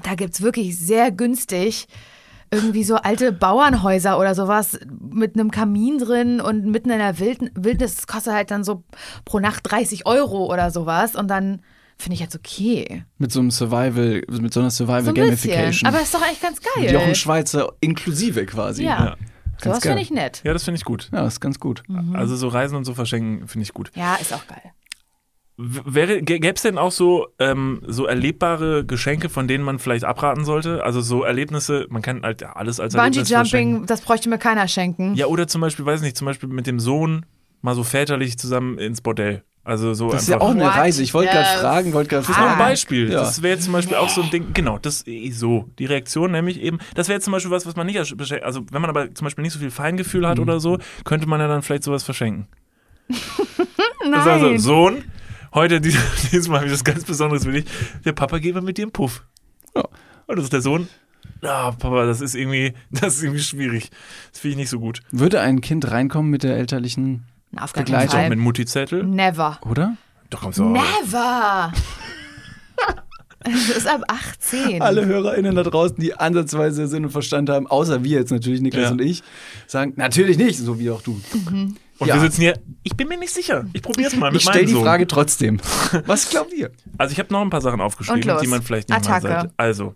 Da 0.03 0.15
gibt 0.15 0.35
es 0.35 0.43
wirklich 0.43 0.79
sehr 0.79 1.11
günstig 1.11 1.89
irgendwie 2.53 2.85
so 2.85 2.97
alte 2.97 3.33
Bauernhäuser 3.33 4.19
oder 4.19 4.35
sowas 4.35 4.79
mit 5.01 5.35
einem 5.35 5.51
Kamin 5.51 5.99
drin 5.99 6.41
und 6.41 6.65
mitten 6.67 6.91
in 6.91 6.99
der 6.99 7.19
Wild 7.19 7.51
Wildnis. 7.55 7.97
Das 7.97 8.07
kostet 8.07 8.33
halt 8.33 8.51
dann 8.51 8.65
so 8.65 8.83
pro 9.25 9.39
Nacht 9.39 9.71
30 9.71 10.07
Euro 10.07 10.53
oder 10.53 10.71
sowas 10.71 11.15
und 11.15 11.29
dann 11.29 11.63
finde 11.97 12.15
ich 12.15 12.21
jetzt 12.21 12.35
okay. 12.35 13.05
Mit 13.19 13.31
so 13.31 13.41
einem 13.41 13.51
Survival, 13.51 14.23
mit 14.29 14.53
so 14.53 14.61
einer 14.61 14.71
So 14.71 14.85
Survival 14.85 15.09
ein 15.09 15.15
bisschen. 15.15 15.51
Gamification. 15.53 15.89
Aber 15.89 16.01
ist 16.03 16.15
doch 16.15 16.23
eigentlich 16.23 16.41
ganz 16.41 16.59
geil. 16.61 16.85
Mit 16.85 16.93
Jochen 16.93 17.15
Schweizer 17.15 17.73
inklusive 17.81 18.47
quasi. 18.47 18.85
ja, 18.85 19.05
Ja. 19.05 19.17
sowas 19.63 19.81
finde 19.83 20.01
ich 20.03 20.11
nett. 20.11 20.41
Ja, 20.43 20.53
das 20.53 20.65
finde 20.65 20.79
ich 20.79 20.85
gut. 20.85 21.09
Ja, 21.13 21.23
das 21.23 21.35
ist 21.35 21.41
ganz 21.41 21.61
gut. 21.61 21.83
Mhm. 21.89 22.17
Also 22.17 22.35
so 22.37 22.49
Reisen 22.49 22.75
und 22.77 22.85
so 22.85 22.95
verschenken 22.95 23.47
finde 23.47 23.63
ich 23.65 23.75
gut. 23.75 23.91
Ja, 23.95 24.15
ist 24.17 24.33
auch 24.33 24.47
geil. 24.47 24.73
Gäbe 26.23 26.53
es 26.55 26.63
denn 26.63 26.79
auch 26.79 26.93
so, 26.93 27.29
ähm, 27.39 27.83
so 27.87 28.07
erlebbare 28.07 28.85
Geschenke, 28.85 29.29
von 29.29 29.47
denen 29.49 29.65
man 29.65 29.79
vielleicht 29.79 30.05
abraten 30.05 30.45
sollte? 30.45 30.83
Also 30.85 31.01
so 31.01 31.23
Erlebnisse, 31.23 31.87
man 31.91 32.03
kann 32.03 32.23
halt 32.23 32.43
alles 32.43 32.81
als 32.81 32.95
Bungee. 32.95 33.21
Jumping, 33.23 33.87
das 33.87 34.01
bräuchte 34.01 34.29
mir 34.29 34.39
keiner 34.39 34.69
schenken. 34.69 35.15
Ja, 35.15 35.27
oder 35.27 35.47
zum 35.47 35.61
Beispiel, 35.61 35.85
weiß 35.85 36.03
nicht, 36.03 36.17
zum 36.17 36.25
Beispiel 36.27 36.49
mit 36.49 36.67
dem 36.67 36.81
Sohn 36.81 37.27
mal 37.63 37.75
so 37.75 37.85
väterlich 37.85 38.39
zusammen 38.39 38.79
ins 38.79 39.01
Bordell. 39.01 39.43
Also 39.63 39.93
so 39.93 40.11
Das 40.11 40.23
ist 40.23 40.29
ja 40.29 40.41
auch 40.41 40.51
eine 40.53 40.65
What 40.65 40.75
Reise. 40.75 41.03
Ich 41.03 41.13
wollte 41.13 41.33
gerade 41.33 41.59
fragen, 41.61 41.93
wollte 41.93 42.09
gerade 42.09 42.27
Das 42.27 42.35
ist 42.35 42.41
nur 42.41 42.51
ein. 42.51 42.59
Beispiel. 42.59 43.13
Ja. 43.13 43.21
Das 43.21 43.43
wäre 43.43 43.55
jetzt 43.55 43.65
zum 43.65 43.75
Beispiel 43.75 43.97
auch 43.99 44.09
so 44.09 44.23
ein 44.23 44.31
Ding. 44.31 44.47
Genau, 44.55 44.79
das 44.79 45.05
so. 45.33 45.69
Die 45.79 45.85
Reaktion 45.85 46.31
nämlich 46.33 46.61
eben. 46.63 46.79
Das 46.95 47.09
wäre 47.09 47.17
jetzt 47.17 47.25
zum 47.25 47.33
Beispiel 47.33 47.51
was, 47.51 47.67
was 47.67 47.77
man 47.77 47.87
nicht. 47.87 47.99
Also, 47.99 48.17
wenn 48.73 48.81
man 48.81 48.89
aber 48.89 49.15
zum 49.15 49.27
Beispiel 49.27 49.43
nicht 49.43 49.53
so 49.53 49.59
viel 49.59 49.71
Feingefühl 49.71 50.23
Mhm. 50.23 50.27
hat 50.27 50.39
oder 50.39 50.61
so, 50.61 50.79
könnte 51.05 51.29
man 51.29 51.41
ja 51.41 51.47
dann 51.49 51.61
vielleicht 51.63 51.83
sowas 51.85 52.03
verschenken. 52.03 52.47
Nein. 53.09 53.19
Das 54.13 54.23
ist 54.25 54.33
also, 54.33 54.57
Sohn, 54.57 55.05
heute, 55.55 55.81
dieses, 55.83 56.49
Mal 56.49 56.57
habe 56.59 56.67
ich 56.67 56.73
was 56.73 56.85
ganz 56.85 57.05
Besonderes 57.05 57.45
für 57.45 57.53
dich. 57.53 57.65
Der 58.05 58.13
Papa 58.13 58.39
geht 58.39 58.55
mal 58.55 58.61
mit 58.63 58.79
dir 58.79 58.83
einen 58.83 58.93
Puff. 58.93 59.25
Ja. 59.75 59.85
Und 60.27 60.37
das 60.37 60.45
ist 60.45 60.53
der 60.53 60.61
Sohn. 60.61 60.89
Ah, 61.43 61.73
Papa, 61.73 62.07
das 62.07 62.21
ist 62.21 62.35
irgendwie, 62.35 62.75
das 62.91 63.17
ist 63.17 63.23
irgendwie 63.23 63.43
schwierig. 63.43 63.91
Das 64.33 64.41
finde 64.41 64.53
ich 64.53 64.57
nicht 64.59 64.71
so 64.71 64.81
gut. 64.81 65.01
Würde 65.11 65.41
ein 65.41 65.61
Kind 65.61 65.91
reinkommen 65.91 66.31
mit 66.31 66.43
der 66.43 66.57
elterlichen, 66.57 67.25
Auf 67.57 67.73
gar 67.73 67.85
keinen 67.85 67.87
Begleitung 67.87 68.21
Fall. 68.21 68.29
Mit 68.29 68.39
Mutti-Zettel. 68.39 69.05
Never. 69.05 69.59
oder? 69.69 69.97
Doch 70.29 70.43
kommst 70.43 70.59
du 70.59 70.65
auch. 70.65 70.71
Never. 70.73 71.73
Das 73.43 73.71
ist 73.71 73.89
ab 73.89 74.03
18. 74.07 74.83
Alle 74.83 75.07
HörerInnen 75.07 75.55
da 75.55 75.63
draußen, 75.63 75.97
die 75.97 76.13
ansatzweise 76.15 76.87
Sinn 76.87 77.07
und 77.07 77.11
Verstand 77.11 77.49
haben, 77.49 77.67
außer 77.67 78.05
wir 78.05 78.19
jetzt 78.19 78.31
natürlich, 78.31 78.61
Niklas 78.61 78.85
Ja. 78.85 78.91
und 78.91 79.01
ich, 79.01 79.23
sagen 79.67 79.95
natürlich 79.97 80.37
nicht, 80.37 80.59
so 80.59 80.79
wie 80.79 80.91
auch 80.91 81.01
du. 81.01 81.19
Mhm. 81.51 81.77
Und 82.01 82.09
Ja. 82.09 82.15
wir 82.15 82.21
sitzen 82.23 82.41
hier. 82.41 82.59
Ich 82.83 82.97
bin 82.97 83.09
mir 83.09 83.19
nicht 83.19 83.33
sicher. 83.33 83.67
Ich 83.73 83.83
probiere 83.83 84.09
es 84.09 84.17
mal 84.17 84.33
mit 84.33 84.41
Ich 84.43 84.49
stelle 84.49 84.65
die 84.67 84.73
Sohn. 84.73 84.83
Frage 84.83 85.07
trotzdem. 85.07 85.61
Was 86.07 86.29
glaubt 86.31 86.53
ihr? 86.53 86.71
Also 86.99 87.13
ich 87.13 87.19
habe 87.19 87.33
noch 87.33 87.43
ein 87.43 87.51
paar 87.51 87.61
Sachen 87.61 87.81
aufgeschrieben, 87.81 88.39
die 88.43 88.47
man 88.49 88.63
vielleicht 88.63 88.89
nicht 88.89 88.99
Attacke. 88.99 89.29
mal 89.29 89.41
sagt. 89.43 89.55
Also, 89.59 89.95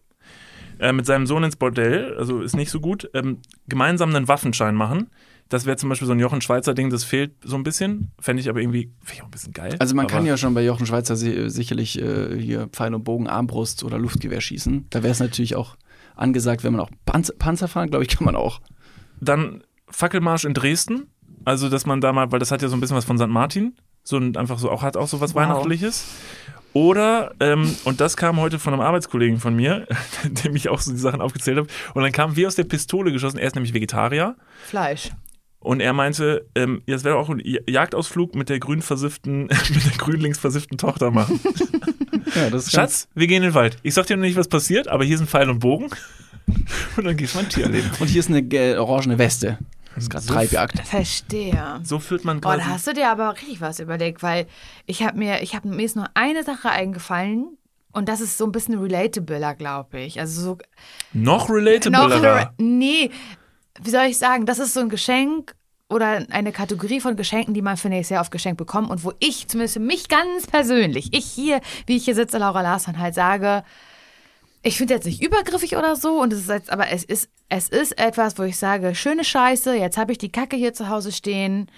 äh, 0.78 0.92
mit 0.92 1.06
seinem 1.06 1.26
Sohn 1.26 1.42
ins 1.44 1.56
Bordell, 1.56 2.14
also 2.18 2.42
ist 2.42 2.54
nicht 2.56 2.70
so 2.70 2.80
gut, 2.80 3.10
ähm, 3.14 3.38
gemeinsam 3.68 4.14
einen 4.14 4.28
Waffenschein 4.28 4.74
machen. 4.74 5.08
Das 5.48 5.66
wäre 5.66 5.76
zum 5.76 5.88
Beispiel 5.88 6.06
so 6.06 6.12
ein 6.12 6.18
Jochen 6.20 6.40
Schweizer 6.40 6.74
Ding, 6.74 6.90
das 6.90 7.04
fehlt 7.04 7.32
so 7.44 7.56
ein 7.56 7.62
bisschen. 7.64 8.10
Fände 8.18 8.40
ich 8.42 8.48
aber 8.48 8.60
irgendwie, 8.60 8.92
ich 9.12 9.20
auch 9.22 9.26
ein 9.26 9.30
bisschen 9.30 9.52
geil. 9.52 9.76
Also 9.78 9.94
man 9.94 10.06
kann 10.06 10.24
ja 10.26 10.36
schon 10.36 10.52
bei 10.54 10.64
Jochen 10.64 10.86
Schweizer 10.86 11.16
si 11.16 11.48
sicherlich 11.50 12.00
äh, 12.00 12.38
hier 12.40 12.66
Pfeil 12.68 12.94
und 12.94 13.04
Bogen, 13.04 13.28
Armbrust 13.28 13.82
oder 13.84 13.98
Luftgewehr 13.98 14.40
schießen. 14.40 14.86
Da 14.90 15.02
wäre 15.02 15.12
es 15.12 15.20
natürlich 15.20 15.54
auch 15.54 15.76
angesagt, 16.16 16.64
wenn 16.64 16.72
man 16.72 16.80
auch 16.80 16.90
Panzer, 17.06 17.34
Panzer 17.38 17.68
fahren, 17.68 17.88
glaube 17.90 18.04
ich, 18.04 18.10
kann 18.16 18.24
man 18.24 18.36
auch. 18.36 18.60
Dann 19.20 19.62
Fackelmarsch 19.88 20.44
in 20.44 20.54
Dresden. 20.54 21.08
Also, 21.44 21.68
dass 21.68 21.86
man 21.86 22.00
da 22.00 22.12
mal, 22.12 22.30
weil 22.32 22.38
das 22.38 22.50
hat 22.50 22.62
ja 22.62 22.68
so 22.68 22.76
ein 22.76 22.80
bisschen 22.80 22.96
was 22.96 23.04
von 23.04 23.18
St. 23.18 23.28
Martin. 23.28 23.74
So 24.02 24.16
ein, 24.18 24.36
einfach 24.36 24.58
so, 24.58 24.70
auch 24.70 24.82
hat 24.82 24.96
auch 24.96 25.08
so 25.08 25.20
was 25.20 25.34
Wow. 25.34 25.42
Weihnachtliches. 25.42 26.04
Oder, 26.72 27.34
ähm, 27.40 27.74
und 27.84 28.00
das 28.00 28.16
kam 28.16 28.38
heute 28.40 28.58
von 28.58 28.72
einem 28.74 28.82
Arbeitskollegen 28.82 29.38
von 29.38 29.54
mir, 29.54 29.86
dem 30.24 30.56
ich 30.56 30.68
auch 30.68 30.80
so 30.80 30.90
die 30.92 30.98
Sachen 30.98 31.20
aufgezählt 31.20 31.56
habe. 31.58 31.68
Und 31.94 32.02
dann 32.02 32.12
kam 32.12 32.36
wie 32.36 32.46
aus 32.46 32.56
der 32.56 32.64
Pistole 32.64 33.12
geschossen, 33.12 33.38
er 33.38 33.46
ist 33.46 33.54
nämlich 33.54 33.72
Vegetarier. 33.74 34.34
Fleisch. 34.66 35.10
Und 35.60 35.80
er 35.80 35.94
meinte, 35.94 36.46
ähm, 36.54 36.82
ja, 36.84 36.94
das 36.94 37.04
wäre 37.04 37.16
auch 37.16 37.30
ein 37.30 37.40
Jagdausflug 37.66 38.34
mit 38.34 38.50
der 38.50 38.58
grün 38.58 38.82
versifften, 38.82 39.42
mit 39.46 39.84
der 39.86 39.92
grünlings 39.96 40.38
versifften 40.38 40.78
Tochter 40.78 41.10
machen. 41.10 41.40
Ja, 42.34 42.60
Schatz, 42.60 43.06
wir 43.14 43.26
gehen 43.28 43.38
in 43.44 43.50
den 43.50 43.54
Wald. 43.54 43.76
Ich 43.82 43.94
sag 43.94 44.06
dir 44.06 44.16
noch 44.16 44.22
nicht, 44.22 44.36
was 44.36 44.48
passiert, 44.48 44.88
aber 44.88 45.04
hier 45.04 45.16
sind 45.18 45.30
Pfeil 45.30 45.48
und 45.50 45.60
Bogen. 45.60 45.88
Und 46.96 47.04
dann 47.04 47.16
gehst 47.16 47.34
du 47.34 47.38
mal 47.38 47.44
ein 47.44 47.50
Tier 47.50 47.64
erleben. 47.64 47.88
Und 48.00 48.08
hier 48.08 48.18
ist 48.20 48.28
eine 48.28 48.42
ge- 48.42 48.76
orangene 48.76 49.18
Weste. 49.18 49.58
Das 49.94 50.04
ist 50.04 50.10
gerade 50.10 50.24
So 50.24 50.34
Treibjagd. 50.34 50.80
Verstehe. 50.86 51.80
So 51.84 51.98
führt 51.98 52.24
man 52.24 52.40
Boah, 52.40 52.54
quasi. 52.56 52.64
da 52.64 52.74
hast 52.74 52.86
du 52.86 52.92
dir 52.94 53.08
aber 53.10 53.32
richtig 53.34 53.60
was 53.60 53.78
überlegt, 53.80 54.22
weil 54.22 54.46
ich 54.86 55.02
habe 55.02 55.16
mir, 55.18 55.42
ich 55.42 55.54
habe 55.54 55.68
mir 55.68 55.84
ist 55.84 55.96
nur 55.96 56.08
eine 56.14 56.42
Sache 56.44 56.70
eingefallen, 56.70 57.56
Und 57.92 58.08
das 58.08 58.20
ist 58.20 58.36
so 58.38 58.44
ein 58.44 58.50
bisschen 58.52 58.78
relatabler, 58.78 59.54
glaube 59.54 60.00
ich. 60.00 60.18
Also 60.18 60.42
so 60.42 60.58
Noch 61.12 61.48
noch 61.48 61.54
relatabler. 61.54 62.52
nee, 62.58 63.10
wie 63.82 63.90
soll 63.90 64.06
ich 64.06 64.18
sagen, 64.18 64.46
das 64.46 64.58
ist 64.58 64.74
so 64.74 64.80
ein 64.80 64.88
Geschenk 64.88 65.54
oder 65.88 66.24
eine 66.30 66.50
Kategorie 66.50 67.00
von 67.00 67.14
Geschenken, 67.14 67.54
die 67.54 67.62
man 67.62 67.76
für 67.76 67.88
nächstes 67.88 68.14
Jahr 68.14 68.20
auf 68.22 68.30
Geschenk 68.30 68.56
bekommt 68.58 68.90
und 68.90 69.04
wo 69.04 69.12
ich 69.20 69.46
zumindest 69.48 69.74
für 69.74 69.80
mich 69.80 70.08
ganz 70.08 70.46
persönlich, 70.48 71.10
ich 71.12 71.24
hier, 71.26 71.60
wie 71.86 71.96
ich 71.96 72.04
hier 72.04 72.14
sitze, 72.16 72.38
Laura 72.38 72.62
Larsson 72.62 72.98
halt 72.98 73.14
sage, 73.14 73.62
ich 74.64 74.78
finde 74.78 74.94
jetzt 74.94 75.04
nicht 75.04 75.22
übergriffig 75.22 75.76
oder 75.76 75.94
so 75.94 76.20
und 76.20 76.32
es 76.32 76.40
ist 76.40 76.48
jetzt, 76.48 76.70
aber 76.70 76.88
es 76.88 77.04
ist 77.04 77.28
es 77.50 77.68
ist 77.68 77.98
etwas, 77.98 78.38
wo 78.38 78.42
ich 78.42 78.56
sage, 78.56 78.94
schöne 78.94 79.22
Scheiße, 79.22 79.76
jetzt 79.76 79.98
habe 79.98 80.12
ich 80.12 80.18
die 80.18 80.32
Kacke 80.32 80.56
hier 80.56 80.72
zu 80.72 80.88
Hause 80.88 81.12
stehen 81.12 81.70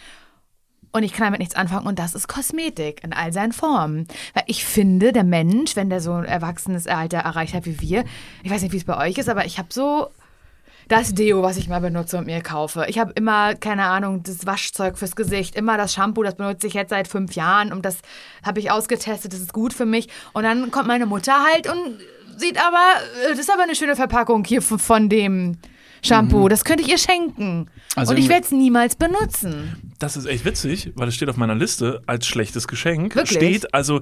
und 0.92 1.02
ich 1.02 1.12
kann 1.12 1.26
damit 1.26 1.40
nichts 1.40 1.56
anfangen 1.56 1.86
und 1.86 1.98
das 1.98 2.14
ist 2.14 2.28
Kosmetik 2.28 3.02
in 3.02 3.12
all 3.12 3.32
seinen 3.32 3.52
Formen. 3.52 4.06
Weil 4.32 4.44
ich 4.46 4.64
finde, 4.64 5.12
der 5.12 5.24
Mensch, 5.24 5.74
wenn 5.74 5.90
der 5.90 6.00
so 6.00 6.12
ein 6.12 6.24
erwachsenes 6.24 6.86
Alter 6.86 7.18
erreicht 7.18 7.54
hat 7.54 7.66
wie 7.66 7.80
wir, 7.80 8.04
ich 8.44 8.50
weiß 8.50 8.62
nicht, 8.62 8.72
wie 8.72 8.78
es 8.78 8.84
bei 8.84 8.96
euch 8.96 9.18
ist, 9.18 9.28
aber 9.28 9.44
ich 9.44 9.58
habe 9.58 9.68
so 9.72 10.10
das 10.88 11.12
Deo, 11.14 11.42
was 11.42 11.56
ich 11.56 11.68
mal 11.68 11.80
benutze 11.80 12.16
und 12.16 12.26
mir 12.26 12.40
kaufe. 12.40 12.86
Ich 12.88 13.00
habe 13.00 13.12
immer, 13.16 13.56
keine 13.56 13.86
Ahnung, 13.86 14.22
das 14.22 14.46
Waschzeug 14.46 14.96
fürs 14.96 15.16
Gesicht, 15.16 15.56
immer 15.56 15.76
das 15.76 15.92
Shampoo, 15.92 16.22
das 16.22 16.36
benutze 16.36 16.68
ich 16.68 16.74
jetzt 16.74 16.90
seit 16.90 17.08
fünf 17.08 17.34
Jahren 17.34 17.72
und 17.72 17.84
das 17.84 17.98
habe 18.44 18.60
ich 18.60 18.70
ausgetestet, 18.70 19.32
das 19.32 19.40
ist 19.40 19.52
gut 19.52 19.74
für 19.74 19.86
mich. 19.86 20.08
Und 20.32 20.44
dann 20.44 20.70
kommt 20.70 20.86
meine 20.86 21.06
Mutter 21.06 21.34
halt 21.42 21.68
und 21.68 21.98
sieht 22.36 22.58
aber, 22.58 22.94
äh, 23.24 23.30
das 23.30 23.40
ist 23.40 23.50
aber 23.50 23.62
eine 23.62 23.74
schöne 23.74 23.96
Verpackung 23.96 24.44
hier 24.44 24.62
von, 24.62 24.78
von 24.78 25.08
dem 25.08 25.58
Shampoo, 26.02 26.48
das 26.48 26.64
könnte 26.64 26.82
ich 26.82 26.88
ihr 26.88 26.98
schenken. 26.98 27.68
Also 27.94 28.12
und 28.12 28.18
ich 28.18 28.28
werde 28.28 28.44
es 28.44 28.52
niemals 28.52 28.96
benutzen. 28.96 29.92
Das 29.98 30.16
ist 30.16 30.26
echt 30.26 30.44
witzig, 30.44 30.92
weil 30.94 31.08
es 31.08 31.14
steht 31.14 31.28
auf 31.28 31.36
meiner 31.36 31.54
Liste 31.54 32.02
als 32.06 32.26
schlechtes 32.26 32.68
Geschenk. 32.68 33.14
Wirklich? 33.14 33.38
Steht 33.38 33.74
also 33.74 34.00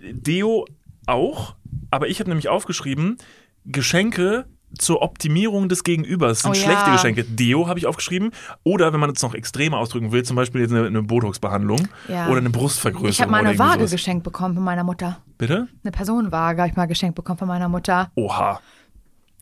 Deo 0.00 0.66
auch, 1.06 1.54
aber 1.90 2.08
ich 2.08 2.20
habe 2.20 2.30
nämlich 2.30 2.48
aufgeschrieben, 2.48 3.18
Geschenke 3.66 4.46
zur 4.78 5.02
Optimierung 5.02 5.68
des 5.68 5.84
Gegenübers 5.84 6.40
sind 6.42 6.50
Oh 6.50 6.54
ja. 6.54 6.60
schlechte 6.62 6.90
Geschenke. 6.90 7.24
Deo 7.24 7.68
habe 7.68 7.78
ich 7.78 7.86
aufgeschrieben. 7.86 8.30
Oder 8.62 8.92
wenn 8.92 9.00
man 9.00 9.10
es 9.10 9.22
noch 9.22 9.34
extremer 9.34 9.78
ausdrücken 9.78 10.12
will, 10.12 10.22
zum 10.22 10.36
Beispiel 10.36 10.60
jetzt 10.60 10.72
eine, 10.72 10.86
eine 10.86 11.02
Botox-Behandlung 11.02 11.88
Ja. 12.08 12.28
oder 12.28 12.38
eine 12.38 12.50
Brustvergrößerung. 12.50 13.10
Ich 13.10 13.20
habe 13.20 13.30
mal 13.30 13.44
eine 13.46 13.58
Waage 13.58 13.80
sowas. 13.80 13.90
geschenkt 13.92 14.24
bekommen 14.24 14.54
von 14.54 14.64
meiner 14.64 14.84
Mutter. 14.84 15.18
Bitte? 15.38 15.68
Eine 15.82 15.90
Personenwaage 15.92 16.60
habe 16.62 16.70
ich 16.70 16.76
mal 16.76 16.86
geschenkt 16.86 17.14
bekommen 17.14 17.38
von 17.38 17.48
meiner 17.48 17.68
Mutter. 17.68 18.10
Oha. 18.14 18.60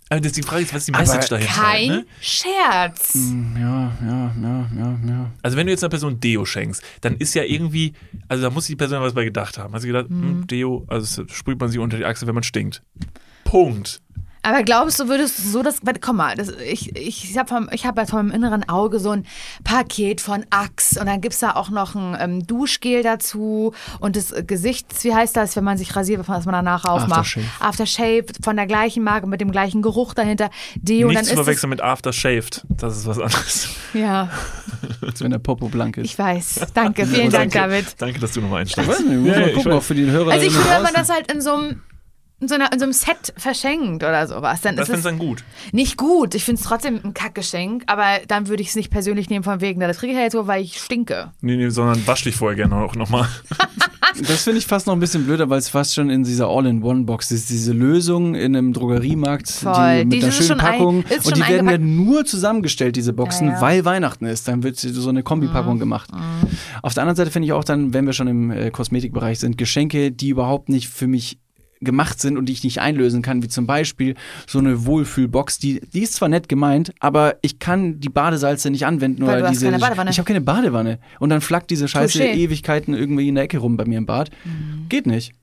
Also 0.08 0.24
das, 0.24 0.32
die 0.32 0.42
Frage 0.42 0.62
ist, 0.64 0.74
was 0.74 0.80
ist 0.80 0.88
die 0.88 0.92
Message 0.92 1.28
dahinter? 1.30 1.52
Kein 1.54 1.86
Ne? 1.88 2.06
Scherz. 2.20 3.14
Ja, 3.58 3.92
ja, 4.04 4.30
ja, 4.42 4.66
ja, 4.76 4.98
ja. 5.06 5.30
Also 5.42 5.56
wenn 5.56 5.66
du 5.66 5.72
jetzt 5.72 5.82
einer 5.82 5.88
Person 5.88 6.20
Deo 6.20 6.44
schenkst, 6.44 6.82
dann 7.00 7.16
ist 7.16 7.32
ja 7.34 7.44
irgendwie, 7.44 7.94
also 8.28 8.42
da 8.42 8.50
muss 8.50 8.66
die 8.66 8.76
Person 8.76 9.00
was 9.00 9.14
bei 9.14 9.24
gedacht 9.24 9.56
haben. 9.56 9.72
Hat 9.72 9.80
sie 9.80 9.86
gedacht, 9.86 10.08
hm, 10.08 10.46
Deo, 10.48 10.84
also 10.88 11.24
sprüht 11.28 11.58
man 11.58 11.70
sich 11.70 11.78
unter 11.78 11.96
die 11.96 12.04
Achse, 12.04 12.26
wenn 12.26 12.34
man 12.34 12.42
stinkt. 12.42 12.82
Punkt. 13.44 14.02
Aber 14.44 14.62
glaubst 14.64 14.98
du, 14.98 15.08
würdest 15.08 15.38
du 15.38 15.42
so 15.48 15.62
das. 15.62 15.78
Warte, 15.82 16.00
komm 16.00 16.16
mal, 16.16 16.34
das, 16.34 16.48
ich, 16.50 16.96
ich, 16.96 17.30
ich 17.30 17.38
habe 17.38 17.48
vom, 17.48 17.68
ich 17.72 17.86
hab 17.86 17.96
ja 17.96 18.06
vom 18.06 18.30
inneren 18.30 18.68
Auge 18.68 18.98
so 18.98 19.10
ein 19.10 19.24
Paket 19.62 20.20
von 20.20 20.44
Axe 20.50 20.98
und 20.98 21.06
dann 21.06 21.20
gibt 21.20 21.34
es 21.34 21.40
da 21.40 21.52
auch 21.54 21.70
noch 21.70 21.94
ein 21.94 22.16
ähm, 22.18 22.46
Duschgel 22.46 23.02
dazu 23.02 23.72
und 24.00 24.16
das 24.16 24.34
Gesichts, 24.46 25.04
wie 25.04 25.14
heißt 25.14 25.36
das, 25.36 25.54
wenn 25.54 25.64
man 25.64 25.78
sich 25.78 25.94
rasiert, 25.94 26.26
was 26.28 26.44
man 26.44 26.54
danach 26.54 26.84
aufmacht? 26.84 27.20
Aftershave. 27.36 27.46
Aftershave 27.60 28.24
von 28.42 28.56
der 28.56 28.66
gleichen 28.66 29.04
Marke 29.04 29.26
mit 29.26 29.40
dem 29.40 29.52
gleichen 29.52 29.80
Geruch 29.82 30.14
dahinter. 30.14 30.50
Deo, 30.74 31.06
Nicht 31.08 31.18
dann 31.18 31.24
zu 31.24 31.30
ist 31.32 31.36
verwechseln 31.38 31.70
mit 31.70 31.80
Aftershaved. 31.80 32.64
Das 32.68 32.96
ist 32.96 33.06
was 33.06 33.18
anderes. 33.18 33.46
es, 33.46 33.68
Ja, 33.94 34.28
Als 35.02 35.20
wenn 35.22 35.30
der 35.30 35.38
Popo 35.38 35.68
blank 35.68 35.96
ist. 35.98 36.04
ich 36.06 36.18
weiß. 36.18 36.66
Danke, 36.74 37.06
vielen 37.06 37.30
Dank, 37.30 37.52
danke, 37.52 37.70
David. 37.70 37.94
Danke, 37.98 38.18
dass 38.18 38.32
du 38.32 38.40
nochmal 38.40 38.64
Ich 38.64 38.76
einsteigst. 38.76 38.90
weiß 38.90 39.06
nicht, 39.06 39.18
muss 39.20 39.28
Ja, 39.28 39.38
mal 39.40 39.48
ich 39.48 39.54
gucken, 39.54 39.72
auch 39.72 39.82
für 39.82 39.94
die 39.94 40.10
Hörer. 40.10 40.32
Also 40.32 40.46
ich 40.46 40.52
finde, 40.52 40.68
wenn 40.70 40.82
man 40.82 40.94
das 40.94 41.08
halt 41.10 41.30
in 41.30 41.40
so 41.40 41.54
einem 41.54 41.82
in 42.42 42.48
so, 42.48 42.56
einer, 42.56 42.72
in 42.72 42.78
so 42.78 42.84
einem 42.84 42.92
Set 42.92 43.32
verschenkt 43.36 44.02
oder 44.02 44.26
sowas, 44.26 44.60
dann 44.60 44.76
Das 44.76 44.88
ist 44.88 44.94
findest 44.94 45.06
es 45.06 45.12
du 45.12 45.18
dann 45.18 45.18
gut. 45.18 45.44
nicht 45.72 45.96
gut. 45.96 46.34
Ich 46.34 46.44
finde 46.44 46.60
es 46.60 46.66
trotzdem 46.68 47.00
ein 47.02 47.14
Kackgeschenk, 47.14 47.84
aber 47.86 48.04
dann 48.28 48.48
würde 48.48 48.62
ich 48.62 48.68
es 48.70 48.76
nicht 48.76 48.90
persönlich 48.90 49.30
nehmen 49.30 49.44
von 49.44 49.60
wegen, 49.60 49.80
das 49.80 49.98
kriege 49.98 50.12
ich 50.12 50.18
ja 50.18 50.24
jetzt 50.24 50.34
nur, 50.34 50.46
weil 50.48 50.62
ich 50.62 50.78
stinke. 50.78 51.30
Nee, 51.40 51.56
nee, 51.56 51.68
sondern 51.70 52.06
wasch 52.06 52.24
dich 52.24 52.34
vorher 52.36 52.56
gerne 52.56 52.76
auch 52.76 52.94
nochmal. 52.96 53.28
Das 54.28 54.42
finde 54.44 54.58
ich 54.58 54.66
fast 54.66 54.86
noch 54.86 54.92
ein 54.92 55.00
bisschen 55.00 55.24
blöder, 55.24 55.48
weil 55.48 55.58
es 55.58 55.70
fast 55.70 55.94
schon 55.94 56.10
in 56.10 56.22
dieser 56.22 56.46
All-in-One-Box 56.48 57.30
ist. 57.30 57.48
Diese 57.48 57.72
Lösung 57.72 58.34
in 58.34 58.54
einem 58.54 58.74
Drogeriemarkt, 58.74 59.50
Voll. 59.50 60.00
die 60.00 60.04
mit 60.04 60.12
Die 60.12 60.22
einer 60.24 60.32
schönen 60.32 60.60
ein- 60.60 60.72
Packung. 60.72 61.02
ist 61.04 61.26
und 61.26 61.36
die 61.38 61.40
werden 61.48 61.70
ja 61.70 61.78
nur 61.78 62.26
zusammengestellt, 62.26 62.96
diese 62.96 63.14
Boxen, 63.14 63.46
Ja, 63.48 63.54
ja. 63.54 63.60
weil 63.62 63.84
Weihnachten 63.86 64.26
ist. 64.26 64.48
Dann 64.48 64.62
wird 64.64 64.76
so 64.78 65.08
eine 65.08 65.22
Kombipackung 65.22 65.78
gemacht. 65.78 66.10
Auf 66.82 66.92
der 66.92 67.04
anderen 67.04 67.16
Seite 67.16 67.30
finde 67.30 67.46
ich 67.46 67.52
auch 67.54 67.64
dann, 67.64 67.94
wenn 67.94 68.04
wir 68.04 68.12
schon 68.12 68.28
im 68.28 68.50
äh, 68.50 68.70
Kosmetikbereich 68.70 69.38
sind, 69.38 69.56
Geschenke, 69.56 70.12
die 70.12 70.28
überhaupt 70.28 70.68
nicht 70.68 70.88
für 70.90 71.06
mich 71.06 71.38
gemacht 71.84 72.20
sind 72.20 72.36
und 72.36 72.46
die 72.46 72.52
ich 72.52 72.64
nicht 72.64 72.80
einlösen 72.80 73.22
kann, 73.22 73.42
wie 73.42 73.48
zum 73.48 73.66
Beispiel 73.66 74.14
so 74.46 74.58
eine 74.58 74.86
Wohlfühlbox, 74.86 75.58
die, 75.58 75.80
die 75.92 76.02
ist 76.02 76.14
zwar 76.14 76.28
nett 76.28 76.48
gemeint, 76.48 76.92
aber 77.00 77.36
ich 77.42 77.58
kann 77.58 78.00
die 78.00 78.08
Badesalze 78.08 78.70
nicht 78.70 78.86
anwenden 78.86 79.22
Weil 79.22 79.28
oder 79.34 79.38
du 79.40 79.44
hast 79.46 79.52
diese. 79.54 79.66
keine 79.66 79.78
Badewanne. 79.78 80.10
Ich 80.10 80.18
habe 80.18 80.26
keine 80.26 80.40
Badewanne. 80.40 80.98
Und 81.18 81.30
dann 81.30 81.40
flackt 81.40 81.70
diese 81.70 81.88
Scheiße 81.88 82.18
Touché. 82.18 82.34
Ewigkeiten 82.34 82.94
irgendwie 82.94 83.28
in 83.28 83.34
der 83.34 83.44
Ecke 83.44 83.58
rum 83.58 83.76
bei 83.76 83.84
mir 83.84 83.98
im 83.98 84.06
Bad. 84.06 84.30
Geht 84.88 85.06
nicht. 85.06 85.34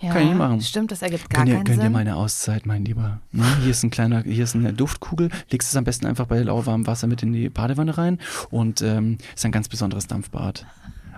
Ja, 0.00 0.12
Kann 0.12 0.22
ich 0.22 0.28
nicht 0.28 0.38
machen. 0.38 0.60
Stimmt, 0.62 0.90
das 0.92 1.02
ergibt 1.02 1.28
gar 1.28 1.44
Gönn 1.44 1.46
dir, 1.46 1.54
keinen 1.56 1.64
gönn 1.64 1.76
dir 1.76 1.82
Sinn. 1.82 1.92
mal 1.92 1.98
eine 1.98 2.16
Auszeit, 2.16 2.64
mein 2.64 2.86
Lieber. 2.86 3.20
Ne? 3.32 3.44
Hier 3.60 3.70
ist 3.70 3.82
ein 3.82 3.90
kleiner, 3.90 4.22
hier 4.22 4.44
ist 4.44 4.54
eine 4.54 4.72
Duftkugel. 4.72 5.28
Legst 5.50 5.68
es 5.68 5.76
am 5.76 5.84
besten 5.84 6.06
einfach 6.06 6.24
bei 6.26 6.40
lauwarmem 6.40 6.86
Wasser 6.86 7.06
mit 7.06 7.22
in 7.22 7.34
die 7.34 7.50
Badewanne 7.50 7.98
rein 7.98 8.18
und 8.48 8.80
ähm, 8.80 9.18
ist 9.34 9.44
ein 9.44 9.52
ganz 9.52 9.68
besonderes 9.68 10.06
Dampfbad. 10.06 10.64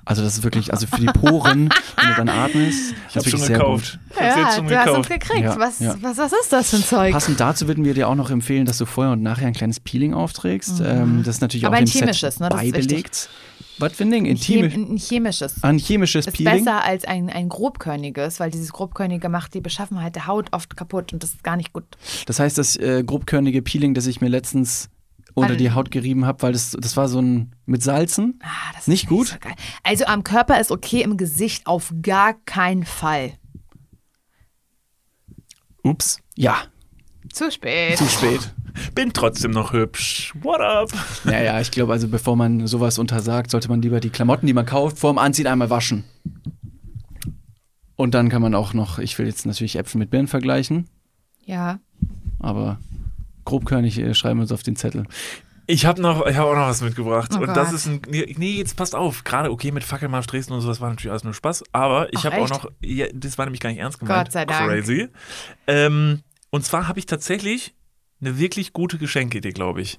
Also 0.04 0.22
das 0.22 0.34
ist 0.38 0.42
wirklich, 0.42 0.72
also 0.72 0.86
für 0.86 1.00
die 1.00 1.06
Poren, 1.06 1.68
wenn 1.96 2.08
du 2.08 2.14
dann 2.16 2.28
atmest, 2.28 2.94
Ich 3.08 3.16
ist 3.16 3.30
schon 3.30 3.32
wirklich 3.32 3.40
sehr 3.42 3.58
gekauft. 3.58 3.92
gut. 3.92 4.16
Ich 4.16 4.20
hab's 4.22 4.36
ja, 4.36 4.42
jetzt 4.44 4.56
schon 4.56 4.66
du 4.66 4.78
hast 4.78 4.88
uns 4.90 5.08
gekauft. 5.08 5.28
gekriegt. 5.28 5.44
Ja, 5.44 5.58
was, 5.58 5.78
ja. 5.80 5.94
Was, 6.02 6.18
was 6.18 6.32
ist 6.32 6.52
das 6.52 6.70
für 6.70 6.76
ein 6.76 6.84
Zeug? 6.84 7.12
Passend 7.12 7.38
dazu 7.40 7.68
würden 7.68 7.84
wir 7.84 7.94
dir 7.94 8.08
auch 8.08 8.14
noch 8.16 8.30
empfehlen, 8.30 8.66
dass 8.66 8.78
du 8.78 8.86
vorher 8.86 9.12
und 9.12 9.22
nachher 9.22 9.46
ein 9.46 9.52
kleines 9.52 9.78
Peeling 9.80 10.12
aufträgst. 10.14 10.80
Ähm, 10.84 11.22
das 11.24 11.36
ist 11.36 11.40
natürlich 11.40 11.62
Mhm. 11.62 11.66
Aber 11.68 11.76
auch 11.76 11.80
ein 11.80 11.86
dem 11.86 11.92
chemisches, 11.92 12.34
Set 12.34 12.40
ne? 12.40 12.48
Das 12.48 12.62
ist 12.62 12.72
beibelegt. 12.72 13.28
Was 13.78 13.92
für 13.94 14.04
ein 14.04 14.10
Ding? 14.10 14.24
ein, 14.24 14.30
Intime, 14.32 14.68
Chem 14.68 14.92
ein 14.92 14.96
chemisches. 14.98 15.54
ein 15.62 15.78
chemisches 15.78 16.26
Ist 16.26 16.36
Peeling. 16.36 16.64
besser 16.64 16.84
als 16.84 17.04
ein, 17.04 17.30
ein 17.30 17.48
grobkörniges, 17.48 18.38
weil 18.38 18.50
dieses 18.50 18.72
grobkörnige 18.72 19.28
macht 19.28 19.54
die 19.54 19.60
Beschaffenheit 19.60 20.14
der 20.14 20.26
Haut 20.26 20.48
oft 20.52 20.76
kaputt 20.76 21.12
und 21.12 21.22
das 21.22 21.30
ist 21.30 21.42
gar 21.44 21.56
nicht 21.56 21.72
gut. 21.72 21.84
Das 22.26 22.38
heißt, 22.38 22.58
das 22.58 22.76
äh, 22.76 23.02
grobkörnige 23.04 23.62
Peeling, 23.62 23.94
das 23.94 24.06
ich 24.06 24.20
mir 24.20 24.28
letztens 24.28 24.88
unter 25.34 25.56
die 25.56 25.70
Haut 25.72 25.90
gerieben 25.90 26.26
habe, 26.26 26.42
weil 26.42 26.52
das, 26.52 26.76
das 26.78 26.96
war 26.96 27.08
so 27.08 27.20
ein 27.20 27.54
mit 27.66 27.82
Salzen. 27.82 28.38
Ah, 28.42 28.72
das 28.74 28.86
Nicht 28.86 29.04
ist 29.04 29.08
gut? 29.08 29.26
so 29.28 29.36
geil. 29.40 29.54
Also 29.82 30.04
am 30.06 30.24
Körper 30.24 30.60
ist 30.60 30.70
okay, 30.70 31.02
im 31.02 31.16
Gesicht 31.16 31.66
auf 31.66 31.92
gar 32.02 32.34
keinen 32.44 32.84
Fall. 32.84 33.32
Ups. 35.82 36.20
Ja, 36.36 36.62
Zu 37.32 37.50
spät. 37.50 37.98
zu 37.98 38.06
spät. 38.06 38.54
Bin 38.94 39.12
trotzdem 39.12 39.50
noch 39.50 39.72
hübsch. 39.72 40.32
What 40.42 40.60
up? 40.60 40.90
Naja, 41.24 41.60
ich 41.60 41.70
glaube, 41.70 41.92
also 41.92 42.08
bevor 42.08 42.36
man 42.36 42.66
sowas 42.66 42.98
untersagt, 42.98 43.50
sollte 43.50 43.68
man 43.68 43.82
lieber 43.82 44.00
die 44.00 44.10
Klamotten, 44.10 44.46
die 44.46 44.54
man 44.54 44.64
kauft, 44.64 44.98
vor 44.98 45.12
dem 45.12 45.18
Anziehen 45.18 45.46
einmal 45.46 45.68
waschen. 45.70 46.04
Und 47.96 48.14
dann 48.14 48.28
kann 48.30 48.40
man 48.42 48.54
auch 48.54 48.72
noch, 48.74 48.98
ich 48.98 49.18
will 49.18 49.26
jetzt 49.26 49.44
natürlich 49.44 49.76
Äpfel 49.76 49.98
mit 49.98 50.10
Birnen 50.10 50.26
vergleichen, 50.28 50.88
Ja. 51.44 51.80
aber 52.38 52.78
grobkörnig 53.44 53.98
äh, 53.98 54.14
schreiben 54.14 54.38
wir 54.38 54.42
uns 54.42 54.52
auf 54.52 54.62
den 54.62 54.76
Zettel. 54.76 55.04
Ich 55.66 55.86
habe 55.86 56.02
noch, 56.02 56.26
ich 56.26 56.36
habe 56.36 56.50
auch 56.50 56.54
noch 56.56 56.66
was 56.66 56.82
mitgebracht. 56.82 57.30
Oh 57.34 57.38
und 57.38 57.48
das 57.48 57.68
Gott. 57.68 57.74
ist 57.74 57.86
ein. 57.86 58.02
Nee, 58.08 58.34
nee, 58.36 58.56
jetzt 58.56 58.76
passt 58.76 58.94
auf. 58.94 59.22
Gerade 59.24 59.50
okay 59.50 59.70
mit 59.70 59.84
Fackelmarsch 59.84 60.26
Dresden 60.26 60.52
und 60.52 60.60
so, 60.60 60.68
das 60.68 60.80
war 60.80 60.90
natürlich 60.90 61.10
alles 61.10 61.24
nur 61.24 61.34
Spaß. 61.34 61.64
Aber 61.72 62.12
ich 62.12 62.26
habe 62.26 62.38
auch 62.38 62.48
noch. 62.48 62.70
Ja, 62.80 63.06
das 63.14 63.38
war 63.38 63.46
nämlich 63.46 63.60
gar 63.60 63.70
nicht 63.70 63.78
ernst 63.78 64.00
gemeint. 64.00 64.24
Gott 64.26 64.32
sei 64.32 64.44
Dank. 64.44 64.68
Crazy. 64.68 65.08
Ähm, 65.66 66.22
und 66.50 66.64
zwar 66.64 66.88
habe 66.88 66.98
ich 66.98 67.06
tatsächlich 67.06 67.74
eine 68.20 68.38
wirklich 68.38 68.72
gute 68.72 68.98
Geschenkeidee, 68.98 69.50
glaube 69.52 69.82
ich. 69.82 69.98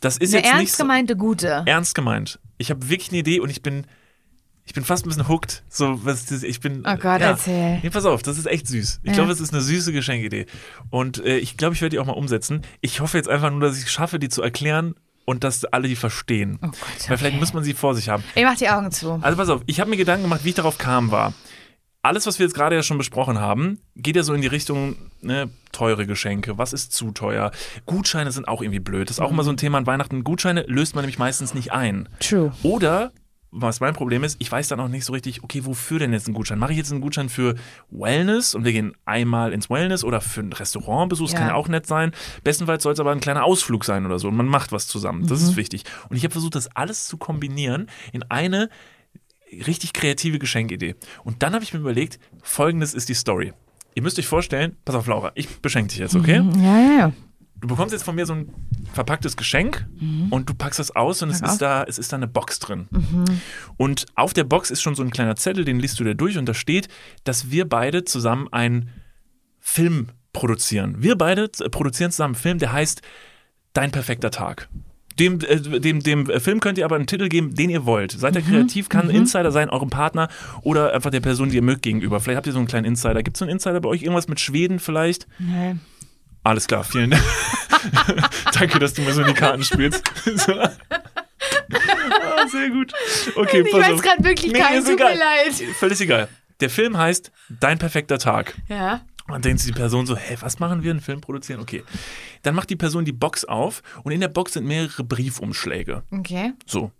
Das 0.00 0.18
ist 0.18 0.34
Eine 0.34 0.42
jetzt 0.42 0.52
nicht 0.52 0.60
ernst 0.60 0.76
so, 0.76 0.84
gemeinte 0.84 1.16
gute. 1.16 1.62
ernst 1.66 1.94
gemeint. 1.94 2.38
Ich 2.58 2.70
habe 2.70 2.88
wirklich 2.88 3.10
eine 3.10 3.18
Idee 3.18 3.40
und 3.40 3.50
ich 3.50 3.62
bin. 3.62 3.86
Ich 4.68 4.74
bin 4.74 4.84
fast 4.84 5.06
ein 5.06 5.08
bisschen 5.08 5.28
hooked. 5.28 5.62
So, 5.70 6.04
was 6.04 6.26
das, 6.26 6.42
ich 6.42 6.60
bin. 6.60 6.80
Oh 6.86 6.94
Gott, 6.96 7.22
ja. 7.22 7.28
erzähl. 7.30 7.78
Nee, 7.82 7.88
pass 7.88 8.04
auf, 8.04 8.22
das 8.22 8.36
ist 8.36 8.44
echt 8.44 8.66
süß. 8.66 9.00
Ich 9.02 9.08
Ja. 9.08 9.14
glaube, 9.14 9.32
es 9.32 9.40
ist 9.40 9.54
eine 9.54 9.62
süße 9.62 9.92
Geschenkidee. 9.92 10.44
Und 10.90 11.24
äh, 11.24 11.38
ich 11.38 11.56
glaube, 11.56 11.74
ich 11.74 11.80
werde 11.80 11.94
die 11.96 11.98
auch 11.98 12.04
mal 12.04 12.12
umsetzen. 12.12 12.60
Ich 12.82 13.00
hoffe 13.00 13.16
jetzt 13.16 13.30
einfach 13.30 13.50
nur, 13.50 13.60
dass 13.60 13.78
ich 13.78 13.84
es 13.84 13.90
schaffe, 13.90 14.18
die 14.18 14.28
zu 14.28 14.42
erklären 14.42 14.94
und 15.24 15.42
dass 15.42 15.64
alle 15.64 15.88
die 15.88 15.96
verstehen. 15.96 16.58
Oh 16.62 16.66
Gott, 16.66 16.76
Weil 17.08 17.16
vielleicht 17.16 17.22
okay. 17.36 17.40
muss 17.40 17.54
man 17.54 17.64
sie 17.64 17.72
vor 17.72 17.94
sich 17.94 18.10
haben. 18.10 18.22
Ich 18.34 18.44
mach 18.44 18.56
die 18.58 18.68
Augen 18.68 18.90
zu. 18.92 19.18
Also 19.22 19.38
pass 19.38 19.48
auf, 19.48 19.62
ich 19.64 19.80
habe 19.80 19.88
mir 19.88 19.96
Gedanken 19.96 20.24
gemacht, 20.24 20.44
wie 20.44 20.50
ich 20.50 20.54
darauf 20.54 20.76
kam, 20.76 21.10
war. 21.10 21.32
Alles, 22.02 22.26
was 22.26 22.38
wir 22.38 22.44
jetzt 22.44 22.54
gerade 22.54 22.76
ja 22.76 22.82
schon 22.82 22.98
besprochen 22.98 23.40
haben, 23.40 23.78
geht 23.96 24.16
ja 24.16 24.22
so 24.22 24.34
in 24.34 24.42
die 24.42 24.46
Richtung, 24.48 24.96
ne, 25.22 25.48
teure 25.72 26.06
Geschenke, 26.06 26.58
was 26.58 26.74
ist 26.74 26.92
zu 26.92 27.10
teuer? 27.10 27.52
Gutscheine 27.86 28.32
sind 28.32 28.46
auch 28.46 28.60
irgendwie 28.60 28.80
blöd. 28.80 29.08
Das 29.08 29.16
ist 29.16 29.20
auch 29.20 29.30
immer 29.30 29.44
so 29.44 29.50
ein 29.50 29.56
Thema 29.56 29.78
an 29.78 29.86
Weihnachten. 29.86 30.24
Gutscheine 30.24 30.62
löst 30.68 30.94
man 30.94 31.02
nämlich 31.04 31.18
meistens 31.18 31.54
nicht 31.54 31.72
ein. 31.72 32.08
True. 32.20 32.52
Oder, 32.62 33.12
was 33.50 33.80
mein 33.80 33.94
Problem 33.94 34.24
ist, 34.24 34.36
ich 34.40 34.52
weiß 34.52 34.68
dann 34.68 34.78
auch 34.80 34.88
nicht 34.88 35.04
so 35.06 35.12
richtig, 35.14 35.42
okay, 35.42 35.64
wofür 35.64 35.98
denn 35.98 36.12
jetzt 36.12 36.26
einen 36.26 36.34
Gutschein? 36.34 36.58
Mache 36.58 36.72
ich 36.72 36.78
jetzt 36.78 36.92
einen 36.92 37.00
Gutschein 37.00 37.28
für 37.30 37.54
Wellness 37.90 38.54
und 38.54 38.64
wir 38.64 38.72
gehen 38.72 38.92
einmal 39.06 39.52
ins 39.52 39.70
Wellness 39.70 40.04
oder 40.04 40.20
für 40.20 40.40
einen 40.40 40.52
Restaurantbesuch? 40.52 41.26
Das 41.26 41.32
Ja. 41.32 41.38
kann 41.38 41.48
ja 41.48 41.54
auch 41.54 41.68
nett 41.68 41.86
sein. 41.86 42.12
Bestenfalls 42.44 42.82
soll 42.82 42.92
es 42.92 43.00
aber 43.00 43.10
ein 43.12 43.20
kleiner 43.20 43.44
Ausflug 43.44 43.84
sein 43.86 44.04
oder 44.04 44.18
so 44.18 44.28
und 44.28 44.36
man 44.36 44.46
macht 44.46 44.70
was 44.72 44.86
zusammen. 44.86 45.26
Das 45.26 45.40
ist 45.42 45.56
wichtig. 45.56 45.84
Und 46.10 46.16
ich 46.16 46.24
habe 46.24 46.32
versucht, 46.32 46.54
das 46.56 46.68
alles 46.76 47.06
zu 47.06 47.16
kombinieren 47.16 47.86
in 48.12 48.22
eine 48.30 48.68
richtig 49.66 49.94
kreative 49.94 50.38
Geschenkidee. 50.38 50.94
Und 51.24 51.42
dann 51.42 51.54
habe 51.54 51.64
ich 51.64 51.72
mir 51.72 51.80
überlegt, 51.80 52.18
folgendes 52.42 52.92
ist 52.92 53.08
die 53.08 53.14
Story. 53.14 53.54
ihr 53.94 54.02
müsst 54.02 54.18
euch 54.18 54.26
vorstellen, 54.26 54.76
pass 54.84 54.94
auf, 54.94 55.06
Laura, 55.06 55.32
ich 55.34 55.48
beschenke 55.60 55.88
dich 55.88 55.98
jetzt, 55.98 56.14
okay? 56.14 56.42
Ja, 56.58 56.78
ja, 56.80 56.98
ja. 56.98 57.12
Du 57.60 57.68
bekommst 57.68 57.92
jetzt 57.92 58.04
von 58.04 58.14
mir 58.14 58.24
so 58.26 58.34
ein 58.34 58.52
verpacktes 58.92 59.36
Geschenk 59.36 59.86
und 60.30 60.48
du 60.48 60.54
packst 60.54 60.78
es 60.80 60.94
aus 60.94 61.22
und 61.22 61.30
es 61.30 61.40
ist 61.40 61.58
da, 61.60 61.82
es 61.84 61.98
ist 61.98 62.12
da 62.12 62.16
eine 62.16 62.28
Box 62.28 62.58
drin. 62.60 62.86
Und 63.76 64.06
auf 64.14 64.32
der 64.32 64.44
Box 64.44 64.70
ist 64.70 64.80
schon 64.80 64.94
so 64.94 65.02
ein 65.02 65.10
kleiner 65.10 65.36
Zettel, 65.36 65.64
den 65.64 65.78
liest 65.80 65.98
du 66.00 66.04
dir 66.04 66.14
durch 66.14 66.38
und 66.38 66.46
da 66.46 66.54
steht, 66.54 66.88
dass 67.24 67.50
wir 67.50 67.68
beide 67.68 68.04
zusammen 68.04 68.48
einen 68.52 68.90
Film 69.60 70.08
produzieren. 70.32 70.96
Wir 71.02 71.16
beide 71.16 71.50
z- 71.50 71.70
produzieren 71.70 72.10
zusammen 72.12 72.34
einen 72.34 72.42
Film, 72.42 72.58
der 72.58 72.72
heißt 72.72 73.02
Dein 73.74 73.90
perfekter 73.90 74.30
Tag. 74.30 74.68
Dem, 75.18 75.40
äh, 75.40 75.80
dem, 75.80 76.00
dem 76.00 76.30
äh, 76.30 76.40
Film 76.40 76.60
könnt 76.60 76.78
ihr 76.78 76.84
aber 76.84 76.96
einen 76.96 77.06
Titel 77.06 77.28
geben, 77.28 77.54
den 77.54 77.70
ihr 77.70 77.84
wollt. 77.84 78.12
Seid 78.12 78.34
ihr 78.36 78.42
kreativ, 78.42 78.88
kann 78.88 79.08
ein 79.08 79.14
Insider 79.14 79.50
sein, 79.52 79.68
eurem 79.68 79.90
Partner 79.90 80.28
oder 80.62 80.94
einfach 80.94 81.10
der 81.10 81.20
Person, 81.20 81.50
die 81.50 81.56
ihr 81.56 81.62
mögt, 81.62 81.82
gegenüber. 81.82 82.20
Vielleicht 82.20 82.36
habt 82.38 82.46
ihr 82.46 82.52
so 82.52 82.58
einen 82.60 82.68
kleinen 82.68 82.86
Insider. 82.86 83.22
Gibt 83.22 83.36
es 83.36 83.40
so 83.40 83.44
einen 83.44 83.52
Insider 83.52 83.80
bei 83.80 83.88
euch? 83.88 84.02
Irgendwas 84.02 84.28
mit 84.28 84.38
Schweden 84.40 84.78
vielleicht? 84.78 85.26
Nee. 85.38 85.74
Alles 86.48 86.66
klar, 86.66 86.82
vielen 86.82 87.10
Dank. 87.10 87.22
Danke, 88.54 88.78
dass 88.78 88.94
du 88.94 89.02
mir 89.02 89.12
so 89.12 89.20
in 89.20 89.26
die 89.26 89.34
Karten 89.34 89.62
spielst. 89.62 90.02
so. 90.24 90.58
ah, 90.58 90.70
sehr 92.50 92.70
gut. 92.70 92.90
Okay, 93.36 93.62
Ich 93.66 93.72
weiß 93.74 94.00
gerade 94.00 94.24
wirklich 94.24 94.52
Nee, 94.52 94.58
keinen, 94.58 94.78
tut 94.82 94.98
mir 94.98 95.12
egal. 95.12 95.18
leid. 95.18 95.52
Völlig 95.78 96.00
egal. 96.00 96.28
Der 96.60 96.70
Film 96.70 96.96
heißt 96.96 97.30
Dein 97.50 97.78
perfekter 97.78 98.18
Tag. 98.18 98.54
Ja. 98.70 99.02
Und 99.26 99.44
denkt 99.44 99.60
sich 99.60 99.74
die 99.74 99.78
Person 99.78 100.06
so, 100.06 100.16
hä, 100.16 100.38
was 100.40 100.58
machen 100.58 100.82
wir? 100.82 100.90
Einen 100.90 101.02
Film 101.02 101.20
produzieren? 101.20 101.60
Okay. 101.60 101.84
Dann 102.44 102.54
macht 102.54 102.70
die 102.70 102.76
Person 102.76 103.04
die 103.04 103.12
Box 103.12 103.44
auf 103.44 103.82
und 104.02 104.12
in 104.12 104.22
der 104.22 104.28
Box 104.28 104.54
sind 104.54 104.64
mehrere 104.64 105.04
Briefumschläge. 105.04 106.02
Okay. 106.10 106.54
So. 106.64 106.92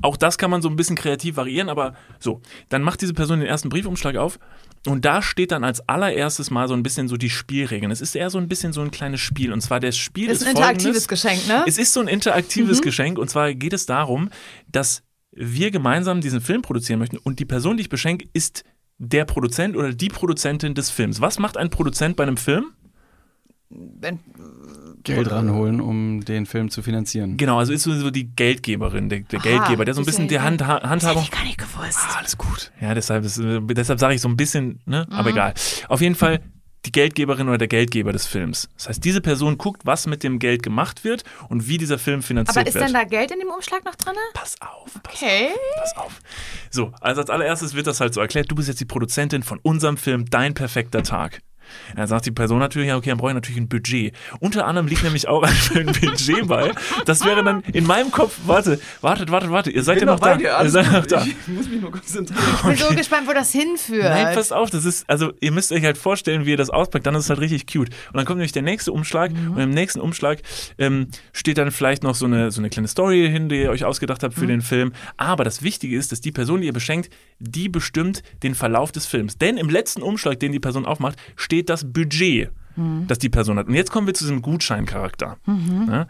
Auch 0.00 0.16
das 0.16 0.38
kann 0.38 0.48
man 0.52 0.62
so 0.62 0.68
ein 0.68 0.76
bisschen 0.76 0.94
kreativ 0.94 1.34
variieren, 1.34 1.68
aber 1.68 1.96
so. 2.20 2.40
Dann 2.68 2.82
macht 2.82 3.00
diese 3.00 3.14
Person 3.14 3.40
den 3.40 3.48
ersten 3.48 3.68
Briefumschlag 3.68 4.14
auf 4.14 4.38
und 4.86 5.04
da 5.04 5.22
steht 5.22 5.52
dann 5.52 5.62
als 5.64 5.86
allererstes 5.88 6.50
mal 6.50 6.66
so 6.66 6.74
ein 6.74 6.82
bisschen 6.82 7.06
so 7.08 7.16
die 7.16 7.30
Spielregeln. 7.30 7.92
Es 7.92 8.00
ist 8.00 8.16
eher 8.16 8.30
so 8.30 8.38
ein 8.38 8.48
bisschen 8.48 8.72
so 8.72 8.80
ein 8.80 8.90
kleines 8.90 9.20
Spiel 9.20 9.52
und 9.52 9.60
zwar 9.60 9.78
das 9.80 9.96
Spiel 9.96 10.28
Ist 10.28 10.42
ist, 10.42 10.48
ein 10.48 10.50
interaktives 10.50 11.06
folgendes. 11.06 11.08
Geschenk, 11.08 11.46
ne? 11.46 11.64
Es 11.66 11.78
ist 11.78 11.92
so 11.92 12.00
ein 12.00 12.08
interaktives 12.08 12.82
Geschenk 12.82 13.18
und 13.18 13.30
zwar 13.30 13.54
geht 13.54 13.72
es 13.72 13.86
darum, 13.86 14.30
dass 14.70 15.02
wir 15.30 15.70
gemeinsam 15.70 16.20
diesen 16.20 16.40
Film 16.40 16.62
produzieren 16.62 16.98
möchten 16.98 17.16
und 17.18 17.38
die 17.38 17.44
Person, 17.44 17.76
die 17.76 17.82
ich 17.82 17.88
beschenke, 17.88 18.28
ist 18.32 18.64
der 18.98 19.24
Produzent 19.24 19.76
oder 19.76 19.92
die 19.92 20.08
Produzentin 20.08 20.74
des 20.74 20.90
Films. 20.90 21.20
Was 21.20 21.38
macht 21.38 21.56
ein 21.56 21.70
Produzent 21.70 22.16
bei 22.16 22.24
einem 22.24 22.36
Film? 22.36 22.66
Geld 25.04 25.30
ranholen, 25.30 25.80
um 25.80 26.24
den 26.24 26.46
Film 26.46 26.70
zu 26.70 26.82
finanzieren. 26.82 27.36
Genau, 27.36 27.58
also 27.58 27.72
ist 27.72 27.82
so 27.82 27.92
so 27.94 28.10
die 28.10 28.24
Geldgeberin, 28.34 29.08
der, 29.08 29.20
der 29.20 29.40
Aha, 29.40 29.48
Geldgeber, 29.48 29.84
der 29.84 29.94
so 29.94 30.00
ein 30.00 30.04
das 30.06 30.14
bisschen 30.14 30.28
die 30.28 30.40
Hand. 30.40 30.66
Handhabung. 30.66 31.22
Ich 31.22 31.30
gar 31.30 31.44
nicht 31.44 31.58
gewusst. 31.58 31.98
Ah, 32.00 32.18
alles 32.18 32.36
gut. 32.38 32.72
Ja, 32.80 32.94
deshalb, 32.94 33.24
ist, 33.24 33.40
deshalb 33.42 33.98
sage 33.98 34.14
ich 34.14 34.20
so 34.20 34.28
ein 34.28 34.36
bisschen, 34.36 34.80
ne? 34.86 35.06
Mhm. 35.08 35.14
aber 35.14 35.30
egal. 35.30 35.54
Auf 35.88 36.00
jeden 36.00 36.14
Fall 36.14 36.40
die 36.84 36.90
Geldgeberin 36.90 37.46
oder 37.48 37.58
der 37.58 37.68
Geldgeber 37.68 38.12
des 38.12 38.26
Films. 38.26 38.68
Das 38.76 38.88
heißt, 38.88 39.04
diese 39.04 39.20
Person 39.20 39.56
guckt, 39.56 39.82
was 39.86 40.08
mit 40.08 40.24
dem 40.24 40.40
Geld 40.40 40.64
gemacht 40.64 41.04
wird 41.04 41.22
und 41.48 41.68
wie 41.68 41.78
dieser 41.78 41.96
Film 41.96 42.22
finanziert 42.24 42.56
Aber 42.58 42.66
ist 42.66 42.74
wird. 42.74 42.86
denn 42.86 42.92
da 42.94 43.04
Geld 43.04 43.30
in 43.30 43.38
dem 43.38 43.50
Umschlag 43.50 43.84
noch 43.84 43.94
drin? 43.94 44.14
pass 44.34 44.56
auf, 44.60 44.92
pass 45.00 45.14
Okay. 45.22 45.50
auf, 45.52 45.76
pass 45.80 45.96
auf. 45.96 46.20
So, 46.70 46.92
also 47.00 47.20
als 47.20 47.30
allererstes 47.30 47.74
wird 47.74 47.86
das 47.86 48.00
halt 48.00 48.14
so 48.14 48.20
erklärt, 48.20 48.50
du 48.50 48.56
bist 48.56 48.66
jetzt 48.66 48.80
die 48.80 48.84
Produzentin 48.84 49.44
von 49.44 49.60
unserem 49.62 49.96
Film 49.96 50.24
Dein 50.28 50.54
perfekter 50.54 51.04
Tag. 51.04 51.40
Dann 51.96 52.06
sagt 52.06 52.26
die 52.26 52.30
Person 52.30 52.58
natürlich, 52.58 52.88
ja, 52.88 52.96
okay, 52.96 53.10
dann 53.10 53.18
brauche 53.18 53.30
ich 53.30 53.34
natürlich 53.34 53.60
ein 53.60 53.68
Budget. 53.68 54.14
Unter 54.40 54.66
anderem 54.66 54.86
liegt 54.86 55.02
nämlich 55.02 55.28
auch 55.28 55.42
ein 55.74 55.86
Budget 55.86 56.46
bei. 56.48 56.72
Das 57.06 57.24
wäre 57.24 57.42
dann 57.44 57.62
in 57.72 57.86
meinem 57.86 58.10
Kopf, 58.10 58.38
warte, 58.46 58.80
wartet, 59.00 59.30
wartet, 59.30 59.50
wartet, 59.50 59.74
ihr 59.74 59.82
seid 59.82 60.00
ja 60.00 60.06
noch, 60.06 60.20
da. 60.20 60.36
ihr 60.36 60.70
seid 60.70 60.92
noch 60.92 61.06
da. 61.06 61.24
Ich 61.24 61.48
muss 61.48 61.68
mich 61.68 61.80
nur 61.80 61.90
konzentrieren. 61.90 62.42
Ich 62.72 62.78
bin 62.78 62.88
so 62.88 62.94
gespannt, 62.94 63.28
wo 63.28 63.32
das 63.32 63.52
hinführt. 63.52 64.04
Nein, 64.04 64.34
pass 64.34 64.52
auf, 64.52 64.70
das 64.70 64.84
ist, 64.84 65.08
also 65.08 65.32
ihr 65.40 65.52
müsst 65.52 65.72
euch 65.72 65.84
halt 65.84 65.98
vorstellen, 65.98 66.46
wie 66.46 66.50
ihr 66.50 66.56
das 66.56 66.70
auspackt, 66.70 67.06
dann 67.06 67.14
ist 67.14 67.24
es 67.24 67.30
halt 67.30 67.40
richtig 67.40 67.66
cute. 67.66 67.88
Und 67.88 68.16
dann 68.16 68.24
kommt 68.24 68.38
nämlich 68.38 68.52
der 68.52 68.62
nächste 68.62 68.92
Umschlag 68.92 69.32
und 69.32 69.58
im 69.58 69.70
nächsten 69.70 70.00
Umschlag 70.00 70.38
ähm, 70.78 71.08
steht 71.32 71.58
dann 71.58 71.70
vielleicht 71.70 72.02
noch 72.02 72.14
so 72.14 72.26
eine, 72.26 72.50
so 72.50 72.60
eine 72.60 72.70
kleine 72.70 72.88
Story 72.88 73.28
hin, 73.30 73.48
die 73.48 73.62
ihr 73.62 73.70
euch 73.70 73.84
ausgedacht 73.84 74.22
habt 74.22 74.34
für 74.34 74.46
den 74.46 74.62
Film. 74.62 74.92
Aber 75.16 75.44
das 75.44 75.62
Wichtige 75.62 75.96
ist, 75.96 76.12
dass 76.12 76.20
die 76.20 76.32
Person, 76.32 76.60
die 76.60 76.66
ihr 76.66 76.72
beschenkt, 76.72 77.10
die 77.38 77.68
bestimmt 77.68 78.22
den 78.42 78.54
Verlauf 78.54 78.92
des 78.92 79.06
Films. 79.06 79.38
Denn 79.38 79.56
im 79.56 79.68
letzten 79.68 80.02
Umschlag, 80.02 80.38
den 80.40 80.52
die 80.52 80.60
Person 80.60 80.86
aufmacht, 80.86 81.18
steht 81.36 81.61
das 81.68 81.90
Budget. 81.92 82.50
Das 83.06 83.18
die 83.18 83.28
Person 83.28 83.58
hat. 83.58 83.68
Und 83.68 83.74
jetzt 83.74 83.90
kommen 83.90 84.06
wir 84.06 84.14
zu 84.14 84.24
diesem 84.24 84.40
Gutscheincharakter. 84.40 85.36
Ja? 85.46 86.06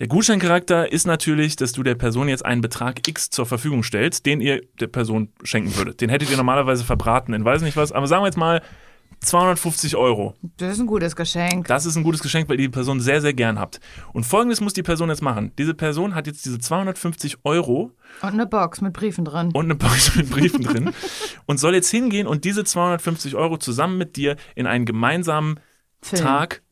Der 0.00 0.08
Gutscheincharakter 0.08 0.90
ist 0.90 1.06
natürlich, 1.06 1.54
dass 1.54 1.70
du 1.70 1.84
der 1.84 1.94
Person 1.94 2.28
jetzt 2.28 2.44
einen 2.44 2.62
Betrag 2.62 3.06
X 3.06 3.30
zur 3.30 3.46
Verfügung 3.46 3.84
stellst, 3.84 4.26
den 4.26 4.40
ihr 4.40 4.62
der 4.80 4.88
Person 4.88 5.28
schenken 5.44 5.76
würdet. 5.76 6.00
Den 6.00 6.10
hättet 6.10 6.28
ihr 6.30 6.36
normalerweise 6.36 6.82
verbraten 6.82 7.32
in 7.32 7.44
weiß 7.44 7.62
nicht 7.62 7.76
was, 7.76 7.92
aber 7.92 8.08
sagen 8.08 8.22
wir 8.22 8.26
jetzt 8.26 8.36
mal 8.36 8.60
250 9.20 9.96
Euro. 9.96 10.34
Das 10.56 10.72
ist 10.72 10.80
ein 10.80 10.86
gutes 10.86 11.14
Geschenk. 11.14 11.66
Das 11.66 11.84
ist 11.84 11.96
ein 11.96 12.02
gutes 12.02 12.22
Geschenk, 12.22 12.48
weil 12.48 12.58
ihr 12.58 12.68
die 12.68 12.72
Person 12.72 13.00
sehr, 13.00 13.20
sehr 13.20 13.34
gern 13.34 13.58
habt. 13.58 13.80
Und 14.12 14.24
folgendes 14.24 14.60
muss 14.60 14.72
die 14.72 14.82
Person 14.82 15.10
jetzt 15.10 15.22
machen. 15.22 15.52
Diese 15.58 15.74
Person 15.74 16.14
hat 16.14 16.26
jetzt 16.26 16.44
diese 16.44 16.58
250 16.58 17.38
Euro 17.44 17.92
Und 18.22 18.28
eine 18.28 18.46
Box 18.46 18.80
mit 18.80 18.92
Briefen 18.94 19.24
drin. 19.24 19.50
und 19.52 19.64
eine 19.64 19.74
Box 19.74 20.16
mit 20.16 20.30
Briefen 20.30 20.62
drin 20.62 20.90
und 21.46 21.60
soll 21.60 21.74
jetzt 21.74 21.90
hingehen 21.90 22.26
und 22.26 22.44
diese 22.44 22.64
250 22.64 23.34
Euro 23.36 23.58
zusammen 23.58 23.98
mit 23.98 24.16
dir 24.16 24.36
in 24.54 24.66
einen 24.66 24.86
gemeinsamen 24.86 25.60
Film. 26.00 26.22
Tag 26.22 26.62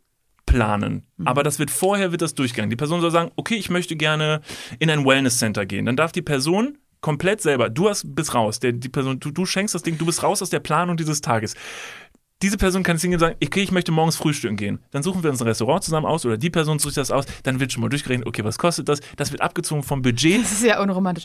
planen. 0.47 1.07
Aber 1.25 1.43
das 1.43 1.59
wird 1.59 1.71
vorher 1.71 2.11
wird 2.11 2.23
das 2.23 2.35
durchgegangen. 2.35 2.71
Die 2.71 2.77
Person 2.77 3.03
soll 3.03 3.11
sagen, 3.11 3.31
okay, 3.37 3.57
ich 3.57 3.69
möchte 3.69 3.97
gerne 3.97 4.41
in 4.79 4.89
ein 4.89 5.05
Wellness 5.05 5.39
Center 5.39 5.67
gehen. 5.67 5.85
Dann 5.85 5.97
darf 5.97 6.13
die 6.13 6.23
Person 6.23 6.79
komplett 7.01 7.41
selber, 7.41 7.71
du 7.71 7.89
hast, 7.89 8.15
bist 8.15 8.35
raus, 8.35 8.59
der, 8.59 8.73
die 8.73 8.89
Person, 8.89 9.21
du, 9.21 9.31
du 9.31 9.47
schenkst 9.47 9.75
das 9.75 9.83
Ding, 9.83 9.99
du 9.99 10.07
bist 10.07 10.23
raus 10.23 10.43
aus 10.43 10.51
der 10.51 10.61
Planung 10.61 10.97
dieses 10.97 11.21
Tages. 11.21 11.55
Diese 12.41 12.57
Person 12.57 12.85
kann 12.85 12.95
jetzt 12.95 13.03
hingehen 13.03 13.17
und 13.17 13.27
sagen, 13.27 13.37
okay, 13.43 13.63
ich 13.63 13.73
möchte 13.73 13.91
morgens 13.91 14.15
frühstücken 14.15 14.57
gehen. 14.57 14.79
Dann 14.93 15.03
suchen 15.03 15.25
wir 15.25 15.31
uns 15.31 15.41
ein 15.41 15.49
Restaurant 15.49 15.83
zusammen 15.83 16.07
aus 16.07 16.25
oder 16.25 16.37
die 16.37 16.51
Person 16.51 16.79
sucht 16.79 16.97
das 16.97 17.11
aus. 17.11 17.25
Dann 17.43 17.59
wird 17.59 17.73
schon 17.73 17.81
mal 17.81 17.89
durchgerechnet, 17.89 18.29
okay, 18.29 18.45
was 18.45 18.59
kostet 18.59 18.89
das? 18.89 19.01
Das 19.17 19.33
wird 19.33 19.43
abgezogen 19.43 19.83
vom 19.83 20.03
Budget. 20.03 20.43
Das 20.43 20.53
ist 20.53 20.63
ja 20.63 20.81
unromantisch. 20.81 21.25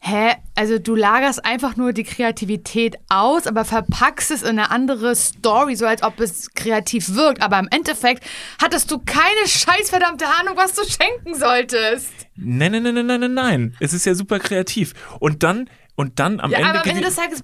Hä? 0.00 0.34
Also 0.54 0.78
du 0.78 0.94
lagerst 0.94 1.44
einfach 1.44 1.76
nur 1.76 1.92
die 1.92 2.04
Kreativität 2.04 2.96
aus, 3.08 3.48
aber 3.48 3.64
verpackst 3.64 4.30
es 4.30 4.42
in 4.42 4.50
eine 4.50 4.70
andere 4.70 5.16
Story, 5.16 5.74
so 5.74 5.84
als 5.84 6.04
ob 6.04 6.20
es 6.20 6.52
kreativ 6.54 7.16
wirkt. 7.16 7.42
Aber 7.42 7.58
im 7.58 7.66
Endeffekt 7.72 8.24
hattest 8.62 8.88
du 8.92 8.98
keine 8.98 9.48
scheißverdammte 9.48 10.26
Ahnung, 10.26 10.56
was 10.56 10.74
du 10.74 10.82
schenken 10.84 11.34
solltest. 11.34 12.12
Nein, 12.36 12.70
nein, 12.70 12.84
nein, 12.84 13.06
nein, 13.06 13.20
nein, 13.20 13.34
nein. 13.34 13.76
Es 13.80 13.92
ist 13.92 14.06
ja 14.06 14.14
super 14.14 14.38
kreativ. 14.38 14.92
Und 15.18 15.42
dann, 15.42 15.68
und 15.96 16.18
dann 16.20 16.38
am 16.40 16.50
Ja, 16.50 16.58
Ende. 16.58 16.70
aber 16.70 16.82
am 16.82 16.88
Ende 16.90 17.02
des 17.02 17.16
Tages, 17.16 17.42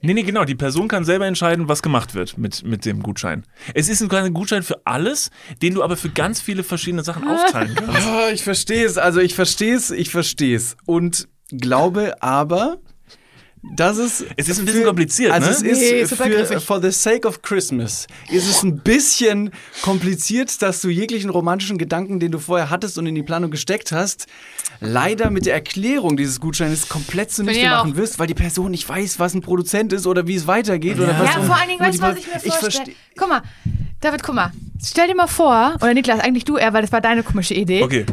Nee, 0.00 0.14
nee, 0.14 0.22
genau. 0.22 0.44
Die 0.44 0.54
Person 0.56 0.88
kann 0.88 1.04
selber 1.04 1.26
entscheiden, 1.26 1.68
was 1.68 1.82
gemacht 1.82 2.14
wird 2.14 2.36
mit, 2.38 2.64
mit 2.64 2.84
dem 2.84 3.02
Gutschein. 3.02 3.44
Es 3.74 3.88
ist 3.88 4.02
ein 4.02 4.08
kleiner 4.08 4.30
Gutschein 4.30 4.62
für 4.64 4.84
alles, 4.84 5.30
den 5.62 5.74
du 5.74 5.82
aber 5.84 5.96
für 5.96 6.08
ganz 6.10 6.40
viele 6.40 6.64
verschiedene 6.64 7.04
Sachen 7.04 7.28
aufteilen 7.28 7.74
kannst. 7.76 7.92
Ah, 8.08 8.30
ich 8.32 8.42
verstehe 8.42 8.84
es, 8.84 8.98
also 8.98 9.20
ich 9.20 9.34
verstehe 9.34 9.76
es, 9.76 9.90
ich 9.90 10.10
verstehe 10.10 10.56
es. 10.56 10.76
Und 10.86 11.28
glaube 11.50 12.20
aber, 12.22 12.78
dass 13.76 13.96
es. 13.98 14.24
Es 14.36 14.48
ist 14.48 14.58
ein 14.58 14.64
bisschen 14.66 14.84
kompliziert, 14.84 15.32
also 15.32 15.46
ne? 15.48 15.52
es 15.54 15.62
ist 15.62 15.78
Nee, 15.80 16.04
super 16.04 16.24
für, 16.24 16.60
for 16.60 16.82
the 16.82 16.90
sake 16.90 17.26
of 17.26 17.42
Christmas, 17.42 18.06
ist 18.30 18.48
es 18.48 18.62
ein 18.62 18.78
bisschen 18.82 19.50
kompliziert, 19.82 20.60
dass 20.62 20.80
du 20.80 20.88
jeglichen 20.88 21.30
romantischen 21.30 21.78
Gedanken, 21.78 22.18
den 22.20 22.32
du 22.32 22.38
vorher 22.38 22.70
hattest 22.70 22.98
und 22.98 23.06
in 23.06 23.14
die 23.14 23.22
Planung 23.22 23.50
gesteckt 23.50 23.92
hast, 23.92 24.26
leider 24.80 25.30
mit 25.30 25.46
der 25.46 25.54
Erklärung 25.54 26.16
dieses 26.16 26.40
Gutscheins 26.40 26.88
komplett 26.88 27.30
zunichte 27.30 27.64
auch. 27.72 27.84
machen 27.84 27.96
wirst, 27.96 28.18
weil 28.18 28.26
die 28.26 28.34
Person 28.34 28.72
nicht 28.72 28.88
weiß, 28.88 29.18
was 29.20 29.34
ein 29.34 29.40
Produzent 29.42 29.92
ist 29.92 30.06
oder 30.06 30.26
wie 30.26 30.34
es 30.34 30.46
weitergeht 30.46 30.98
oder 30.98 31.16
was. 31.18 31.34
ja, 31.34 31.42
vor 31.42 31.56
allen 31.56 31.68
Dingen, 31.68 31.80
weißt 31.80 31.98
du, 31.98 32.02
was 32.02 32.16
ich 32.18 32.26
mir 32.26 32.32
Ich 32.36 32.42
vorstelle? 32.52 32.72
verstehe. 32.72 32.94
Guck 33.16 33.28
mal, 33.28 33.42
David, 34.02 34.24
guck 34.24 34.34
mal. 34.34 34.50
Stell 34.84 35.06
dir 35.06 35.14
mal 35.14 35.28
vor, 35.28 35.76
oder 35.80 35.94
Niklas, 35.94 36.18
eigentlich 36.18 36.44
du 36.44 36.56
eher, 36.56 36.72
weil 36.72 36.82
das 36.82 36.90
war 36.90 37.00
deine 37.00 37.22
komische 37.22 37.54
Idee. 37.54 37.84
Okay. 37.84 38.04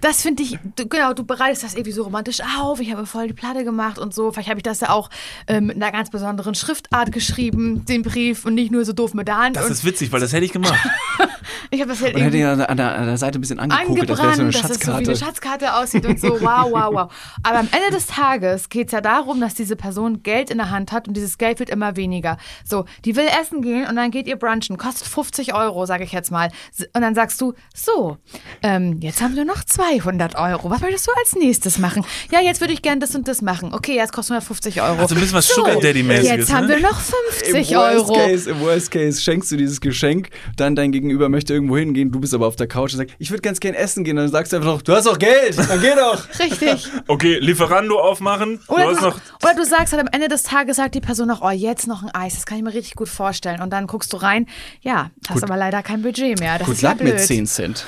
Das 0.00 0.22
finde 0.22 0.44
ich, 0.44 0.56
du, 0.76 0.86
genau, 0.86 1.12
du 1.14 1.24
bereitest 1.24 1.64
das 1.64 1.74
irgendwie 1.74 1.90
so 1.90 2.04
romantisch 2.04 2.38
auf. 2.60 2.78
Ich 2.78 2.92
habe 2.92 3.06
voll 3.06 3.26
die 3.26 3.32
Platte 3.32 3.64
gemacht 3.64 3.98
und 3.98 4.14
so. 4.14 4.30
Vielleicht 4.30 4.48
habe 4.48 4.60
ich 4.60 4.62
das 4.62 4.80
ja 4.80 4.90
auch 4.90 5.10
ähm, 5.48 5.66
mit 5.66 5.76
einer 5.76 5.90
ganz 5.90 6.10
besonderen 6.10 6.54
Schriftart 6.54 7.10
geschrieben, 7.10 7.84
den 7.86 8.02
Brief 8.02 8.44
und 8.44 8.54
nicht 8.54 8.70
nur 8.70 8.84
so 8.84 8.92
doof 8.92 9.14
mit 9.14 9.26
der 9.26 9.38
Hand. 9.38 9.56
Das 9.56 9.66
und 9.66 9.72
ist 9.72 9.84
witzig, 9.84 10.12
weil 10.12 10.20
das 10.20 10.32
hätte 10.32 10.44
ich 10.44 10.52
gemacht. 10.52 10.78
ich 11.72 11.80
habe 11.80 11.90
das 11.90 12.00
halt 12.00 12.14
Und 12.14 12.20
hätte 12.20 12.36
irgendwie 12.36 12.38
ihn 12.38 12.46
an 12.46 12.58
der, 12.58 12.70
an 12.70 12.76
der, 12.76 12.98
an 12.98 13.06
der 13.06 13.18
Seite 13.18 13.38
ein 13.38 13.40
bisschen 13.40 13.58
angekokelt, 13.58 14.08
das 14.08 14.18
wäre 14.18 14.28
angebrannt, 14.30 14.54
so 14.54 14.60
eine 14.60 14.68
dass 14.68 14.76
es 14.76 14.80
so 14.80 14.92
wie 14.92 15.04
Schatzkarte. 15.04 15.10
eine 15.10 15.16
Schatzkarte 15.16 15.74
aussieht 15.74 16.06
und 16.06 16.20
so. 16.20 16.40
Wow, 16.40 16.70
wow, 16.70 16.92
wow. 16.92 17.12
Aber 17.42 17.58
am 17.58 17.68
Ende 17.72 17.90
des 17.90 18.06
Tages 18.06 18.68
geht 18.68 18.86
es 18.86 18.92
ja 18.92 19.00
darum, 19.00 19.40
dass 19.40 19.54
diese 19.54 19.74
Person 19.74 20.22
Geld 20.22 20.50
in 20.52 20.58
der 20.58 20.70
Hand 20.70 20.92
hat 20.92 21.08
und 21.08 21.16
dieses 21.16 21.36
Geld 21.36 21.58
wird 21.58 21.68
immer 21.68 21.96
weniger. 21.96 22.38
So, 22.64 22.84
die 23.04 23.16
will 23.16 23.26
essen 23.40 23.60
gehen 23.60 23.88
und 23.88 23.96
dann 23.96 24.12
geht 24.12 24.28
ihr 24.28 24.36
brunchen. 24.36 24.78
Kostet 24.78 25.08
50 25.08 25.31
Euro, 25.54 25.86
sage 25.86 26.04
ich 26.04 26.12
jetzt 26.12 26.30
mal. 26.30 26.50
Und 26.94 27.02
dann 27.02 27.14
sagst 27.14 27.40
du, 27.40 27.54
so, 27.74 28.18
ähm, 28.62 28.98
jetzt 29.00 29.20
haben 29.20 29.36
wir 29.36 29.44
noch 29.44 29.64
zwei 29.64 29.92
200 30.00 30.36
Euro. 30.36 30.70
Was 30.70 30.80
möchtest 30.80 31.06
du 31.06 31.12
als 31.18 31.34
nächstes 31.34 31.78
machen? 31.78 32.04
Ja, 32.30 32.40
jetzt 32.40 32.60
würde 32.60 32.72
ich 32.72 32.82
gern 32.82 33.00
das 33.00 33.14
und 33.14 33.26
das 33.28 33.42
machen. 33.42 33.74
Okay, 33.74 33.96
jetzt 33.96 34.12
kostet 34.12 34.32
150 34.32 34.80
Euro. 34.80 35.00
Also 35.00 35.14
ein 35.14 35.20
bisschen 35.20 35.36
was 35.36 35.48
Sugar 35.48 35.76
Daddy-mäßiges, 35.76 36.30
Jetzt 36.30 36.52
haben 36.52 36.66
ne? 36.66 36.76
wir 36.76 36.82
noch 36.82 37.00
50 37.00 37.72
Im 37.72 37.78
Euro. 37.78 38.12
Case, 38.14 38.50
Im 38.50 38.60
Worst 38.60 38.90
Case 38.90 39.20
schenkst 39.20 39.50
du 39.50 39.56
dieses 39.56 39.80
Geschenk, 39.80 40.30
dann 40.56 40.76
dein 40.76 40.92
Gegenüber 40.92 41.28
möchte 41.28 41.52
irgendwo 41.54 41.76
hingehen, 41.76 42.10
du 42.10 42.20
bist 42.20 42.34
aber 42.34 42.46
auf 42.46 42.56
der 42.56 42.68
Couch 42.68 42.92
und 42.92 42.98
sagst, 42.98 43.14
ich 43.18 43.30
würde 43.30 43.42
ganz 43.42 43.60
gern 43.60 43.74
essen 43.74 44.04
gehen. 44.04 44.16
Dann 44.16 44.28
sagst 44.28 44.52
du 44.52 44.56
einfach 44.56 44.70
noch, 44.70 44.82
du 44.82 44.94
hast 44.94 45.06
doch 45.06 45.18
Geld, 45.18 45.58
dann 45.58 45.80
geh 45.80 45.94
doch. 45.94 46.28
Richtig. 46.38 46.88
Okay, 47.08 47.38
Lieferando 47.38 47.98
aufmachen. 47.98 48.60
Oder 48.68 48.94
du, 48.94 49.00
noch. 49.00 49.20
oder 49.42 49.54
du 49.54 49.64
sagst 49.64 49.92
halt 49.92 50.02
am 50.02 50.08
Ende 50.12 50.28
des 50.28 50.44
Tages, 50.44 50.76
sagt 50.76 50.94
die 50.94 51.00
Person 51.00 51.28
noch, 51.28 51.42
oh, 51.42 51.50
jetzt 51.50 51.86
noch 51.86 52.02
ein 52.02 52.10
Eis, 52.14 52.34
das 52.34 52.46
kann 52.46 52.58
ich 52.58 52.64
mir 52.64 52.72
richtig 52.72 52.94
gut 52.94 53.08
vorstellen. 53.08 53.60
Und 53.60 53.70
dann 53.70 53.86
guckst 53.86 54.12
du 54.12 54.16
rein, 54.16 54.46
ja, 54.80 55.10
hast 55.28 55.42
aber 55.42 55.56
leider 55.56 55.82
kein 55.82 56.02
Budget 56.02 56.38
mehr. 56.40 56.58
Das 56.58 56.66
Gut, 56.66 56.76
ist 56.76 56.82
ja 56.82 56.90
sag 56.90 56.98
blöd. 56.98 57.14
mir 57.14 57.18
10 57.18 57.46
Cent. 57.46 57.86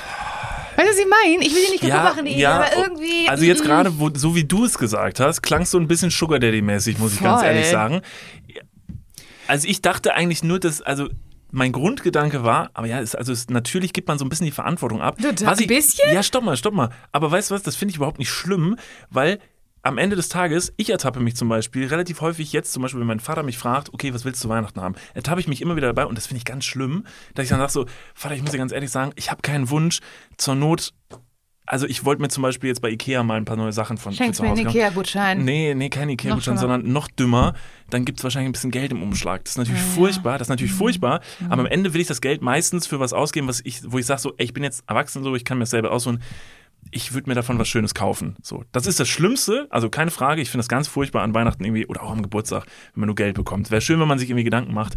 Weißt 0.76 0.88
du, 0.88 0.92
was 0.92 0.98
ich 0.98 1.06
meine? 1.06 1.44
Ich 1.44 1.54
will 1.54 1.64
dir 1.64 1.70
nicht 1.70 1.82
kaputt 1.82 2.04
machen, 2.04 2.24
die 2.24 2.32
Idee, 2.32 2.46
aber 2.46 2.66
oh, 2.76 2.82
irgendwie. 2.82 3.28
Also 3.28 3.44
jetzt 3.44 3.62
mm, 3.62 3.66
gerade, 3.66 3.92
so 4.14 4.34
wie 4.34 4.44
du 4.44 4.64
es 4.64 4.76
gesagt 4.76 5.20
hast, 5.20 5.42
klang 5.42 5.64
so 5.64 5.78
ein 5.78 5.86
bisschen 5.86 6.10
Sugar 6.10 6.38
Daddy-mäßig, 6.38 6.98
muss 6.98 7.14
ich 7.14 7.20
ganz 7.20 7.42
ehrlich 7.42 7.68
sagen. 7.68 8.00
Also 9.46 9.68
ich 9.68 9.82
dachte 9.82 10.14
eigentlich 10.14 10.42
nur, 10.42 10.58
dass, 10.58 10.80
also 10.82 11.08
mein 11.50 11.70
Grundgedanke 11.70 12.42
war, 12.42 12.70
aber 12.74 12.88
ja, 12.88 13.00
es, 13.00 13.14
also 13.14 13.32
es, 13.32 13.48
natürlich 13.48 13.92
gibt 13.92 14.08
man 14.08 14.18
so 14.18 14.24
ein 14.24 14.28
bisschen 14.28 14.46
die 14.46 14.52
Verantwortung 14.52 15.00
ab. 15.00 15.16
Du, 15.18 15.32
du, 15.32 15.46
Was 15.46 15.58
ein 15.58 15.62
ich, 15.62 15.68
bisschen? 15.68 16.12
Ja, 16.12 16.22
stopp 16.22 16.42
mal, 16.42 16.56
stopp 16.56 16.74
mal. 16.74 16.90
Aber 17.12 17.30
weißt 17.30 17.50
du 17.50 17.54
was, 17.54 17.62
das 17.62 17.76
finde 17.76 17.92
ich 17.92 17.96
überhaupt 17.96 18.18
nicht 18.18 18.30
schlimm, 18.30 18.76
weil 19.10 19.38
am 19.84 19.98
Ende 19.98 20.16
des 20.16 20.28
Tages, 20.30 20.72
ich 20.78 20.90
ertappe 20.90 21.20
mich 21.20 21.36
zum 21.36 21.48
Beispiel 21.48 21.86
relativ 21.86 22.22
häufig 22.22 22.52
jetzt, 22.52 22.72
zum 22.72 22.82
Beispiel, 22.82 23.00
wenn 23.00 23.06
mein 23.06 23.20
Vater 23.20 23.42
mich 23.42 23.58
fragt, 23.58 23.92
okay, 23.92 24.14
was 24.14 24.24
willst 24.24 24.42
du 24.42 24.48
Weihnachten 24.48 24.80
haben, 24.80 24.94
ertappe 25.12 25.40
ich 25.40 25.46
mich 25.46 25.60
immer 25.60 25.76
wieder 25.76 25.88
dabei 25.88 26.06
und 26.06 26.16
das 26.16 26.26
finde 26.26 26.38
ich 26.38 26.44
ganz 26.44 26.64
schlimm, 26.64 27.04
dass 27.34 27.44
ich 27.44 27.50
dann 27.50 27.58
sage 27.60 27.70
so, 27.70 27.86
Vater, 28.14 28.34
ich 28.34 28.42
muss 28.42 28.50
dir 28.50 28.58
ganz 28.58 28.72
ehrlich 28.72 28.90
sagen, 28.90 29.12
ich 29.14 29.30
habe 29.30 29.42
keinen 29.42 29.68
Wunsch, 29.68 30.00
zur 30.38 30.54
Not, 30.54 30.94
also 31.66 31.86
ich 31.86 32.04
wollte 32.04 32.20
mir 32.20 32.28
zum 32.28 32.42
Beispiel 32.42 32.68
jetzt 32.68 32.80
bei 32.80 32.90
Ikea 32.90 33.22
mal 33.22 33.36
ein 33.36 33.46
paar 33.46 33.56
neue 33.56 33.72
Sachen 33.72 33.96
von 33.96 34.12
Schenkst 34.12 34.42
mir 34.42 34.48
einen. 34.48 34.66
Ikea-Gutschein. 34.68 35.44
Nee, 35.44 35.74
nee, 35.74 35.88
kein 35.88 36.10
Ikea-Gutschein, 36.10 36.58
sondern 36.58 36.92
noch 36.92 37.08
dümmer. 37.08 37.54
Dann 37.88 38.04
gibt 38.04 38.20
es 38.20 38.24
wahrscheinlich 38.24 38.50
ein 38.50 38.52
bisschen 38.52 38.70
Geld 38.70 38.90
im 38.90 39.02
Umschlag. 39.02 39.44
Das 39.44 39.52
ist 39.52 39.58
natürlich 39.58 39.80
furchtbar, 39.80 40.38
das 40.38 40.46
ist 40.46 40.50
natürlich 40.50 40.74
furchtbar. 40.74 41.20
Aber 41.48 41.60
am 41.60 41.66
Ende 41.66 41.94
will 41.94 42.02
ich 42.02 42.06
das 42.06 42.20
Geld 42.20 42.42
meistens 42.42 42.86
für 42.86 43.00
was 43.00 43.12
ausgeben, 43.14 43.48
was 43.48 43.62
ich, 43.64 43.80
wo 43.90 43.98
ich 43.98 44.04
sage 44.04 44.20
so, 44.20 44.34
ey, 44.36 44.44
ich 44.44 44.52
bin 44.52 44.62
jetzt 44.62 44.84
erwachsen 44.86 45.22
so, 45.22 45.34
ich 45.34 45.44
kann 45.44 45.56
mir 45.58 45.62
das 45.62 45.70
selber 45.70 45.90
aussuchen. 45.90 46.22
Ich 46.94 47.12
würde 47.12 47.28
mir 47.28 47.34
davon 47.34 47.58
was 47.58 47.68
Schönes 47.68 47.92
kaufen. 47.92 48.36
So, 48.40 48.62
das 48.70 48.86
ist 48.86 49.00
das 49.00 49.08
Schlimmste, 49.08 49.66
also 49.70 49.90
keine 49.90 50.12
Frage. 50.12 50.40
Ich 50.40 50.50
finde 50.50 50.60
das 50.60 50.68
ganz 50.68 50.86
furchtbar 50.86 51.22
an 51.22 51.34
Weihnachten 51.34 51.64
irgendwie 51.64 51.86
oder 51.86 52.04
auch 52.04 52.12
am 52.12 52.22
Geburtstag, 52.22 52.66
wenn 52.94 53.00
man 53.00 53.08
nur 53.08 53.16
Geld 53.16 53.34
bekommt. 53.34 53.72
Wäre 53.72 53.80
schön, 53.80 53.98
wenn 53.98 54.06
man 54.06 54.20
sich 54.20 54.30
irgendwie 54.30 54.44
Gedanken 54.44 54.72
macht. 54.72 54.96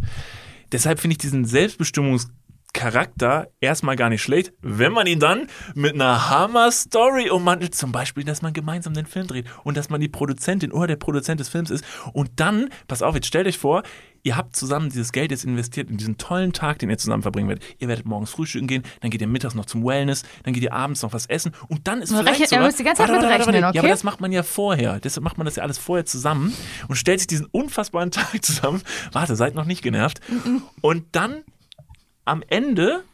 Deshalb 0.70 1.00
finde 1.00 1.14
ich 1.14 1.18
diesen 1.18 1.44
Selbstbestimmungscharakter 1.44 3.48
erstmal 3.60 3.96
gar 3.96 4.10
nicht 4.10 4.22
schlecht, 4.22 4.52
wenn 4.60 4.92
man 4.92 5.08
ihn 5.08 5.18
dann 5.18 5.48
mit 5.74 5.94
einer 5.94 6.30
Hammer-Story 6.30 7.30
ummantelt, 7.30 7.74
zum 7.74 7.90
Beispiel, 7.90 8.22
dass 8.22 8.42
man 8.42 8.52
gemeinsam 8.52 8.94
den 8.94 9.06
Film 9.06 9.26
dreht 9.26 9.46
und 9.64 9.76
dass 9.76 9.90
man 9.90 10.00
die 10.00 10.08
Produzentin 10.08 10.70
oder 10.70 10.86
der 10.86 10.96
Produzent 10.96 11.40
des 11.40 11.48
Films 11.48 11.70
ist 11.70 11.84
und 12.12 12.30
dann, 12.36 12.68
pass 12.86 13.02
auf, 13.02 13.16
jetzt 13.16 13.26
stellt 13.26 13.48
euch 13.48 13.58
vor, 13.58 13.82
ihr 14.22 14.36
habt 14.36 14.56
zusammen 14.56 14.90
dieses 14.90 15.12
Geld 15.12 15.30
jetzt 15.30 15.44
investiert 15.44 15.90
in 15.90 15.96
diesen 15.96 16.18
tollen 16.18 16.52
Tag, 16.52 16.78
den 16.80 16.90
ihr 16.90 16.98
zusammen 16.98 17.22
verbringen 17.22 17.48
werdet. 17.48 17.64
Ihr 17.78 17.88
werdet 17.88 18.06
morgens 18.06 18.30
frühstücken 18.30 18.66
gehen, 18.66 18.82
dann 19.00 19.10
geht 19.10 19.20
ihr 19.20 19.26
mittags 19.26 19.54
noch 19.54 19.66
zum 19.66 19.84
Wellness, 19.84 20.22
dann 20.44 20.52
geht 20.54 20.62
ihr 20.62 20.72
abends 20.72 21.02
noch 21.02 21.12
was 21.12 21.26
essen 21.26 21.52
und 21.68 21.86
dann 21.88 22.02
ist 22.02 22.10
Man 22.10 22.20
vielleicht 22.20 22.40
rechnet- 22.40 22.48
sogar, 22.50 22.66
müsst 22.66 22.78
die 22.78 22.84
ganze 22.84 23.02
Zeit 23.02 23.08
Warte, 23.10 23.26
warte, 23.26 23.38
warte, 23.46 23.46
warte. 23.46 23.58
Ja, 23.58 23.68
okay? 23.68 23.78
aber 23.78 23.88
das 23.88 24.04
macht 24.04 24.20
man 24.20 24.32
ja 24.32 24.42
vorher. 24.42 25.00
Deshalb 25.00 25.24
macht 25.24 25.38
man 25.38 25.44
das 25.44 25.56
ja 25.56 25.62
alles 25.62 25.78
vorher 25.78 26.04
zusammen 26.06 26.52
und 26.88 26.96
stellt 26.96 27.20
sich 27.20 27.26
diesen 27.26 27.46
unfassbaren 27.46 28.10
Tag 28.10 28.44
zusammen. 28.44 28.82
Warte, 29.12 29.36
seid 29.36 29.54
noch 29.54 29.64
nicht 29.64 29.82
genervt. 29.82 30.20
Und 30.80 31.04
dann 31.12 31.42
am 32.24 32.42
Ende, 32.48 33.04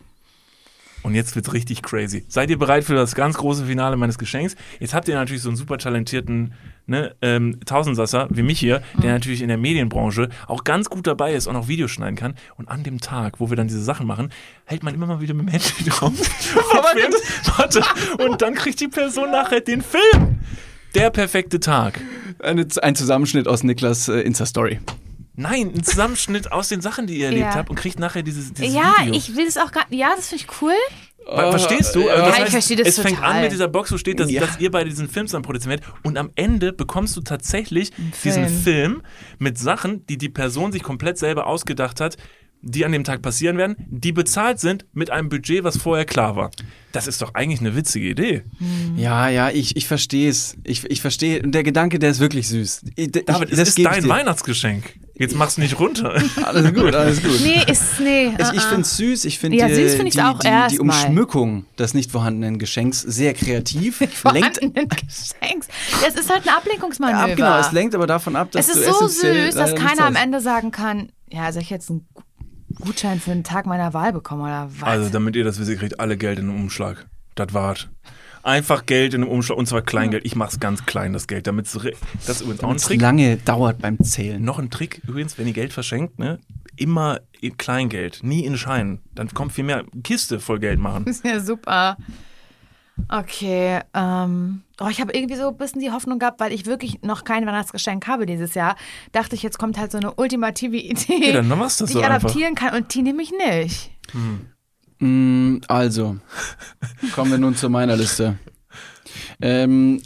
und 1.02 1.14
jetzt 1.14 1.36
wird's 1.36 1.52
richtig 1.52 1.82
crazy. 1.82 2.24
Seid 2.28 2.50
ihr 2.50 2.58
bereit 2.58 2.82
für 2.84 2.94
das 2.94 3.14
ganz 3.14 3.36
große 3.36 3.66
Finale 3.66 3.96
meines 3.96 4.18
Geschenks? 4.18 4.56
Jetzt 4.80 4.94
habt 4.94 5.06
ihr 5.06 5.14
natürlich 5.14 5.42
so 5.42 5.50
einen 5.50 5.56
super 5.56 5.78
talentierten 5.78 6.54
ne, 6.86 7.14
ähm, 7.22 7.58
Tausendsasser 7.64 8.28
wie 8.30 8.42
mich 8.42 8.58
hier, 8.60 8.82
der 9.02 9.12
natürlich 9.12 9.42
in 9.42 9.48
der 9.48 9.58
Medienbranche 9.58 10.28
auch 10.46 10.64
ganz 10.64 10.90
gut 10.90 11.06
dabei 11.06 11.34
ist 11.34 11.46
und 11.46 11.56
auch 11.56 11.68
Videos 11.68 11.90
schneiden 11.90 12.16
kann. 12.16 12.34
Und 12.56 12.68
an 12.68 12.82
dem 12.82 13.00
Tag, 13.00 13.40
wo 13.40 13.50
wir 13.50 13.56
dann 13.56 13.68
diese 13.68 13.82
Sachen 13.82 14.06
machen, 14.06 14.30
hält 14.66 14.82
man 14.82 14.94
immer 14.94 15.06
mal 15.06 15.20
wieder 15.20 15.34
mit 15.34 15.46
dem 15.46 15.50
Handy 15.52 15.84
drauf. 15.90 16.12
und 16.12 16.16
filmt. 16.18 17.58
Warte, 17.58 17.82
und 18.26 18.42
dann 18.42 18.54
kriegt 18.54 18.80
die 18.80 18.88
Person 18.88 19.30
nachher 19.30 19.60
den 19.60 19.82
Film. 19.82 20.38
Der 20.94 21.10
perfekte 21.10 21.58
Tag. 21.60 22.00
Eine, 22.40 22.66
ein 22.82 22.94
Zusammenschnitt 22.94 23.48
aus 23.48 23.62
Niklas 23.64 24.08
äh, 24.08 24.20
Insta-Story. 24.20 24.80
Nein, 25.36 25.72
ein 25.74 25.82
Zusammenschnitt 25.82 26.52
aus 26.52 26.68
den 26.68 26.80
Sachen, 26.80 27.08
die 27.08 27.14
ihr 27.18 27.26
erlebt 27.26 27.46
Ja. 27.46 27.54
habt 27.56 27.68
und 27.70 27.74
kriegt 27.76 27.98
nachher 27.98 28.22
dieses, 28.22 28.52
dieses 28.52 28.72
Ja, 28.72 28.94
Video. 29.00 29.14
ich 29.14 29.34
will 29.34 29.46
es 29.48 29.56
auch 29.56 29.72
gar 29.72 29.84
Ja, 29.90 30.12
das 30.14 30.28
finde 30.28 30.44
ich 30.44 30.62
cool. 30.62 30.72
Ver- 31.26 31.50
Verstehst 31.50 31.94
du? 31.94 32.00
Ja, 32.00 32.14
Also 32.14 32.30
ich 32.30 32.40
heißt, 32.40 32.50
verstehe 32.52 32.76
das 32.76 32.88
es 32.88 32.98
fängt 32.98 33.16
total. 33.16 33.32
an 33.36 33.42
mit 33.42 33.52
dieser 33.52 33.68
Box, 33.68 33.90
wo 33.92 33.96
steht, 33.98 34.20
dass, 34.20 34.30
Ja. 34.30 34.40
dass 34.42 34.58
ihr 34.60 34.70
bei 34.70 34.84
diesen 34.84 35.08
Films 35.08 35.32
dann 35.32 35.42
produziert 35.42 35.70
werdet 35.70 35.86
und 36.02 36.18
am 36.18 36.30
Ende 36.34 36.72
bekommst 36.72 37.16
du 37.16 37.20
tatsächlich 37.22 37.92
diesen 38.22 38.48
Film. 38.48 38.62
Film 38.62 39.02
mit 39.38 39.58
Sachen, 39.58 40.04
die 40.06 40.18
die 40.18 40.28
Person 40.28 40.72
sich 40.72 40.82
komplett 40.82 41.18
selber 41.18 41.46
ausgedacht 41.46 42.00
hat, 42.00 42.16
die 42.64 42.84
an 42.84 42.92
dem 42.92 43.04
Tag 43.04 43.22
passieren 43.22 43.58
werden, 43.58 43.76
die 43.78 44.12
bezahlt 44.12 44.58
sind 44.58 44.86
mit 44.92 45.10
einem 45.10 45.28
Budget, 45.28 45.64
was 45.64 45.76
vorher 45.76 46.04
klar 46.04 46.34
war. 46.36 46.50
Das 46.92 47.06
ist 47.06 47.20
doch 47.22 47.34
eigentlich 47.34 47.60
eine 47.60 47.74
witzige 47.76 48.08
Idee. 48.08 48.42
Ja, 48.96 49.28
ja, 49.28 49.50
ich, 49.50 49.76
ich 49.76 49.86
verstehe 49.86 50.30
es. 50.30 50.56
Ich, 50.64 50.84
ich 50.84 51.00
verstehe. 51.00 51.42
Und 51.42 51.52
der 51.52 51.64
Gedanke, 51.64 51.98
der 51.98 52.10
ist 52.10 52.20
wirklich 52.20 52.48
süß. 52.48 52.84
Ich, 52.94 53.10
David, 53.10 53.50
ich, 53.50 53.58
es 53.58 53.68
ist 53.68 53.78
ich 53.78 53.84
dein. 53.84 54.08
Weihnachtsgeschenk. 54.08 54.94
Jetzt 55.16 55.36
mach's 55.36 55.58
nicht 55.58 55.78
runter. 55.78 56.20
Alles 56.44 56.74
gut, 56.74 56.92
alles 56.92 57.22
gut. 57.22 57.40
Nee, 57.40 57.62
ist. 57.68 58.00
Nee. 58.00 58.32
Ich, 58.36 58.38
ich 58.38 58.48
uh-uh. 58.48 58.60
finde 58.60 58.80
es 58.80 58.96
süß. 58.96 59.24
Ich 59.26 59.38
finde 59.38 59.58
Ja, 59.58 59.68
die, 59.68 59.74
süß 59.74 59.94
find 59.94 60.12
die, 60.12 60.20
auch 60.20 60.38
die, 60.40 60.48
die 60.48 60.52
erstmal. 60.52 60.80
Umschmückung 60.80 61.66
des 61.78 61.94
nicht 61.94 62.10
vorhandenen 62.10 62.58
Geschenks 62.58 63.00
sehr 63.00 63.32
kreativ. 63.32 64.00
lenkt, 64.00 64.16
vorhandenen 64.16 64.88
Geschenks. 64.88 65.68
Das 66.04 66.14
ist 66.16 66.28
halt 66.32 66.48
ein 66.48 66.54
Ablenkungsmanöver. 66.54 67.22
ab, 67.22 67.36
genau, 67.36 67.58
es 67.58 67.70
lenkt 67.70 67.94
aber 67.94 68.08
davon 68.08 68.34
ab, 68.34 68.50
dass 68.50 68.68
Es 68.68 68.76
ist 68.76 68.88
du 68.88 68.92
so 68.92 69.06
süß, 69.06 69.54
dass 69.54 69.70
nichts 69.72 69.86
keiner 69.86 70.06
am. 70.06 70.16
Ende 70.16 70.40
sagen 70.40 70.72
kann, 70.72 71.10
ja, 71.30 71.52
soll 71.52 71.62
ich 71.62 71.70
jetzt 71.70 71.90
einen 71.90 72.06
Gutschein 72.80 73.20
für 73.20 73.30
den 73.30 73.44
Tag 73.44 73.66
meiner 73.66 73.92
Wahl 73.94 74.12
bekommen 74.12 74.42
oder 74.42 74.68
was? 74.78 74.82
Also, 74.88 75.08
damit 75.10 75.36
ihr 75.36 75.44
das 75.44 75.58
wisst, 75.58 75.70
ihr 75.70 75.76
kriegt 75.76 76.00
alle 76.00 76.16
Geld 76.16 76.38
in 76.38 76.48
einem 76.50 76.60
Umschlag. 76.60 77.06
Das 77.34 77.52
war's. 77.52 77.88
Einfach 78.42 78.84
Geld 78.84 79.14
in 79.14 79.22
einem 79.22 79.30
Umschlag 79.32 79.56
und 79.56 79.66
zwar 79.66 79.80
Kleingeld. 79.82 80.24
Ich 80.26 80.36
mach's 80.36 80.60
ganz 80.60 80.84
klein, 80.84 81.12
das 81.14 81.26
Geld. 81.26 81.46
Damit 81.46 81.66
das 81.66 81.74
ist 81.74 82.40
übrigens 82.42 82.62
auch 82.62 82.68
ein 82.70 82.76
Es 82.76 82.82
Trick. 82.82 83.00
lange 83.00 83.38
dauert 83.38 83.78
beim 83.80 83.98
Zählen. 84.04 84.44
Noch 84.44 84.58
ein 84.58 84.70
Trick 84.70 85.00
übrigens, 85.08 85.38
wenn 85.38 85.46
ihr 85.46 85.54
Geld 85.54 85.72
verschenkt, 85.72 86.18
ne? 86.18 86.38
Immer 86.76 87.20
in 87.40 87.56
Kleingeld, 87.56 88.20
nie 88.22 88.44
in 88.44 88.58
Scheinen. 88.58 89.00
Dann 89.14 89.28
kommt 89.28 89.52
viel 89.52 89.64
mehr 89.64 89.84
Kiste 90.02 90.40
voll 90.40 90.58
Geld 90.58 90.78
machen. 90.78 91.06
ist 91.06 91.24
ja 91.24 91.40
super. 91.40 91.96
Okay, 93.08 93.80
ähm, 93.92 94.62
oh, 94.80 94.86
ich 94.88 95.00
habe 95.00 95.12
irgendwie 95.12 95.34
so 95.36 95.48
ein 95.48 95.56
bisschen 95.56 95.80
die 95.80 95.90
Hoffnung 95.90 96.18
gehabt, 96.18 96.38
weil 96.40 96.52
ich 96.52 96.64
wirklich 96.66 97.02
noch 97.02 97.24
kein 97.24 97.44
Weihnachtsgeschenk 97.46 98.06
habe 98.06 98.24
dieses 98.24 98.54
Jahr. 98.54 98.76
Dachte 99.12 99.34
ich, 99.34 99.42
jetzt 99.42 99.58
kommt 99.58 99.78
halt 99.78 99.90
so 99.92 99.98
eine 99.98 100.14
ultimative 100.14 100.76
Idee, 100.76 101.32
Ja, 101.32 101.42
die 101.42 101.48
so 101.48 101.84
ich 101.86 101.96
einfach. 102.04 102.24
adaptieren 102.28 102.54
kann 102.54 102.74
und 102.74 102.94
die 102.94 103.02
nehme 103.02 103.22
ich 103.22 103.32
nicht. 103.32 103.90
Mm, 105.00 105.56
Also, 105.68 106.16
kommen 107.14 107.30
wir 107.32 107.38
nun 107.38 107.56
zu 107.56 107.68
meiner 107.68 107.96
Liste. 107.96 108.38
Ähm, 109.40 110.00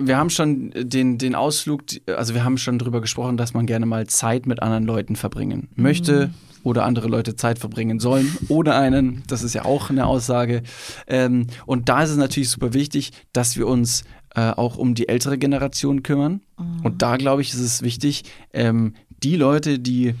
wir 0.00 0.16
haben 0.16 0.30
schon 0.30 0.72
den, 0.74 1.18
den 1.18 1.34
Ausflug, 1.34 1.82
also 2.06 2.34
wir 2.34 2.44
haben 2.44 2.58
schon 2.58 2.78
drüber 2.78 3.00
gesprochen, 3.00 3.36
dass 3.36 3.54
man 3.54 3.66
gerne 3.66 3.86
mal 3.86 4.06
Zeit 4.06 4.46
mit 4.46 4.62
anderen 4.62 4.84
Leuten 4.84 5.16
verbringen 5.16 5.68
möchte 5.74 6.30
oder 6.62 6.84
andere 6.84 7.08
Leute 7.08 7.36
Zeit 7.36 7.58
verbringen 7.58 7.98
sollen 8.00 8.36
ohne 8.48 8.74
einen. 8.74 9.22
Das 9.26 9.42
ist 9.42 9.54
ja 9.54 9.64
auch 9.64 9.90
eine 9.90 10.06
Aussage. 10.06 10.62
Ähm, 11.06 11.46
und 11.66 11.88
da 11.88 12.04
ist 12.04 12.10
es 12.10 12.16
natürlich 12.16 12.50
super 12.50 12.72
wichtig, 12.72 13.12
dass 13.32 13.56
wir 13.56 13.66
uns 13.66 14.04
äh, 14.34 14.50
auch 14.50 14.76
um 14.76 14.94
die 14.94 15.08
ältere 15.08 15.38
Generation 15.38 16.02
kümmern. 16.02 16.40
Und 16.84 17.02
da 17.02 17.16
glaube 17.16 17.42
ich, 17.42 17.52
ist 17.52 17.60
es 17.60 17.82
wichtig, 17.82 18.24
ähm, 18.52 18.94
die 19.22 19.36
Leute, 19.36 19.78
die 19.78 20.14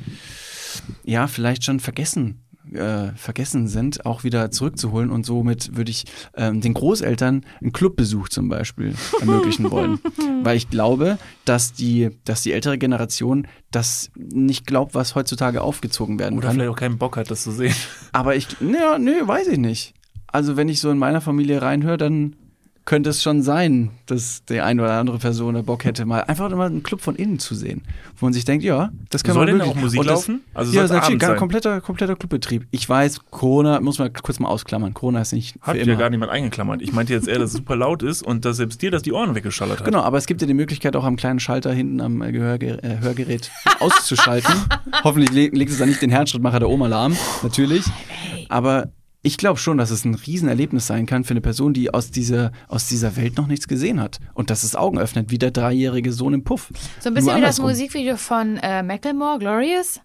ja 1.04 1.26
vielleicht 1.28 1.64
schon 1.64 1.80
vergessen 1.80 2.42
äh, 2.74 3.12
vergessen 3.16 3.68
sind, 3.68 4.06
auch 4.06 4.24
wieder 4.24 4.50
zurückzuholen 4.50 5.10
und 5.10 5.24
somit 5.26 5.76
würde 5.76 5.90
ich 5.90 6.04
ähm, 6.36 6.60
den 6.60 6.74
Großeltern 6.74 7.44
einen 7.60 7.72
Clubbesuch 7.72 8.28
zum 8.28 8.48
Beispiel 8.48 8.94
ermöglichen 9.20 9.70
wollen, 9.70 9.98
weil 10.42 10.56
ich 10.56 10.70
glaube, 10.70 11.18
dass 11.44 11.72
die, 11.72 12.10
dass 12.24 12.42
die 12.42 12.52
ältere 12.52 12.78
Generation 12.78 13.46
das 13.70 14.10
nicht 14.16 14.66
glaubt, 14.66 14.94
was 14.94 15.14
heutzutage 15.14 15.62
aufgezogen 15.62 16.18
werden 16.18 16.38
Oder 16.38 16.48
kann. 16.48 16.56
vielleicht 16.56 16.70
auch 16.70 16.76
keinen 16.76 16.98
Bock 16.98 17.16
hat, 17.16 17.30
das 17.30 17.42
zu 17.42 17.52
sehen. 17.52 17.74
Aber 18.12 18.36
ich, 18.36 18.60
naja, 18.60 18.98
nö, 18.98 19.26
weiß 19.26 19.48
ich 19.48 19.58
nicht. 19.58 19.94
Also 20.26 20.56
wenn 20.56 20.68
ich 20.68 20.80
so 20.80 20.90
in 20.90 20.98
meiner 20.98 21.20
Familie 21.20 21.60
reinhöre, 21.60 21.98
dann 21.98 22.36
könnte 22.84 23.10
es 23.10 23.22
schon 23.22 23.42
sein, 23.42 23.90
dass 24.06 24.44
die 24.44 24.60
eine 24.60 24.82
oder 24.82 24.94
andere 24.94 25.18
Person 25.18 25.54
da 25.54 25.62
Bock 25.62 25.84
hätte, 25.84 26.04
mal 26.04 26.20
einfach 26.22 26.50
mal 26.50 26.66
einen 26.66 26.82
Club 26.82 27.00
von 27.00 27.14
innen 27.14 27.38
zu 27.38 27.54
sehen, 27.54 27.82
wo 28.18 28.26
man 28.26 28.32
sich 28.32 28.44
denkt, 28.44 28.64
ja, 28.64 28.90
das 29.10 29.22
kann 29.22 29.34
Soll 29.34 29.46
man 29.46 29.54
denn 29.54 29.58
wirklich. 29.58 29.76
auch 29.76 29.80
Musik 29.80 30.00
das- 30.00 30.06
laufen? 30.08 30.40
Also 30.52 30.72
ja, 30.72 30.86
natürlich, 30.88 31.20
gar 31.20 31.30
sein? 31.30 31.38
kompletter, 31.38 31.80
kompletter 31.80 32.16
Clubbetrieb. 32.16 32.66
Ich 32.70 32.88
weiß, 32.88 33.20
Corona, 33.30 33.80
muss 33.80 33.98
man 33.98 34.12
kurz 34.12 34.40
mal 34.40 34.48
ausklammern, 34.48 34.94
Corona 34.94 35.20
ist 35.20 35.32
nicht 35.32 35.56
Hat 35.60 35.76
ja 35.76 35.94
gar 35.94 36.10
niemand 36.10 36.32
eingeklammert. 36.32 36.82
Ich 36.82 36.92
meinte 36.92 37.12
jetzt 37.12 37.28
eher, 37.28 37.38
dass 37.38 37.50
es 37.50 37.56
super 37.56 37.76
laut 37.76 38.02
ist 38.02 38.22
und 38.22 38.44
dass 38.44 38.56
selbst 38.56 38.82
dir 38.82 38.90
das 38.90 39.02
die 39.02 39.12
Ohren 39.12 39.34
weggeschallert 39.34 39.78
hat. 39.78 39.84
Genau, 39.84 40.00
aber 40.02 40.18
es 40.18 40.26
gibt 40.26 40.40
ja 40.40 40.46
die 40.46 40.54
Möglichkeit, 40.54 40.96
auch 40.96 41.04
am 41.04 41.16
kleinen 41.16 41.38
Schalter 41.40 41.72
hinten 41.72 42.00
am 42.00 42.20
äh, 42.20 42.32
Gehörge 42.32 42.82
äh, 42.82 42.98
Hörgerät 43.00 43.50
auszuschalten. 43.78 44.54
Hoffentlich 45.04 45.30
le 45.30 45.48
legt 45.56 45.70
es 45.70 45.78
dann 45.78 45.88
nicht 45.88 46.02
den 46.02 46.10
Herzschrittmacher 46.10 46.58
der 46.60 46.68
Oma 46.68 46.88
lahm, 46.88 47.16
natürlich. 47.42 47.84
Aber 48.48 48.88
ich 49.22 49.38
glaube 49.38 49.58
schon, 49.58 49.78
dass 49.78 49.90
es 49.90 50.04
ein 50.04 50.14
Riesenerlebnis 50.14 50.86
sein 50.86 51.06
kann 51.06 51.22
für 51.22 51.30
eine 51.30 51.40
Person, 51.40 51.72
die 51.72 51.94
aus 51.94 52.10
dieser, 52.10 52.50
aus 52.68 52.88
dieser 52.88 53.16
Welt 53.16 53.36
noch 53.36 53.46
nichts 53.46 53.68
gesehen 53.68 54.00
hat. 54.00 54.18
Und 54.34 54.50
dass 54.50 54.64
es 54.64 54.74
Augen 54.74 54.98
öffnet, 54.98 55.30
wie 55.30 55.38
der 55.38 55.52
dreijährige 55.52 56.12
Sohn 56.12 56.34
im 56.34 56.44
Puff. 56.44 56.70
So 56.98 57.08
ein 57.08 57.14
bisschen 57.14 57.30
Nur 57.30 57.36
wie 57.36 57.42
das. 57.42 57.60
Musikvideo 57.60 58.16
von 58.16 58.56
äh, 58.56 58.82
Macklemore, 58.82 59.38
Glorious. 59.38 60.00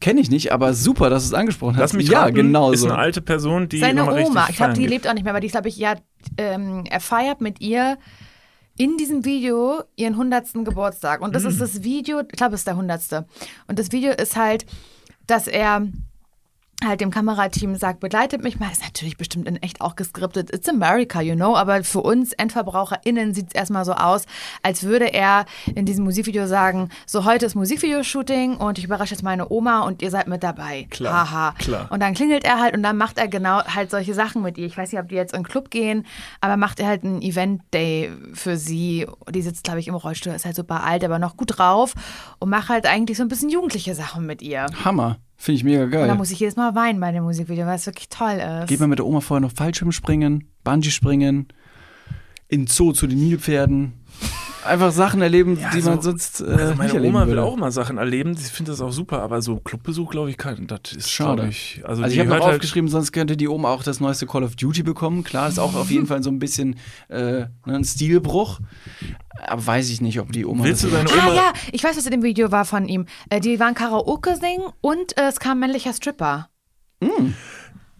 Kenne 0.00 0.20
ich 0.20 0.30
nicht, 0.30 0.52
aber 0.52 0.74
super, 0.74 1.08
dass 1.08 1.22
du 1.22 1.28
es 1.28 1.34
angesprochen 1.34 1.76
Lass 1.76 1.92
hast. 1.92 1.96
mich 1.96 2.08
ja, 2.08 2.24
raten, 2.24 2.34
genau 2.34 2.72
ist 2.72 2.80
so. 2.80 2.88
eine 2.88 2.98
alte 2.98 3.22
Person, 3.22 3.70
die 3.70 3.78
Seine 3.78 4.02
Oma, 4.02 4.12
richtig 4.12 4.50
ich 4.50 4.56
glaube, 4.56 4.74
die 4.74 4.86
lebt 4.86 5.08
auch 5.08 5.14
nicht 5.14 5.24
mehr, 5.24 5.32
aber 5.32 5.40
die 5.40 5.46
ist, 5.46 5.52
glaube 5.52 5.68
ich, 5.68 5.78
ja, 5.78 5.94
ähm, 6.36 6.84
er 6.90 7.00
feiert 7.00 7.40
mit 7.40 7.62
ihr 7.62 7.96
in 8.76 8.98
diesem 8.98 9.24
Video 9.24 9.82
ihren 9.96 10.14
100. 10.14 10.64
Geburtstag. 10.64 11.22
Und 11.22 11.34
das 11.34 11.44
ist 11.44 11.60
das 11.60 11.82
Video, 11.84 12.20
ich 12.20 12.28
glaube, 12.36 12.54
es 12.54 12.60
ist 12.60 12.66
der 12.66 12.74
100. 12.74 13.24
Und 13.68 13.78
das 13.78 13.92
Video 13.92 14.12
ist 14.12 14.36
halt, 14.36 14.66
dass 15.26 15.46
er 15.46 15.86
halt 16.86 17.00
dem 17.00 17.10
Kamerateam 17.10 17.76
sagt, 17.76 18.00
begleitet 18.00 18.42
mich 18.42 18.58
mal. 18.58 18.70
Ist 18.70 18.82
natürlich 18.82 19.16
bestimmt 19.16 19.48
in 19.48 19.56
echt 19.56 19.80
auch 19.80 19.96
geskriptet. 19.96 20.52
It's 20.52 20.68
America, 20.68 21.20
you 21.20 21.34
know. 21.34 21.56
Aber 21.56 21.82
für 21.84 22.00
uns 22.00 22.32
EndverbraucherInnen 22.32 23.34
sieht 23.34 23.48
es 23.48 23.54
erstmal 23.54 23.84
so 23.84 23.92
aus, 23.92 24.26
als 24.62 24.84
würde 24.84 25.12
er 25.12 25.46
in 25.74 25.86
diesem 25.86 26.04
Musikvideo 26.04 26.46
sagen, 26.46 26.90
so 27.06 27.24
heute 27.24 27.46
ist 27.46 27.54
Musikvideoshooting 27.54 28.56
und 28.56 28.78
ich 28.78 28.84
überrasche 28.84 29.14
jetzt 29.14 29.22
meine 29.22 29.50
Oma 29.50 29.80
und 29.80 30.02
ihr 30.02 30.10
seid 30.10 30.28
mit 30.28 30.42
dabei. 30.42 30.86
Klar, 30.90 31.30
Haha. 31.30 31.54
klar. 31.58 31.88
Und 31.90 32.00
dann 32.00 32.14
klingelt 32.14 32.44
er 32.44 32.60
halt 32.60 32.76
und 32.76 32.82
dann 32.82 32.96
macht 32.96 33.18
er 33.18 33.28
genau 33.28 33.62
halt 33.64 33.90
solche 33.90 34.14
Sachen 34.14 34.42
mit 34.42 34.58
ihr. 34.58 34.66
Ich 34.66 34.76
weiß 34.76 34.92
nicht, 34.92 35.00
ob 35.00 35.08
die 35.08 35.14
jetzt 35.14 35.34
in 35.34 35.40
den 35.42 35.48
Club 35.48 35.70
gehen, 35.70 36.06
aber 36.40 36.56
macht 36.56 36.80
er 36.80 36.86
halt 36.86 37.04
einen 37.04 37.22
Event-Day 37.22 38.12
für 38.32 38.56
sie. 38.56 39.06
Die 39.30 39.42
sitzt, 39.42 39.64
glaube 39.64 39.80
ich, 39.80 39.88
im 39.88 39.94
Rollstuhl, 39.94 40.32
ist 40.32 40.44
halt 40.44 40.56
super 40.56 40.84
alt, 40.84 41.04
aber 41.04 41.18
noch 41.18 41.36
gut 41.36 41.58
drauf 41.58 41.94
und 42.38 42.50
macht 42.50 42.68
halt 42.68 42.86
eigentlich 42.86 43.18
so 43.18 43.24
ein 43.24 43.28
bisschen 43.28 43.50
jugendliche 43.50 43.94
Sachen 43.94 44.26
mit 44.26 44.42
ihr. 44.42 44.66
Hammer. 44.84 45.18
Finde 45.36 45.56
ich 45.56 45.64
mega 45.64 45.84
Und 45.84 45.90
da 45.92 46.06
geil. 46.06 46.14
muss 46.14 46.30
ich 46.30 46.38
jedes 46.40 46.56
Mal 46.56 46.74
weinen 46.74 47.00
bei 47.00 47.12
dem 47.12 47.24
Musikvideo, 47.24 47.66
weil 47.66 47.76
es 47.76 47.86
wirklich 47.86 48.08
toll 48.08 48.40
ist. 48.62 48.68
Geht 48.68 48.80
man 48.80 48.88
mit 48.90 48.98
der 48.98 49.06
Oma 49.06 49.20
vorher 49.20 49.40
noch 49.40 49.52
Fallschirm 49.52 49.92
springen, 49.92 50.44
Bungee 50.62 50.90
springen, 50.90 51.48
in 52.48 52.66
Zoo 52.66 52.92
zu 52.92 53.06
den 53.06 53.18
Nilpferden. 53.18 53.92
Einfach 54.64 54.92
Sachen 54.92 55.20
erleben, 55.22 55.58
Ja, 55.60 55.70
die 55.70 55.80
so- 55.80 55.90
man 55.90 56.00
sonst 56.00 56.40
äh, 56.40 56.44
Also 56.44 56.64
nicht 56.68 56.76
meine 56.78 56.92
erleben 56.94 57.14
Oma 57.14 57.20
will 57.26 57.34
würde. 57.36 57.42
auch 57.44 57.56
mal 57.56 57.70
Sachen 57.70 57.98
erleben. 57.98 58.32
Ich 58.38 58.46
finde 58.48 58.72
das 58.72 58.80
auch 58.80 58.92
super, 58.92 59.20
aber 59.22 59.42
so 59.42 59.56
Clubbesuch, 59.56 60.10
glaube 60.10 60.30
ich, 60.30 60.36
kann, 60.38 60.66
das 60.66 60.92
ist 60.96 61.10
Schade. 61.10 61.46
Ich, 61.48 61.80
also, 61.84 62.02
Also 62.02 62.14
die 62.14 62.20
ich 62.20 62.26
habe 62.26 62.38
noch 62.38 62.44
halt, 62.46 62.54
aufgeschrieben, 62.56 62.88
sonst 62.88 63.12
könnte 63.12 63.36
die 63.36 63.48
Oma 63.48 63.68
auch 63.70 63.82
das 63.82 64.00
neueste 64.00 64.26
Call 64.26 64.42
of 64.44 64.56
Duty 64.56 64.82
bekommen. 64.82 65.22
Klar, 65.24 65.48
ist 65.48 65.58
auch 65.58 65.74
auf 65.74 65.90
jeden 65.90 66.06
Fall 66.06 66.22
so 66.22 66.30
ein 66.30 66.38
bisschen 66.38 66.76
äh, 67.08 67.16
ne, 67.40 67.48
ein 67.66 67.84
Stilbruch. 67.84 68.60
Aber 69.46 69.66
weiß 69.66 69.90
ich 69.90 70.00
nicht, 70.00 70.20
ob 70.20 70.32
die 70.32 70.46
Oma 70.46 70.64
Willst 70.64 70.84
du 70.84 70.88
das 70.88 71.04
deine 71.04 71.10
Ah 71.22 71.26
Oma. 71.26 71.34
ja, 71.34 71.52
ich 71.72 71.82
weiß, 71.84 71.96
was 71.96 72.04
in 72.06 72.12
dem 72.12 72.22
Video 72.22 72.50
war 72.52 72.64
von 72.64 72.86
ihm. 72.88 73.06
Äh, 73.30 73.40
die 73.40 73.58
waren 73.60 73.74
Karaoke 73.74 74.36
singen 74.36 74.72
und 74.80 75.16
äh, 75.18 75.28
es 75.28 75.40
kam 75.40 75.58
ein 75.58 75.60
männlicher 75.60 75.92
Stripper. 75.92 76.48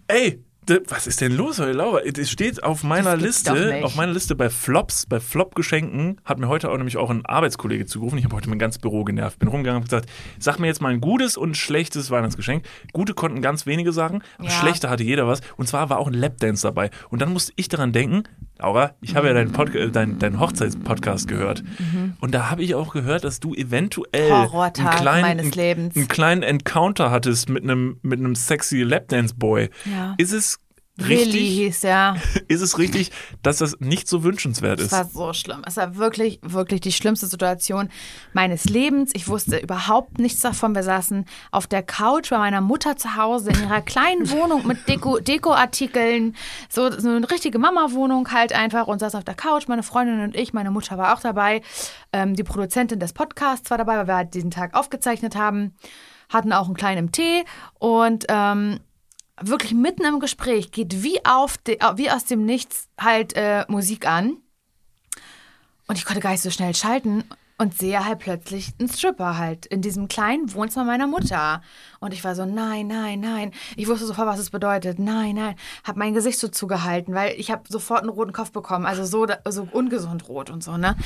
Ey, 0.06 0.30
d- 0.32 0.44
was 0.88 1.06
ist 1.06 1.20
denn 1.20 1.32
los 1.36 1.58
heute, 1.58 1.72
Laura? 1.72 2.00
Es 2.00 2.30
steht 2.30 2.62
auf 2.62 2.82
meiner 2.84 3.16
Liste, 3.16 3.80
auf 3.82 3.96
meiner 3.96 4.12
Liste 4.12 4.34
bei 4.34 4.50
Flops, 4.50 5.06
bei 5.06 5.20
Flop-Geschenken, 5.20 6.20
hat 6.24 6.38
mir 6.38 6.48
heute 6.48 6.70
auch 6.70 6.76
nämlich 6.76 6.96
auch 6.96 7.10
ein 7.10 7.24
Arbeitskollege 7.26 7.86
zugerufen. 7.86 8.18
Ich 8.18 8.24
habe 8.24 8.36
heute 8.36 8.48
mein 8.48 8.58
ganzes 8.58 8.80
Büro 8.80 9.04
genervt. 9.04 9.38
Bin 9.38 9.48
rumgegangen 9.48 9.82
und 9.82 9.88
gesagt, 9.90 10.08
sag 10.38 10.58
mir 10.58 10.66
jetzt 10.66 10.80
mal 10.80 10.92
ein 10.92 11.00
gutes 11.00 11.36
und 11.36 11.50
ein 11.50 11.54
schlechtes 11.54 12.10
Weihnachtsgeschenk. 12.10 12.64
Gute 12.92 13.14
konnten 13.14 13.42
ganz 13.42 13.66
wenige 13.66 13.92
sagen, 13.92 14.22
aber 14.38 14.48
Ja. 14.48 14.54
schlechte 14.54 14.88
hatte 14.90 15.02
jeder 15.04 15.26
was. 15.26 15.40
Und 15.56 15.68
zwar 15.68 15.90
war 15.90 15.98
auch 15.98 16.08
ein 16.08 16.14
Lapdance 16.14 16.62
dabei. 16.66 16.90
Und 17.10 17.20
dann 17.22 17.32
musste 17.32 17.52
ich 17.56 17.68
daran 17.68 17.92
denken, 17.92 18.24
Laura, 18.58 18.94
ich 19.00 19.16
habe 19.16 19.26
ja 19.26 19.34
deinen, 19.34 19.52
Podca- 19.52 19.78
äh, 19.78 19.90
deinen, 19.90 20.18
deinen 20.20 20.38
Hochzeitspodcast 20.40 21.26
gehört. 21.28 21.64
Und 22.20 22.34
da 22.34 22.50
habe 22.50 22.62
ich 22.62 22.74
auch 22.74 22.92
gehört, 22.92 23.24
dass 23.24 23.40
du 23.40 23.54
eventuell 23.54 24.30
Mhm. 24.30 24.54
Einen 24.54 24.72
kleinen, 24.90 25.22
meines 25.22 25.42
einen, 25.46 25.52
Lebens. 25.52 25.96
einen 25.96 26.08
kleinen 26.08 26.42
Encounter 26.42 27.10
hattest 27.10 27.48
mit 27.48 27.64
einem, 27.64 27.98
mit 28.02 28.18
einem 28.20 28.34
sexy 28.34 28.82
Lapdance-Boy. 28.82 29.70
Ja. 29.84 30.14
Ist 30.18 30.32
es 30.32 30.53
Willi 30.96 31.24
richtig, 31.24 31.40
hieß 31.40 31.84
er. 31.84 32.16
ist 32.48 32.60
es 32.60 32.78
richtig, 32.78 33.10
dass 33.42 33.58
das 33.58 33.80
nicht 33.80 34.06
so 34.06 34.22
wünschenswert 34.22 34.78
Es 34.78 34.86
ist? 34.86 34.92
war 34.92 35.04
so 35.04 35.32
schlimm. 35.32 35.62
Es 35.66 35.76
war 35.76 35.96
wirklich, 35.96 36.38
wirklich 36.42 36.80
die 36.82 36.92
schlimmste 36.92 37.26
Situation 37.26 37.88
meines 38.32 38.66
Lebens. 38.66 39.10
Ich 39.12 39.26
wusste 39.26 39.56
überhaupt 39.58 40.20
nichts 40.20 40.40
davon. 40.40 40.72
Wir 40.74 40.84
saßen 40.84 41.24
auf 41.50 41.66
der 41.66 41.82
Couch 41.82 42.30
bei 42.30 42.38
meiner 42.38 42.60
Mutter 42.60 42.96
zu 42.96 43.16
Hause 43.16 43.50
in 43.50 43.60
ihrer 43.64 43.82
kleinen 43.82 44.30
Wohnung 44.30 44.66
mit 44.68 44.88
Deko, 44.88 45.18
Dekoartikeln. 45.18 46.36
So, 46.68 46.88
so 46.90 47.08
eine 47.08 47.28
richtige 47.28 47.58
Mama-Wohnung 47.58 48.30
halt 48.30 48.52
einfach 48.52 48.86
und 48.86 49.00
saßen 49.00 49.18
auf 49.18 49.24
der 49.24 49.34
Couch, 49.34 49.66
meine 49.66 49.82
Freundin 49.82 50.20
und 50.20 50.36
ich. 50.36 50.52
Meine 50.52 50.70
Mutter 50.70 50.96
war 50.96 51.14
auch 51.16 51.20
dabei. 51.20 51.62
Ähm, 52.12 52.34
die 52.34 52.44
Produzentin 52.44 53.00
des 53.00 53.12
Podcasts 53.12 53.68
war 53.70 53.78
dabei, 53.78 53.96
weil 53.98 54.06
wir 54.06 54.14
halt 54.16 54.34
diesen 54.34 54.52
Tag 54.52 54.74
aufgezeichnet 54.74 55.34
haben. 55.34 55.74
Hatten 56.28 56.52
auch 56.52 56.66
einen 56.66 56.74
kleinen 56.74 57.10
Tee 57.10 57.44
und 57.80 58.26
ähm, 58.28 58.78
wirklich 59.40 59.72
mitten 59.72 60.04
im 60.04 60.20
Gespräch 60.20 60.70
geht 60.70 61.02
wie 61.02 61.24
auf 61.24 61.58
de, 61.58 61.78
wie 61.96 62.10
aus 62.10 62.24
dem 62.24 62.44
Nichts 62.44 62.88
halt 62.98 63.34
äh, 63.36 63.64
Musik 63.68 64.06
an 64.06 64.36
und 65.86 65.98
ich 65.98 66.04
konnte 66.04 66.20
gar 66.20 66.30
nicht 66.30 66.42
so 66.42 66.50
schnell 66.50 66.74
schalten 66.74 67.24
und 67.56 67.76
sehe 67.76 68.04
halt 68.04 68.18
plötzlich 68.18 68.72
einen 68.78 68.88
Stripper 68.88 69.38
halt 69.38 69.66
in 69.66 69.80
diesem 69.80 70.08
kleinen 70.08 70.52
Wohnzimmer 70.54 70.84
meiner 70.86 71.06
Mutter. 71.06 71.62
Und 72.00 72.12
ich 72.12 72.24
war 72.24 72.34
so, 72.34 72.44
nein, 72.44 72.88
nein, 72.88 73.20
nein. 73.20 73.52
Ich 73.76 73.86
wusste 73.86 74.06
sofort, 74.06 74.26
was 74.26 74.40
es 74.40 74.50
bedeutet. 74.50 74.98
Nein, 74.98 75.36
nein. 75.36 75.54
Hab 75.84 75.96
mein 75.96 76.14
Gesicht 76.14 76.38
so 76.38 76.48
zugehalten, 76.48 77.14
weil 77.14 77.38
ich 77.38 77.50
habe 77.50 77.62
sofort 77.68 78.00
einen 78.00 78.08
roten 78.08 78.32
Kopf 78.32 78.50
bekommen. 78.50 78.86
Also 78.86 79.04
so, 79.04 79.26
so 79.48 79.68
ungesund 79.70 80.28
rot 80.28 80.50
und 80.50 80.64
so, 80.64 80.76
ne? 80.76 80.96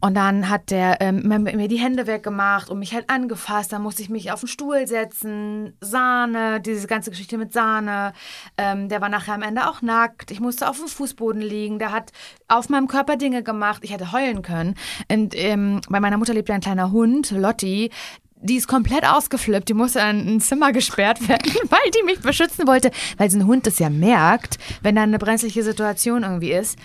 Und 0.00 0.14
dann 0.14 0.50
hat 0.50 0.70
der 0.70 1.00
ähm, 1.00 1.22
mir 1.26 1.68
die 1.68 1.78
Hände 1.78 2.06
weggemacht 2.06 2.68
und 2.68 2.78
mich 2.78 2.94
halt 2.94 3.08
angefasst. 3.08 3.72
Dann 3.72 3.82
musste 3.82 4.02
ich 4.02 4.10
mich 4.10 4.30
auf 4.30 4.40
den 4.40 4.48
Stuhl 4.48 4.86
setzen. 4.86 5.72
Sahne, 5.80 6.60
diese 6.60 6.86
ganze 6.86 7.10
Geschichte 7.10 7.38
mit 7.38 7.52
Sahne. 7.52 8.12
Ähm, 8.58 8.88
der 8.88 9.00
war 9.00 9.08
nachher 9.08 9.34
am 9.34 9.42
Ende 9.42 9.68
auch 9.68 9.80
nackt. 9.80 10.30
Ich 10.30 10.40
musste 10.40 10.68
auf 10.68 10.78
dem 10.78 10.88
Fußboden 10.88 11.40
liegen. 11.40 11.78
Der 11.78 11.92
hat 11.92 12.12
auf 12.46 12.68
meinem 12.68 12.88
Körper 12.88 13.16
Dinge 13.16 13.42
gemacht. 13.42 13.82
Ich 13.84 13.92
hätte 13.92 14.12
heulen 14.12 14.42
können. 14.42 14.74
Und 15.10 15.34
ähm, 15.34 15.80
bei 15.88 15.98
meiner 15.98 16.18
Mutter 16.18 16.34
lebt 16.34 16.50
ein 16.50 16.60
kleiner 16.60 16.92
Hund, 16.92 17.30
Lotti. 17.30 17.90
Die 18.38 18.56
ist 18.56 18.68
komplett 18.68 19.04
ausgeflippt. 19.04 19.68
Die 19.70 19.74
musste 19.74 20.00
in 20.00 20.36
ein 20.36 20.40
Zimmer 20.40 20.72
gesperrt 20.72 21.26
werden, 21.26 21.52
weil 21.70 21.90
die 21.96 22.04
mich 22.04 22.20
beschützen 22.20 22.66
wollte. 22.66 22.90
Weil 23.16 23.30
so 23.30 23.38
ein 23.38 23.46
Hund 23.46 23.66
das 23.66 23.78
ja 23.78 23.88
merkt, 23.88 24.58
wenn 24.82 24.94
da 24.94 25.02
eine 25.02 25.18
brenzliche 25.18 25.62
Situation 25.62 26.22
irgendwie 26.22 26.52
ist. 26.52 26.78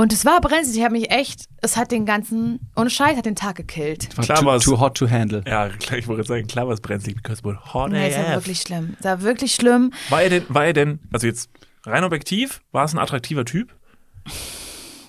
Und 0.00 0.12
es 0.12 0.24
war 0.24 0.40
brenzlig. 0.40 0.76
Ich 0.78 0.84
habe 0.84 0.92
mich 0.92 1.10
echt, 1.10 1.46
es 1.60 1.76
hat 1.76 1.90
den 1.90 2.06
ganzen, 2.06 2.60
ohne 2.76 2.88
Scheiß, 2.88 3.16
hat 3.16 3.26
den 3.26 3.34
Tag 3.34 3.56
gekillt. 3.56 4.16
War 4.16 4.24
Klar 4.24 4.38
too, 4.38 4.46
war's. 4.46 4.62
too 4.64 4.78
hot 4.78 4.96
to 4.96 5.10
handle. 5.10 5.42
Ja, 5.44 5.68
klar, 5.70 5.98
ich 5.98 6.06
wollte 6.06 6.22
sagen, 6.22 6.46
klar 6.46 6.68
war 6.68 6.74
es 6.74 6.80
brenzlig, 6.80 7.16
because 7.16 7.42
we're 7.42 7.58
hot 7.74 7.90
Nee, 7.90 8.08
es 8.10 8.16
war 8.16 8.26
AF. 8.28 8.34
wirklich 8.36 8.60
schlimm. 8.60 8.94
Es 9.00 9.04
war 9.04 9.22
wirklich 9.22 9.54
schlimm. 9.56 9.92
War 10.08 10.22
er 10.22 10.30
denn, 10.30 10.44
war 10.50 10.66
er 10.66 10.72
denn, 10.72 11.00
also 11.12 11.26
jetzt 11.26 11.50
rein 11.84 12.04
objektiv, 12.04 12.60
war 12.70 12.84
es 12.84 12.92
ein 12.94 12.98
attraktiver 13.00 13.44
Typ? 13.44 13.74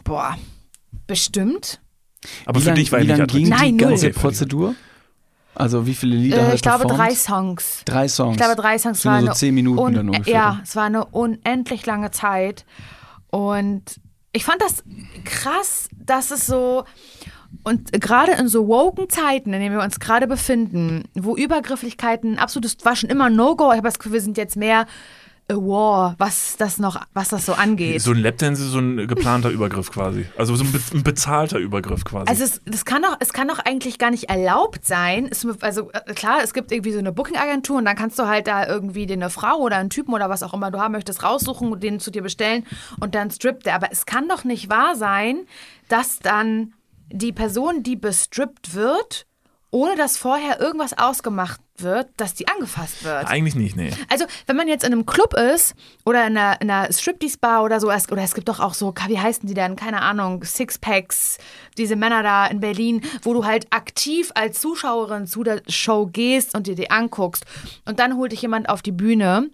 Boah, 0.04 0.36
bestimmt. 1.06 1.82
Aber 2.48 2.58
wie 2.60 2.64
für 2.64 2.70
lang, 2.70 2.76
dich 2.76 2.92
war 2.92 2.98
er 3.00 3.06
nicht 3.06 3.14
attraktiv. 3.14 3.40
ging 3.42 3.50
Nein, 3.50 3.78
die 3.78 3.84
null. 3.84 3.90
ganze 3.92 4.08
Okay, 4.08 4.20
Prozedur? 4.20 4.76
Also 5.54 5.86
wie 5.86 5.94
viele 5.94 6.16
Lieder 6.16 6.38
Äh, 6.38 6.42
hat 6.42 6.48
er 6.50 6.54
ich 6.56 6.62
glaube 6.62 6.80
performt? 6.88 7.00
drei 7.00 7.16
Songs. 7.16 7.82
Drei 7.86 8.08
Songs. 8.08 8.32
Ich 8.38 8.42
glaube 8.42 8.56
drei 8.60 8.78
Songs 8.80 8.98
Das 8.98 9.02
sind 9.04 9.12
war 9.12 9.22
so 9.22 9.32
zehn 9.34 9.54
Minuten 9.54 9.94
dann 9.94 10.10
ungefähr. 10.10 10.34
Ja, 10.34 10.60
es 10.64 10.76
war 10.76 10.86
eine 10.86 11.06
unendlich 11.06 11.86
lange 11.86 12.10
Zeit. 12.12 12.66
Und 13.30 13.84
ich 14.32 14.46
fand 14.46 14.62
das 14.62 14.84
krass, 15.26 15.90
dass 15.92 16.32
es 16.32 16.46
so 16.46 16.86
und 17.64 17.92
gerade 17.94 18.34
in 18.34 18.48
so 18.48 18.68
woken 18.68 19.10
Zeiten, 19.10 19.54
in 19.54 19.60
denen 19.60 19.76
wir 19.76 19.84
uns 19.84 20.00
gerade 20.00 20.28
befinden, 20.28 21.06
wo 21.16 21.36
Übergrifflichkeiten 21.36 22.38
absolutes 22.38 22.86
war 22.86 22.96
schon 22.96 23.10
immer 23.10 23.30
No-Go. 23.30 23.72
Ich 23.72 23.78
habe 23.78 23.88
das 23.88 23.98
Gefühl, 23.98 24.14
wir 24.14 24.22
sind 24.22 24.38
jetzt 24.38 24.56
mehr 24.56 24.86
war, 25.50 26.16
was 26.18 26.58
das 26.58 26.78
noch, 26.78 27.02
was 27.14 27.30
das 27.30 27.46
so 27.46 27.54
angeht. 27.54 28.02
So 28.02 28.12
ein 28.12 28.18
Lapdance 28.18 28.64
ist 28.64 28.72
so 28.72 28.80
ein 28.80 29.08
geplanter 29.08 29.50
Übergriff 29.50 29.92
quasi. 29.92 30.26
Also 30.38 30.56
so 30.56 30.64
ein, 30.64 30.72
be 30.72 30.80
ein 30.94 31.04
bezahlter 31.04 31.58
Übergriff 31.58 32.06
quasi. 32.06 32.30
Also 32.30 32.44
es, 32.44 32.62
das 32.66 32.86
kann 32.86 33.02
doch, 33.02 33.18
es 33.20 33.34
kann 33.34 33.48
doch 33.48 33.60
eigentlich 33.60 33.98
gar 33.98 34.12
nicht 34.12 34.30
erlaubt 34.30 34.86
sein. 34.86 35.28
Es, 35.30 35.46
also 35.62 35.92
äh, 35.92 36.14
klar, 36.14 36.40
es 36.44 36.54
gibt 36.54 36.72
irgendwie 36.72 36.92
so 36.92 37.00
eine 37.00 37.12
Booking-Agentur 37.12 37.78
und 37.78 37.86
dann 37.86 37.96
kannst 37.96 38.20
du 38.20 38.28
halt 38.28 38.48
da 38.48 38.68
irgendwie 38.68 39.08
dir 39.08 39.14
eine 39.14 39.30
Frau 39.30 39.58
oder 39.58 39.78
einen 39.78 39.90
Typen 39.90 40.14
oder 40.14 40.30
was 40.30 40.44
auch 40.44 40.54
immer 40.54 40.72
du 40.72 40.80
haben 40.80 40.92
möchtest 40.92 41.24
raussuchen 41.24 41.72
und 41.72 41.82
den 41.82 42.00
zu 42.00 42.12
dir 42.12 42.22
bestellen 42.22 42.66
und 43.00 43.16
dann 43.16 43.32
strippt 43.32 43.66
der. 43.66 43.76
Aber 43.76 43.88
es 43.92 44.06
kann 44.06 44.28
doch 44.28 44.44
nicht 44.44 44.70
wahr 44.70 44.96
sein, 44.96 45.46
dass 45.88 46.20
dann 46.20 46.74
die 47.12 47.32
Person, 47.32 47.82
die 47.82 47.96
bestrippt 47.96 48.76
wird, 48.76 49.26
ohne 49.72 49.96
dass 49.96 50.18
vorher 50.18 50.60
irgendwas 50.60 50.98
ausgemacht 50.98 51.60
wird, 51.78 52.10
dass 52.18 52.34
die 52.34 52.48
angefasst 52.48 53.04
wird. 53.04 53.28
Eigentlich 53.28 53.56
nicht, 53.56 53.76
nee. 53.78 53.92
Also, 54.10 54.26
wenn 54.48 54.56
man 54.58 54.68
jetzt 54.68 54.84
in 54.84 54.92
einem 54.92 55.06
Club 55.06 55.34
ist 55.34 55.76
oder 56.06 56.26
in 56.28 56.36
einer, 56.38 56.60
in 56.62 56.70
einer 56.70 56.92
Striptease-Bar 56.92 57.64
oder 57.64 57.80
so, 57.80 57.90
es- 57.90 58.12
oder 58.12 58.22
es 58.24 58.34
gibt 58.34 58.50
doch 58.50 58.60
auch 58.60 58.74
so, 58.74 58.94
wie 59.08 59.20
heißen 59.20 59.48
die 59.48 59.54
denn, 59.54 59.76
keine 59.76 60.02
Ahnung, 60.02 60.44
Sixpacks, 60.44 61.38
diese 61.78 61.96
Männer 61.96 62.22
da 62.24 62.48
in 62.48 62.60
Berlin, 62.60 63.02
wo 63.22 63.34
du 63.34 63.46
halt 63.46 63.68
aktiv 63.70 64.32
als 64.36 64.60
Zuschauerin 64.60 65.28
zu 65.28 65.44
der 65.44 65.62
Show 65.70 66.08
gehst 66.08 66.56
und 66.56 66.68
dir 66.68 66.76
die 66.76 66.92
anguckst 66.92 67.46
und 67.86 68.00
dann 68.00 68.18
holt 68.18 68.32
dich 68.32 68.42
jemand 68.42 68.68
auf 68.70 68.82
die 68.82 68.92
Bühne. 68.92 69.50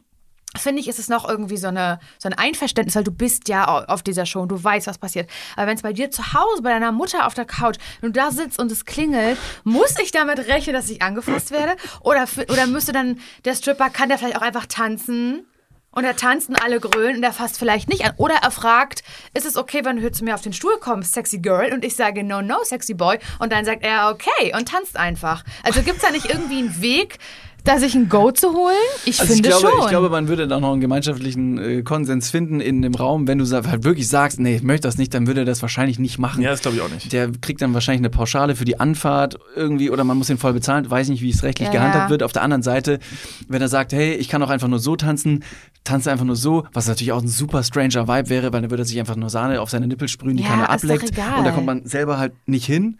Finde 0.57 0.81
ich, 0.81 0.87
ist 0.87 0.99
es 0.99 1.09
noch 1.09 1.27
irgendwie 1.27 1.57
so, 1.57 1.67
eine, 1.67 1.99
so 2.17 2.27
ein 2.29 2.33
Einverständnis, 2.33 2.95
weil 2.95 3.03
du 3.03 3.11
bist 3.11 3.47
ja 3.49 3.67
au- 3.67 3.85
auf 3.85 4.03
dieser 4.03 4.25
Show 4.25 4.41
und 4.41 4.49
du 4.49 4.63
weißt, 4.63 4.87
was 4.87 4.97
passiert. 4.97 5.29
Aber 5.55 5.67
wenn 5.67 5.75
es 5.75 5.81
bei 5.83 5.93
dir 5.93 6.11
zu 6.11 6.33
Hause, 6.33 6.61
bei 6.61 6.69
deiner 6.71 6.91
Mutter 6.91 7.25
auf 7.27 7.33
der 7.33 7.45
Couch, 7.45 7.77
du 8.01 8.09
da 8.11 8.31
sitzt 8.31 8.59
und 8.59 8.71
es 8.71 8.85
klingelt, 8.85 9.37
muss 9.63 9.95
ich 10.01 10.11
damit 10.11 10.39
rechnen, 10.47 10.73
dass 10.75 10.89
ich 10.89 11.01
angefasst 11.01 11.51
werde? 11.51 11.75
Oder, 12.01 12.25
oder 12.49 12.67
müsste 12.67 12.91
dann 12.91 13.19
der 13.45 13.55
Stripper, 13.55 13.89
kann 13.89 14.09
der 14.09 14.17
vielleicht 14.17 14.37
auch 14.37 14.41
einfach 14.41 14.65
tanzen 14.65 15.45
Und 15.91 16.03
er 16.03 16.15
tanzt 16.17 16.49
und 16.49 16.61
alle 16.61 16.81
grölen 16.81 17.15
und 17.17 17.23
er 17.23 17.31
fasst 17.31 17.57
vielleicht 17.57 17.87
nicht 17.87 18.03
an. 18.03 18.11
Oder 18.17 18.35
er 18.41 18.51
fragt, 18.51 19.01
ist 19.33 19.45
es 19.45 19.55
okay, 19.55 19.85
wenn 19.85 19.95
du 19.95 20.11
zu 20.11 20.25
mir 20.25 20.35
auf 20.35 20.41
den 20.41 20.51
Stuhl 20.51 20.77
kommst, 20.81 21.13
sexy 21.13 21.37
girl? 21.39 21.71
Und 21.71 21.85
ich 21.85 21.95
sage, 21.95 22.21
no, 22.21 22.41
no, 22.41 22.57
sexy 22.63 22.93
boy. 22.93 23.17
Und 23.39 23.53
dann 23.53 23.63
sagt 23.63 23.81
er, 23.85 24.09
okay, 24.09 24.53
und 24.57 24.67
tanzt 24.67 24.97
einfach. 24.97 25.43
Also 25.63 25.81
gibt 25.83 25.97
es 25.97 26.03
da 26.03 26.11
nicht 26.11 26.25
irgendwie 26.29 26.57
einen 26.59 26.81
Weg, 26.81 27.17
da 27.65 27.79
sich 27.79 27.95
ein 27.95 28.07
Go 28.09 28.31
zu 28.31 28.53
holen? 28.53 28.75
Ich 29.05 29.19
Also 29.19 29.33
ich 29.33 29.41
finde 29.41 29.49
glaube, 29.49 29.67
schon. 29.67 29.79
ich 29.81 29.87
glaube, 29.89 30.09
man 30.09 30.27
würde 30.27 30.47
da 30.47 30.59
noch 30.59 30.71
einen 30.71 30.81
gemeinschaftlichen 30.81 31.57
äh, 31.57 31.81
Konsens 31.83 32.29
finden 32.29 32.61
in 32.61 32.81
dem 32.81 32.95
Raum. 32.95 33.27
Wenn 33.27 33.37
du 33.39 33.45
halt 33.45 33.83
wirklich 33.83 34.07
sagst, 34.07 34.39
nee, 34.39 34.55
ich 34.55 34.63
möchte 34.63 34.87
das 34.87 34.97
nicht, 34.97 35.13
dann 35.13 35.27
würde 35.27 35.41
er 35.41 35.45
das 35.45 35.61
wahrscheinlich 35.61 35.99
nicht 35.99 36.17
machen. 36.19 36.41
Ja, 36.43 36.51
das 36.51 36.61
glaube 36.61 36.77
ich 36.77 36.83
auch 36.83 36.89
nicht. 36.89 37.11
Der 37.11 37.29
kriegt 37.41 37.61
dann 37.61 37.73
wahrscheinlich 37.73 37.99
eine 38.01 38.09
Pauschale 38.09 38.55
für 38.55 38.65
die 38.65 38.79
Anfahrt 38.79 39.37
irgendwie 39.55 39.89
oder 39.89 40.03
man 40.03 40.17
muss 40.17 40.29
ihn 40.29 40.37
voll 40.37 40.53
bezahlen. 40.53 40.89
Weiß 40.89 41.09
nicht, 41.09 41.21
wie 41.21 41.29
es 41.31 41.43
rechtlich 41.43 41.67
Ja, 41.67 41.73
gehandhabt 41.73 42.05
ja. 42.05 42.09
wird. 42.09 42.23
Auf 42.23 42.31
der 42.33 42.43
anderen 42.43 42.63
Seite, 42.63 42.99
wenn 43.47 43.61
er 43.61 43.67
sagt, 43.69 43.91
hey, 43.93 44.13
ich 44.13 44.29
kann 44.29 44.41
auch 44.43 44.49
einfach 44.49 44.67
nur 44.67 44.79
so 44.79 44.95
tanzen, 44.95 45.43
tanze 45.83 46.11
einfach 46.11 46.25
nur 46.25 46.35
so, 46.35 46.65
was 46.73 46.87
natürlich 46.87 47.11
auch 47.11 47.21
ein 47.21 47.27
super 47.27 47.63
stranger 47.63 48.07
Vibe 48.07 48.29
wäre, 48.29 48.53
weil 48.53 48.61
dann 48.61 48.71
würde 48.71 48.83
er 48.83 48.85
sich 48.87 48.99
einfach 48.99 49.15
nur 49.15 49.29
Sahne 49.29 49.61
auf 49.61 49.69
seine 49.69 49.87
Nippel 49.87 50.07
sprühen, 50.07 50.37
die 50.37 50.43
Ja, 50.43 50.49
keiner 50.49 50.63
ist 50.75 50.83
doch 50.83 50.89
ableckt. 50.89 51.11
egal. 51.11 51.39
Und 51.39 51.45
da 51.45 51.51
kommt 51.51 51.65
man 51.65 51.85
selber 51.85 52.17
halt 52.17 52.33
nicht 52.47 52.65
hin. 52.65 52.97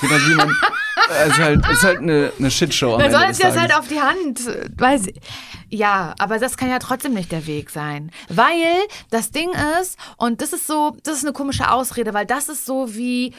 Wie 0.00 0.06
man, 0.06 0.20
wie 0.28 0.34
man, 0.34 0.50
es 1.08 1.28
ist 1.28 1.38
halt, 1.38 1.68
ist 1.68 1.84
halt 1.84 1.98
eine, 1.98 2.32
eine 2.38 2.50
Shitshow. 2.50 2.98
Dann 2.98 3.10
soll 3.10 3.24
es 3.30 3.42
halt 3.42 3.74
auf 3.74 3.88
die 3.88 4.00
Hand. 4.00 4.40
Weiß 4.76 5.08
ich. 5.08 5.16
Ja, 5.68 6.14
aber 6.18 6.38
das 6.38 6.56
kann 6.56 6.70
ja 6.70 6.78
trotzdem 6.78 7.14
nicht 7.14 7.32
der 7.32 7.46
Weg 7.46 7.70
sein. 7.70 8.10
Weil 8.28 8.76
das 9.10 9.30
Ding 9.30 9.50
ist, 9.80 9.98
und 10.16 10.40
das 10.40 10.52
ist 10.52 10.66
so, 10.66 10.96
das 11.02 11.18
ist 11.18 11.24
eine 11.24 11.32
komische 11.32 11.70
Ausrede, 11.70 12.14
weil 12.14 12.26
das 12.26 12.48
ist 12.48 12.66
so 12.66 12.94
wie. 12.94 13.34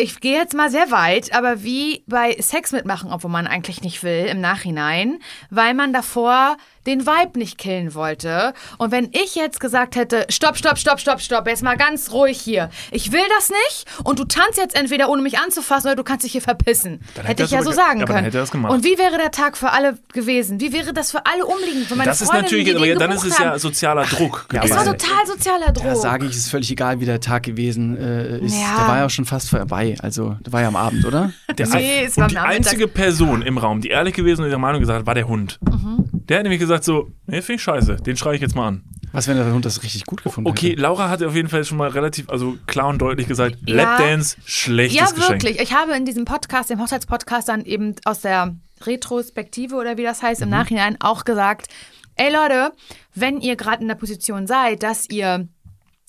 Ich 0.00 0.20
gehe 0.20 0.38
jetzt 0.38 0.54
mal 0.54 0.70
sehr 0.70 0.92
weit, 0.92 1.34
aber 1.34 1.64
wie 1.64 2.04
bei 2.06 2.36
Sex 2.40 2.70
mitmachen, 2.70 3.12
obwohl 3.12 3.32
man 3.32 3.48
eigentlich 3.48 3.82
nicht 3.82 4.04
will, 4.04 4.26
im 4.26 4.40
Nachhinein, 4.40 5.18
weil 5.50 5.74
man 5.74 5.92
davor 5.92 6.56
den 6.88 7.06
Vibe 7.06 7.38
nicht 7.38 7.58
killen 7.58 7.94
wollte. 7.94 8.54
Und 8.78 8.90
wenn 8.90 9.10
ich 9.12 9.34
jetzt 9.34 9.60
gesagt 9.60 9.94
hätte, 9.96 10.26
stopp, 10.30 10.56
stopp, 10.56 10.78
stopp, 10.78 10.98
stopp, 11.00 11.20
stopp, 11.20 11.46
jetzt 11.46 11.62
mal 11.62 11.76
ganz 11.76 12.10
ruhig 12.12 12.40
hier. 12.40 12.70
Ich 12.90 13.12
will 13.12 13.20
das 13.36 13.50
nicht 13.50 13.86
und 14.04 14.18
du 14.18 14.24
tanzt 14.24 14.58
jetzt 14.58 14.74
entweder 14.74 15.08
ohne 15.10 15.22
mich 15.22 15.38
anzufassen 15.38 15.88
oder 15.88 15.96
du 15.96 16.04
kannst 16.04 16.24
dich 16.24 16.32
hier 16.32 16.42
verpissen. 16.42 17.00
Dann 17.14 17.26
hätte 17.26 17.42
hätte 17.42 17.44
ich 17.44 17.50
ja 17.50 17.62
so 17.62 17.70
sagen 17.72 18.04
können. 18.04 18.24
hätte 18.24 18.38
es 18.38 18.50
gemacht. 18.50 18.72
Und 18.72 18.84
wie 18.84 18.98
wäre 18.98 19.16
der 19.18 19.30
Tag 19.30 19.56
für 19.56 19.70
alle 19.70 19.98
gewesen? 20.12 20.60
Wie 20.60 20.72
wäre 20.72 20.92
das 20.92 21.10
für 21.10 21.24
alle 21.26 21.44
umliegend? 21.46 21.86
Für 21.86 21.94
meine 21.96 22.08
Das 22.10 22.20
ist 22.22 22.32
natürlich, 22.32 22.64
die 22.64 22.74
aber 22.74 22.86
den 22.86 22.98
dann 22.98 23.12
ist 23.12 23.24
es 23.24 23.38
ja 23.38 23.58
sozialer 23.58 24.04
Druck. 24.04 24.46
Ja, 24.52 24.62
Es 24.64 24.70
war 24.70 24.84
total 24.84 25.26
sozialer 25.26 25.72
Druck. 25.72 25.84
Da 25.84 25.96
sage 25.96 26.26
ich, 26.26 26.32
es 26.32 26.38
ist 26.38 26.50
völlig 26.50 26.70
egal, 26.70 27.00
wie 27.00 27.04
der 27.04 27.20
Tag 27.20 27.42
gewesen 27.42 27.96
äh, 27.96 28.38
ist. 28.38 28.54
Ja. 28.54 28.76
Der 28.78 28.88
war 28.88 28.98
ja 28.98 29.08
schon 29.10 29.24
fast 29.26 29.50
vorbei. 29.50 29.96
Also, 30.00 30.36
der 30.40 30.52
war 30.52 30.62
ja 30.62 30.68
am 30.68 30.76
Abend, 30.76 31.04
oder? 31.04 31.32
Der 31.58 31.68
Nee, 31.68 32.04
es 32.04 32.16
war 32.16 32.24
und 32.24 32.30
die 32.30 32.34
Nachmittag. 32.36 32.56
einzige 32.56 32.88
Person 32.88 33.42
im 33.42 33.58
Raum, 33.58 33.80
die 33.80 33.88
ehrlich 33.88 34.14
gewesen 34.14 34.42
und 34.42 34.48
ihre 34.48 34.58
Meinung 34.58 34.80
gesagt 34.80 35.00
hat, 35.00 35.06
war 35.06 35.14
der 35.14 35.28
Hund. 35.28 35.58
Mhm. 35.62 36.08
Der 36.28 36.38
hat 36.38 36.42
nämlich 36.44 36.60
gesagt 36.60 36.77
so, 36.84 37.10
nee, 37.26 37.42
finde 37.42 37.54
ich 37.56 37.62
scheiße, 37.62 37.96
den 37.96 38.16
schreie 38.16 38.36
ich 38.36 38.40
jetzt 38.40 38.54
mal 38.54 38.68
an. 38.68 38.84
Was, 39.12 39.26
wenn 39.26 39.36
der 39.36 39.50
Hund 39.52 39.64
das 39.64 39.82
richtig 39.82 40.04
gut 40.04 40.22
gefunden 40.22 40.50
Okay, 40.50 40.70
hätte? 40.72 40.82
Laura 40.82 41.08
hat 41.08 41.22
auf 41.22 41.34
jeden 41.34 41.48
Fall 41.48 41.64
schon 41.64 41.78
mal 41.78 41.88
relativ, 41.88 42.28
also 42.28 42.58
klar 42.66 42.88
und 42.88 42.98
deutlich 42.98 43.26
gesagt, 43.26 43.56
Ja. 43.66 43.76
Lapdance, 43.76 44.36
schlechtes 44.44 44.98
Ja, 45.00 45.06
Geschenk. 45.10 45.42
wirklich. 45.42 45.60
Ich 45.60 45.72
habe 45.72 45.92
in 45.92 46.04
diesem 46.04 46.24
Podcast, 46.26 46.68
dem 46.68 46.80
Hochzeitspodcast, 46.80 47.48
dann 47.48 47.64
eben 47.64 47.94
aus 48.04 48.20
der 48.20 48.54
Retrospektive 48.82 49.76
oder 49.76 49.96
wie 49.96 50.02
das 50.02 50.22
heißt, 50.22 50.42
im 50.42 50.50
Nachhinein 50.50 50.96
auch 51.00 51.24
gesagt, 51.24 51.68
ey 52.16 52.30
Leute, 52.32 52.72
wenn 53.14 53.40
ihr 53.40 53.56
gerade 53.56 53.80
in 53.82 53.88
der 53.88 53.94
Position 53.94 54.46
seid, 54.46 54.82
dass 54.82 55.08
ihr, 55.08 55.48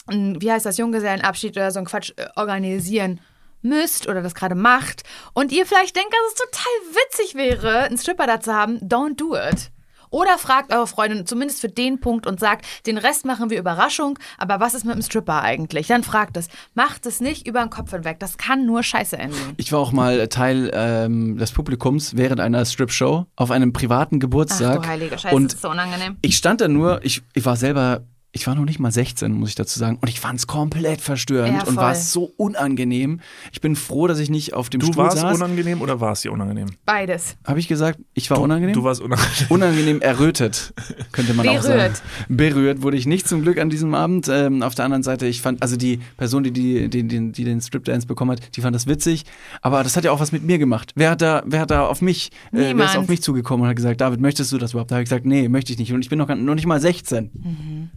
ein, 0.08 0.42
wie 0.42 0.52
heißt 0.52 0.66
das, 0.66 0.78
Junggesellenabschied 0.78 1.56
oder 1.56 1.72
so 1.72 1.80
ein 1.80 1.86
Quatsch 1.86 2.12
äh, 2.18 2.28
organisieren 2.36 3.22
müsst 3.62 4.08
oder 4.08 4.22
das 4.22 4.36
gerade 4.36 4.56
macht 4.56 5.04
und 5.34 5.52
ihr 5.52 5.66
vielleicht 5.66 5.96
denkt, 5.96 6.14
dass 6.14 6.34
es 6.34 6.36
total 6.36 7.04
witzig 7.06 7.36
wäre, 7.36 7.84
einen 7.84 7.98
Stripper 7.98 8.26
da 8.28 8.40
zu 8.40 8.54
haben, 8.54 8.78
don't 8.80 9.16
do 9.18 9.36
it. 9.36 9.72
Oder 10.10 10.38
fragt 10.38 10.74
eure 10.74 10.88
Freundin 10.88 11.26
zumindest 11.26 11.62
für 11.62 11.70
den 11.70 12.00
Punkt 12.00 12.26
und 12.26 12.40
sagt, 12.40 12.66
den 12.86 12.98
Rest 12.98 13.26
machen 13.26 13.50
wir 13.50 13.60
Überraschung, 13.60 14.18
aber 14.38 14.60
was 14.60 14.74
ist 14.74 14.86
mit 14.86 14.96
dem 14.96 15.02
Stripper 15.02 15.42
eigentlich? 15.42 15.88
Dann 15.88 16.04
fragt 16.04 16.38
es. 16.38 16.48
Macht 16.74 17.06
es 17.06 17.22
nicht 17.22 17.48
über 17.48 17.60
den 17.62 17.70
Kopf 17.70 17.92
hinweg. 17.92 18.20
Das 18.20 18.38
kann 18.38 18.66
nur 18.66 18.84
scheiße 18.84 19.18
enden. 19.18 19.54
Ich 19.58 19.72
war 19.72 19.80
auch 19.80 19.92
mal 19.92 20.28
Teil 20.28 20.72
ähm, 20.74 21.38
des 21.38 21.52
Publikums 21.52 22.16
während 22.16 22.40
einer 22.40 22.66
Strip-Show 22.66 23.26
auf 23.36 23.52
einem 23.52 23.74
privaten 23.74 24.16
Ach 24.16 24.20
Geburtstag. 24.20 24.82
du 24.82 24.88
heilige 24.88 25.18
Scheiße, 25.18 25.36
und 25.36 25.46
das 25.46 25.54
ist 25.56 25.62
so 25.62 25.70
unangenehm. 25.70 26.18
ich 26.22 26.38
stand 26.38 26.62
da 26.62 26.68
nur, 26.68 27.00
ich, 27.04 27.22
ich 27.34 27.46
war 27.46 27.56
selber, 27.56 28.04
ich 28.32 28.46
war 28.46 28.54
noch 28.54 28.66
nicht 28.66 28.80
mal 28.80 28.92
16, 28.92 29.32
muss 29.32 29.50
ich 29.50 29.56
dazu 29.56 29.80
sagen. 29.80 29.98
Und 30.02 30.08
ich 30.08 30.20
fand 30.20 30.38
es 30.40 30.46
komplett 30.46 31.02
verstörend 31.02 31.64
Ja, 31.64 31.68
und 31.68 31.76
war 31.78 31.96
so 31.96 32.32
unangenehm. 32.38 33.22
Ich 33.52 33.60
bin 33.60 33.76
froh, 33.76 34.06
dass 34.06 34.20
ich 34.20 34.30
nicht 34.30 34.54
auf 34.54 34.70
dem 34.70 34.82
Du 34.82 34.88
Stuhl 34.88 34.98
warst 34.98 35.18
saß. 35.18 35.36
unangenehm 35.36 35.82
oder 35.82 36.00
war 36.00 36.12
es 36.12 36.22
dir 36.22 36.32
unangenehm? 36.32 36.68
Beides. 36.86 37.38
Habe 37.44 37.60
ich 37.60 37.68
gesagt, 37.68 38.00
ich 38.14 38.30
war 38.30 38.40
unangenehm? 38.40 38.76
Du 38.76 38.84
warst 38.84 39.02
unangenehm. 39.02 39.32
unangenehm 39.50 40.02
errötet, 40.02 40.74
könnte 41.12 41.34
man 41.34 41.48
auch 41.48 41.62
sagen. 41.64 41.94
Berührt. 42.28 42.54
Berührt 42.56 42.82
wurde 42.84 42.98
ich 42.98 43.08
nicht 43.08 43.28
zum 43.28 43.42
Glück 43.42 43.58
an 43.58 43.72
diesem 43.72 43.96
Abend. 43.96 44.28
Ähm, 44.30 44.62
auf 44.62 44.76
der 44.76 44.86
anderen 44.86 45.02
Seite, 45.04 45.26
ich 45.26 45.42
fand, 45.42 45.64
also 45.64 45.76
die 45.76 46.00
Person, 46.18 46.44
die, 46.44 46.52
die, 46.52 46.88
die, 46.88 47.08
die, 47.08 47.32
die 47.32 47.44
den 47.44 47.62
Strip 47.62 47.84
Dance 47.86 48.06
bekommen 48.06 48.32
hat, 48.32 48.56
die 48.56 48.62
fand 48.62 48.76
das 48.76 48.86
witzig. 48.86 49.26
Aber 49.64 49.84
das 49.84 49.98
hat 49.98 50.04
ja 50.04 50.12
auch 50.12 50.20
was 50.20 50.32
mit 50.32 50.44
mir 50.44 50.60
gemacht. 50.60 50.92
Wer 50.96 51.10
hat 51.12 51.24
da, 51.24 51.42
wer 51.48 51.62
hat 51.62 51.72
da 51.72 51.88
auf 51.88 52.02
mich, 52.04 52.30
äh, 52.52 52.74
wer 52.76 52.86
ist 52.86 52.96
auf 52.96 53.08
mich 53.08 53.24
zugekommen 53.24 53.64
und 53.64 53.70
hat 53.70 53.76
gesagt, 53.76 54.02
David, 54.02 54.20
möchtest 54.20 54.52
du 54.52 54.60
das 54.60 54.72
überhaupt? 54.72 54.92
Da 54.92 54.96
habe 54.98 55.04
ich 55.04 55.10
gesagt, 55.10 55.26
nee, 55.26 55.50
möchte 55.50 55.74
ich 55.74 55.80
nicht. 55.80 55.92
Und 55.94 56.02
ich 56.02 56.10
bin 56.10 56.20
noch, 56.20 56.28
noch 56.28 56.56
nicht 56.56 56.68
mal 56.68 56.80
16. 56.80 57.90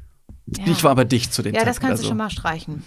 Ja. 0.46 0.64
Ich 0.66 0.82
war 0.82 0.90
aber 0.90 1.04
dicht 1.04 1.32
zu 1.32 1.42
dem 1.42 1.54
Ja, 1.54 1.64
das 1.64 1.78
kannst 1.78 1.92
also. 1.92 2.02
du 2.02 2.08
schon 2.08 2.16
mal 2.18 2.28
streichen. 2.30 2.82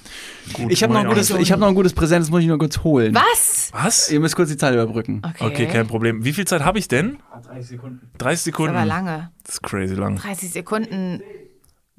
Gut, 0.54 0.72
Ich 0.72 0.84
habe 0.84 0.94
noch, 0.94 1.00
ein 1.02 1.08
gutes- 1.08 1.30
ich 1.30 1.52
hab 1.52 1.60
noch 1.60 1.68
ein 1.70 1.76
gutes 1.76 1.94
Präsent, 1.94 2.22
das 2.24 2.30
muss 2.30 2.42
ich 2.42 2.48
nur 2.48 2.58
kurz 2.60 2.80
holen. 2.84 3.16
Was? 3.16 3.70
Was? 3.74 4.12
Ihr 4.12 4.20
müsst 4.20 4.36
kurz 4.36 4.50
die 4.50 4.58
Zeit 4.58 4.74
überbrücken. 4.74 5.22
Okay. 5.26 5.46
Okay, 5.46 5.66
kein 5.68 5.88
Problem. 5.88 6.26
Wie 6.26 6.34
viel 6.34 6.46
Zeit 6.46 6.64
habe 6.66 6.80
ich 6.80 6.88
denn? 6.90 7.18
30 7.46 7.68
Sekunden. 7.68 8.12
30 8.18 8.20
Das 8.20 8.34
ist 8.40 8.44
Sekunden. 8.44 8.76
aber 8.76 8.86
lange. 8.86 9.32
Das 9.46 9.56
ist 9.56 9.64
crazy 9.64 9.96
lang. 9.96 10.18
30 10.18 10.52
Sekunden. 10.52 11.22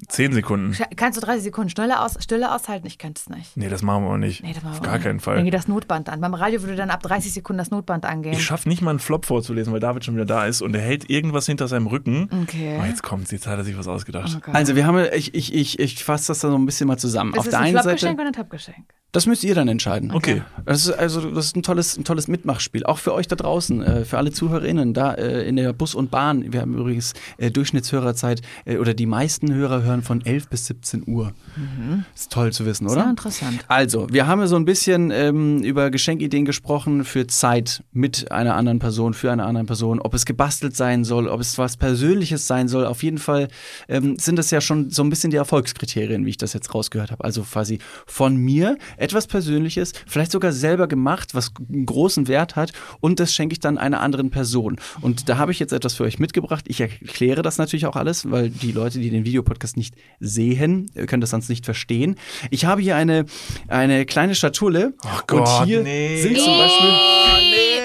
10 0.09 0.35
Sekunden. 0.35 0.77
Kannst 0.97 1.17
du 1.17 1.25
30 1.25 1.43
Sekunden 1.43 1.71
Stille, 1.71 2.01
aus, 2.01 2.17
Stille 2.21 2.55
aushalten? 2.55 2.87
Ich 2.87 2.99
könnte 2.99 3.19
es 3.19 3.31
nicht. 3.35 3.57
Nee, 3.57 3.71
das 3.71 3.83
machen 3.83 4.05
wir 4.05 4.11
auch 4.11 4.19
nicht. 4.19 4.43
Nee, 4.43 4.53
das 4.53 4.63
machen 4.63 4.75
Auf 4.75 4.83
wir 4.83 4.89
gar 4.89 4.99
auch 4.99 5.03
keinen 5.03 5.17
nicht. 5.17 5.27
Dann 5.27 5.35
Fall. 5.37 5.45
geht 5.45 5.55
das 5.55 5.69
Notband 5.69 6.11
an. 6.11 6.21
Beim 6.21 6.35
Radio 6.35 6.61
würde 6.61 6.77
dann 6.77 6.91
ab 6.91 7.03
30 7.03 7.33
Sekunden 7.33 7.59
das 7.59 7.71
Notband 7.71 8.05
angehen. 8.05 8.35
Ich 8.35 8.45
schaffe 8.45 8.69
nicht 8.69 8.83
mal 8.83 8.91
einen 8.91 8.99
Flop 8.99 9.25
vorzulesen, 9.25 9.73
weil 9.73 9.81
David 9.81 10.05
schon 10.05 10.15
wieder 10.15 10.27
da 10.27 10.45
ist 10.45 10.61
und 10.61 10.77
er 10.77 10.83
hält 10.83 11.09
irgendwas 11.09 11.47
hinter 11.47 11.67
seinem 11.67 11.87
Rücken. 11.87 12.29
Okay. 12.43 12.79
Oh, 12.81 12.85
jetzt 12.85 13.03
kommt's, 13.03 13.31
jetzt 13.31 13.47
hat 13.47 13.57
er 13.57 13.65
sich 13.65 13.79
was 13.79 13.89
ausgedacht. 13.89 14.39
Oh. 14.47 14.51
Also 14.53 14.77
wir 14.77 14.87
haben, 14.87 15.03
ich, 15.15 15.35
ich, 15.35 15.55
ich, 15.55 15.79
ich 15.79 16.05
fasse 16.05 16.29
das 16.29 16.41
da 16.41 16.51
so 16.51 16.57
ein 16.57 16.67
bisschen 16.67 16.89
mal 16.89 16.99
zusammen. 16.99 17.33
ist 17.33 17.39
auf 17.39 17.47
es 17.47 17.51
der 17.53 17.61
ein 17.61 17.67
einen 17.67 17.77
Seite, 17.77 17.89
Flopgeschenk 17.89 18.19
oder 18.19 18.29
ein 18.29 18.33
Topgeschenk? 18.35 18.85
das 19.17 19.25
müsst 19.25 19.45
ihr 19.45 19.55
dann 19.55 19.69
entscheiden. 19.69 20.13
Okay. 20.13 20.43
Das 20.67 20.87
ist 20.87 20.93
also 20.93 21.31
das 21.31 21.47
ist 21.47 21.57
ein 21.57 21.63
tolles, 21.63 21.97
ein 21.97 22.05
tolles 22.05 22.29
Mitmachspiel, 22.29 22.85
auch 22.85 22.99
für 22.99 23.15
euch 23.15 23.27
da 23.27 23.35
draußen, 23.35 23.83
äh, 23.83 24.05
für 24.05 24.19
alle 24.19 24.31
ZuhörerInnen 24.31 24.93
da 24.93 25.15
äh, 25.15 25.49
in 25.49 25.57
der 25.57 25.73
Bus 25.73 25.95
und 25.95 26.11
Bahn. 26.11 26.53
Wir 26.53 26.61
haben 26.61 26.75
übrigens 26.75 27.15
äh, 27.39 27.51
Durchschnittshörerzeit 27.51 28.43
äh, 28.67 28.77
oder 28.77 28.93
die 28.93 29.07
meisten 29.07 29.55
Hörer 29.55 29.85
hören 29.87 30.03
von 30.03 30.25
11 30.25 30.49
bis 30.49 30.67
17 30.67 31.05
Uhr. 31.07 31.33
Ist 32.15 32.33
toll 32.33 32.53
zu 32.53 32.67
wissen, 32.67 32.87
oder? 32.87 33.03
Sehr 33.03 33.11
interessant. 33.11 33.65
Also, 33.69 34.07
wir 34.11 34.27
haben 34.27 34.41
ja 34.41 34.47
so 34.47 34.57
ein 34.57 34.65
bisschen 34.65 35.11
ähm, 35.11 35.63
über 35.63 35.91
Geschenkideen 35.91 36.45
gesprochen 36.45 37.05
für 37.05 37.27
Zeit 37.27 37.83
mit 37.93 38.31
einer 38.31 38.57
anderen 38.57 38.79
Person, 38.79 39.15
für 39.15 39.33
eine 39.33 39.45
andere 39.45 39.65
Person, 39.65 40.01
ob 40.01 40.15
es 40.15 40.27
gebastelt 40.27 40.77
sein 40.77 41.05
soll, 41.05 41.29
ob 41.29 41.41
es 41.41 41.59
was 41.59 41.77
Persönliches 41.77 42.47
sein 42.47 42.69
soll. 42.69 42.87
Auf 42.87 43.03
jeden 43.03 43.19
Fall 43.19 43.49
ähm, 43.89 44.17
sind 44.19 44.37
das 44.37 44.51
ja 44.51 44.61
schon 44.61 44.91
so 44.91 45.03
ein 45.03 45.11
bisschen 45.11 45.31
die 45.31 45.37
Erfolgskriterien, 45.37 46.27
wie 46.27 46.31
ich 46.31 46.37
das 46.37 46.53
jetzt 46.53 46.75
rausgehört 46.75 47.11
habe. 47.11 47.25
Also 47.25 47.43
quasi 47.43 47.79
von 48.07 48.37
mir 48.37 48.77
etwas 48.97 49.27
Persönliches, 49.27 49.93
vielleicht 50.07 50.33
sogar 50.33 50.53
selber 50.53 50.87
gemacht, 50.89 51.35
was 51.35 51.53
einen 51.69 51.87
großen 51.87 52.29
Wert 52.29 52.57
hat 52.57 52.73
und 53.01 53.21
das 53.21 53.35
schenke 53.35 53.53
ich 53.53 53.61
dann 53.61 53.79
einer 53.79 54.01
anderen 54.01 54.31
Person. 54.31 54.77
Und 55.01 55.29
da 55.29 55.39
habe 55.39 55.53
ich 55.53 55.59
jetzt 55.59 55.73
etwas 55.73 55.95
für 55.95 56.05
euch 56.05 56.19
mitgebracht. 56.19 56.65
Ich 56.69 56.81
erkläre 56.81 57.43
das 57.43 57.59
natürlich 57.59 57.87
auch 57.87 57.97
alles, 57.97 58.31
weil 58.31 58.51
die 58.51 58.73
Leute, 58.73 58.99
die 58.99 59.11
den 59.11 59.25
Videopodcast 59.25 59.76
nicht 59.77 59.95
sehen, 60.21 60.91
äh, 60.95 61.07
können 61.07 61.21
das 61.21 61.31
sonst 61.31 61.49
nicht 61.49 61.65
verstehen. 61.65 62.17
Ich 62.51 62.65
habe 62.65 62.81
hier 62.83 62.97
eine, 62.97 63.27
eine 63.69 64.05
kleine 64.07 64.35
Schatulle 64.35 64.95
Gott, 65.27 65.41
und 65.41 65.65
hier 65.67 65.83
nee. 65.83 66.21
sind 66.21 66.39
zum 66.39 66.57
Beispiel 66.59 66.91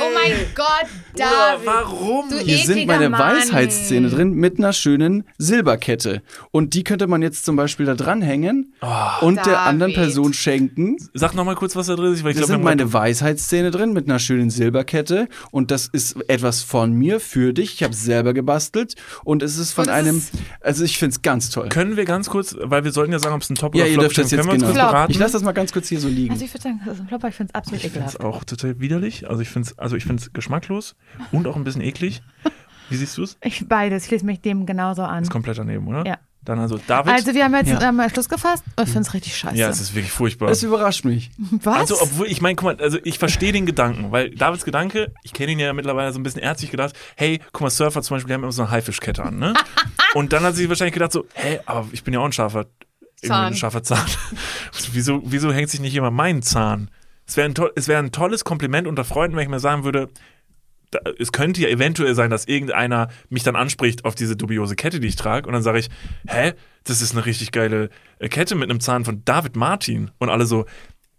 Oh 0.03 0.13
mein 0.13 0.33
Gott, 0.55 0.87
David. 1.15 1.65
warum? 1.65 2.29
Du 2.29 2.37
hier 2.39 2.57
sind 2.59 2.85
meine 2.87 3.09
Mann. 3.09 3.19
Weisheitszähne 3.37 4.09
drin 4.09 4.33
mit 4.33 4.57
einer 4.59 4.73
schönen 4.73 5.23
Silberkette. 5.37 6.21
Und 6.51 6.73
die 6.73 6.83
könnte 6.83 7.07
man 7.07 7.21
jetzt 7.21 7.45
zum 7.45 7.55
Beispiel 7.55 7.85
da 7.85 7.95
dranhängen 7.95 8.73
und 9.21 9.35
der 9.37 9.43
David. 9.43 9.57
anderen 9.59 9.93
Person 9.93 10.33
schenken. 10.33 10.97
Sag 11.13 11.33
noch 11.33 11.43
mal 11.45 11.55
kurz, 11.55 11.75
was 11.75 11.87
da 11.87 11.95
drin 11.95 12.13
ist. 12.13 12.23
Weil 12.23 12.31
ich 12.31 12.37
Da 12.37 12.41
glaub, 12.41 12.49
sind 12.49 12.63
meine 12.63 12.91
Weisheitszähne 12.93 13.71
drin 13.71 13.93
mit 13.93 14.05
einer 14.07 14.19
schönen 14.19 14.49
Silberkette. 14.49 15.27
Und 15.51 15.71
das 15.71 15.87
ist 15.87 16.17
etwas 16.29 16.61
von 16.61 16.93
mir 16.93 17.19
für 17.19 17.53
dich. 17.53 17.73
Ich 17.75 17.83
habe 17.83 17.93
es 17.93 18.03
selber 18.03 18.33
gebastelt. 18.33 18.95
Und 19.23 19.41
es 19.43 19.57
ist 19.57 19.71
von 19.73 19.85
Und 19.85 19.91
einem, 19.91 20.21
also 20.61 20.83
ich 20.83 20.97
finde 20.97 21.15
es 21.15 21.21
ganz 21.21 21.49
toll. 21.49 21.69
Können 21.69 21.80
wir 21.97 22.05
ganz 22.05 22.29
kurz, 22.29 22.55
weil 22.61 22.83
wir 22.83 22.91
sollten 22.91 23.11
ja 23.11 23.19
sagen, 23.19 23.35
ob 23.35 23.41
es 23.41 23.49
ein 23.49 23.55
Top 23.55 23.75
Ja, 23.75 23.81
oder 23.83 23.87
ihr 23.89 23.93
Flop 23.95 24.03
dürft 24.05 24.17
das 24.17 24.25
ist. 24.25 24.31
jetzt 24.31 24.39
Können 24.47 24.61
wir 24.61 24.65
uns 24.67 24.73
genau. 24.73 24.87
beraten? 24.91 25.11
Ich 25.11 25.17
lasse 25.19 25.33
das 25.33 25.43
mal 25.43 25.51
ganz 25.51 25.71
kurz 25.73 25.87
hier 25.89 25.99
so 25.99 26.07
liegen. 26.07 26.31
Also 26.31 26.45
ich 26.45 26.53
würde 26.53 26.63
sagen, 26.63 26.81
das 26.85 26.95
ist 26.95 27.01
ein 27.01 27.07
Flop, 27.07 27.21
aber 27.21 27.29
ich 27.29 27.35
finde 27.35 27.51
es 27.51 27.55
absolut 27.55 27.83
Das 27.83 27.91
ekelhaft. 27.91 28.15
ist 28.15 28.21
auch 28.21 28.43
total 28.43 28.79
widerlich. 28.79 29.29
Also 29.29 29.41
ich 29.41 29.49
finde 29.49 29.69
es 29.69 29.77
also 29.79 29.95
ich 29.95 30.05
find's 30.05 30.31
geschmacklos 30.33 30.95
und 31.31 31.47
auch 31.47 31.55
ein 31.55 31.63
bisschen 31.63 31.81
eklig. 31.81 32.21
Wie 32.89 32.95
siehst 32.95 33.17
du 33.17 33.23
es? 33.23 33.37
Ich 33.43 33.67
beides, 33.67 34.03
ich 34.03 34.07
schließe 34.09 34.25
mich 34.25 34.41
dem 34.41 34.65
genauso 34.65 35.03
an. 35.03 35.23
Ist 35.23 35.29
komplett 35.31 35.57
daneben, 35.57 35.87
oder? 35.87 36.05
Ja. 36.05 36.17
Dann 36.43 36.57
also 36.57 36.79
David. 36.87 37.13
Also 37.13 37.35
wir 37.35 37.43
haben 37.43 37.53
jetzt 37.53 37.69
Ja. 37.69 37.87
ähm, 37.89 38.01
Schluss 38.11 38.27
gefasst. 38.27 38.63
Ich 38.79 38.85
finde 38.85 39.01
es 39.01 39.13
richtig 39.13 39.37
scheiße. 39.37 39.57
ja, 39.57 39.69
es 39.69 39.79
ist 39.79 39.93
wirklich 39.93 40.11
furchtbar. 40.11 40.47
Das 40.49 40.63
überrascht 40.63 41.05
mich. 41.05 41.29
Was? 41.37 41.77
Also, 41.81 42.01
obwohl, 42.01 42.27
ich 42.27 42.41
meine, 42.41 42.55
guck 42.55 42.65
mal, 42.65 42.83
also 42.83 42.97
ich 43.03 43.19
verstehe 43.19 43.51
den 43.51 43.67
Gedanken, 43.67 44.11
weil 44.11 44.31
Davids 44.31 44.65
Gedanke, 44.65 45.13
ich 45.23 45.33
kenne 45.33 45.51
ihn 45.51 45.59
ja 45.59 45.71
mittlerweile 45.73 46.11
so 46.11 46.19
ein 46.19 46.23
bisschen 46.23 46.41
ärztlich 46.41 46.71
gedacht, 46.71 46.95
hey, 47.15 47.39
guck 47.51 47.61
mal, 47.61 47.69
Surfer 47.69 48.01
zum 48.01 48.15
Beispiel, 48.15 48.29
die 48.29 48.33
haben 48.33 48.43
immer 48.43 48.51
so 48.51 48.63
eine 48.63 48.71
Haifischkette 48.71 49.23
an, 49.23 49.37
ne? 49.37 49.53
Und 50.15 50.33
dann 50.33 50.41
hat 50.43 50.55
sie 50.55 50.67
wahrscheinlich 50.67 50.95
gedacht 50.95 51.11
so, 51.11 51.25
hey, 51.33 51.59
aber 51.67 51.87
ich 51.91 52.03
bin 52.03 52.13
ja 52.15 52.19
auch 52.19 52.25
ein 52.25 52.33
scharfer, 52.33 52.65
Zahn. 53.23 53.53
ein 53.53 53.55
scharfer 53.55 53.83
Zahn. 53.83 54.05
wieso, 54.93 55.21
wieso 55.23 55.53
hängt 55.53 55.69
sich 55.69 55.79
nicht 55.79 55.93
jemand 55.93 56.15
meinen 56.15 56.41
Zahn? 56.41 56.89
Es 57.27 57.37
wäre 57.37 57.47
ein, 57.47 57.55
to 57.55 57.69
es 57.75 57.87
wär 57.87 57.99
ein 57.99 58.11
tolles 58.11 58.43
Kompliment 58.43 58.87
unter 58.87 59.03
Freunden, 59.05 59.37
wenn 59.37 59.43
ich 59.43 59.49
mir 59.49 59.59
sagen 59.59 59.83
würde, 59.83 60.09
es 61.19 61.31
könnte 61.31 61.61
ja 61.61 61.69
eventuell 61.69 62.15
sein, 62.15 62.29
dass 62.29 62.45
irgendeiner 62.45 63.09
mich 63.29 63.43
dann 63.43 63.55
anspricht 63.55 64.05
auf 64.05 64.15
diese 64.15 64.35
dubiose 64.35 64.75
Kette, 64.75 64.99
die 64.99 65.07
ich 65.07 65.15
trage, 65.15 65.47
und 65.47 65.53
dann 65.53 65.63
sage 65.63 65.79
ich, 65.79 65.89
hä, 66.27 66.53
das 66.83 67.01
ist 67.01 67.13
eine 67.13 67.25
richtig 67.25 67.51
geile 67.51 67.89
äh, 68.19 68.29
Kette 68.29 68.55
mit 68.55 68.69
einem 68.69 68.79
Zahn 68.79 69.05
von 69.05 69.23
David 69.25 69.55
Martin. 69.55 70.11
Und 70.19 70.29
alle 70.29 70.45
so, 70.45 70.65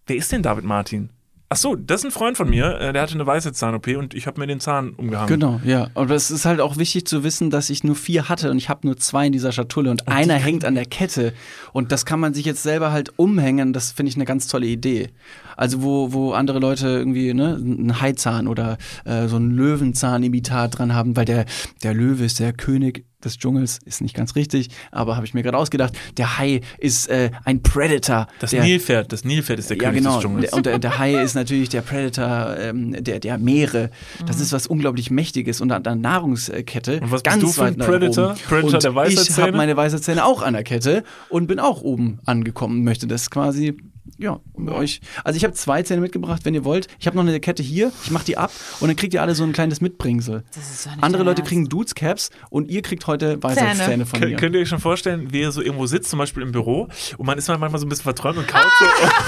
wer 0.06 0.16
ist 0.16 0.32
denn 0.32 0.42
David 0.42 0.64
Martin? 0.64 1.10
Ach 1.48 1.56
so, 1.56 1.76
das 1.76 2.00
ist 2.00 2.06
ein 2.06 2.10
Freund 2.12 2.38
von 2.38 2.48
mir, 2.48 2.80
äh, 2.80 2.94
der 2.94 3.02
hatte 3.02 3.12
eine 3.12 3.26
Weisheitszahn-OP 3.26 3.88
und 3.98 4.14
ich 4.14 4.26
habe 4.26 4.40
mir 4.40 4.46
den 4.46 4.58
Zahn 4.58 4.94
umgehangen. 4.94 5.28
Genau, 5.28 5.60
ja. 5.64 5.88
Aber 5.92 6.14
es 6.14 6.30
ist 6.30 6.46
halt 6.46 6.60
auch 6.60 6.78
wichtig 6.78 7.06
zu 7.06 7.24
wissen, 7.24 7.50
dass 7.50 7.68
ich 7.68 7.84
nur 7.84 7.94
vier 7.94 8.30
hatte 8.30 8.50
und 8.50 8.56
ich 8.56 8.70
habe 8.70 8.86
nur 8.86 8.96
zwei 8.96 9.26
in 9.26 9.32
dieser 9.32 9.52
Schatulle 9.52 9.90
und 9.90 10.08
einer 10.08 10.36
hängt 10.36 10.64
an 10.64 10.74
der 10.74 10.86
Kette. 10.86 11.34
Und 11.74 11.92
das 11.92 12.06
kann 12.06 12.20
man 12.20 12.32
sich 12.32 12.46
jetzt 12.46 12.62
selber 12.62 12.90
halt 12.90 13.12
umhängen. 13.18 13.74
Das 13.74 13.92
finde 13.92 14.08
ich 14.08 14.16
eine 14.16 14.24
ganz 14.24 14.46
tolle 14.48 14.66
Idee. 14.66 15.10
Also 15.56 15.82
wo, 15.82 16.12
wo 16.12 16.32
andere 16.32 16.58
Leute 16.58 16.86
irgendwie 16.88 17.34
ne, 17.34 17.54
einen 17.56 18.00
Haizahn 18.00 18.46
oder 18.48 18.78
äh, 19.04 19.28
so 19.28 19.36
einen 19.36 19.50
Löwenzahn-Imitat 19.52 20.78
dran 20.78 20.94
haben, 20.94 21.16
weil 21.16 21.24
der, 21.24 21.44
der 21.82 21.94
Löwe 21.94 22.24
ist 22.24 22.40
der 22.40 22.52
König 22.52 23.04
des 23.24 23.38
Dschungels, 23.38 23.78
ist 23.84 24.00
nicht 24.00 24.16
ganz 24.16 24.34
richtig, 24.34 24.70
aber 24.90 25.14
habe 25.14 25.24
ich 25.24 25.32
mir 25.32 25.44
gerade 25.44 25.56
ausgedacht. 25.56 25.96
Der 26.16 26.38
Hai 26.38 26.60
ist 26.78 27.08
äh, 27.08 27.30
ein 27.44 27.62
Predator. 27.62 28.26
Das 28.40 28.50
der, 28.50 28.64
Nilpferd, 28.64 29.12
das 29.12 29.24
Nilpferd 29.24 29.60
ist 29.60 29.70
der 29.70 29.76
ja, 29.76 29.84
König 29.84 29.98
genau. 30.02 30.14
des 30.14 30.22
Dschungels. 30.22 30.50
Der- 30.50 30.56
Und 30.56 30.66
der, 30.66 30.78
der 30.80 30.98
Hai 30.98 31.22
ist 31.22 31.34
natürlich 31.34 31.68
der 31.68 31.82
Predator 31.82 32.56
ähm, 32.58 32.96
der, 33.04 33.20
der 33.20 33.38
Meere. 33.38 33.90
Das 34.26 34.40
ist 34.40 34.52
was 34.52 34.66
unglaublich 34.66 35.12
Mächtiges 35.12 35.60
und 35.60 35.70
an 35.70 35.84
der 35.84 35.94
Nahrungskette. 35.94 36.94
Und 37.00 37.12
was 37.12 37.22
bist 37.22 37.24
ganz 37.24 37.42
du 37.42 37.52
für 37.52 37.64
ein 37.64 37.76
Predator? 37.76 38.34
Predator 38.48 38.64
und 38.74 38.82
der 38.82 38.90
Ich 38.90 38.96
Weisheitszähne? 38.96 39.46
habe 39.46 39.56
meine 39.56 39.76
Weisheitszähne 39.76 40.24
auch 40.24 40.42
an 40.42 40.54
der 40.54 40.64
Kette 40.64 41.04
und 41.28 41.46
bin 41.46 41.60
auch 41.60 41.82
oben 41.82 42.18
angekommen 42.26 42.82
möchte 42.82 43.06
das 43.06 43.30
quasi. 43.30 43.76
Ja, 44.18 44.40
um 44.52 44.68
euch. 44.68 45.00
Also 45.24 45.36
ich 45.36 45.44
habe 45.44 45.54
zwei 45.54 45.82
Zähne 45.82 46.00
mitgebracht, 46.00 46.42
wenn 46.44 46.54
ihr 46.54 46.64
wollt. 46.64 46.86
Ich 47.00 47.06
habe 47.06 47.16
noch 47.16 47.24
eine 47.24 47.40
Kette 47.40 47.62
hier. 47.62 47.90
Ich 48.04 48.10
mache 48.10 48.24
die 48.24 48.36
ab 48.36 48.52
und 48.80 48.88
dann 48.88 48.96
kriegt 48.96 49.14
ihr 49.14 49.22
alle 49.22 49.34
so 49.34 49.42
ein 49.44 49.52
kleines 49.52 49.80
Mitbringsel. 49.80 50.44
Das 50.54 50.70
ist 50.70 50.86
doch 50.86 50.92
nicht 50.94 51.02
Andere 51.04 51.22
Leute 51.22 51.42
kriegen 51.42 51.68
Dudes 51.68 51.94
Caps 51.94 52.30
und 52.50 52.70
ihr 52.70 52.82
kriegt 52.82 53.06
heute 53.06 53.42
Weisheitszähne 53.42 54.06
von 54.06 54.20
Kön- 54.20 54.28
mir. 54.30 54.36
Könnt 54.36 54.54
ihr 54.54 54.60
euch 54.60 54.68
schon 54.68 54.78
vorstellen, 54.80 55.32
wie 55.32 55.40
ihr 55.40 55.50
so 55.52 55.60
irgendwo 55.62 55.86
sitzt, 55.86 56.10
zum 56.10 56.18
Beispiel 56.18 56.42
im 56.42 56.52
Büro, 56.52 56.88
und 57.16 57.26
man 57.26 57.38
ist 57.38 57.48
manchmal 57.48 57.78
so 57.78 57.86
ein 57.86 57.88
bisschen 57.88 58.04
verträumt 58.04 58.38
und 58.38 58.46
kaut, 58.48 58.66
so, 58.78 58.84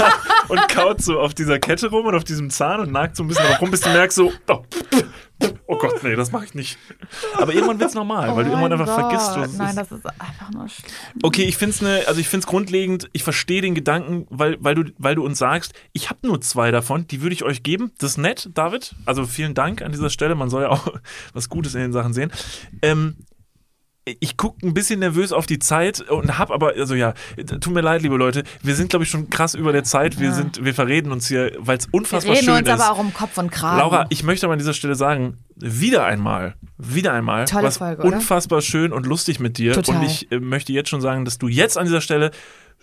und 0.52 0.69
kaut 0.69 1.02
so 1.02 1.19
auf 1.20 1.35
dieser 1.35 1.59
Kette 1.59 1.89
rum 1.90 2.06
und 2.06 2.15
auf 2.15 2.24
diesem 2.24 2.51
Zahn 2.51 2.81
und 2.81 2.93
nagt 2.93 3.16
so 3.16 3.24
ein 3.24 3.28
bisschen 3.28 3.47
rum, 3.61 3.70
bis 3.70 3.81
du 3.81 3.89
merkst 3.90 4.16
so, 4.16 4.32
oh, 4.48 4.62
oh 5.66 5.76
Gott, 5.78 6.02
nee, 6.02 6.14
das 6.16 6.32
mache 6.32 6.44
ich 6.46 6.54
nicht. 6.54 6.78
Aber 7.36 7.52
irgendwann 7.54 7.80
wird's 7.80 7.94
normal, 7.94 8.34
weil 8.36 8.44
du 8.44 8.50
Oh 8.50 8.52
irgendwann 8.54 8.72
einfach 8.72 8.86
Gott. 8.86 9.00
vergisst, 9.00 9.36
was 9.36 9.52
es 9.52 9.58
Nein, 9.58 9.68
ist. 9.70 9.76
das 9.76 9.92
ist 9.92 10.06
einfach 10.06 10.50
nur 10.52 10.68
schlimm. 10.68 10.90
Okay, 11.22 11.44
ich 11.44 11.56
find's 11.56 11.80
ne, 11.80 12.02
also 12.06 12.20
ich 12.20 12.28
find's 12.28 12.46
grundlegend, 12.46 13.08
ich 13.12 13.22
verstehe 13.24 13.62
den 13.62 13.74
Gedanken, 13.74 14.26
weil, 14.30 14.56
weil, 14.60 14.74
du, 14.74 14.84
weil 14.98 15.14
du 15.14 15.24
uns 15.24 15.38
sagst, 15.38 15.72
ich 15.92 16.10
habe 16.10 16.26
nur 16.26 16.40
zwei 16.40 16.70
davon, 16.70 17.06
die 17.06 17.22
würde 17.22 17.34
ich 17.34 17.42
euch 17.44 17.62
geben. 17.62 17.92
Das 17.98 18.12
ist 18.12 18.18
nett, 18.18 18.50
David. 18.54 18.94
Also 19.06 19.26
vielen 19.26 19.54
Dank 19.54 19.82
an 19.82 19.92
dieser 19.92 20.10
Stelle. 20.10 20.34
Man 20.34 20.50
soll 20.50 20.62
ja 20.62 20.68
auch 20.70 20.86
was 21.32 21.48
Gutes 21.48 21.74
in 21.74 21.80
den 21.80 21.92
Sachen 21.92 22.12
sehen. 22.12 22.30
Ähm, 22.82 23.16
ich 24.05 24.36
gucke 24.36 24.66
ein 24.66 24.74
bisschen 24.74 25.01
nervös 25.01 25.32
auf 25.32 25.47
die 25.47 25.59
Zeit 25.59 26.01
und 26.10 26.39
hab 26.39 26.51
aber, 26.51 26.74
also 26.76 26.94
ja, 26.94 27.14
tut 27.47 27.72
mir 27.72 27.81
leid, 27.81 28.02
liebe 28.02 28.16
Leute, 28.16 28.44
wir 28.62 28.74
sind, 28.74 28.90
glaube 28.90 29.05
ich, 29.05 29.10
schon 29.10 29.31
krass 29.31 29.55
über 29.55 29.72
der 29.72 29.85
Zeit. 29.85 30.20
Wir 30.20 30.32
sind, 30.32 30.62
wir 30.62 30.74
verreden 30.74 31.10
uns 31.10 31.26
hier, 31.26 31.52
weil 31.59 31.78
es 31.78 31.86
Wir 31.86 31.94
unfassbar 31.94 32.35
reden 32.35 32.44
schön 32.44 32.55
uns 32.56 32.68
ist. 32.68 32.74
aber 32.74 32.93
auch 32.93 32.98
um 32.98 33.14
Kopf 33.14 33.39
und 33.39 33.51
Kragen. 33.51 33.78
Laura, 33.78 34.06
ich 34.10 34.22
möchte 34.22 34.47
aber 34.47 34.52
an 34.52 34.59
dieser 34.59 34.74
Stelle 34.74 34.94
sagen, 34.94 35.39
wieder 35.56 36.05
einmal, 36.05 36.55
wieder 36.76 37.14
einmal, 37.14 37.47
Tolle 37.47 37.68
was 37.68 37.78
Folge, 37.78 38.02
unfassbar 38.02 38.60
schön 38.60 38.93
und 38.93 39.06
lustig 39.06 39.40
mit 39.40 39.56
dir. 39.56 39.72
Total. 39.72 39.97
Und 39.97 40.02
ich 40.02 40.31
äh, 40.31 40.39
möchte 40.39 40.72
jetzt 40.72 40.90
schon 40.90 41.01
sagen, 41.01 41.24
dass 41.24 41.39
du 41.39 41.48
jetzt 41.48 41.78
an 41.78 41.86
dieser 41.86 42.02
Stelle 42.02 42.31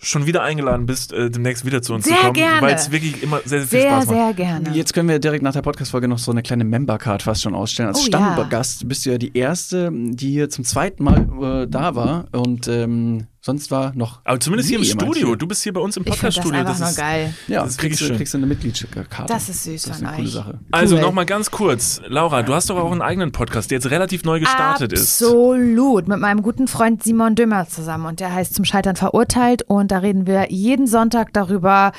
schon 0.02 0.26
wieder 0.26 0.42
eingeladen 0.42 0.84
bist, 0.86 1.12
äh, 1.12 1.30
demnächst 1.30 1.64
wieder 1.64 1.80
zu 1.80 1.94
uns 1.94 2.04
Sehr 2.04 2.16
zu 2.16 2.22
kommen, 2.22 2.34
gerne. 2.34 2.60
weil 2.62 2.74
es 2.74 2.90
wirklich 2.90 3.22
immer 3.22 3.38
sehr, 3.44 3.60
sehr 3.60 3.68
viel 3.68 3.80
sehr, 3.80 3.90
Spaß 3.90 4.06
macht. 4.06 4.14
sehr 4.16 4.34
gerne. 4.34 4.70
Jetzt 4.74 4.92
können 4.94 5.08
wir 5.08 5.18
direkt 5.18 5.42
nach 5.42 5.52
der 5.52 5.62
Podcast-Folge 5.62 6.08
noch 6.08 6.18
so 6.18 6.30
eine 6.32 6.42
kleine 6.42 6.64
Member-Card 6.64 7.22
fast 7.22 7.42
schon 7.42 7.54
ausstellen. 7.54 7.88
Als 7.88 7.98
Oh, 7.98 8.08
ja. 8.10 8.34
Stammgast 8.34 8.88
bist 8.88 9.06
du 9.06 9.10
ja 9.10 9.18
die 9.18 9.36
Erste, 9.36 9.90
die 9.92 10.30
hier 10.32 10.50
zum 10.50 10.64
zweiten 10.64 11.04
Mal 11.04 11.62
äh, 11.62 11.66
da 11.68 11.94
war. 11.94 12.26
Und 12.32 12.66
ähm, 12.68 13.26
sonst 13.44 13.70
war 13.70 13.92
noch. 13.94 14.20
Aber 14.24 14.40
zumindest 14.40 14.70
hier 14.70 14.78
im 14.78 14.84
Studio. 14.84 15.28
hier. 15.28 15.36
Du 15.36 15.46
bist 15.46 15.62
hier 15.62 15.72
bei 15.72 15.80
uns 15.80 15.96
im 15.96 16.04
das 16.04 16.14
Podcast-Studio. 16.16 16.60
einfach 16.60 16.78
nur 16.78 16.88
ist, 16.88 16.96
geil. 16.96 17.34
Ja, 17.48 17.64
das 17.64 17.76
kriegst, 17.76 18.00
du, 18.00 18.16
kriegst 18.16 18.32
du 18.32 18.38
eine 18.38 18.46
Mitgliedskarte. 18.46 19.26
Das 19.26 19.48
ist 19.48 19.64
süß 19.64 19.82
Das 19.82 19.96
ist 19.96 19.98
von 19.98 20.06
eine 20.06 20.16
coole 20.16 20.28
euch. 20.28 20.34
Sache. 20.34 20.60
Also 20.70 20.94
Cool. 20.96 21.02
nochmal 21.02 21.26
ganz 21.26 21.50
kurz. 21.50 22.00
Laura, 22.06 22.42
du 22.42 22.54
hast 22.54 22.70
doch 22.70 22.76
auch 22.78 22.92
einen 22.92 23.02
eigenen 23.02 23.32
Podcast, 23.32 23.70
der 23.70 23.76
jetzt 23.76 23.90
relativ 23.90 24.24
neu 24.24 24.40
gestartet 24.40 24.92
ist. 24.92 25.20
Absolut. 25.22 26.08
Mit 26.08 26.18
meinem 26.20 26.42
guten 26.42 26.68
Freund 26.68 27.02
Simon 27.02 27.34
Dümmer 27.34 27.68
zusammen. 27.68 28.06
Und 28.06 28.20
der 28.20 28.32
heißt 28.32 28.54
Zum 28.54 28.64
Scheitern 28.64 28.96
verurteilt. 28.96 29.62
Und 29.62 29.90
da 29.90 29.98
reden 29.98 30.26
wir 30.26 30.50
jeden 30.52 30.86
Sonntag 30.86 31.32
darüber, 31.32 31.92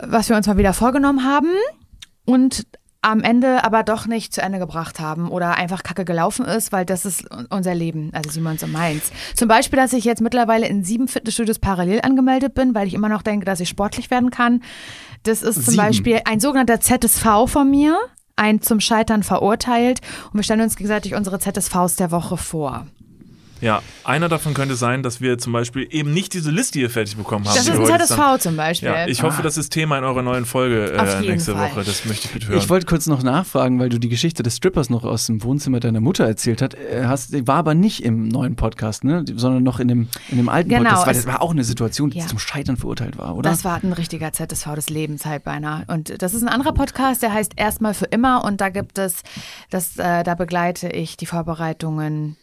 was 0.00 0.28
wir 0.28 0.36
uns 0.36 0.46
mal 0.46 0.56
wieder 0.58 0.72
vorgenommen 0.72 1.24
haben. 1.24 1.48
Und 2.24 2.66
am 3.06 3.20
Ende 3.20 3.62
aber 3.62 3.84
doch 3.84 4.06
nicht 4.06 4.34
zu 4.34 4.42
Ende 4.42 4.58
gebracht 4.58 4.98
haben 4.98 5.30
oder 5.30 5.56
einfach 5.56 5.84
kacke 5.84 6.04
gelaufen 6.04 6.44
ist, 6.44 6.72
weil 6.72 6.84
das 6.84 7.04
ist 7.04 7.24
unser 7.50 7.72
Leben, 7.72 8.10
also 8.12 8.30
Simons 8.30 8.64
und 8.64 8.72
meins. 8.72 9.12
Zum 9.36 9.46
Beispiel, 9.46 9.78
dass 9.78 9.92
ich 9.92 10.04
jetzt 10.04 10.20
mittlerweile 10.20 10.66
in 10.66 10.82
sieben 10.82 11.06
Fitnessstudios 11.06 11.60
parallel 11.60 12.00
angemeldet 12.02 12.54
bin, 12.54 12.74
weil 12.74 12.88
ich 12.88 12.94
immer 12.94 13.08
noch 13.08 13.22
denke, 13.22 13.46
dass 13.46 13.60
ich 13.60 13.68
sportlich 13.68 14.10
werden 14.10 14.30
kann. 14.30 14.60
Das 15.22 15.42
ist 15.42 15.54
zum 15.54 15.62
Sieben? 15.62 15.76
Beispiel 15.76 16.20
ein 16.24 16.40
sogenannter 16.40 16.80
ZSV 16.80 17.46
von 17.46 17.70
mir, 17.70 17.96
ein 18.34 18.60
zum 18.60 18.80
Scheitern 18.80 19.22
verurteilt. 19.22 20.00
Und 20.32 20.34
wir 20.34 20.42
stellen 20.42 20.62
uns 20.62 20.74
gegenseitig 20.74 21.14
unsere 21.14 21.38
ZSVs 21.38 21.94
der 21.94 22.10
Woche 22.10 22.36
vor. 22.36 22.88
Ja, 23.60 23.82
einer 24.04 24.28
davon 24.28 24.54
könnte 24.54 24.74
sein, 24.76 25.02
dass 25.02 25.20
wir 25.20 25.38
zum 25.38 25.52
Beispiel 25.52 25.86
eben 25.90 26.12
nicht 26.12 26.34
diese 26.34 26.50
Liste 26.50 26.78
hier 26.78 26.90
fertig 26.90 27.16
bekommen 27.16 27.46
haben. 27.46 27.54
Das 27.56 27.66
ist 27.66 27.78
ein 27.78 27.84
ZSV 27.86 28.38
zum 28.38 28.56
Beispiel. 28.56 28.88
Ja, 28.88 29.06
ich 29.06 29.22
hoffe, 29.22 29.42
das 29.42 29.56
ist 29.56 29.70
Thema 29.70 29.96
in 29.98 30.04
eurer 30.04 30.22
neuen 30.22 30.44
Folge 30.44 30.92
äh, 30.92 31.20
nächste 31.20 31.54
Fall. 31.54 31.70
Woche. 31.70 31.84
Das 31.84 32.04
möchte 32.04 32.26
ich 32.26 32.32
bitte 32.32 32.48
hören. 32.48 32.58
Ich 32.58 32.68
wollte 32.68 32.86
kurz 32.86 33.06
noch 33.06 33.22
nachfragen, 33.22 33.78
weil 33.80 33.88
du 33.88 33.98
die 33.98 34.08
Geschichte 34.08 34.42
des 34.42 34.56
Strippers 34.56 34.90
noch 34.90 35.04
aus 35.04 35.26
dem 35.26 35.42
Wohnzimmer 35.42 35.80
deiner 35.80 36.00
Mutter 36.00 36.24
erzählt 36.26 36.60
hast. 36.62 36.74
Äh, 36.74 37.04
hast 37.06 37.32
die 37.32 37.46
war 37.46 37.56
aber 37.56 37.74
nicht 37.74 38.04
im 38.04 38.28
neuen 38.28 38.56
Podcast, 38.56 39.04
ne? 39.04 39.24
sondern 39.34 39.62
noch 39.62 39.80
in 39.80 39.88
dem, 39.88 40.08
in 40.28 40.36
dem 40.36 40.48
alten 40.48 40.68
Genau, 40.68 40.82
Podcast. 40.82 41.06
Weil 41.06 41.16
es- 41.16 41.24
das 41.24 41.32
war 41.32 41.42
auch 41.42 41.50
eine 41.52 41.64
Situation, 41.64 42.10
die 42.10 42.18
Ja. 42.18 42.26
zum 42.26 42.38
Scheitern 42.38 42.76
verurteilt 42.76 43.16
war, 43.18 43.36
oder? 43.36 43.48
Das 43.50 43.64
war 43.64 43.80
ein 43.82 43.92
richtiger 43.92 44.32
ZSV 44.32 44.74
des 44.74 44.90
Lebens 44.90 45.24
halt 45.24 45.44
beinahe. 45.44 45.84
Und 45.88 46.20
das 46.22 46.34
ist 46.34 46.42
ein 46.42 46.48
anderer 46.48 46.72
Podcast, 46.72 47.22
der 47.22 47.32
heißt 47.32 47.52
Erstmal 47.56 47.94
für 47.94 48.04
immer. 48.06 48.44
Und 48.44 48.60
da 48.60 48.68
gibt 48.68 48.98
es, 48.98 49.22
das, 49.70 49.96
äh, 49.96 50.22
da 50.24 50.34
begleite 50.34 50.88
ich 50.88 51.16
die 51.16 51.26
Vorbereitungen 51.26 52.36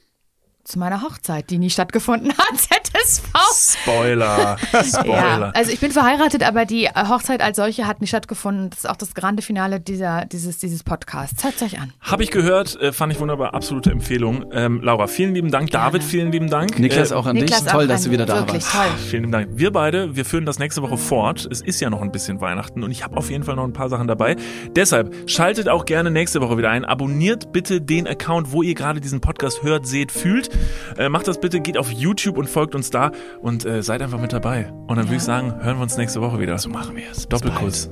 zu 0.63 0.79
meiner 0.79 1.01
Hochzeit, 1.01 1.49
die 1.49 1.57
nie 1.57 1.69
stattgefunden 1.69 2.31
hat. 2.37 2.57
ZSV. 2.57 3.23
Spoiler. 3.83 4.57
Ja, 4.71 4.83
Spoiler. 4.83 5.51
also 5.55 5.71
ich 5.71 5.79
bin 5.79 5.91
verheiratet, 5.91 6.43
aber 6.43 6.65
die 6.65 6.87
Hochzeit 6.87 7.41
als 7.41 7.57
solche 7.57 7.85
hat 7.85 7.99
nicht 8.01 8.09
stattgefunden. 8.09 8.69
Das 8.69 8.79
ist 8.79 8.89
auch 8.89 8.95
das 8.95 9.13
grande 9.13 9.41
Finale 9.41 9.79
dieser, 9.81 10.25
dieses, 10.25 10.59
dieses 10.59 10.83
Podcasts. 10.83 11.43
Hört 11.43 11.61
euch 11.61 11.79
an. 11.79 11.91
Habe 11.99 12.23
ich 12.23 12.31
gehört, 12.31 12.79
äh, 12.79 12.93
fand 12.93 13.11
ich 13.11 13.19
wunderbar, 13.19 13.53
absolute 13.53 13.91
Empfehlung. 13.91 14.45
Ähm, 14.53 14.81
Laura, 14.81 15.07
vielen 15.07 15.33
lieben 15.33 15.51
Dank. 15.51 15.69
Gerne. 15.69 15.87
David, 15.87 16.03
vielen 16.03 16.31
lieben 16.31 16.49
Dank. 16.49 16.79
Niklas, 16.79 17.11
Äh, 17.11 17.15
auch 17.15 17.25
an 17.25 17.35
Niklas 17.35 17.63
dich. 17.63 17.71
Toll, 17.71 17.87
dass 17.87 18.03
du 18.03 18.11
wieder 18.11 18.25
da 18.25 18.35
wirklich 18.37 18.63
warst. 18.63 18.73
toll. 18.73 18.97
Vielen 19.09 19.23
lieben 19.23 19.31
Dank. 19.33 19.49
Wir 19.53 19.71
beide, 19.71 20.15
wir 20.15 20.23
führen 20.23 20.45
das 20.45 20.59
nächste 20.59 20.81
Woche 20.81 20.97
fort. 20.97 21.47
Es 21.51 21.61
ist 21.61 21.79
ja 21.81 21.89
noch 21.89 22.01
ein 22.01 22.11
bisschen 22.11 22.39
Weihnachten 22.39 22.83
und 22.83 22.91
ich 22.91 23.03
habe 23.03 23.17
auf 23.17 23.29
jeden 23.29 23.43
Fall 23.43 23.55
noch 23.55 23.65
ein 23.65 23.73
paar 23.73 23.89
Sachen 23.89 24.07
dabei. 24.07 24.37
Deshalb 24.75 25.29
schaltet 25.29 25.67
auch 25.67 25.85
gerne 25.85 26.09
nächste 26.09 26.39
Woche 26.41 26.57
wieder 26.57 26.69
ein. 26.69 26.85
Abonniert 26.85 27.51
bitte 27.51 27.81
den 27.81 28.07
Account, 28.07 28.51
wo 28.51 28.63
ihr 28.63 28.75
gerade 28.75 29.01
diesen 29.01 29.19
Podcast 29.19 29.63
hört, 29.63 29.85
seht, 29.85 30.11
fühlt. 30.11 30.49
Äh, 30.97 31.09
macht 31.09 31.27
das 31.27 31.39
bitte, 31.39 31.59
geht 31.59 31.77
auf 31.77 31.91
YouTube 31.91 32.37
und 32.37 32.49
folgt 32.49 32.75
uns 32.75 32.89
da 32.89 33.11
und 33.41 33.65
äh, 33.65 33.81
seid 33.83 34.01
einfach 34.01 34.19
mit 34.19 34.33
dabei. 34.33 34.71
Und 34.87 34.97
dann 34.97 35.05
würde 35.05 35.17
ich 35.17 35.23
sagen, 35.23 35.53
hören 35.63 35.77
wir 35.77 35.83
uns 35.83 35.97
nächste 35.97 36.21
Woche 36.21 36.39
wieder. 36.39 36.57
So 36.57 36.69
machen 36.69 36.95
wir 36.95 37.09
es. 37.11 37.27
Doppelkuss. 37.27 37.89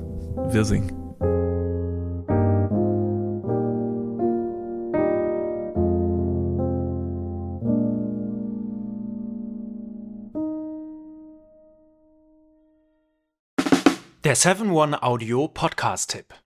Wir 0.50 0.64
singen. 0.64 1.02
Der 14.24 14.36
7-One 14.36 15.02
Audio 15.02 15.48
Podcast-Tipp. 15.48 16.41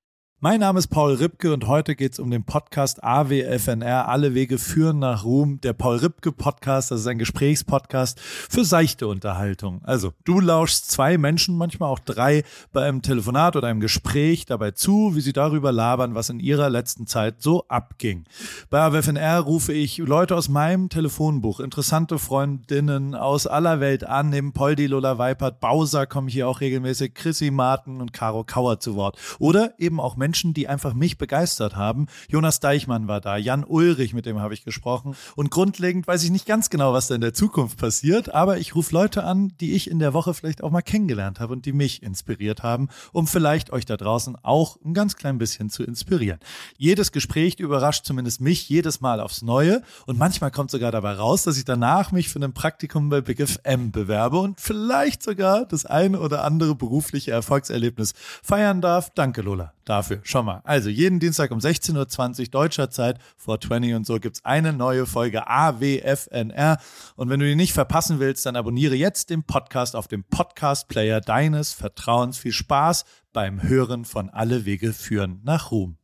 Mein 0.49 0.61
Name 0.61 0.79
ist 0.79 0.87
Paul 0.87 1.15
Ripke 1.15 1.53
und 1.53 1.67
heute 1.67 1.97
geht 1.97 2.13
es 2.13 2.21
um 2.21 2.31
den 2.31 2.45
Podcast 2.45 3.03
AWFNR. 3.03 4.07
Alle 4.07 4.33
Wege 4.33 4.59
führen 4.59 5.01
nach 5.01 5.25
Ruhm. 5.25 5.61
Der 5.61 5.73
Paul 5.73 5.97
Ripke 5.97 6.31
Podcast, 6.31 6.93
das 6.93 7.01
ist 7.01 7.09
ein 7.09 7.19
Gesprächspodcast 7.19 8.21
für 8.21 8.65
seichte 8.65 9.09
Unterhaltung. 9.09 9.81
Also, 9.83 10.13
du 10.25 10.39
lauschst 10.39 10.89
zwei 10.89 11.19
Menschen, 11.19 11.59
manchmal 11.59 11.91
auch 11.91 11.99
drei, 11.99 12.45
bei 12.73 12.87
einem 12.87 13.03
Telefonat 13.03 13.57
oder 13.57 13.67
einem 13.67 13.81
Gespräch 13.81 14.47
dabei 14.47 14.71
zu, 14.71 15.17
wie 15.17 15.21
sie 15.21 15.33
darüber 15.33 15.73
labern, 15.73 16.15
was 16.15 16.31
in 16.31 16.39
ihrer 16.39 16.71
letzten 16.71 17.09
Zeit 17.09 17.43
so 17.43 17.65
abging. 17.67 18.23
Bei 18.71 18.83
AWFNR 18.83 19.41
rufe 19.41 19.73
ich 19.73 19.99
Leute 19.99 20.37
aus 20.37 20.49
meinem 20.49 20.91
Telefonbuch, 20.91 21.59
interessante 21.59 22.21
Freundinnen 22.21 23.17
aus 23.17 23.49
aller 23.49 23.81
Welt 23.81 24.05
an, 24.05 24.31
neben 24.31 24.53
Poldi, 24.53 24.87
Lola 24.87 25.19
Weipert, 25.19 25.59
Bowser 25.59 26.07
kommen 26.07 26.29
hier 26.29 26.47
auch 26.47 26.61
regelmäßig, 26.61 27.15
Chrissy 27.15 27.51
Martin 27.51 28.01
und 28.01 28.13
Caro 28.13 28.45
Kauer 28.45 28.79
zu 28.79 28.95
Wort. 28.95 29.19
Oder 29.41 29.75
eben 29.79 29.99
auch 29.99 30.15
Menschen, 30.15 30.36
Menschen, 30.37 30.53
die 30.53 30.69
einfach 30.69 30.93
mich 30.93 31.17
begeistert 31.17 31.77
haben. 31.77 32.09
Jonas 32.29 32.61
Deichmann 32.61 33.09
war 33.09 33.23
da, 33.23 33.39
Jan 33.39 33.65
Ulrich, 33.65 34.13
mit 34.13 34.27
dem 34.27 34.39
habe 34.39 34.53
ich 34.53 34.65
gesprochen. 34.65 35.17
Und 35.35 35.51
grundlegend 35.51 36.07
weiß 36.07 36.25
ich 36.25 36.31
nicht 36.31 36.45
ganz 36.45 36.69
genau, 36.69 36.93
was 36.93 37.07
da 37.07 37.15
in 37.15 37.23
der 37.23 37.33
Zukunft 37.33 37.79
passiert, 37.79 38.35
aber 38.35 38.59
ich 38.59 38.75
rufe 38.75 38.95
Leute 38.95 39.25
an, 39.25 39.55
die 39.61 39.73
ich 39.73 39.91
in 39.91 39.99
der 39.99 40.13
Woche 40.13 40.35
vielleicht 40.35 40.63
auch 40.63 40.71
mal 40.71 40.83
kennengelernt 40.83 41.41
habe 41.41 41.55
und 41.55 41.65
die 41.65 41.73
mich 41.73 42.03
inspiriert 42.03 42.63
haben, 42.63 42.89
um 43.13 43.27
vielleicht 43.27 43.73
euch 43.73 43.87
da 43.87 43.97
draußen 43.97 44.37
auch 44.43 44.77
ein 44.85 44.93
ganz 44.93 45.17
klein 45.17 45.39
bisschen 45.39 45.71
zu 45.71 45.85
inspirieren. 45.85 46.39
Jedes 46.77 47.13
Gespräch 47.13 47.59
überrascht 47.59 48.05
zumindest 48.05 48.43
mich 48.43 48.69
jedes 48.69 49.01
Mal 49.01 49.21
aufs 49.21 49.41
Neue 49.41 49.81
und 50.05 50.19
manchmal 50.19 50.51
kommt 50.51 50.71
sogar 50.71 50.93
dabei 50.93 51.15
raus, 51.15 51.45
dass 51.45 51.57
ich 51.57 51.65
danach 51.65 52.13
mich 52.13 52.29
für 52.29 52.41
ein 52.41 52.53
Praktikum 52.53 53.09
bei 53.09 53.23
Big 53.23 53.41
FM 53.41 53.91
bewerbe 53.91 54.39
und 54.39 54.61
vielleicht 54.61 55.23
sogar 55.23 55.65
das 55.65 55.87
eine 55.87 56.21
oder 56.21 56.45
andere 56.45 56.75
berufliche 56.75 57.31
Erfolgserlebnis 57.31 58.13
feiern 58.43 58.83
darf. 58.83 59.09
Danke, 59.15 59.41
Lola 59.41 59.73
dafür. 59.87 60.16
Schon 60.23 60.47
mal. 60.47 60.61
Also 60.65 60.89
jeden 60.89 61.21
Dienstag 61.21 61.51
um 61.51 61.59
16.20 61.59 62.41
Uhr 62.41 62.47
deutscher 62.47 62.91
Zeit, 62.91 63.19
420 63.39 63.95
und 63.95 64.07
so, 64.07 64.19
gibt's 64.19 64.45
eine 64.45 64.73
neue 64.73 65.07
Folge 65.07 65.49
AWFNR. 65.49 66.79
Und 67.17 67.29
wenn 67.29 67.41
du 67.41 67.47
die 67.47 67.57
nicht 67.57 67.73
verpassen 67.73 68.21
willst, 68.21 68.47
dann 68.47 68.57
abonniere 68.57 68.95
jetzt 68.95 69.31
den 69.31 69.45
Podcast 69.45 69.97
auf 69.97 70.09
dem 70.09 70.25
Podcast-Player 70.25 71.21
deines 71.21 71.73
Vertrauens. 71.73 72.39
Viel 72.39 72.53
Spaß 72.53 73.05
beim 73.33 73.63
Hören 73.63 74.05
von 74.05 74.31
Alle 74.31 74.65
Wege 74.65 74.93
führen 74.93 75.41
nach 75.45 75.71
Ruhm. 75.71 75.99